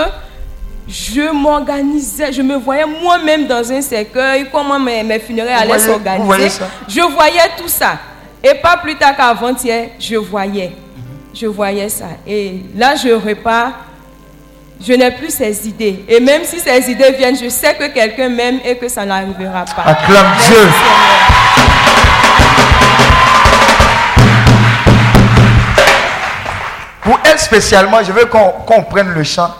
je 0.89 1.33
m'organisais, 1.33 2.33
je 2.33 2.43
me 2.43 2.57
voyais 2.57 2.85
moi-même 2.85 3.47
dans 3.47 3.73
un 3.73 3.81
cercueil, 3.81 4.49
comment 4.53 4.79
mes, 4.79 5.03
mes 5.03 5.19
funérailles 5.19 5.55
allaient 5.55 5.79
s'organiser. 5.79 6.63
Je 6.87 7.01
voyais 7.01 7.51
tout 7.57 7.69
ça. 7.69 7.99
Et 8.43 8.55
pas 8.55 8.77
plus 8.77 8.95
tard 8.97 9.17
qu'avant-hier, 9.17 9.89
je 9.99 10.17
voyais. 10.17 10.73
Je 11.33 11.47
voyais 11.47 11.89
ça. 11.89 12.05
Et 12.27 12.61
là, 12.77 12.95
je 12.95 13.09
repars. 13.09 13.73
Je 14.87 14.93
n'ai 14.93 15.11
plus 15.13 15.31
ces 15.31 15.67
idées. 15.67 16.05
Et 16.07 16.21
même 16.21 16.43
si 16.45 16.61
ces 16.61 16.91
idées 16.91 17.13
viennent, 17.13 17.39
je 17.39 17.49
sais 17.49 17.75
que 17.75 17.87
quelqu'un 17.87 18.29
m'aime 18.29 18.59
et 18.65 18.77
que 18.77 18.89
ça 18.89 19.05
n'arrivera 19.07 19.65
pas. 19.65 19.83
Acclame 19.87 20.27
Merci, 20.33 20.49
Dieu. 20.49 20.59
Seigneur. 20.59 21.25
Pour 27.03 27.21
elle 27.25 27.39
spécialement, 27.39 28.03
je 28.03 28.13
veux 28.13 28.27
qu'on 28.27 28.51
qu'on 28.67 28.83
prenne 28.83 29.11
le 29.11 29.23
chant. 29.23 29.51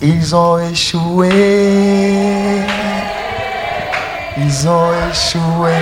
Ils 0.00 0.34
ont 0.34 0.58
échoué. 0.60 1.28
Ils 4.36 4.68
ont 4.68 4.92
échoué. 5.10 5.72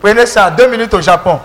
Prenez 0.00 0.24
ça, 0.24 0.50
deux 0.50 0.68
minutes 0.70 0.94
au 0.94 1.00
Japon. 1.00 1.38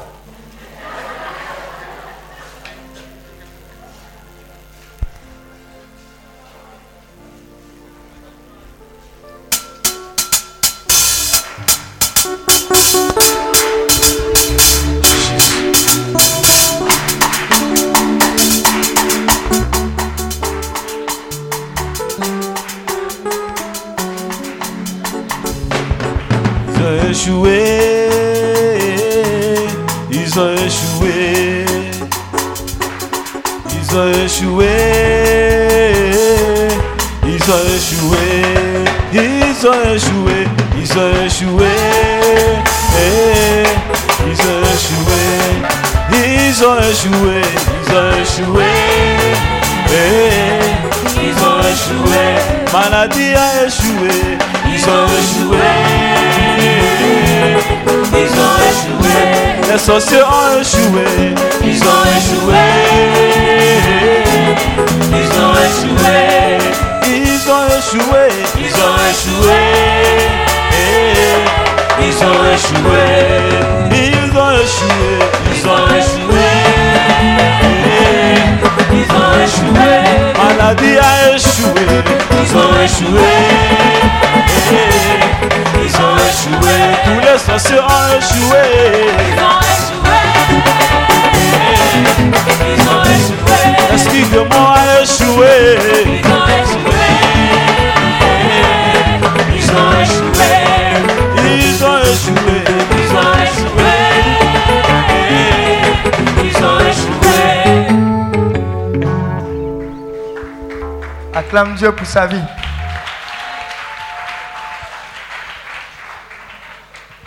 Acclame 111.35 111.73
Dieu 111.75 111.91
pour 111.95 112.05
sa 112.05 112.27
vie. 112.27 112.43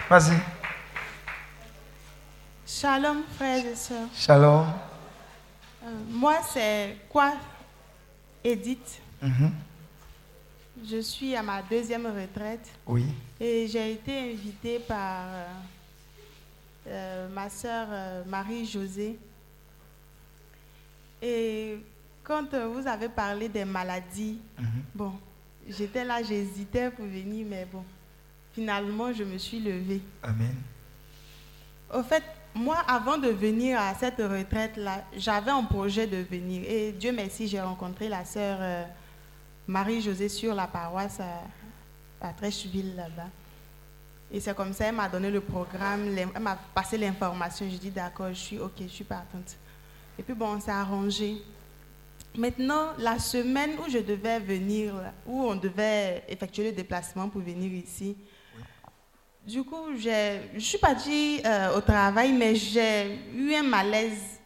Vas-y. 0.09 0.39
Shalom, 2.65 3.25
frères 3.37 3.67
et 3.67 3.75
sœurs. 3.75 4.07
Shalom. 4.15 4.67
Euh, 5.83 5.87
moi, 6.09 6.37
c'est 6.53 6.99
quoi 7.09 7.33
Edith? 8.45 9.01
Mhm. 9.21 9.53
Je 10.89 11.01
suis 11.01 11.35
à 11.35 11.43
ma 11.43 11.63
deuxième 11.63 12.07
retraite. 12.07 12.71
Oui. 12.87 13.07
Et 13.41 13.67
j'ai 13.67 13.91
été 13.93 14.33
invitée 14.33 14.79
par 14.79 15.25
euh, 15.25 15.47
euh, 16.87 17.29
ma 17.31 17.51
sœur 17.51 17.89
euh, 17.91 18.23
Marie-Josée. 18.25 19.19
Et 21.21 21.79
quand 22.27 22.53
euh, 22.55 22.67
vous 22.67 22.87
avez 22.89 23.09
parlé 23.09 23.49
des 23.49 23.65
maladies, 23.65 24.39
bon, 24.95 25.13
j'étais 25.69 26.05
là, 26.05 26.23
j'hésitais 26.23 26.91
pour 26.91 27.05
venir, 27.05 27.47
mais 27.49 27.65
bon, 27.71 27.85
finalement, 28.53 29.13
je 29.13 29.23
me 29.23 29.39
suis 29.39 29.61
levée. 29.61 30.03
Amen. 30.25 30.55
Au 31.95 32.03
fait, 32.03 32.25
moi, 32.53 32.79
avant 32.89 33.17
de 33.17 33.29
venir 33.29 33.79
à 33.79 33.95
cette 33.95 34.19
retraite-là, 34.19 35.05
j'avais 35.17 35.53
un 35.53 35.63
projet 35.63 36.09
de 36.09 36.17
venir. 36.17 36.65
Et 36.67 36.91
Dieu 36.91 37.13
merci, 37.13 37.47
j'ai 37.47 37.61
rencontré 37.61 38.09
la 38.09 38.25
sœur 38.25 38.59
euh, 38.61 38.85
Marie-Josée 39.69 40.29
sur 40.29 40.53
la 40.53 40.67
paroisse 40.67 41.21
à, 41.21 42.27
à 42.27 42.33
Trècheville, 42.33 42.97
là-bas. 42.97 43.29
Et 44.33 44.41
c'est 44.41 44.57
comme 44.57 44.73
ça, 44.73 44.87
elle 44.87 44.97
m'a 44.97 45.09
donné 45.09 45.31
le 45.31 45.41
programme, 45.41 46.09
elle 46.19 46.43
m'a 46.43 46.57
passé 46.75 46.99
l'information. 46.99 47.69
Je 47.71 47.77
dis 47.77 47.91
d'accord, 47.91 48.31
je 48.31 48.35
suis 48.35 48.59
OK, 48.59 48.73
je 48.81 48.89
suis 48.89 49.05
partante. 49.05 49.57
Et 50.19 50.25
puis 50.25 50.35
bon, 50.35 50.57
on 50.57 50.61
s'est 50.61 50.73
arrangé. 50.73 51.41
Maintenant, 52.37 52.93
la 52.99 53.19
semaine 53.19 53.73
où 53.79 53.91
je 53.91 53.99
devais 53.99 54.39
venir, 54.39 54.95
où 55.27 55.43
on 55.45 55.57
devait 55.57 56.23
effectuer 56.29 56.65
le 56.65 56.73
déplacement 56.73 57.29
pour 57.29 57.41
venir 57.41 57.73
ici, 57.73 58.17
du 59.47 59.63
coup, 59.63 59.97
je 59.97 60.59
suis 60.59 60.79
partie 60.79 61.41
euh, 61.47 61.79
au 61.79 61.81
travail, 61.81 62.33
mais 62.33 62.55
j'ai 62.57 63.21
eu 63.33 63.55
un 63.55 63.63
malaise. 63.63 64.41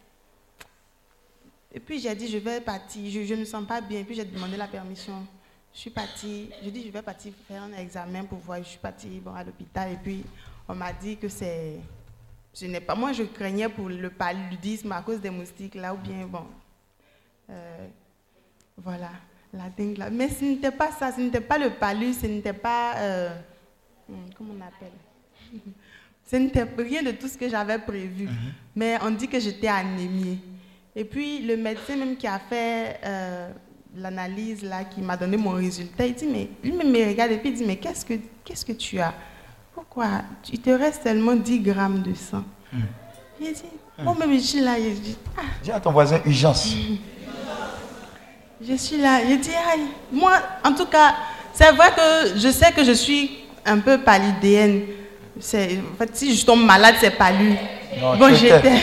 Et 1.73 1.79
puis 1.79 1.99
j'ai 1.99 2.13
dit, 2.13 2.27
je 2.27 2.37
vais 2.37 2.61
partir, 2.61 3.01
je 3.09 3.33
ne 3.33 3.39
me 3.39 3.45
sens 3.45 3.65
pas 3.65 3.81
bien. 3.81 3.99
Et 3.99 4.03
puis 4.03 4.15
j'ai 4.15 4.25
demandé 4.25 4.55
la 4.57 4.67
permission. 4.67 5.25
Je 5.73 5.79
suis 5.79 5.89
partie, 5.89 6.49
je 6.63 6.69
dis, 6.69 6.83
je 6.85 6.91
vais 6.91 7.01
partir 7.01 7.33
faire 7.47 7.63
un 7.63 7.73
examen 7.73 8.25
pour 8.25 8.37
voir. 8.39 8.59
Je 8.59 8.69
suis 8.69 8.77
partie 8.77 9.07
bon, 9.19 9.33
à 9.33 9.43
l'hôpital 9.43 9.91
et 9.91 9.97
puis 9.97 10.23
on 10.67 10.75
m'a 10.75 10.93
dit 10.93 11.17
que 11.17 11.27
c'est... 11.27 11.79
Je 12.53 12.65
n'ai 12.65 12.81
pas, 12.81 12.95
moi, 12.95 13.11
je 13.13 13.23
craignais 13.23 13.69
pour 13.69 13.89
le 13.89 14.09
paludisme 14.09 14.91
à 14.91 15.01
cause 15.01 15.19
des 15.19 15.29
moustiques 15.29 15.75
là, 15.75 15.93
ou 15.93 15.97
bien, 15.97 16.27
bon, 16.27 16.45
euh, 17.49 17.87
voilà, 18.77 19.09
la 19.53 19.69
dengue 19.69 19.97
là. 19.97 20.09
Mais 20.09 20.29
ce 20.29 20.43
n'était 20.45 20.71
pas 20.71 20.91
ça, 20.91 21.11
ce 21.11 21.19
n'était 21.21 21.41
pas 21.41 21.57
le 21.57 21.71
palud, 21.71 22.13
ce 22.13 22.25
n'était 22.27 22.53
pas... 22.53 22.95
euh, 22.97 23.29
Hmm, 24.11 24.29
comment 24.37 24.53
on 24.57 24.61
appelle? 24.61 24.91
Ce 26.29 26.35
n'était 26.37 26.65
rien 26.77 27.03
de 27.03 27.11
tout 27.11 27.27
ce 27.27 27.37
que 27.37 27.49
j'avais 27.49 27.77
prévu. 27.77 28.27
Mais 28.75 28.97
on 29.01 29.11
dit 29.11 29.27
que 29.27 29.39
j'étais 29.39 29.67
anémiée. 29.67 30.37
Et 30.95 31.03
puis 31.03 31.41
le 31.41 31.57
médecin 31.57 31.97
même 31.97 32.15
qui 32.15 32.25
a 32.27 32.39
fait 32.39 32.99
euh, 33.03 33.51
l'analyse 33.95 34.63
là, 34.63 34.83
qui 34.85 35.01
m'a 35.01 35.17
donné 35.17 35.35
mon 35.37 35.51
résultat, 35.51 36.05
il 36.05 36.13
dit 36.13 36.27
mais 36.27 36.49
lui-même 36.63 36.89
me 36.91 37.05
regarde 37.05 37.31
et 37.31 37.37
puis 37.37 37.49
il 37.49 37.55
dit 37.55 37.65
mais 37.65 37.75
qu'est-ce 37.77 38.05
que 38.05 38.13
qu'est-ce 38.45 38.65
que 38.65 38.71
tu 38.73 38.99
as? 38.99 39.13
Quoi 39.89 40.21
Il 40.51 40.61
te 40.61 40.69
reste 40.69 41.03
seulement 41.03 41.35
10 41.35 41.59
grammes 41.59 42.01
de 42.01 42.13
sang. 42.13 42.43
J'ai 43.41 43.51
dit, 43.51 43.63
oh, 44.05 44.13
mais 44.17 44.37
je 44.37 44.43
suis 44.43 44.59
là. 44.61 44.75
J'ai 44.77 44.93
dit, 44.93 45.17
ah. 45.37 45.41
Dis 45.63 45.71
à 45.71 45.79
ton 45.81 45.91
voisin 45.91 46.21
urgence. 46.25 46.73
Je 48.67 48.75
suis 48.75 48.97
là. 48.97 49.19
J'ai 49.27 49.37
dit, 49.37 49.49
aïe. 49.49 49.87
Moi, 50.11 50.33
en 50.63 50.73
tout 50.73 50.85
cas, 50.85 51.15
c'est 51.53 51.71
vrai 51.71 51.89
que 51.95 52.37
je 52.39 52.49
sais 52.49 52.71
que 52.71 52.83
je 52.83 52.91
suis 52.91 53.39
un 53.65 53.79
peu 53.79 53.97
paludéenne. 53.97 54.83
En 55.37 55.97
fait, 55.97 56.09
si 56.13 56.35
je 56.35 56.45
tombe 56.45 56.63
malade, 56.63 56.95
c'est 56.99 57.11
palu. 57.11 57.55
Non, 57.99 58.15
bon, 58.17 58.33
j'étais. 58.33 58.81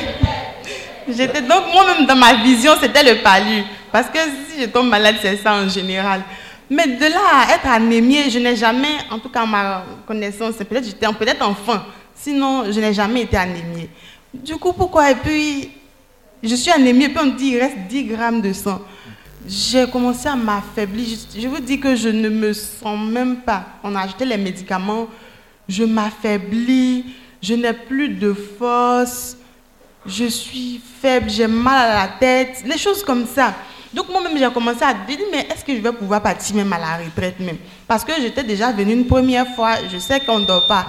J'étais 1.09 1.41
donc 1.41 1.73
moi-même 1.73 2.07
dans 2.07 2.17
ma 2.17 2.35
vision, 2.35 2.73
c'était 2.81 3.03
le 3.03 3.23
palu. 3.23 3.63
Parce 3.91 4.09
que 4.09 4.19
si 4.49 4.63
je 4.63 4.67
tombe 4.67 4.89
malade, 4.89 5.17
c'est 5.23 5.37
ça 5.37 5.55
en 5.55 5.69
général. 5.69 6.23
Mais 6.69 6.87
de 6.87 7.05
là 7.07 7.21
à 7.33 7.55
être 7.55 7.67
anémiée, 7.67 8.29
je 8.29 8.39
n'ai 8.39 8.55
jamais, 8.55 8.99
en 9.11 9.19
tout 9.19 9.31
cas 9.31 9.47
ma 9.47 9.85
connaissance, 10.07 10.55
c'est 10.59 10.67
peut-être 10.67 10.85
j'étais 10.85 11.07
peut-être 11.07 11.43
enfant. 11.47 11.81
Sinon, 12.15 12.71
je 12.71 12.79
n'ai 12.79 12.93
jamais 12.93 13.23
été 13.23 13.39
anémiée. 13.39 13.89
Du 14.35 14.57
coup, 14.57 14.75
pourquoi? 14.75 15.11
Et 15.11 15.15
puis, 15.15 15.71
je 16.43 16.55
suis 16.55 16.71
anémiée, 16.71 17.07
et 17.07 17.09
puis 17.09 17.19
on 17.23 17.35
dit 17.35 17.47
il 17.47 17.59
reste 17.61 17.77
10 17.89 18.05
grammes 18.05 18.41
de 18.41 18.53
sang. 18.53 18.81
J'ai 19.47 19.89
commencé 19.91 20.29
à 20.29 20.37
m'affaiblir. 20.37 21.07
Je, 21.35 21.41
je 21.41 21.49
vous 21.49 21.61
dis 21.61 21.81
que 21.81 21.97
je 21.97 22.09
ne 22.09 22.29
me 22.29 22.53
sens 22.53 22.99
même 23.09 23.37
pas. 23.37 23.65
On 23.83 23.95
a 23.95 24.03
acheté 24.03 24.25
les 24.25 24.37
médicaments, 24.37 25.09
je 25.69 25.85
m'affaiblis, 25.85 27.05
je 27.43 27.55
n'ai 27.55 27.73
plus 27.73 28.09
de 28.09 28.33
force, 28.33 29.37
je 30.07 30.25
suis 30.25 30.81
faible, 31.01 31.31
j'ai 31.31 31.47
mal 31.47 31.91
à 31.91 31.95
la 32.03 32.09
tête, 32.19 32.63
les 32.65 32.79
choses 32.79 33.03
comme 33.03 33.27
ça. 33.27 33.55
Donc 33.93 34.09
moi-même, 34.11 34.37
j'ai 34.37 34.51
commencé 34.53 34.83
à 34.83 34.93
dire, 34.93 35.19
mais 35.31 35.47
est-ce 35.51 35.65
que 35.65 35.75
je 35.75 35.81
vais 35.81 35.93
pouvoir 35.93 36.23
partir 36.23 36.55
même 36.57 36.73
à 36.73 36.79
la 36.79 36.97
retraite 37.05 37.41
même? 37.41 37.57
Parce 37.87 38.05
que 38.05 38.13
j'étais 38.21 38.45
déjà 38.45 38.71
venue 38.71 38.93
une 38.93 39.07
première 39.07 39.47
fois, 39.55 39.77
je 39.91 39.99
sais 39.99 40.21
qu'on 40.21 40.41
ne 40.41 40.45
dort 40.47 40.67
pas. 40.67 40.87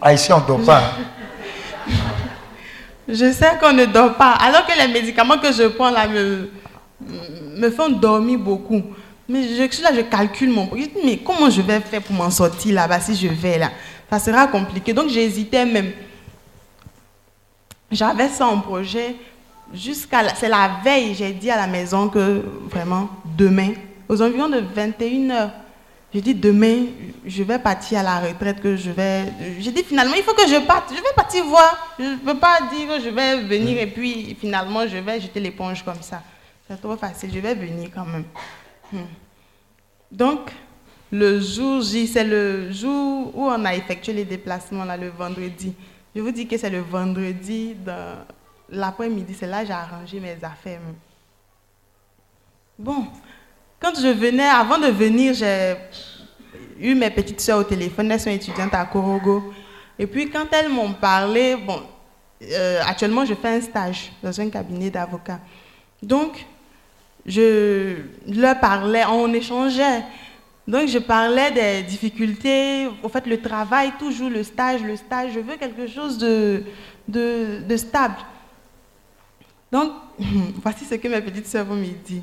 Ah, 0.00 0.12
ici, 0.12 0.32
on 0.32 0.40
ne 0.40 0.46
dort 0.46 0.62
pas. 0.62 0.82
Je 3.12 3.32
sais 3.32 3.58
qu'on 3.60 3.72
ne 3.72 3.86
dort 3.86 4.14
pas. 4.14 4.32
Alors 4.32 4.64
que 4.64 4.72
les 4.78 4.92
médicaments 4.92 5.38
que 5.38 5.52
je 5.52 5.64
prends 5.68 5.90
là 5.90 6.06
me, 6.06 6.48
me 7.56 7.70
font 7.70 7.88
dormir 7.88 8.38
beaucoup. 8.38 8.82
Mais 9.28 9.42
je 9.42 9.72
suis 9.72 9.82
là, 9.82 9.90
je 9.94 10.02
calcule 10.02 10.50
mon. 10.50 10.68
Mais 11.04 11.18
comment 11.18 11.50
je 11.50 11.60
vais 11.62 11.80
faire 11.80 12.02
pour 12.02 12.14
m'en 12.14 12.30
sortir 12.30 12.74
là-bas 12.74 13.00
si 13.00 13.14
je 13.14 13.28
vais 13.28 13.58
là? 13.58 13.70
Ça 14.08 14.18
sera 14.18 14.46
compliqué. 14.46 14.92
Donc 14.92 15.08
j'hésitais 15.08 15.64
même. 15.64 15.92
J'avais 17.90 18.28
ça 18.28 18.46
en 18.46 18.58
projet 18.60 19.16
jusqu'à. 19.74 20.34
C'est 20.34 20.48
la 20.48 20.70
veille, 20.84 21.14
j'ai 21.14 21.32
dit 21.32 21.50
à 21.50 21.56
la 21.56 21.66
maison 21.66 22.08
que 22.08 22.42
vraiment, 22.70 23.08
demain, 23.36 23.72
aux 24.08 24.22
environs 24.22 24.48
de 24.48 24.60
21h, 24.60 25.50
j'ai 26.12 26.20
dit 26.20 26.34
demain, 26.34 26.86
je 27.24 27.42
vais 27.44 27.58
partir 27.58 28.00
à 28.00 28.02
la 28.02 28.20
retraite, 28.20 28.60
que 28.60 28.74
je 28.76 28.90
vais. 28.90 29.32
J'ai 29.60 29.70
dit 29.70 29.84
finalement, 29.84 30.14
il 30.16 30.22
faut 30.22 30.34
que 30.34 30.46
je 30.46 30.66
parte. 30.66 30.90
Je 30.90 30.96
vais 30.96 31.14
partir 31.14 31.44
voir. 31.44 31.94
Je 31.98 32.04
ne 32.04 32.16
peux 32.16 32.36
pas 32.36 32.58
dire 32.72 32.88
que 32.88 33.00
je 33.00 33.10
vais 33.10 33.42
venir 33.42 33.80
et 33.80 33.86
puis 33.86 34.36
finalement, 34.40 34.86
je 34.88 34.96
vais 34.96 35.20
jeter 35.20 35.38
l'éponge 35.38 35.84
comme 35.84 36.02
ça. 36.02 36.22
C'est 36.68 36.80
trop 36.80 36.96
facile. 36.96 37.30
Je 37.32 37.38
vais 37.38 37.54
venir 37.54 37.90
quand 37.94 38.04
même. 38.06 38.24
Hmm. 38.92 39.06
Donc, 40.10 40.50
le 41.12 41.40
jour 41.40 41.80
J, 41.80 42.08
c'est 42.08 42.24
le 42.24 42.72
jour 42.72 43.30
où 43.36 43.46
on 43.46 43.64
a 43.64 43.74
effectué 43.74 44.12
les 44.12 44.24
déplacements, 44.24 44.84
là, 44.84 44.96
le 44.96 45.10
vendredi. 45.10 45.74
Je 46.14 46.20
vous 46.20 46.32
dis 46.32 46.46
que 46.48 46.56
c'est 46.56 46.70
le 46.70 46.80
vendredi, 46.80 47.74
dans 47.74 48.24
l'après-midi, 48.68 49.34
c'est 49.38 49.46
là 49.46 49.60
que 49.60 49.68
j'ai 49.68 49.72
arrangé 49.72 50.18
mes 50.18 50.36
affaires. 50.42 50.80
même. 50.80 50.96
Bon, 52.78 53.06
quand 53.80 53.94
je 53.94 54.08
venais, 54.08 54.46
avant 54.46 54.78
de 54.78 54.88
venir, 54.88 55.34
j'ai 55.34 55.74
eu 56.78 56.94
mes 56.94 57.10
petites 57.10 57.40
soeurs 57.40 57.58
au 57.58 57.64
téléphone, 57.64 58.10
elles 58.10 58.20
sont 58.20 58.30
étudiantes 58.30 58.74
à 58.74 58.84
Korogo. 58.84 59.52
Et 59.98 60.06
puis 60.06 60.30
quand 60.30 60.46
elles 60.52 60.68
m'ont 60.68 60.92
parlé, 60.92 61.56
bon, 61.56 61.82
euh, 62.42 62.80
actuellement 62.86 63.24
je 63.24 63.34
fais 63.34 63.48
un 63.48 63.60
stage 63.60 64.12
dans 64.22 64.38
un 64.40 64.48
cabinet 64.48 64.90
d'avocats. 64.90 65.40
Donc, 66.02 66.46
je 67.26 67.96
leur 68.26 68.58
parlais, 68.60 69.04
on 69.06 69.32
échangeait. 69.32 70.02
Donc, 70.66 70.88
je 70.88 70.98
parlais 70.98 71.50
des 71.50 71.82
difficultés, 71.82 72.88
au 73.02 73.08
fait, 73.08 73.26
le 73.26 73.40
travail, 73.40 73.92
toujours 73.98 74.30
le 74.30 74.42
stage, 74.42 74.82
le 74.82 74.96
stage. 74.96 75.32
Je 75.34 75.40
veux 75.40 75.56
quelque 75.56 75.86
chose 75.86 76.16
de, 76.16 76.62
stable. 77.76 78.14
Donc, 79.72 79.92
voici 80.62 80.84
ce 80.84 80.94
que 80.94 81.08
mes 81.08 81.20
petites 81.20 81.46
sœurs 81.46 81.66
vont 81.66 81.76
me 81.76 81.86
dire. 81.86 82.22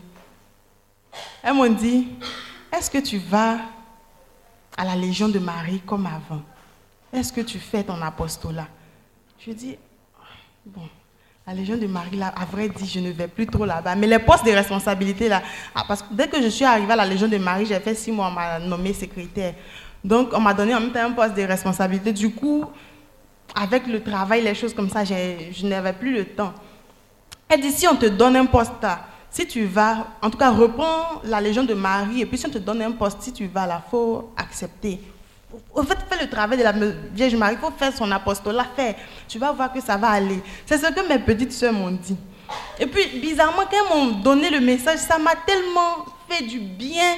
Elles 1.44 1.54
m'ont 1.54 1.70
dit, 1.70 2.08
est-ce 2.76 2.90
que 2.90 2.98
tu 2.98 3.18
vas 3.18 3.58
à 4.76 4.86
la 4.86 4.96
Légion 4.96 5.30
de 5.30 5.40
Marie 5.40 5.82
comme 5.86 6.06
avant? 6.06 6.42
Est-ce 7.12 7.32
que 7.32 7.42
tu 7.42 7.60
fais 7.60 7.84
ton 7.84 8.02
apostolat? 8.02 8.68
Je 9.40 9.52
dis, 9.52 9.78
bon, 10.66 10.88
la 11.46 11.54
Légion 11.54 11.78
de 11.78 11.88
Marie, 11.88 12.18
là, 12.18 12.34
à 12.36 12.44
vrai 12.44 12.68
dire, 12.68 12.86
je 12.86 13.00
ne 13.00 13.12
vais 13.12 13.28
plus 13.28 13.48
trop 13.48 13.66
là-bas. 13.66 13.96
Mais 13.96 14.08
les 14.08 14.20
postes 14.20 14.46
de 14.46 14.52
responsabilité, 14.52 15.30
là, 15.30 15.42
ah, 15.74 15.84
parce 15.88 16.02
que 16.02 16.14
dès 16.14 16.28
que 16.28 16.42
je 16.42 16.50
suis 16.50 16.66
arrivée 16.66 16.92
à 16.92 16.98
la 16.98 17.06
Légion 17.06 17.28
de 17.28 17.38
Marie, 17.38 17.66
j'ai 17.66 17.80
fait 17.80 17.96
six 17.96 18.12
mois, 18.12 18.28
on 18.28 18.32
m'a 18.32 18.60
nommé 18.60 18.94
secrétaire. 18.94 19.56
Donc, 20.04 20.30
on 20.34 20.42
m'a 20.42 20.54
donné 20.54 20.76
en 20.76 20.82
même 20.82 20.92
temps 20.92 21.06
un 21.06 21.12
poste 21.12 21.36
de 21.36 21.44
responsabilité. 21.44 22.12
Du 22.12 22.32
coup, 22.32 22.66
avec 23.56 23.88
le 23.88 24.04
travail, 24.04 24.44
les 24.44 24.54
choses 24.54 24.74
comme 24.74 24.90
ça, 24.90 25.06
je 25.06 25.66
n'avais 25.66 25.94
plus 25.94 26.14
le 26.14 26.26
temps. 26.26 26.54
Elle 27.48 27.62
dit, 27.62 27.72
si 27.72 27.88
on 27.88 27.96
te 27.96 28.08
donne 28.08 28.36
un 28.36 28.46
poste 28.46 28.74
là, 28.82 29.06
si 29.30 29.46
tu 29.46 29.66
vas, 29.66 30.08
en 30.22 30.30
tout 30.30 30.38
cas, 30.38 30.50
reprends 30.50 31.22
la 31.24 31.42
Légion 31.42 31.64
de 31.64 31.74
Marie, 31.74 32.22
et 32.22 32.26
puis 32.26 32.38
si 32.38 32.46
on 32.46 32.50
te 32.50 32.58
donne 32.58 32.82
un 32.82 32.92
poste, 32.92 33.22
si 33.22 33.34
tu 33.34 33.48
vas 33.48 33.68
là, 33.68 33.84
il 33.86 33.90
faut 33.90 34.32
accepter. 34.36 35.02
En 35.76 35.84
fait, 35.84 35.98
fais 36.10 36.24
le 36.24 36.30
travail 36.30 36.58
de 36.58 36.64
la 36.64 36.74
Vierge 37.14 37.36
Marie, 37.36 37.56
il 37.56 37.60
faut 37.60 37.72
faire 37.72 37.96
son 37.96 38.12
apostolat, 38.12 38.66
faire. 38.76 38.96
Tu 39.28 39.40
vas 39.40 39.52
voir 39.52 39.72
que 39.72 39.82
ça 39.82 39.96
va 39.98 40.10
aller. 40.10 40.42
C'est 40.66 40.78
ce 40.78 40.88
que 40.92 41.08
mes 41.08 41.20
petites 41.20 41.54
soeurs 41.54 41.74
m'ont 41.74 41.92
dit. 41.92 42.18
Et 42.80 42.86
puis, 42.86 43.20
bizarrement, 43.20 43.64
quand 43.70 43.78
elles 43.78 43.98
m'ont 43.98 44.20
donné 44.20 44.50
le 44.50 44.60
message, 44.60 45.00
ça 45.00 45.18
m'a 45.18 45.36
tellement 45.46 46.06
fait 46.30 46.44
du 46.44 46.60
bien. 46.60 47.16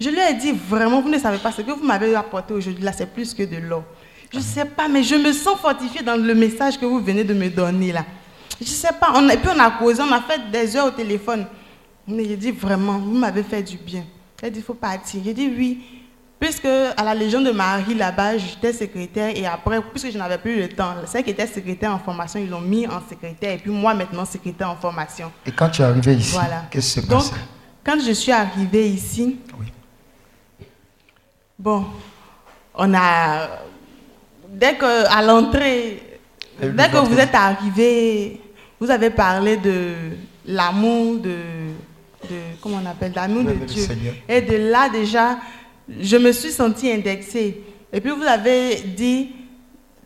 Je 0.00 0.10
leur 0.10 0.30
ai 0.30 0.34
dit, 0.34 0.52
vraiment, 0.52 1.00
vous 1.00 1.08
ne 1.08 1.18
savez 1.18 1.38
pas 1.38 1.52
ce 1.52 1.62
que 1.62 1.72
vous 1.72 1.84
m'avez 1.84 2.14
apporté 2.14 2.54
aujourd'hui, 2.54 2.84
là, 2.84 2.92
c'est 2.92 3.12
plus 3.12 3.34
que 3.34 3.42
de 3.42 3.56
l'or. 3.56 3.84
Je 4.32 4.38
ne 4.38 4.42
sais 4.42 4.64
pas, 4.64 4.88
mais 4.88 5.02
je 5.02 5.16
me 5.16 5.32
sens 5.32 5.58
fortifiée 5.58 6.02
dans 6.02 6.16
le 6.16 6.34
message 6.34 6.78
que 6.78 6.84
vous 6.84 7.00
venez 7.00 7.24
de 7.24 7.34
me 7.34 7.48
donner 7.48 7.92
là. 7.92 8.04
Je 8.60 8.64
ne 8.64 8.68
sais 8.70 8.92
pas, 9.00 9.12
on 9.14 9.28
et 9.28 9.36
puis 9.36 9.48
on 9.54 9.58
a 9.60 9.70
causé, 9.70 10.02
on 10.02 10.12
a 10.12 10.20
fait 10.22 10.50
des 10.50 10.76
heures 10.76 10.86
au 10.86 10.90
téléphone. 10.90 11.46
Mais 12.06 12.24
j'ai 12.24 12.36
dit, 12.36 12.50
vraiment, 12.50 12.98
vous 12.98 13.12
m'avez 13.16 13.42
fait 13.42 13.62
du 13.62 13.76
bien. 13.76 14.04
Elle 14.42 14.50
dit, 14.52 14.60
il 14.60 14.64
faut 14.64 14.74
partir. 14.74 15.20
J'ai 15.24 15.34
dit, 15.34 15.52
oui. 15.56 15.84
Puisque 16.40 16.66
à 16.66 17.02
la 17.04 17.14
Légion 17.14 17.40
de 17.40 17.50
Marie, 17.50 17.94
là-bas, 17.94 18.38
j'étais 18.38 18.72
secrétaire 18.72 19.36
et 19.36 19.44
après, 19.44 19.80
puisque 19.82 20.12
je 20.12 20.18
n'avais 20.18 20.38
plus 20.38 20.56
le 20.56 20.68
temps, 20.68 20.94
celle 21.06 21.24
qui 21.24 21.30
était 21.30 21.48
secrétaire 21.48 21.92
en 21.92 21.98
formation, 21.98 22.38
ils 22.38 22.48
l'ont 22.48 22.60
mis 22.60 22.86
en 22.86 23.00
secrétaire 23.10 23.54
et 23.54 23.58
puis 23.58 23.72
moi 23.72 23.92
maintenant 23.92 24.24
secrétaire 24.24 24.70
en 24.70 24.76
formation. 24.76 25.32
Et 25.44 25.50
quand 25.50 25.68
tu 25.68 25.82
es 25.82 25.84
arrivé 25.84 26.14
ici, 26.14 26.32
Voilà. 26.34 26.62
qu'est-ce 26.70 26.94
qui 26.94 27.00
s'est 27.00 27.08
Donc, 27.08 27.22
passé? 27.28 27.32
quand 27.84 27.98
je 28.06 28.12
suis 28.12 28.30
arrivée 28.30 28.88
ici, 28.88 29.40
bon, 31.58 31.86
on 32.74 32.94
a, 32.94 33.48
dès 34.48 34.76
que, 34.76 35.06
à 35.12 35.20
l'entrée, 35.22 36.02
dès 36.60 36.88
que 36.88 36.96
vous 36.98 37.18
êtes 37.18 37.34
arrivé, 37.34 38.40
vous 38.80 38.90
avez 38.90 39.10
parlé 39.10 39.56
de 39.56 39.92
l'amour 40.46 41.16
de, 41.16 41.36
de, 42.28 42.36
comment 42.60 42.80
on 42.82 42.86
appelle, 42.86 43.12
l'amour 43.14 43.44
de 43.44 43.52
Dieu. 43.66 43.82
Seigneur. 43.82 44.14
Et 44.28 44.40
de 44.40 44.56
là 44.70 44.88
déjà, 44.88 45.38
je 46.00 46.16
me 46.16 46.32
suis 46.32 46.50
sentie 46.50 46.90
indexée. 46.90 47.62
Et 47.92 48.00
puis 48.00 48.10
vous 48.10 48.24
avez 48.24 48.76
dit, 48.96 49.30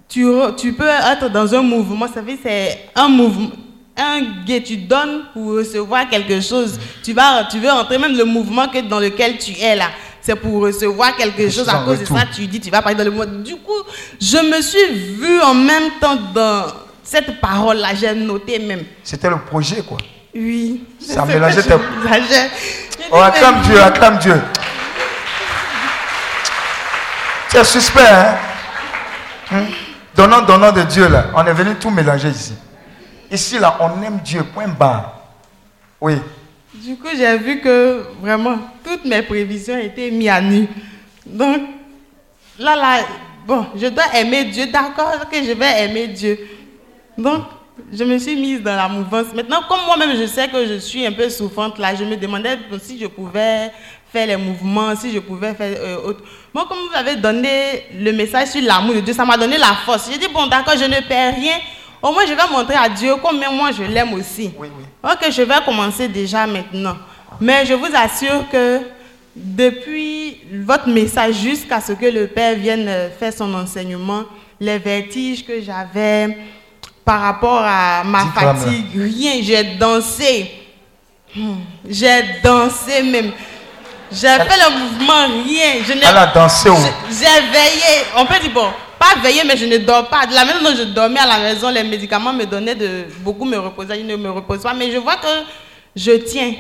tu, 0.09 0.73
peux 0.75 0.87
être 0.87 1.31
dans 1.31 1.55
un 1.55 1.63
mouvement, 1.63 2.07
vous 2.07 2.15
savez, 2.15 2.39
c'est 2.43 2.91
un 2.95 3.09
mouvement, 3.09 3.51
un 3.97 4.45
guet, 4.45 4.63
tu 4.63 4.77
donnes 4.77 5.25
pour 5.33 5.55
recevoir 5.55 6.09
quelque 6.09 6.41
chose. 6.41 6.79
Tu, 7.03 7.13
vas, 7.13 7.45
tu 7.51 7.59
veux 7.59 7.71
entrer 7.71 7.99
même 7.99 8.17
le 8.17 8.25
mouvement 8.25 8.69
que 8.69 8.81
dans 8.81 9.01
lequel 9.01 9.39
tu 9.39 9.53
es 9.59 9.75
là. 9.75 9.89
C'est 10.23 10.37
pour 10.37 10.63
recevoir 10.63 11.17
quelque 11.17 11.51
chose. 11.51 11.69
À 11.69 11.83
cause 11.85 11.99
de 11.99 12.05
ça, 12.05 12.25
tu 12.33 12.47
dis, 12.47 12.61
tu 12.61 12.71
vas 12.71 12.81
parler 12.81 12.97
dans 12.97 13.05
le 13.05 13.11
monde. 13.11 13.43
Du 13.43 13.57
coup, 13.57 13.73
je 14.21 14.37
me 14.39 14.63
suis 14.63 15.15
vue 15.17 15.41
en 15.43 15.53
même 15.53 15.91
temps 16.01 16.17
dans 16.33 16.67
cette 17.03 17.41
parole-là. 17.41 17.89
J'ai 17.95 18.15
noté 18.15 18.61
même. 18.61 18.85
C'était 19.03 19.29
le 19.29 19.39
projet, 19.39 19.83
quoi. 19.83 19.99
Oui. 20.33 20.85
Ça 21.01 21.25
mélangeait 21.25 21.63
tes-. 21.63 21.75
J'ai 22.31 23.07
Oh, 23.11 23.17
acclame 23.17 23.63
Dieu, 23.63 23.83
acclame 23.83 24.19
Dieu. 24.19 24.41
C'est 27.49 27.65
suspect, 27.65 28.01
hein? 28.09 28.35
Hein? 29.51 29.65
Donnant, 30.15 30.43
donnant 30.43 30.73
de 30.73 30.83
Dieu, 30.83 31.09
là. 31.09 31.27
On 31.35 31.45
est 31.45 31.53
venu 31.53 31.75
tout 31.75 31.91
mélanger 31.91 32.29
ici. 32.29 32.55
Ici, 33.31 33.59
là, 33.59 33.77
on 33.81 34.01
aime 34.03 34.21
Dieu, 34.25 34.45
point 34.45 34.69
barre. 34.69 35.15
Oui. 36.01 36.15
Du 36.83 36.97
coup, 36.97 37.07
j'ai 37.17 37.39
vu 37.39 37.61
que 37.61 38.03
vraiment 38.21 38.59
toutes 38.85 39.05
mes 39.05 39.23
prévisions 39.23 39.79
étaient 39.79 40.11
mises 40.11 40.29
à 40.29 40.41
nu. 40.41 40.67
Donc, 41.25 41.59
là, 42.59 42.75
là, 42.75 43.05
bon, 43.47 43.67
je 43.77 43.87
dois 43.87 44.13
aimer 44.17 44.47
Dieu, 44.47 44.67
d'accord 44.67 45.29
que 45.31 45.37
je 45.37 45.53
vais 45.53 45.85
aimer 45.85 46.09
Dieu. 46.09 46.37
Donc, 47.17 47.45
je 47.93 48.03
me 48.03 48.19
suis 48.19 48.35
mise 48.35 48.63
dans 48.63 48.75
la 48.75 48.89
mouvance. 48.89 49.33
Maintenant, 49.33 49.61
comme 49.69 49.79
moi-même, 49.87 50.17
je 50.17 50.27
sais 50.27 50.49
que 50.49 50.67
je 50.67 50.79
suis 50.79 51.07
un 51.07 51.13
peu 51.13 51.29
souffrante 51.29 51.79
là, 51.79 51.95
je 51.95 52.03
me 52.03 52.17
demandais 52.17 52.59
si 52.83 52.99
je 52.99 53.07
pouvais 53.07 53.71
faire 54.13 54.27
les 54.27 54.37
mouvements, 54.37 54.97
si 54.97 55.13
je 55.13 55.21
pouvais 55.21 55.55
faire 55.55 55.77
euh, 55.79 56.09
autre. 56.09 56.25
Moi, 56.53 56.67
comme 56.69 56.79
vous 56.79 56.99
avez 56.99 57.15
donné 57.15 57.87
le 57.97 58.11
message 58.11 58.49
sur 58.49 58.61
l'amour 58.61 58.97
de 58.97 59.01
Dieu, 59.01 59.15
ça 59.15 59.25
m'a 59.25 59.37
donné 59.37 59.57
la 59.57 59.73
force. 59.87 60.11
J'ai 60.11 60.19
dit, 60.19 60.29
bon, 60.35 60.49
d'accord, 60.49 60.75
je 60.77 60.85
ne 60.85 61.01
perds 61.07 61.37
rien. 61.37 61.59
Au 62.03 62.13
moins, 62.13 62.27
je 62.27 62.35
vais 62.35 62.49
montrer 62.51 62.75
à 62.75 62.89
Dieu 62.89 63.15
combien 63.23 63.51
moi 63.51 63.71
je 63.71 63.83
l'aime 63.85 64.13
aussi. 64.15 64.51
Ok, 65.05 65.31
je 65.31 65.43
vais 65.43 65.55
commencer 65.65 66.09
déjà 66.09 66.47
maintenant. 66.47 66.97
Mais 67.41 67.65
je 67.65 67.75
vous 67.75 67.89
assure 67.95 68.49
que 68.51 68.81
depuis 69.35 70.39
votre 70.65 70.89
message 70.89 71.37
jusqu'à 71.37 71.81
ce 71.81 71.93
que 71.93 72.07
le 72.07 72.27
Père 72.27 72.55
vienne 72.57 72.87
euh, 72.89 73.09
faire 73.19 73.33
son 73.33 73.53
enseignement, 73.55 74.25
les 74.61 74.79
vertiges 74.79 75.45
que 75.45 75.61
j'avais 75.63 76.37
par 77.05 77.21
rapport 77.21 77.63
à 77.65 78.03
ma 78.05 78.25
fatigue, 78.27 78.87
rien, 78.95 79.41
j'ai 79.43 79.65
dansé. 79.77 80.51
Hmm, 81.35 81.55
J'ai 81.89 82.23
dansé 82.45 83.03
même. 83.03 83.33
J'ai 84.13 84.29
fait 84.29 84.59
le 84.59 84.79
mouvement, 84.79 85.27
rien. 85.47 85.83
Je 85.87 85.93
n'ai- 85.95 86.01
Elle 86.07 86.17
a 86.17 86.27
dansé 86.27 86.69
où? 86.69 86.77
J'ai 87.09 87.41
veillé. 87.51 88.05
On 88.19 88.27
peut 88.27 88.39
dire, 88.41 88.51
bon, 88.53 88.67
pas 89.03 89.21
veillé, 89.21 89.43
mais 89.45 89.57
je 89.57 89.65
ne 89.65 89.79
dors 89.79 90.09
pas. 90.09 90.27
De 90.27 90.35
la 90.35 90.45
maison 90.45 90.63
dont 90.63 90.77
je 90.77 90.85
dormais 90.85 91.19
à 91.19 91.27
la 91.27 91.39
maison, 91.39 91.71
les 91.71 91.83
médicaments 91.83 92.33
me 92.33 92.45
donnaient 92.45 92.77
de 92.77 93.07
beaucoup 93.19 93.45
me 93.45 93.59
reposer. 93.59 93.99
Ils 93.99 94.07
ne 94.07 94.15
me 94.15 94.31
reposent 94.31 94.63
pas. 94.63 94.75
Mais 94.75 94.93
je 94.93 94.99
vois 94.99 95.17
que 95.17 95.27
je 95.97 96.13
tiens. 96.13 96.55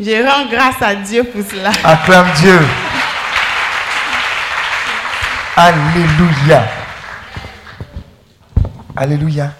Je 0.00 0.26
rends 0.26 0.46
grâce 0.46 0.82
à 0.82 0.96
Dieu 0.96 1.22
pour 1.22 1.42
cela. 1.48 1.70
Acclame 1.84 2.32
Dieu. 2.34 2.58
Alléluia. 5.56 6.64
Alléluia. 8.96 9.52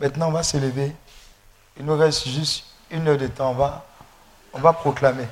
Maintenant, 0.00 0.28
on 0.28 0.32
va 0.32 0.42
se 0.42 0.56
lever. 0.56 0.92
Il 1.78 1.84
nous 1.84 1.98
reste 1.98 2.28
juste 2.28 2.64
une 2.90 3.06
heure 3.06 3.18
de 3.18 3.26
temps. 3.26 3.50
On 3.50 3.54
va, 3.54 3.84
on 4.54 4.58
va 4.58 4.72
proclamer. 4.72 5.26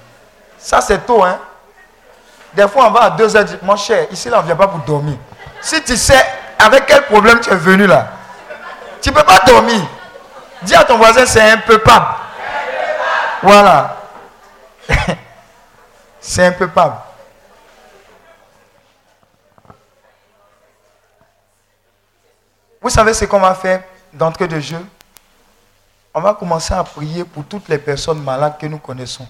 Ça, 0.59 0.81
c'est 0.81 1.07
tôt, 1.07 1.25
hein? 1.25 1.39
Des 2.55 2.69
fois, 2.69 2.89
on 2.89 2.91
va 2.91 3.05
à 3.05 3.11
deux 3.11 3.35
heures. 3.35 3.47
Mon 3.63 3.77
cher, 3.77 4.07
ici, 4.13 4.29
là, 4.29 4.39
on 4.39 4.43
ne 4.43 4.47
vient 4.47 4.57
pas 4.57 4.69
pour 4.69 4.81
dormir. 4.81 5.17
Si 5.63 5.83
tu 5.83 5.97
sais 5.97 6.25
avec 6.59 6.87
quel 6.87 7.05
problème 7.07 7.41
tu 7.41 7.51
es 7.51 7.57
venu 7.57 7.87
là, 7.87 8.11
tu 9.01 9.11
ne 9.11 9.15
peux 9.15 9.25
pas 9.25 9.39
dormir. 9.47 9.81
Dis 10.63 10.75
à 10.75 10.85
ton 10.85 10.97
voisin, 10.97 11.25
c'est 11.27 11.51
un 11.51 11.59
peu 11.59 11.79
pas. 11.79 12.19
Voilà. 13.43 13.97
c'est 16.21 16.47
un 16.47 16.53
peu 16.53 16.69
pas. 16.69 17.09
Vous 22.81 22.91
savez 22.91 23.15
ce 23.15 23.25
qu'on 23.25 23.41
va 23.41 23.55
faire 23.55 23.83
d'entrée 24.13 24.49
de 24.49 24.59
jeu? 24.59 24.85
On 26.13 26.21
va 26.21 26.35
commencer 26.35 26.75
à 26.75 26.83
prier 26.85 27.25
pour 27.25 27.45
toutes 27.45 27.69
les 27.69 27.79
personnes 27.79 28.23
malades 28.23 28.59
que 28.59 28.67
nous 28.67 28.79
connaissons 28.79 29.27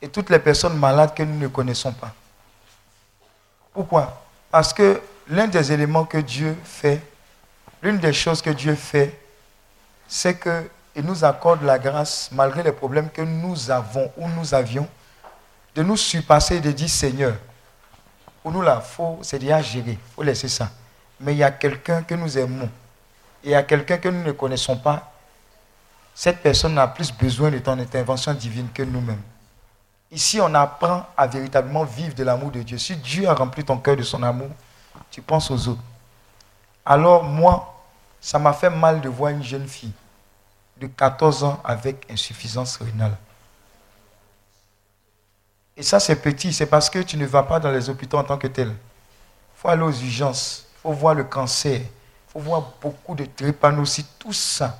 et 0.00 0.08
toutes 0.08 0.30
les 0.30 0.38
personnes 0.38 0.78
malades 0.78 1.12
que 1.14 1.22
nous 1.22 1.38
ne 1.38 1.48
connaissons 1.48 1.92
pas. 1.92 2.10
Pourquoi? 3.72 4.22
Parce 4.50 4.72
que 4.72 5.00
l'un 5.28 5.46
des 5.46 5.72
éléments 5.72 6.04
que 6.04 6.18
Dieu 6.18 6.56
fait, 6.64 7.02
l'une 7.82 7.98
des 7.98 8.12
choses 8.12 8.42
que 8.42 8.50
Dieu 8.50 8.74
fait, 8.74 9.18
c'est 10.06 10.38
qu'il 10.38 11.04
nous 11.04 11.24
accorde 11.24 11.62
la 11.62 11.78
grâce, 11.78 12.30
malgré 12.32 12.62
les 12.62 12.72
problèmes 12.72 13.10
que 13.10 13.22
nous 13.22 13.70
avons 13.70 14.10
ou 14.16 14.28
nous 14.28 14.54
avions, 14.54 14.88
de 15.74 15.82
nous 15.82 15.96
surpasser 15.96 16.56
et 16.56 16.60
de 16.60 16.70
dire 16.70 16.88
Seigneur, 16.88 17.34
pour 18.42 18.52
nous 18.52 18.62
là, 18.62 18.80
faut, 18.80 19.18
c'est 19.22 19.38
déjà 19.38 19.62
géré, 19.62 19.92
il 19.92 20.14
faut 20.14 20.22
laisser 20.22 20.48
ça. 20.48 20.70
Mais 21.20 21.34
il 21.34 21.38
y 21.38 21.44
a 21.44 21.50
quelqu'un 21.50 22.02
que 22.02 22.14
nous 22.14 22.36
aimons, 22.36 22.68
et 23.44 23.48
il 23.48 23.50
y 23.50 23.54
a 23.54 23.62
quelqu'un 23.62 23.98
que 23.98 24.08
nous 24.08 24.22
ne 24.22 24.32
connaissons 24.32 24.76
pas. 24.76 25.12
Cette 26.14 26.42
personne 26.42 26.76
a 26.78 26.88
plus 26.88 27.10
besoin 27.12 27.50
de 27.50 27.58
ton 27.58 27.78
intervention 27.78 28.34
divine 28.34 28.68
que 28.74 28.82
nous-mêmes. 28.82 29.22
Ici, 30.10 30.40
on 30.42 30.54
apprend 30.54 31.06
à 31.16 31.26
véritablement 31.26 31.84
vivre 31.84 32.14
de 32.14 32.22
l'amour 32.22 32.50
de 32.50 32.60
Dieu. 32.60 32.76
Si 32.76 32.96
Dieu 32.96 33.26
a 33.26 33.32
rempli 33.34 33.64
ton 33.64 33.78
cœur 33.78 33.96
de 33.96 34.02
son 34.02 34.22
amour, 34.22 34.50
tu 35.12 35.22
penses 35.22 35.50
aux 35.50 35.68
autres. 35.68 35.82
Alors 36.84 37.22
moi, 37.22 37.80
ça 38.20 38.40
m'a 38.40 38.52
fait 38.52 38.70
mal 38.70 39.00
de 39.00 39.08
voir 39.08 39.30
une 39.30 39.42
jeune 39.42 39.68
fille 39.68 39.92
de 40.78 40.88
14 40.88 41.44
ans 41.44 41.60
avec 41.64 42.10
insuffisance 42.10 42.78
rénale. 42.78 43.16
Et 45.76 45.82
ça, 45.82 46.00
c'est 46.00 46.16
petit, 46.16 46.52
c'est 46.52 46.66
parce 46.66 46.90
que 46.90 46.98
tu 46.98 47.16
ne 47.16 47.26
vas 47.26 47.42
pas 47.42 47.60
dans 47.60 47.70
les 47.70 47.88
hôpitaux 47.88 48.18
en 48.18 48.24
tant 48.24 48.38
que 48.38 48.46
tel. 48.46 48.68
Il 48.68 48.74
faut 49.60 49.68
aller 49.68 49.82
aux 49.82 49.92
urgences, 49.92 50.66
il 50.76 50.80
faut 50.80 50.92
voir 50.92 51.14
le 51.14 51.24
cancer, 51.24 51.80
il 51.80 52.32
faut 52.32 52.40
voir 52.40 52.72
beaucoup 52.80 53.14
de 53.14 53.26
drépanocytes, 53.36 54.18
tout 54.18 54.32
ça. 54.32 54.78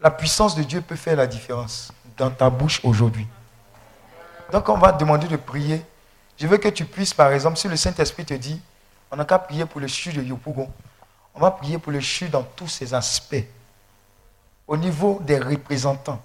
La 0.00 0.10
puissance 0.10 0.54
de 0.56 0.62
Dieu 0.62 0.80
peut 0.80 0.96
faire 0.96 1.16
la 1.16 1.26
différence 1.26 1.92
dans 2.16 2.30
ta 2.30 2.48
bouche 2.48 2.80
aujourd'hui. 2.82 3.26
Donc 4.52 4.68
on 4.68 4.78
va 4.78 4.92
te 4.92 4.98
demander 4.98 5.28
de 5.28 5.36
prier. 5.36 5.84
Je 6.38 6.46
veux 6.46 6.58
que 6.58 6.68
tu 6.68 6.84
puisses, 6.84 7.14
par 7.14 7.32
exemple, 7.32 7.56
si 7.58 7.68
le 7.68 7.76
Saint-Esprit 7.76 8.24
te 8.24 8.34
dit, 8.34 8.60
on 9.10 9.16
n'a 9.16 9.24
qu'à 9.24 9.38
prier 9.38 9.66
pour 9.66 9.80
le 9.80 9.88
CHU 9.88 10.12
de 10.12 10.22
Yopougon. 10.22 10.70
On 11.34 11.40
va 11.40 11.50
prier 11.50 11.78
pour 11.78 11.92
le 11.92 12.00
CHU 12.00 12.28
dans 12.28 12.42
tous 12.42 12.68
ses 12.68 12.94
aspects. 12.94 13.44
Au 14.66 14.76
niveau 14.76 15.20
des 15.22 15.38
représentants, 15.38 16.20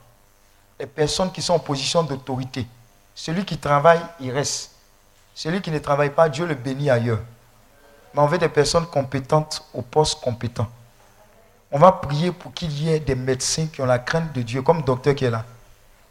les 0.79 0.87
personnes 0.87 1.31
qui 1.31 1.41
sont 1.41 1.53
en 1.53 1.59
position 1.59 2.01
d'autorité. 2.01 2.65
Celui 3.13 3.45
qui 3.45 3.57
travaille, 3.57 4.01
il 4.19 4.31
reste. 4.31 4.71
Celui 5.35 5.61
qui 5.61 5.69
ne 5.69 5.79
travaille 5.79 6.09
pas, 6.09 6.27
Dieu 6.27 6.45
le 6.45 6.55
bénit 6.55 6.89
ailleurs. 6.89 7.19
Mais 8.13 8.21
on 8.21 8.25
veut 8.25 8.37
des 8.37 8.49
personnes 8.49 8.87
compétentes 8.87 9.63
au 9.73 9.81
poste 9.81 10.19
compétent. 10.21 10.67
On 11.71 11.79
va 11.79 11.91
prier 11.91 12.31
pour 12.31 12.53
qu'il 12.53 12.71
y 12.73 12.91
ait 12.91 12.99
des 12.99 13.15
médecins 13.15 13.67
qui 13.67 13.81
ont 13.81 13.85
la 13.85 13.99
crainte 13.99 14.33
de 14.33 14.41
Dieu, 14.41 14.61
comme 14.61 14.77
le 14.77 14.83
docteur 14.83 15.15
qui 15.15 15.25
est 15.25 15.29
là, 15.29 15.45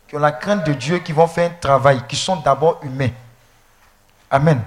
qui 0.09 0.17
ont 0.17 0.21
la 0.21 0.33
crainte 0.33 0.65
de 0.65 0.73
Dieu, 0.73 1.01
qui 1.01 1.13
vont 1.13 1.27
faire 1.27 1.51
un 1.51 1.55
travail, 1.55 2.03
qui 2.09 2.17
sont 2.17 2.37
d'abord 2.37 2.81
humains. 2.83 3.11
Amen. 4.31 4.63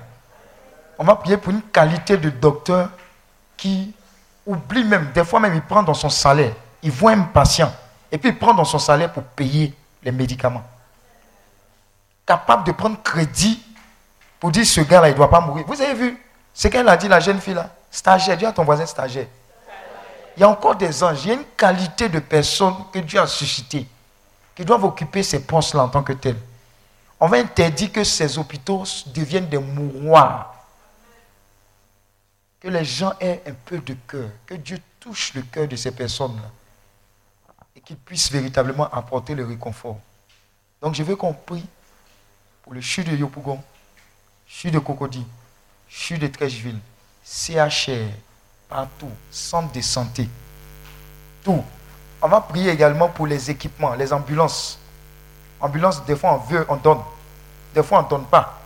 On 1.03 1.05
va 1.05 1.17
prier 1.17 1.35
pour 1.35 1.51
une 1.51 1.61
qualité 1.61 2.15
de 2.15 2.29
docteur 2.29 2.89
qui 3.57 3.93
oublie 4.45 4.85
même, 4.85 5.11
des 5.13 5.25
fois 5.25 5.41
même, 5.41 5.53
il 5.53 5.61
prend 5.61 5.83
dans 5.83 5.93
son 5.93 6.07
salaire, 6.07 6.53
il 6.81 6.91
voit 6.91 7.11
un 7.11 7.23
patient, 7.23 7.73
et 8.09 8.17
puis 8.17 8.29
il 8.29 8.39
prend 8.39 8.53
dans 8.53 8.63
son 8.63 8.79
salaire 8.79 9.11
pour 9.11 9.21
payer 9.21 9.73
les 10.01 10.13
médicaments. 10.13 10.63
Capable 12.25 12.63
de 12.63 12.71
prendre 12.71 13.03
crédit 13.03 13.61
pour 14.39 14.49
dire 14.49 14.65
ce 14.65 14.79
gars-là, 14.79 15.09
il 15.09 15.11
ne 15.11 15.17
doit 15.17 15.29
pas 15.29 15.41
mourir. 15.41 15.65
Vous 15.67 15.81
avez 15.81 15.93
vu 15.93 16.25
ce 16.53 16.69
qu'elle 16.69 16.87
a 16.87 16.95
dit, 16.95 17.09
la 17.09 17.19
jeune 17.19 17.41
fille-là? 17.41 17.69
Stagiaire, 17.91 18.37
dis 18.37 18.45
à 18.45 18.53
ton 18.53 18.63
voisin 18.63 18.85
stagiaire. 18.85 19.27
Il 20.37 20.39
y 20.39 20.43
a 20.45 20.47
encore 20.47 20.77
des 20.77 21.03
anges, 21.03 21.25
il 21.25 21.27
y 21.27 21.31
a 21.31 21.33
une 21.33 21.45
qualité 21.57 22.07
de 22.07 22.19
personnes 22.19 22.75
que 22.93 22.99
Dieu 22.99 23.19
a 23.19 23.27
suscité, 23.27 23.85
qui 24.55 24.63
doivent 24.63 24.85
occuper 24.85 25.21
ces 25.21 25.43
postes-là 25.43 25.83
en 25.83 25.89
tant 25.89 26.01
que 26.01 26.13
tels. 26.13 26.39
On 27.19 27.27
va 27.27 27.39
interdire 27.39 27.91
que 27.91 28.05
ces 28.05 28.37
hôpitaux 28.37 28.85
deviennent 29.07 29.49
des 29.49 29.57
mouroirs. 29.57 30.51
Que 32.63 32.69
les 32.69 32.85
gens 32.85 33.13
aient 33.19 33.43
un 33.45 33.51
peu 33.65 33.77
de 33.79 33.93
cœur, 34.07 34.29
que 34.45 34.53
Dieu 34.53 34.79
touche 35.01 35.33
le 35.33 35.41
cœur 35.41 35.67
de 35.67 35.75
ces 35.75 35.91
personnes-là 35.91 36.49
et 37.75 37.81
qu'ils 37.81 37.97
puissent 37.97 38.31
véritablement 38.31 38.89
apporter 38.89 39.35
le 39.35 39.45
réconfort. 39.45 39.99
Donc 40.81 40.95
je 40.95 41.03
veux 41.03 41.17
qu'on 41.17 41.33
prie 41.33 41.65
pour 42.61 42.73
le 42.73 42.79
CHU 42.79 43.03
de 43.03 43.17
Yopougon, 43.17 43.61
CHU 44.47 44.71
de 44.71 44.79
Cocody, 44.79 45.25
CHU 45.89 46.17
de 46.17 46.27
Trècheville, 46.27 46.79
CHR, 47.25 48.09
partout, 48.69 49.11
centre 49.29 49.73
de 49.73 49.81
santé, 49.81 50.29
tout. 51.43 51.61
On 52.21 52.29
va 52.29 52.39
prier 52.39 52.71
également 52.71 53.09
pour 53.09 53.27
les 53.27 53.51
équipements, 53.51 53.93
les 53.95 54.13
ambulances. 54.13 54.79
Ambulances, 55.59 56.05
des 56.05 56.15
fois 56.15 56.35
on 56.35 56.37
veut, 56.37 56.65
on 56.69 56.77
donne. 56.77 57.01
Des 57.75 57.83
fois 57.83 57.99
on 57.99 58.03
ne 58.03 58.09
donne 58.09 58.25
pas. 58.25 58.57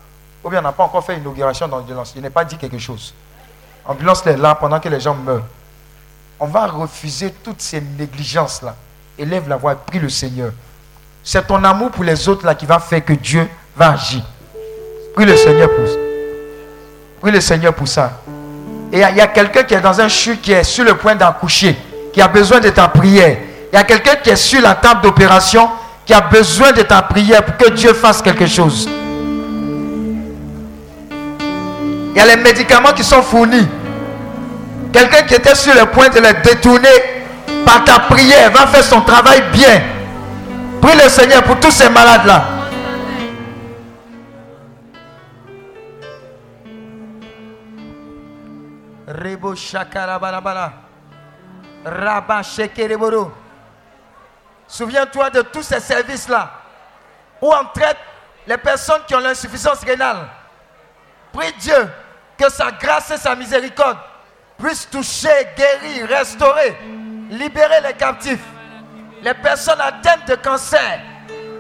Ou 0.44 0.52
bien 0.52 0.60
on 0.60 0.64
n'a 0.64 0.72
pas 0.72 0.84
encore 0.84 1.04
fait 1.04 1.16
l'inauguration 1.16 1.68
d'ambulance. 1.68 2.14
Il 2.16 2.22
n'est 2.22 2.30
pas 2.30 2.46
dit 2.46 2.58
quelque 2.58 2.78
chose. 2.78 3.16
Ambulance 3.88 4.28
est 4.28 4.36
là 4.36 4.54
pendant 4.56 4.80
que 4.80 4.90
les 4.90 5.00
gens 5.00 5.16
meurent. 5.16 5.46
On 6.40 6.46
va 6.46 6.68
refuser 6.68 7.34
toutes 7.44 7.62
ces 7.62 7.82
négligences-là. 7.82 8.76
Élève 9.18 9.48
la 9.48 9.56
voix 9.56 9.74
et 9.74 9.78
prie 9.86 10.00
le 10.00 10.10
Seigneur. 10.10 10.52
C'est 11.24 11.48
ton 11.48 11.64
amour 11.64 11.92
pour 11.92 12.04
les 12.04 12.28
autres 12.28 12.46
là 12.46 12.54
qui 12.54 12.66
va 12.66 12.80
faire 12.80 13.04
que 13.04 13.14
Dieu 13.14 13.48
va 13.76 13.92
agir. 13.92 14.22
Prie 15.16 15.26
le 15.26 15.36
Seigneur 15.38 15.70
pour 15.74 15.88
ça. 15.88 15.96
Prie 17.22 17.32
le 17.32 17.42
Seigneur 17.42 17.74
pour 17.74 17.88
ça. 17.88 18.12
Et 18.92 18.98
il 18.98 19.16
y 19.16 19.22
a, 19.22 19.24
a 19.24 19.28
quelqu'un 19.28 19.64
qui 19.64 19.74
est 19.74 19.82
dans 19.82 20.00
un 20.00 20.08
chute, 20.08 20.42
qui 20.42 20.52
est 20.52 20.64
sur 20.64 20.84
le 20.84 20.96
point 20.96 21.16
d'accoucher, 21.16 21.76
qui 22.14 22.22
a 22.22 22.28
besoin 22.28 22.60
de 22.60 22.70
ta 22.70 22.88
prière. 22.90 23.38
Il 23.72 23.76
y 23.76 23.80
a 23.80 23.84
quelqu'un 23.84 24.16
qui 24.16 24.30
est 24.30 24.36
sur 24.36 24.62
la 24.62 24.76
table 24.76 25.02
d'opération, 25.02 25.70
qui 26.06 26.14
a 26.14 26.22
besoin 26.22 26.72
de 26.72 26.82
ta 26.84 27.02
prière 27.02 27.44
pour 27.44 27.58
que 27.58 27.70
Dieu 27.72 27.94
fasse 27.94 28.22
quelque 28.22 28.48
chose. 28.48 28.88
Il 32.18 32.18
y 32.18 32.20
a 32.20 32.26
les 32.26 32.42
médicaments 32.42 32.94
qui 32.94 33.04
sont 33.04 33.22
fournis. 33.22 33.68
Quelqu'un 34.98 35.28
qui 35.28 35.36
était 35.36 35.54
sur 35.54 35.76
le 35.76 35.86
point 35.92 36.10
de 36.10 36.20
les 36.20 36.34
détourner 36.42 36.90
par 37.64 37.84
ta 37.84 38.00
prière 38.00 38.50
va 38.50 38.66
faire 38.66 38.84
son 38.84 39.02
travail 39.02 39.44
bien. 39.52 39.80
Prie 40.82 40.98
le 40.98 41.08
Seigneur 41.08 41.44
pour 41.44 41.60
tous 41.60 41.70
ces 41.70 41.88
malades-là. 41.88 42.46
Rebo. 49.08 49.54
Rabba. 51.86 52.42
Souviens-toi 54.68 55.30
de 55.30 55.42
tous 55.44 55.62
ces 55.62 55.80
services-là 55.80 56.50
où 57.40 57.54
on 57.54 57.66
traite 57.72 57.98
les 58.48 58.58
personnes 58.58 59.02
qui 59.08 59.14
ont 59.14 59.20
l'insuffisance 59.20 59.84
rénale. 59.84 60.28
Prie 61.32 61.54
Dieu 61.60 61.88
que 62.36 62.50
sa 62.50 62.72
grâce 62.72 63.12
et 63.12 63.18
sa 63.18 63.36
miséricorde 63.36 63.98
puissent 64.58 64.90
toucher, 64.90 65.48
guérir, 65.56 66.08
restaurer, 66.08 66.78
libérer 67.30 67.82
les 67.82 67.94
captifs, 67.94 68.44
les 69.22 69.34
personnes 69.34 69.82
atteintes 69.82 70.28
de 70.28 70.36
cancer. 70.36 71.00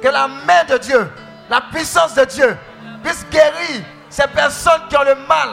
Que 0.02 0.08
la 0.08 0.28
main 0.28 0.64
de 0.70 0.78
Dieu, 0.78 1.12
la 1.50 1.62
puissance 1.62 2.14
de 2.14 2.24
Dieu 2.26 2.58
puisse 3.04 3.26
guérir 3.32 3.84
ces 4.10 4.28
personnes 4.28 4.82
qui 4.90 4.98
ont 4.98 5.04
le 5.04 5.16
mal 5.28 5.50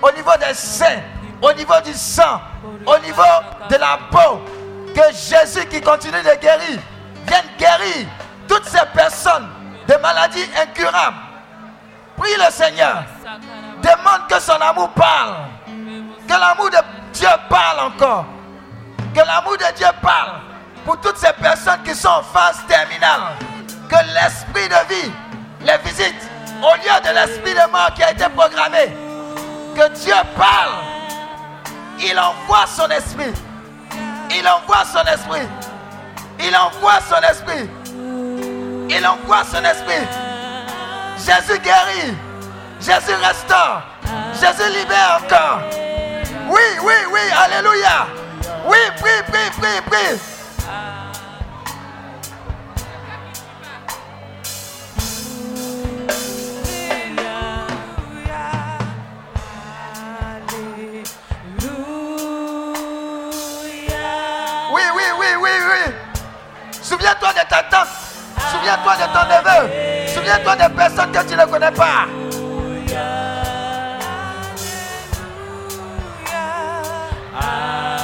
au 0.00 0.10
niveau 0.12 0.32
des 0.38 0.54
seins, 0.54 1.00
au 1.40 1.52
niveau 1.52 1.78
du 1.84 1.92
sang, 1.94 2.40
au 2.86 2.98
niveau 2.98 3.22
de 3.68 3.76
la 3.76 3.98
peau. 4.10 4.40
Que 4.94 5.12
Jésus 5.12 5.66
qui 5.68 5.80
continue 5.80 6.22
de 6.22 6.40
guérir 6.40 6.78
vienne 7.26 7.44
guérir 7.58 8.06
toutes 8.48 8.64
ces 8.64 8.84
personnes 8.94 9.48
de 9.88 9.94
maladies 9.96 10.48
incurables. 10.60 11.16
Prie 12.16 12.34
le 12.38 12.50
Seigneur. 12.50 13.04
Demande 13.82 14.28
que 14.28 14.40
son 14.40 14.60
amour 14.60 14.90
parle. 14.90 15.34
Que 16.28 16.32
l'amour 16.32 16.70
de 16.70 16.78
Dieu 17.12 17.28
parle 17.48 17.92
encore. 17.92 18.26
Que 19.14 19.20
l'amour 19.20 19.56
de 19.58 19.76
Dieu 19.76 19.86
parle 20.00 20.40
pour 20.84 21.00
toutes 21.00 21.16
ces 21.16 21.32
personnes 21.34 21.82
qui 21.84 21.94
sont 21.94 22.08
en 22.08 22.22
phase 22.22 22.60
terminale. 22.66 23.36
Que 23.88 23.96
l'esprit 24.14 24.68
de 24.68 24.94
vie 24.94 25.12
les 25.60 25.78
visite 25.88 26.28
au 26.62 26.74
lieu 26.76 27.00
de 27.04 27.14
l'esprit 27.14 27.54
de 27.54 27.70
mort 27.70 27.92
qui 27.94 28.02
a 28.02 28.12
été 28.12 28.24
programmé. 28.30 28.96
Que 29.74 29.88
Dieu 29.90 30.14
parle. 30.36 30.72
Il 32.00 32.18
envoie 32.18 32.66
son 32.66 32.88
esprit. 32.88 33.32
Il 34.30 34.46
envoie 34.48 34.84
son 34.84 35.04
esprit. 35.12 35.48
Il 36.40 36.56
envoie 36.56 37.00
son 37.08 37.20
esprit. 37.30 37.68
Il 38.90 39.06
envoie 39.06 39.44
son 39.44 39.64
esprit. 39.64 40.06
Jésus 41.18 41.60
guérit. 41.60 42.16
Jésus 42.80 43.14
restaure. 43.14 43.82
Jésus 44.34 44.70
libère 44.72 45.20
encore. 45.22 45.91
Oui, 46.52 46.60
oui, 46.82 46.92
oui, 47.10 47.20
alléluia. 47.34 48.06
Oui, 48.68 48.76
prie, 49.00 49.22
prie, 49.26 49.50
prie, 49.58 49.80
prie. 49.86 50.20
Oui, 64.74 64.82
oui, 64.94 65.04
oui, 65.18 65.26
oui, 65.40 65.50
oui. 65.70 65.92
Souviens-toi 66.82 67.32
de 67.32 67.48
ta 67.48 67.62
tante. 67.62 67.88
Souviens-toi 68.50 68.94
de 68.96 69.06
ton 69.14 69.24
neveu. 69.24 70.06
Souviens-toi 70.06 70.56
des 70.56 70.74
personnes 70.74 71.12
que 71.12 71.26
tu 71.26 71.34
ne 71.34 71.46
connais 71.46 71.72
pas. 71.72 72.06
I 77.44 78.01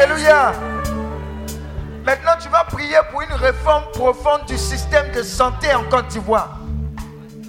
Alléluia. 0.00 0.52
Maintenant, 2.06 2.32
tu 2.40 2.48
vas 2.48 2.64
prier 2.64 2.96
pour 3.10 3.20
une 3.20 3.34
réforme 3.34 3.84
profonde 3.92 4.46
du 4.46 4.56
système 4.56 5.12
de 5.12 5.22
santé 5.22 5.74
en 5.74 5.84
Côte 5.90 6.06
d'Ivoire. 6.06 6.56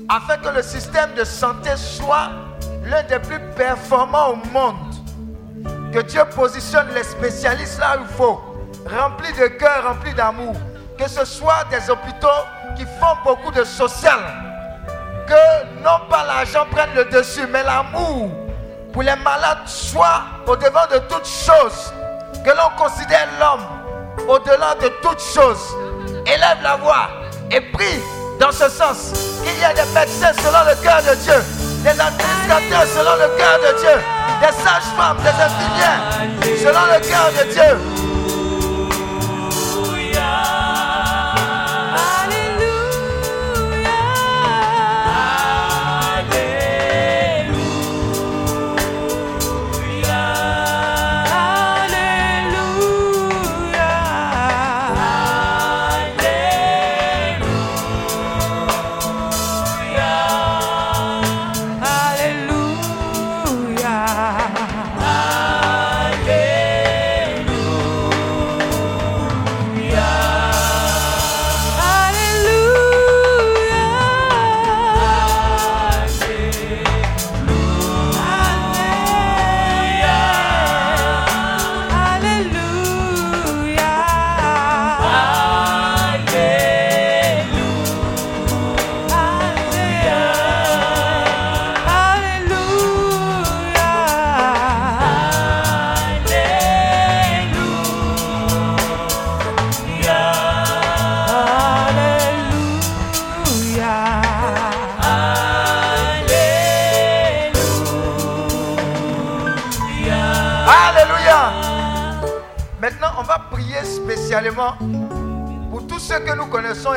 Afin 0.10 0.36
que 0.36 0.50
le 0.50 0.62
système 0.62 1.14
de 1.14 1.24
santé 1.24 1.70
soit 1.78 2.30
l'un 2.84 3.04
des 3.04 3.20
plus 3.20 3.40
performants 3.56 4.32
au 4.32 4.36
monde. 4.52 4.76
Que 5.94 6.00
Dieu 6.00 6.24
positionne 6.36 6.88
les 6.94 7.04
spécialistes 7.04 7.80
là 7.80 7.96
où 7.98 8.02
il 8.02 8.16
faut. 8.18 8.42
Remplis 8.86 9.32
de 9.32 9.48
cœur, 9.48 9.86
remplis 9.88 10.14
d'amour. 10.14 10.56
Que 10.98 11.08
ce 11.08 11.24
soit 11.24 11.64
des 11.70 11.90
hôpitaux 11.90 12.28
qui 12.76 12.84
font 12.84 13.16
beaucoup 13.24 13.52
de 13.52 13.64
social. 13.64 14.20
Que 15.26 15.82
non 15.82 16.06
pas 16.10 16.26
l'argent 16.26 16.66
prenne 16.70 16.94
le 16.96 17.06
dessus, 17.06 17.48
mais 17.50 17.64
l'amour 17.64 18.30
pour 18.92 19.04
les 19.04 19.16
malades 19.24 19.66
soit 19.68 20.24
au-devant 20.46 20.88
de 20.92 20.98
toutes 21.08 21.26
choses. 21.26 21.94
Que 22.44 22.50
l'on 22.50 22.70
considère 22.76 23.28
l'homme 23.40 24.28
au-delà 24.28 24.76
de 24.82 24.88
toutes 25.02 25.22
choses. 25.22 25.76
Élève 26.26 26.58
la 26.64 26.76
voix 26.76 27.08
et 27.52 27.62
prie 27.62 28.02
dans 28.40 28.52
ce 28.52 28.68
sens. 28.70 29.12
Qu'il 29.44 29.58
y 29.60 29.64
ait 29.64 29.74
des 29.74 29.90
médecins 29.94 30.34
selon 30.42 30.64
le 30.68 30.76
cœur 30.82 31.02
de 31.04 31.16
Dieu, 31.22 31.40
des 31.84 31.90
administrateurs 31.90 32.88
selon 32.96 33.16
le 33.16 33.38
cœur 33.38 33.60
de 33.60 33.80
Dieu, 33.80 34.02
des 34.42 34.54
sages-femmes, 34.64 35.18
des 35.18 35.30
infirmières 35.30 36.02
selon 36.58 36.86
le 36.86 37.00
cœur 37.08 37.32
de 37.38 37.52
Dieu. 37.52 38.11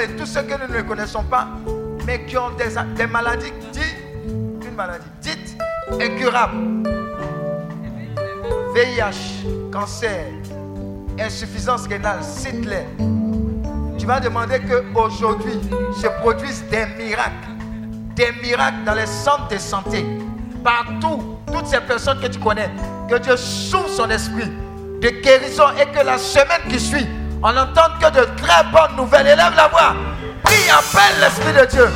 Et 0.01 0.09
tous 0.16 0.27
ceux 0.27 0.43
que 0.43 0.55
nous 0.66 0.74
ne 0.74 0.82
connaissons 0.82 1.23
pas, 1.24 1.48
mais 2.06 2.24
qui 2.24 2.39
ont 2.39 2.51
des, 2.51 3.06
maladies 3.06 3.52
dites, 3.70 3.97
une 4.27 4.74
maladie 4.74 5.05
dite 5.20 5.56
incurable. 6.01 6.56
VIH, 8.74 9.70
cancer, 9.70 10.24
insuffisance 11.20 11.86
rénale, 11.86 12.23
cite-les. 12.23 12.86
Tu 13.98 14.06
vas 14.06 14.20
demander 14.20 14.61
qu'aujourd'hui 14.61 15.61
se 16.01 16.06
produisent 16.20 16.65
des 16.70 16.86
miracles. 16.98 17.32
Des 18.16 18.32
miracles 18.43 18.85
dans 18.86 18.94
les 18.94 19.06
centres 19.06 19.48
de 19.48 19.59
santé. 19.59 20.05
Partout, 20.62 21.36
toutes 21.52 21.66
ces 21.66 21.81
personnes 21.81 22.20
que 22.20 22.27
tu 22.27 22.39
connais. 22.39 22.70
Que 23.09 23.16
Dieu 23.19 23.36
s'ouvre 23.36 23.89
son 23.89 24.09
esprit 24.09 24.51
de 25.01 25.09
guérison 25.23 25.65
et 25.78 25.86
que 25.86 26.05
la 26.05 26.16
semaine 26.16 26.62
qui 26.70 26.81
suit, 26.81 27.06
on 27.45 27.53
n'entende 27.53 27.93
que 28.01 28.11
de 28.11 28.25
très 28.43 28.65
bonnes 28.73 28.97
nouvelles. 28.97 29.27
Élève 29.27 29.55
la 29.55 29.69
voix. 29.69 29.95
Prie, 30.43 30.71
appelle 30.71 31.21
l'Esprit 31.21 31.53
de 31.53 31.66
Dieu? 31.66 31.89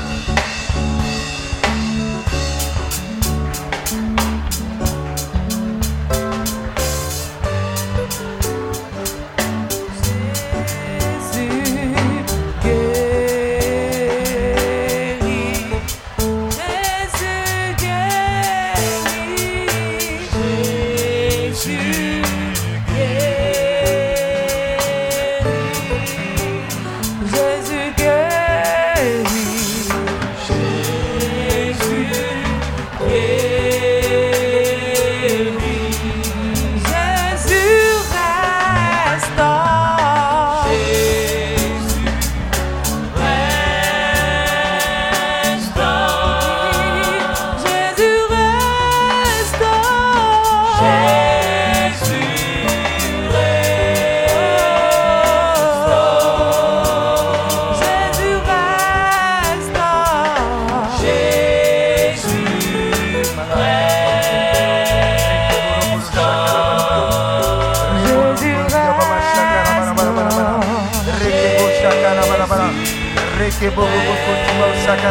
Shake 73.48 73.70
bobo 73.70 73.88
kutumba 73.88 74.66
usaka 74.76 75.08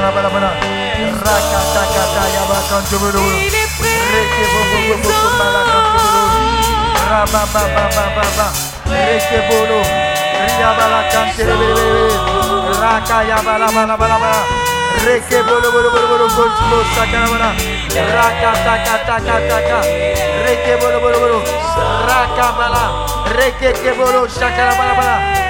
Reke 4.13 4.43
bobo 4.53 4.77
bobo 4.87 5.09
kumala 5.09 5.61
kanjuru. 5.65 6.21
Raba 7.09 7.41
ba 7.53 7.61
ba. 8.37 8.47
Reke 8.93 9.39
Raka 12.81 13.17
ya. 13.25 13.37
Reke 15.05 15.39
taka 18.65 18.95
taka 19.07 19.35
taka. 19.49 19.77
Reke 20.45 20.73
bobo 20.77 20.99
bobo 21.01 21.17
bobo. 21.25 21.39
Raka 22.05 22.47
bala. 22.53 22.83
Reke. 23.33 23.73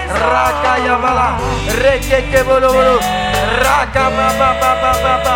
Raka 0.07 0.73
Yamala, 0.85 1.37
Rekeke 1.83 2.43
Bolobolo, 2.43 2.99
Raka 3.63 4.09
Baba 4.17 4.49
Baba 4.61 4.91
Baba, 5.03 5.35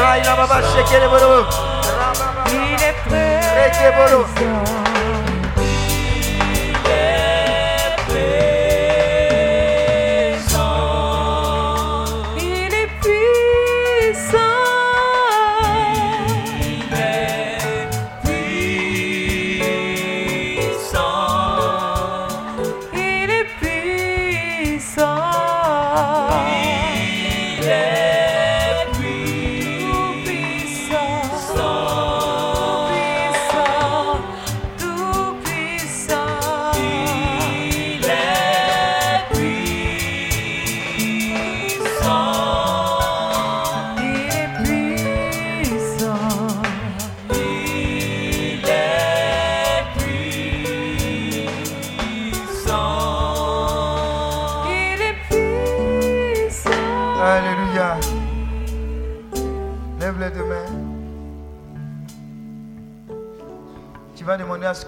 Raila 0.00 0.36
Baba 0.36 0.62
Shekere 0.70 1.08
Bolobolo, 1.08 1.44
Reke 3.56 3.88
Bolobolo. 3.96 4.91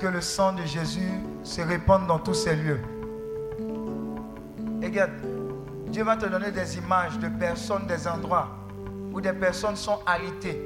Que 0.05 0.09
le 0.11 0.21
sang 0.21 0.53
de 0.53 0.67
Jésus 0.67 1.15
se 1.43 1.63
répande 1.63 2.07
dans 2.07 2.19
tous 2.19 2.35
ces 2.35 2.55
lieux. 2.55 2.83
Et 4.83 4.87
regarde, 4.87 5.13
Dieu 5.87 6.05
va 6.05 6.15
te 6.15 6.27
donner 6.27 6.51
des 6.53 6.77
images 6.77 7.19
de 7.19 7.29
personnes, 7.29 7.87
des 7.87 8.07
endroits 8.07 8.51
où 9.15 9.21
des 9.23 9.33
personnes 9.33 9.77
sont 9.77 10.03
alitées. 10.05 10.61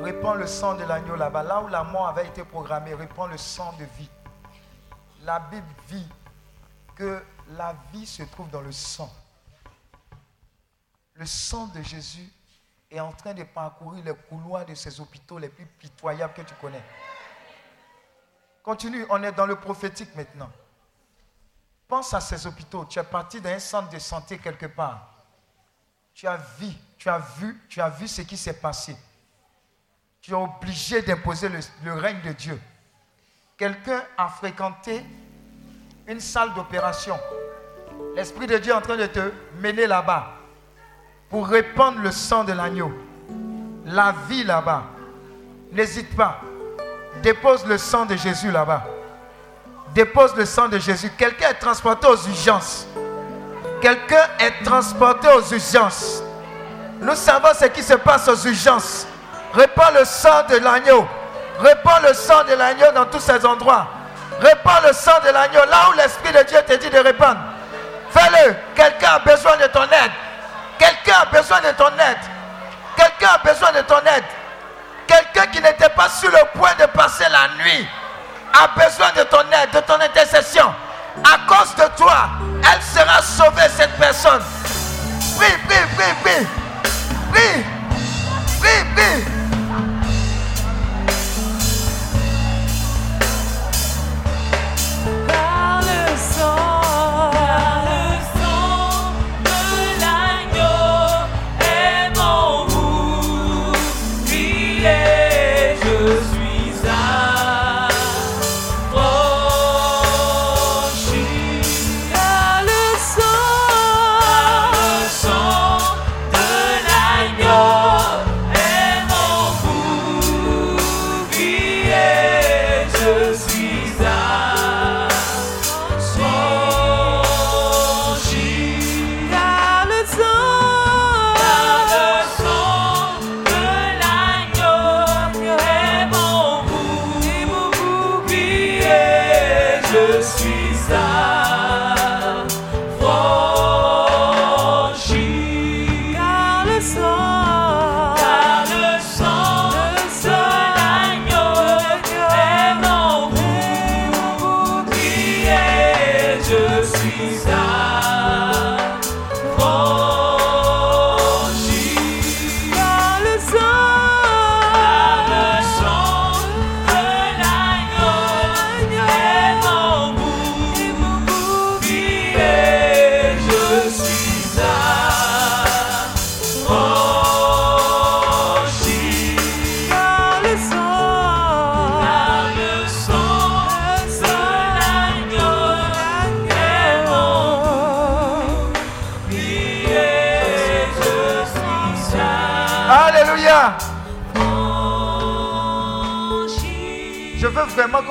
Répands 0.00 0.34
le 0.34 0.48
sang 0.48 0.74
de 0.74 0.82
l'agneau 0.82 1.14
là-bas. 1.14 1.44
Là 1.44 1.62
où 1.62 1.68
la 1.68 1.84
mort 1.84 2.08
avait 2.08 2.26
été 2.26 2.42
programmée, 2.42 2.92
répands 2.92 3.28
le 3.28 3.38
sang 3.38 3.72
de 3.78 3.84
vie. 3.96 4.10
La 5.24 5.38
Bible 5.38 5.72
dit 5.88 6.08
que 6.96 7.22
la 7.56 7.76
vie 7.92 8.04
se 8.04 8.24
trouve 8.24 8.50
dans 8.50 8.62
le 8.62 8.72
sang. 8.72 9.12
Le 11.14 11.24
sang 11.24 11.68
de 11.68 11.82
Jésus 11.82 12.28
est 12.90 12.98
en 12.98 13.12
train 13.12 13.32
de 13.32 13.44
parcourir 13.44 14.04
les 14.04 14.14
couloirs 14.28 14.66
de 14.66 14.74
ces 14.74 15.00
hôpitaux 15.00 15.38
les 15.38 15.50
plus 15.50 15.66
pitoyables 15.66 16.34
que 16.34 16.42
tu 16.42 16.54
connais. 16.60 16.82
Continue, 18.68 19.06
on 19.08 19.22
est 19.22 19.32
dans 19.32 19.46
le 19.46 19.56
prophétique 19.56 20.14
maintenant. 20.14 20.50
Pense 21.88 22.12
à 22.12 22.20
ces 22.20 22.46
hôpitaux. 22.46 22.84
Tu 22.84 22.98
es 22.98 23.02
parti 23.02 23.40
dans 23.40 23.48
un 23.48 23.58
centre 23.58 23.88
de 23.88 23.98
santé 23.98 24.36
quelque 24.36 24.66
part. 24.66 25.08
Tu 26.12 26.26
as 26.26 26.36
vu, 26.36 26.66
tu 26.98 27.08
as 27.08 27.18
vu, 27.18 27.58
tu 27.66 27.80
as 27.80 27.88
vu 27.88 28.06
ce 28.06 28.20
qui 28.20 28.36
s'est 28.36 28.60
passé. 28.60 28.94
Tu 30.20 30.32
es 30.32 30.34
obligé 30.34 31.00
d'imposer 31.00 31.48
le, 31.48 31.60
le 31.82 31.94
règne 31.94 32.20
de 32.20 32.32
Dieu. 32.32 32.60
Quelqu'un 33.56 34.04
a 34.18 34.28
fréquenté 34.28 35.02
une 36.06 36.20
salle 36.20 36.52
d'opération. 36.52 37.18
L'Esprit 38.16 38.46
de 38.46 38.58
Dieu 38.58 38.72
est 38.72 38.76
en 38.76 38.82
train 38.82 38.98
de 38.98 39.06
te 39.06 39.32
mener 39.62 39.86
là-bas 39.86 40.34
pour 41.30 41.48
répandre 41.48 42.00
le 42.00 42.12
sang 42.12 42.44
de 42.44 42.52
l'agneau. 42.52 42.92
La 43.86 44.12
vie 44.28 44.44
là-bas. 44.44 44.84
N'hésite 45.72 46.14
pas. 46.14 46.42
Dépose 47.22 47.64
le 47.66 47.78
sang 47.78 48.04
de 48.04 48.16
Jésus 48.16 48.50
là-bas. 48.50 48.84
Dépose 49.94 50.34
le 50.36 50.44
sang 50.44 50.68
de 50.68 50.78
Jésus. 50.78 51.10
Quelqu'un 51.18 51.50
est 51.50 51.54
transporté 51.54 52.06
aux 52.06 52.16
urgences. 52.16 52.86
Quelqu'un 53.80 54.26
est 54.38 54.64
transporté 54.64 55.28
aux 55.28 55.42
urgences. 55.52 56.22
Nous 57.00 57.14
savons 57.14 57.48
ce 57.58 57.66
qui 57.66 57.82
se 57.82 57.94
passe 57.94 58.28
aux 58.28 58.36
urgences. 58.36 59.06
Répands 59.54 59.90
le 59.98 60.04
sang 60.04 60.44
de 60.48 60.56
l'agneau. 60.56 61.06
Répands 61.60 62.00
le 62.06 62.14
sang 62.14 62.44
de 62.44 62.54
l'agneau 62.54 62.92
dans 62.94 63.06
tous 63.06 63.20
ces 63.20 63.44
endroits. 63.44 63.86
Répands 64.40 64.86
le 64.86 64.92
sang 64.92 65.18
de 65.24 65.30
l'agneau 65.30 65.60
là 65.68 65.90
où 65.90 65.92
l'Esprit 65.96 66.32
de 66.32 66.42
Dieu 66.44 66.58
te 66.66 66.74
dit 66.74 66.90
de 66.90 66.98
répandre. 66.98 67.40
Fais-le. 68.10 68.54
Quelqu'un 68.74 69.12
a 69.14 69.18
besoin 69.18 69.56
de 69.56 69.66
ton 69.66 69.82
aide. 69.82 70.12
Quelqu'un 70.78 71.22
a 71.22 71.26
besoin 71.26 71.60
de 71.60 71.70
ton 71.76 71.88
aide. 71.88 72.18
Quelqu'un 72.96 73.34
a 73.34 73.38
besoin 73.38 73.72
de 73.72 73.80
ton 73.80 73.98
aide. 73.98 74.24
Quelqu'un 75.08 75.46
qui 75.50 75.60
n'était 75.62 75.88
pas 75.88 76.08
sur 76.08 76.30
le 76.30 76.58
point 76.58 76.74
de 76.78 76.84
passer 76.86 77.24
la 77.30 77.48
nuit 77.64 77.88
a 78.52 78.68
besoin 78.78 79.10
de 79.16 79.22
ton 79.28 79.40
aide, 79.40 79.70
de 79.72 79.80
ton 79.80 79.94
intercession. 80.00 80.72
À 81.24 81.38
cause 81.48 81.74
de 81.74 81.96
toi, 81.96 82.28
elle 82.62 82.82
sera 82.82 83.22
sauvée, 83.22 83.68
cette 83.74 83.96
personne. 83.96 84.42
Prie, 85.36 85.56
prie, 85.66 85.78
prie, 85.96 86.14
prie. 86.22 86.46
Prie. 87.32 87.64
Prie, 88.60 88.84
prie. 88.94 89.37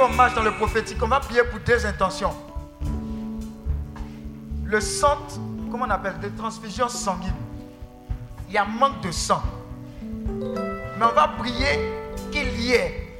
Qu'on 0.08 0.14
marche 0.14 0.36
dans 0.36 0.44
le 0.44 0.52
prophétique. 0.52 0.98
On 1.02 1.08
va 1.08 1.20
prier 1.20 1.44
pour 1.44 1.60
deux 1.60 1.86
intentions. 1.86 2.34
Le 4.66 4.82
sang, 4.82 5.18
comment 5.72 5.86
on 5.86 5.90
appelle 5.90 6.20
Des 6.20 6.32
transfusions 6.32 6.90
sanguines. 6.90 7.34
Il 8.48 8.56
y 8.56 8.58
a 8.58 8.66
manque 8.66 9.02
de 9.02 9.12
sang. 9.12 9.42
Mais 9.90 11.06
on 11.06 11.14
va 11.14 11.30
prier 11.38 11.94
qu'il 12.32 12.60
y 12.60 12.74
ait 12.74 13.20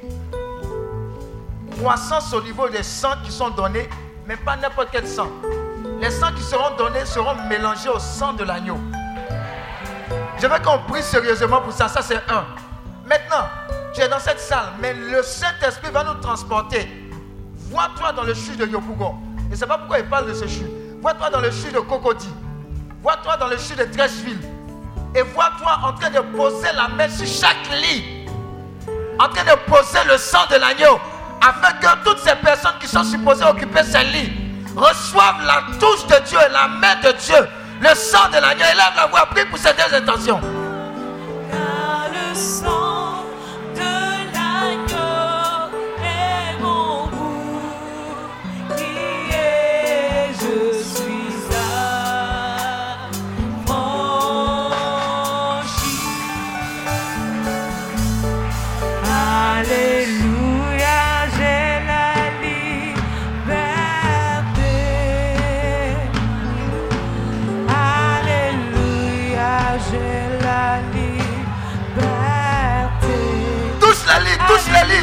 croissance 1.78 2.32
au 2.32 2.42
niveau 2.42 2.68
des 2.68 2.82
sangs 2.82 3.16
qui 3.24 3.30
sont 3.30 3.50
donnés, 3.50 3.88
mais 4.26 4.36
pas 4.36 4.56
n'importe 4.56 4.88
quel 4.90 5.06
sang. 5.06 5.28
Les 6.00 6.10
sangs 6.10 6.32
qui 6.32 6.42
seront 6.42 6.76
donnés 6.76 7.04
seront 7.04 7.36
mélangés 7.48 7.88
au 7.88 7.98
sang 7.98 8.32
de 8.32 8.44
l'agneau. 8.44 8.78
Je 10.38 10.46
veux 10.46 10.58
qu'on 10.60 10.78
prie 10.90 11.02
sérieusement 11.02 11.60
pour 11.60 11.72
ça. 11.72 11.88
Ça, 11.88 12.02
c'est 12.02 12.16
un. 12.28 12.44
Maintenant, 13.06 13.46
dans 14.06 14.20
cette 14.20 14.38
salle, 14.38 14.74
mais 14.80 14.94
le 14.94 15.22
Saint-Esprit 15.22 15.90
va 15.90 16.04
nous 16.04 16.14
transporter. 16.20 16.88
Vois-toi 17.70 18.12
dans 18.12 18.22
le 18.22 18.34
chute 18.34 18.58
de 18.58 18.66
Yopougon. 18.66 19.16
Je 19.46 19.54
ne 19.54 19.56
sais 19.56 19.66
pas 19.66 19.78
pourquoi 19.78 19.98
il 19.98 20.06
parle 20.06 20.28
de 20.28 20.34
ce 20.34 20.46
chute. 20.46 20.70
Vois-toi 21.02 21.30
dans 21.30 21.40
le 21.40 21.50
chute 21.50 21.72
de 21.72 21.80
Cocody. 21.80 22.28
Vois-toi 23.02 23.36
dans 23.38 23.48
le 23.48 23.56
chute 23.56 23.78
de 23.78 23.84
Trècheville. 23.84 24.38
Et 25.14 25.22
vois-toi 25.22 25.80
en 25.84 25.92
train 25.94 26.10
de 26.10 26.20
poser 26.36 26.68
la 26.74 26.88
main 26.88 27.08
sur 27.08 27.26
chaque 27.26 27.68
lit. 27.70 28.26
En 29.18 29.28
train 29.28 29.44
de 29.44 29.58
poser 29.70 30.04
le 30.06 30.16
sang 30.16 30.46
de 30.50 30.56
l'agneau. 30.56 31.00
Afin 31.40 31.72
que 31.72 32.04
toutes 32.04 32.18
ces 32.18 32.34
personnes 32.36 32.78
qui 32.80 32.86
sont 32.86 33.04
supposées 33.04 33.44
occuper 33.44 33.82
ces 33.82 34.04
lits 34.04 34.32
reçoivent 34.76 35.44
la 35.44 35.62
touche 35.78 36.06
de 36.06 36.24
Dieu, 36.26 36.38
la 36.52 36.68
main 36.68 36.96
de 37.02 37.12
Dieu. 37.18 37.48
Le 37.80 37.94
sang 37.94 38.28
de 38.28 38.38
l'agneau. 38.38 38.64
Élève 38.64 38.92
la 38.96 39.06
voix. 39.06 39.26
Prie 39.26 39.44
pour 39.46 39.58
ces 39.58 39.72
deux 39.72 39.94
intentions. 39.94 40.40
Par 41.50 42.08
le 42.12 42.34
sang 42.34 42.77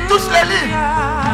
touche 0.08 0.30
les 0.32 0.46
lits, 0.50 1.25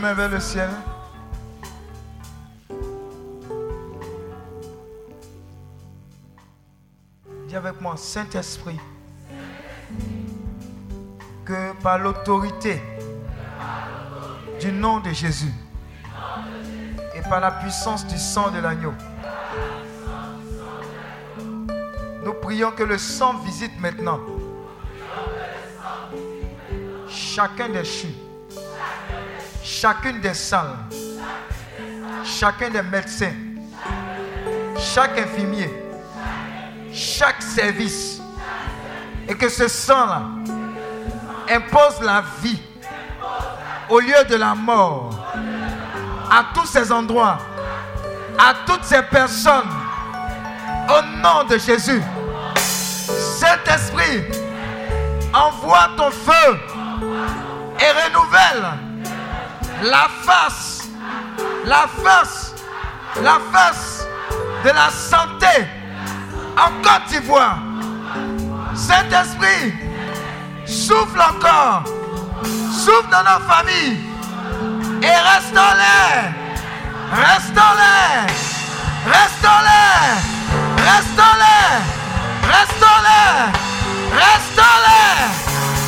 mains 0.00 0.14
vers 0.14 0.30
le 0.30 0.40
ciel. 0.40 0.68
Dis 7.46 7.56
avec 7.56 7.80
moi, 7.80 7.96
Saint-Esprit, 7.96 8.78
que 11.44 11.72
par 11.82 11.98
l'autorité 11.98 12.80
du 14.60 14.72
nom 14.72 15.00
de 15.00 15.10
Jésus 15.10 15.52
et 17.14 17.20
par 17.28 17.40
la 17.40 17.50
puissance 17.50 18.06
du 18.06 18.18
sang 18.18 18.50
de 18.50 18.58
l'agneau, 18.58 18.94
nous 22.24 22.34
prions 22.34 22.70
que 22.72 22.84
le 22.84 22.96
sang 22.96 23.34
visite 23.38 23.78
maintenant 23.80 24.20
chacun 27.08 27.68
des 27.68 27.84
chus, 27.84 28.14
chacune 29.62 30.20
des 30.20 30.34
salles, 30.34 30.76
chacun 32.24 32.70
des 32.70 32.82
médecins, 32.82 33.32
chaque 34.78 35.18
infirmier, 35.18 35.70
chaque 36.92 37.42
service. 37.42 38.20
Et 39.28 39.34
que 39.34 39.48
ce 39.48 39.68
sang-là 39.68 40.22
impose 41.48 42.00
la 42.02 42.24
vie 42.42 42.60
au 43.88 44.00
lieu 44.00 44.24
de 44.28 44.34
la 44.34 44.56
mort 44.56 45.10
à 46.28 46.46
tous 46.52 46.66
ces 46.66 46.90
endroits, 46.90 47.38
à 48.36 48.54
toutes 48.66 48.82
ces 48.82 49.02
personnes, 49.02 49.70
au 50.88 51.02
nom 51.22 51.44
de 51.48 51.58
Jésus. 51.58 52.02
Saint-Esprit, 52.56 54.24
envoie 55.32 55.90
ton 55.96 56.10
feu 56.10 56.58
et 57.78 58.06
renouvelle 58.06 58.89
la 59.82 60.08
face, 60.22 60.88
la 61.64 61.86
face, 62.02 62.54
la 63.22 63.38
face 63.52 64.06
de 64.64 64.70
la 64.70 64.90
santé 64.90 65.66
en 66.56 66.70
Côte 66.82 67.08
d'Ivoire. 67.08 67.58
Saint-Esprit, 68.74 69.72
souffle 70.66 71.20
encore, 71.20 71.84
souffle 72.72 73.10
dans 73.10 73.22
nos 73.22 73.40
familles. 73.48 73.98
Et 75.02 75.06
restons-les, 75.06 76.30
restons-les, 77.10 78.32
restons-les, 79.06 80.10
restons-les, 80.76 81.70
restons-les, 82.52 83.30
restons-les, 84.12 85.14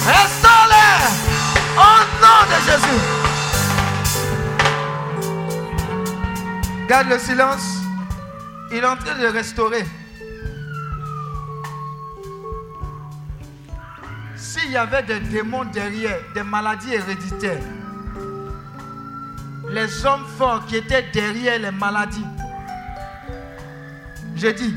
restons-les, 0.06 0.94
au 1.76 1.96
nom 2.22 2.40
de 2.48 2.70
Jésus. 2.70 3.11
Garde 6.92 7.08
le 7.08 7.18
silence. 7.18 7.78
Il 8.70 8.76
est 8.76 8.84
en 8.84 8.96
train 8.96 9.18
de 9.18 9.26
restaurer. 9.26 9.82
S'il 14.36 14.70
y 14.70 14.76
avait 14.76 15.02
des 15.02 15.20
démons 15.20 15.64
derrière, 15.64 16.18
des 16.34 16.42
maladies 16.42 16.92
héréditaires, 16.92 17.62
les 19.70 20.04
hommes 20.04 20.26
forts 20.36 20.66
qui 20.66 20.76
étaient 20.76 21.06
derrière 21.14 21.58
les 21.60 21.70
maladies, 21.70 22.26
je 24.36 24.48
dis, 24.48 24.74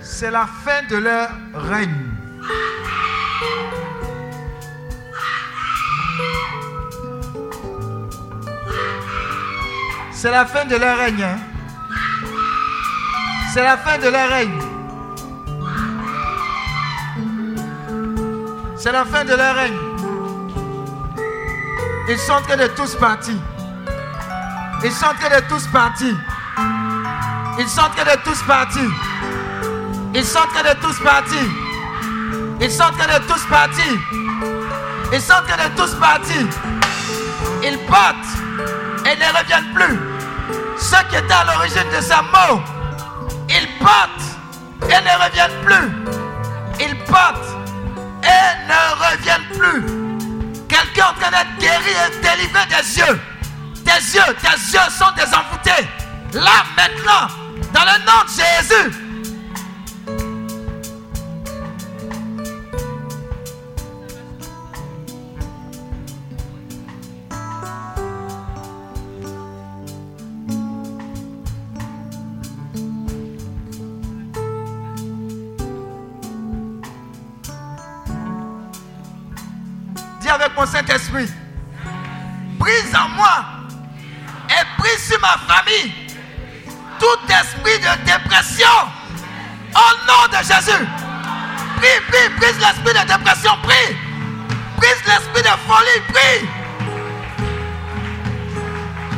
c'est 0.00 0.30
la 0.30 0.46
fin 0.46 0.84
de 0.88 0.98
leur 0.98 1.30
règne. 1.52 2.14
C'est 10.24 10.30
la 10.30 10.46
fin 10.46 10.64
de 10.64 10.76
leur 10.76 10.96
règne. 10.96 11.22
hein. 11.22 11.36
C'est 13.52 13.62
la 13.62 13.76
fin 13.76 13.98
de 13.98 14.08
leur 14.08 14.26
règne. 14.30 14.58
C'est 18.78 18.92
la 18.92 19.04
fin 19.04 19.22
de 19.26 19.34
leur 19.34 19.54
règne. 19.54 19.76
Ils 22.08 22.18
sont 22.18 22.32
en 22.32 22.56
de 22.56 22.66
tous 22.68 22.94
partir. 22.94 23.34
Ils 24.82 24.92
sont 24.92 25.04
en 25.04 25.14
train 25.14 25.40
de 25.40 25.46
tous 25.46 25.66
partir. 25.66 26.14
Ils 27.58 27.68
sont 27.68 27.82
en 27.82 27.90
train 27.90 28.16
de 28.16 28.22
tous 28.24 28.42
partir. 28.44 28.90
Ils 30.14 30.24
sont 30.24 30.38
en 30.38 30.46
train 30.46 30.72
de 30.72 30.80
tous 30.80 31.00
partir. 31.00 31.42
Ils 32.62 32.70
sont 32.70 32.82
en 32.82 32.92
train 32.92 33.18
de 33.18 33.26
tous 33.26 33.44
partir. 33.44 33.84
Ils 35.12 35.20
sont 35.20 35.34
en 35.34 35.42
train 35.42 35.68
de 35.68 35.76
tous 35.76 35.94
partir. 35.96 36.46
Ils 37.62 37.78
partent 37.86 38.16
et 39.04 39.16
ne 39.18 39.38
reviennent 39.38 39.74
plus. 39.74 40.13
Ceux 40.84 41.02
qui 41.08 41.16
étaient 41.16 41.32
à 41.32 41.44
l'origine 41.44 41.88
de 41.96 42.00
sa 42.02 42.20
mort, 42.20 42.62
ils 43.48 43.68
partent 43.78 44.10
et 44.82 45.00
ne 45.00 45.24
reviennent 45.24 45.64
plus. 45.64 45.90
Ils 46.78 46.98
partent 47.04 47.56
et 48.22 48.68
ne 48.68 48.82
reviennent 49.02 49.48
plus. 49.58 50.66
Quelqu'un 50.68 51.06
en 51.08 51.18
train 51.18 51.30
d'être 51.30 51.58
guéri 51.58 51.88
et 51.88 52.10
délivré 52.20 52.66
des 52.66 52.98
yeux. 52.98 53.20
Tes 53.82 54.14
yeux, 54.14 54.34
tes 54.42 54.76
yeux 54.76 54.90
sont 54.90 55.10
désenvoûtés. 55.16 55.88
Là, 56.34 56.64
maintenant, 56.76 57.28
dans 57.72 57.84
le 57.84 58.04
nom 58.04 58.20
de 58.26 58.28
Jésus. 58.28 59.03
Mon 80.56 80.66
Saint-Esprit, 80.66 81.28
brise 82.58 82.94
en 82.94 83.08
moi 83.10 83.44
et 84.48 84.80
brise 84.80 85.08
sur 85.08 85.20
ma 85.20 85.36
famille 85.52 85.92
tout 86.98 87.20
esprit 87.28 87.78
de 87.80 88.04
dépression 88.04 88.66
au 89.74 90.06
nom 90.06 90.28
de 90.30 90.36
Jésus. 90.44 90.86
Prie, 91.76 92.00
prie, 92.08 92.28
brise 92.38 92.58
l'esprit 92.58 92.94
de 92.94 93.06
dépression, 93.06 93.52
prie. 93.62 93.96
Brise 94.76 95.02
l'esprit 95.06 95.42
de 95.42 95.54
folie, 95.66 96.00
prie. 96.12 96.48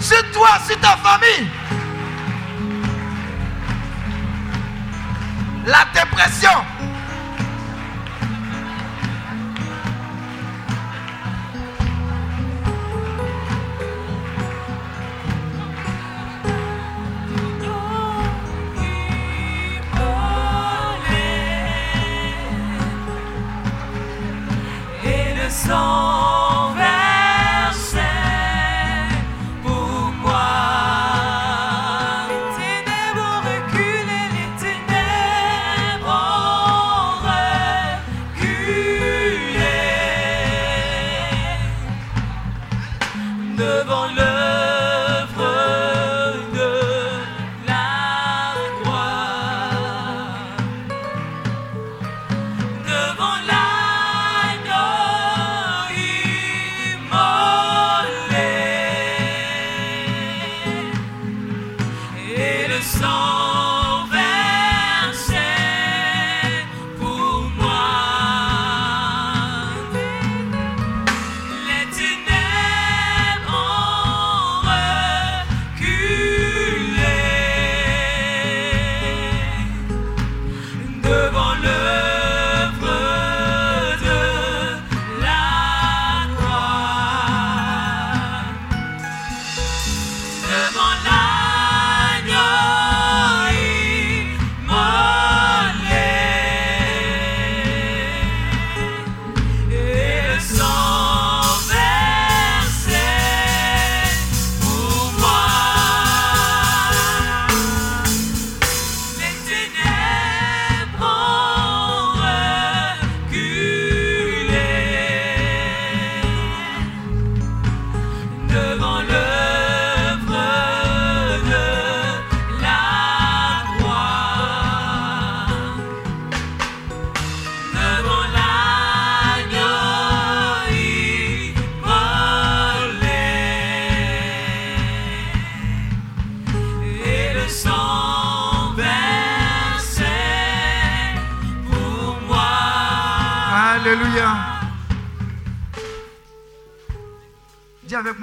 Sur 0.00 0.30
toi, 0.32 0.58
sur 0.66 0.80
ta 0.80 0.96
famille. 0.96 1.48
La 5.66 5.84
dépression. 5.92 6.64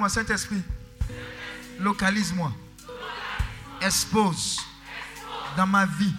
Saint-Esprit, 0.08 0.62
localise-moi. 1.80 2.52
Expose 3.80 4.60
dans 5.56 5.66
ma 5.66 5.86
vie 5.86 6.14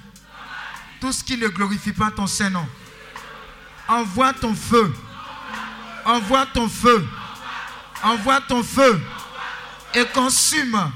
tout 0.99 1.11
ce 1.11 1.23
qui 1.23 1.37
ne 1.37 1.47
glorifie 1.47 1.93
pas 1.93 2.11
ton 2.11 2.27
Saint-Nom. 2.27 2.67
Envoie 3.87 4.33
ton 4.33 4.53
feu. 4.53 4.93
Envoie 6.05 6.45
ton 6.47 6.69
feu. 6.69 7.07
Envoie 8.03 8.41
ton 8.41 8.63
feu. 8.63 9.01
Et 9.93 10.05
consume 10.07 10.91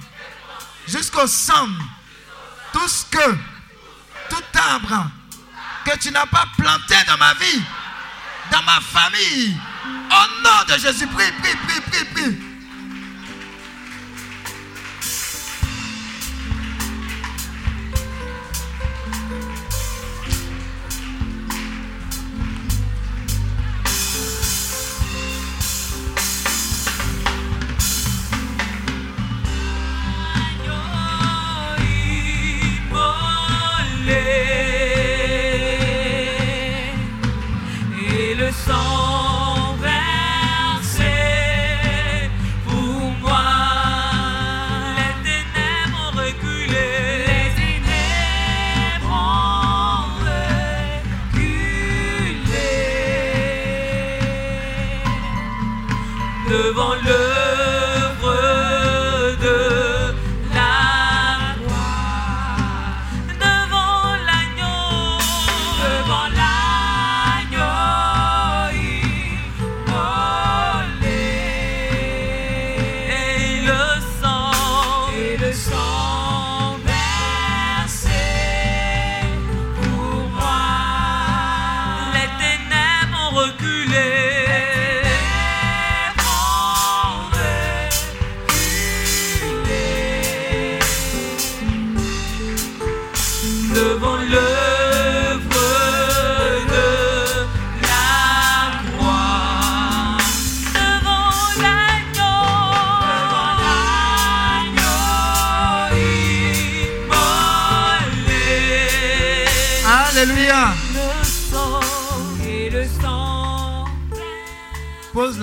jusqu'au 0.88 1.28
sang 1.28 1.68
tout 2.74 2.88
ce 2.88 3.06
que, 3.06 3.32
tout 4.30 4.44
arbre 4.53 5.10
que 5.86 5.98
tu 5.98 6.11
n'as 6.11 6.26
pas 6.26 6.45
planté 6.57 6.95
dans 7.07 7.18
ma 7.18 7.34
vie, 7.36 7.64
dans 8.52 8.64
ma 8.64 8.80
famille. 8.82 9.57
Au 10.11 10.44
nom 10.44 10.66
de 10.68 10.80
Jésus, 10.80 11.07
prie, 11.07 11.32
prie, 11.41 11.56
prie. 11.68 11.79
Et 38.70 38.99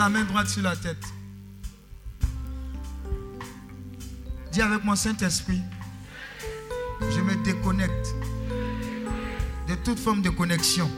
la 0.06 0.10
main 0.10 0.22
droite 0.22 0.46
sur 0.46 0.62
la 0.62 0.76
tête. 0.76 1.04
Dis 4.52 4.62
avec 4.62 4.84
moi, 4.84 4.94
Saint-Esprit, 4.94 5.60
je 7.00 7.20
me 7.20 7.34
déconnecte 7.42 8.14
de 9.66 9.74
toute 9.74 9.98
forme 9.98 10.22
de 10.22 10.30
connexion 10.30 10.88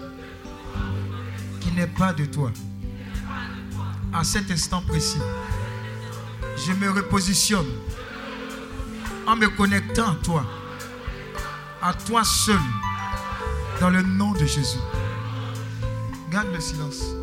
qui 1.58 1.72
n'est 1.72 1.86
pas 1.86 2.12
de 2.12 2.26
toi. 2.26 2.52
À 4.12 4.24
cet 4.24 4.50
instant 4.50 4.82
précis, 4.82 5.22
je 6.66 6.72
me 6.74 6.90
repositionne 6.90 7.70
en 9.26 9.36
me 9.36 9.48
connectant 9.48 10.10
à 10.10 10.16
toi, 10.16 10.44
à 11.80 11.94
toi 11.94 12.24
seul, 12.24 12.60
dans 13.80 13.88
le 13.88 14.02
nom 14.02 14.32
de 14.32 14.44
Jésus. 14.44 14.84
Garde 16.30 16.52
le 16.52 16.60
silence. 16.60 17.17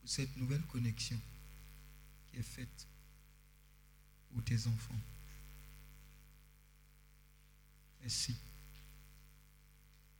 Pour 0.00 0.08
cette 0.08 0.36
nouvelle 0.36 0.62
connexion 0.62 1.20
qui 2.30 2.38
est 2.38 2.42
faite 2.42 2.86
pour 4.30 4.42
tes 4.44 4.66
enfants. 4.66 5.00
Merci. 8.00 8.34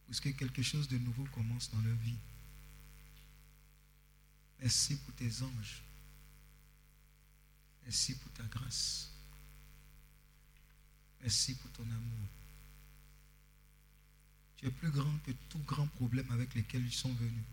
Parce 0.07 0.21
que 0.21 0.31
quelque 0.31 0.63
chose 0.63 0.89
de 0.89 0.99
nouveau 0.99 1.25
commence 1.27 1.71
dans 1.71 1.81
leur 1.81 1.97
vie. 1.97 2.17
Merci 4.61 4.97
pour 4.97 5.15
tes 5.15 5.43
anges. 5.43 5.83
Merci 7.85 8.15
pour 8.17 8.33
ta 8.33 8.43
grâce. 8.45 9.11
Merci 11.21 11.55
pour 11.55 11.71
ton 11.73 11.85
amour. 11.85 12.29
Tu 14.57 14.67
es 14.67 14.71
plus 14.71 14.91
grand 14.91 15.17
que 15.25 15.31
tout 15.49 15.61
grand 15.61 15.87
problème 15.87 16.31
avec 16.31 16.55
lesquels 16.55 16.85
ils 16.85 16.93
sont 16.93 17.13
venus. 17.15 17.45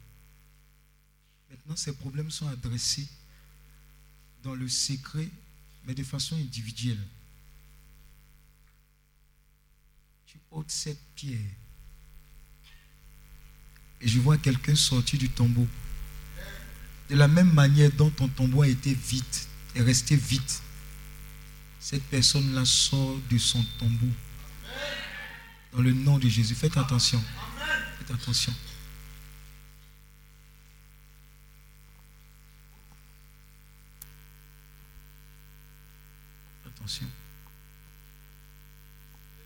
Maintenant, 1.55 1.77
ces 1.77 1.93
problèmes 1.93 2.29
sont 2.29 2.47
adressés 2.49 3.07
dans 4.43 4.55
le 4.55 4.67
secret, 4.67 5.29
mais 5.85 5.95
de 5.95 6.03
façon 6.03 6.35
individuelle. 6.35 6.99
Tu 10.25 10.37
ôtes 10.51 10.69
cette 10.69 10.99
pierre. 11.15 11.39
Et 14.01 14.07
je 14.07 14.19
vois 14.19 14.37
quelqu'un 14.37 14.75
sortir 14.75 15.17
du 15.17 15.29
tombeau. 15.29 15.65
De 17.09 17.15
la 17.15 17.29
même 17.29 17.53
manière 17.53 17.91
dont 17.91 18.09
ton 18.09 18.27
tombeau 18.27 18.63
a 18.63 18.67
été 18.67 18.93
vide, 18.93 19.23
est 19.75 19.81
resté 19.81 20.17
vide, 20.17 20.41
cette 21.79 22.03
personne-là 22.03 22.65
sort 22.65 23.17
de 23.31 23.37
son 23.37 23.63
tombeau. 23.79 24.11
Dans 25.71 25.81
le 25.81 25.93
nom 25.93 26.17
de 26.17 26.27
Jésus. 26.27 26.55
Faites 26.55 26.75
attention. 26.77 27.23
Faites 27.99 28.11
attention. 28.11 28.53
Attention. 36.85 37.07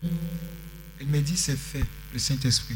Elle 0.03 1.07
me 1.07 1.21
dit 1.21 1.37
c'est 1.37 1.55
fait, 1.55 1.85
le 2.11 2.19
Saint-Esprit. 2.19 2.75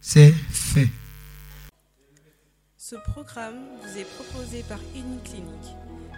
C'est 0.00 0.30
fait. 0.30 0.88
Ce 2.78 2.94
programme 2.94 3.56
vous 3.82 3.98
est 3.98 4.04
proposé 4.04 4.62
par 4.62 4.78
Clinique, 5.24 5.74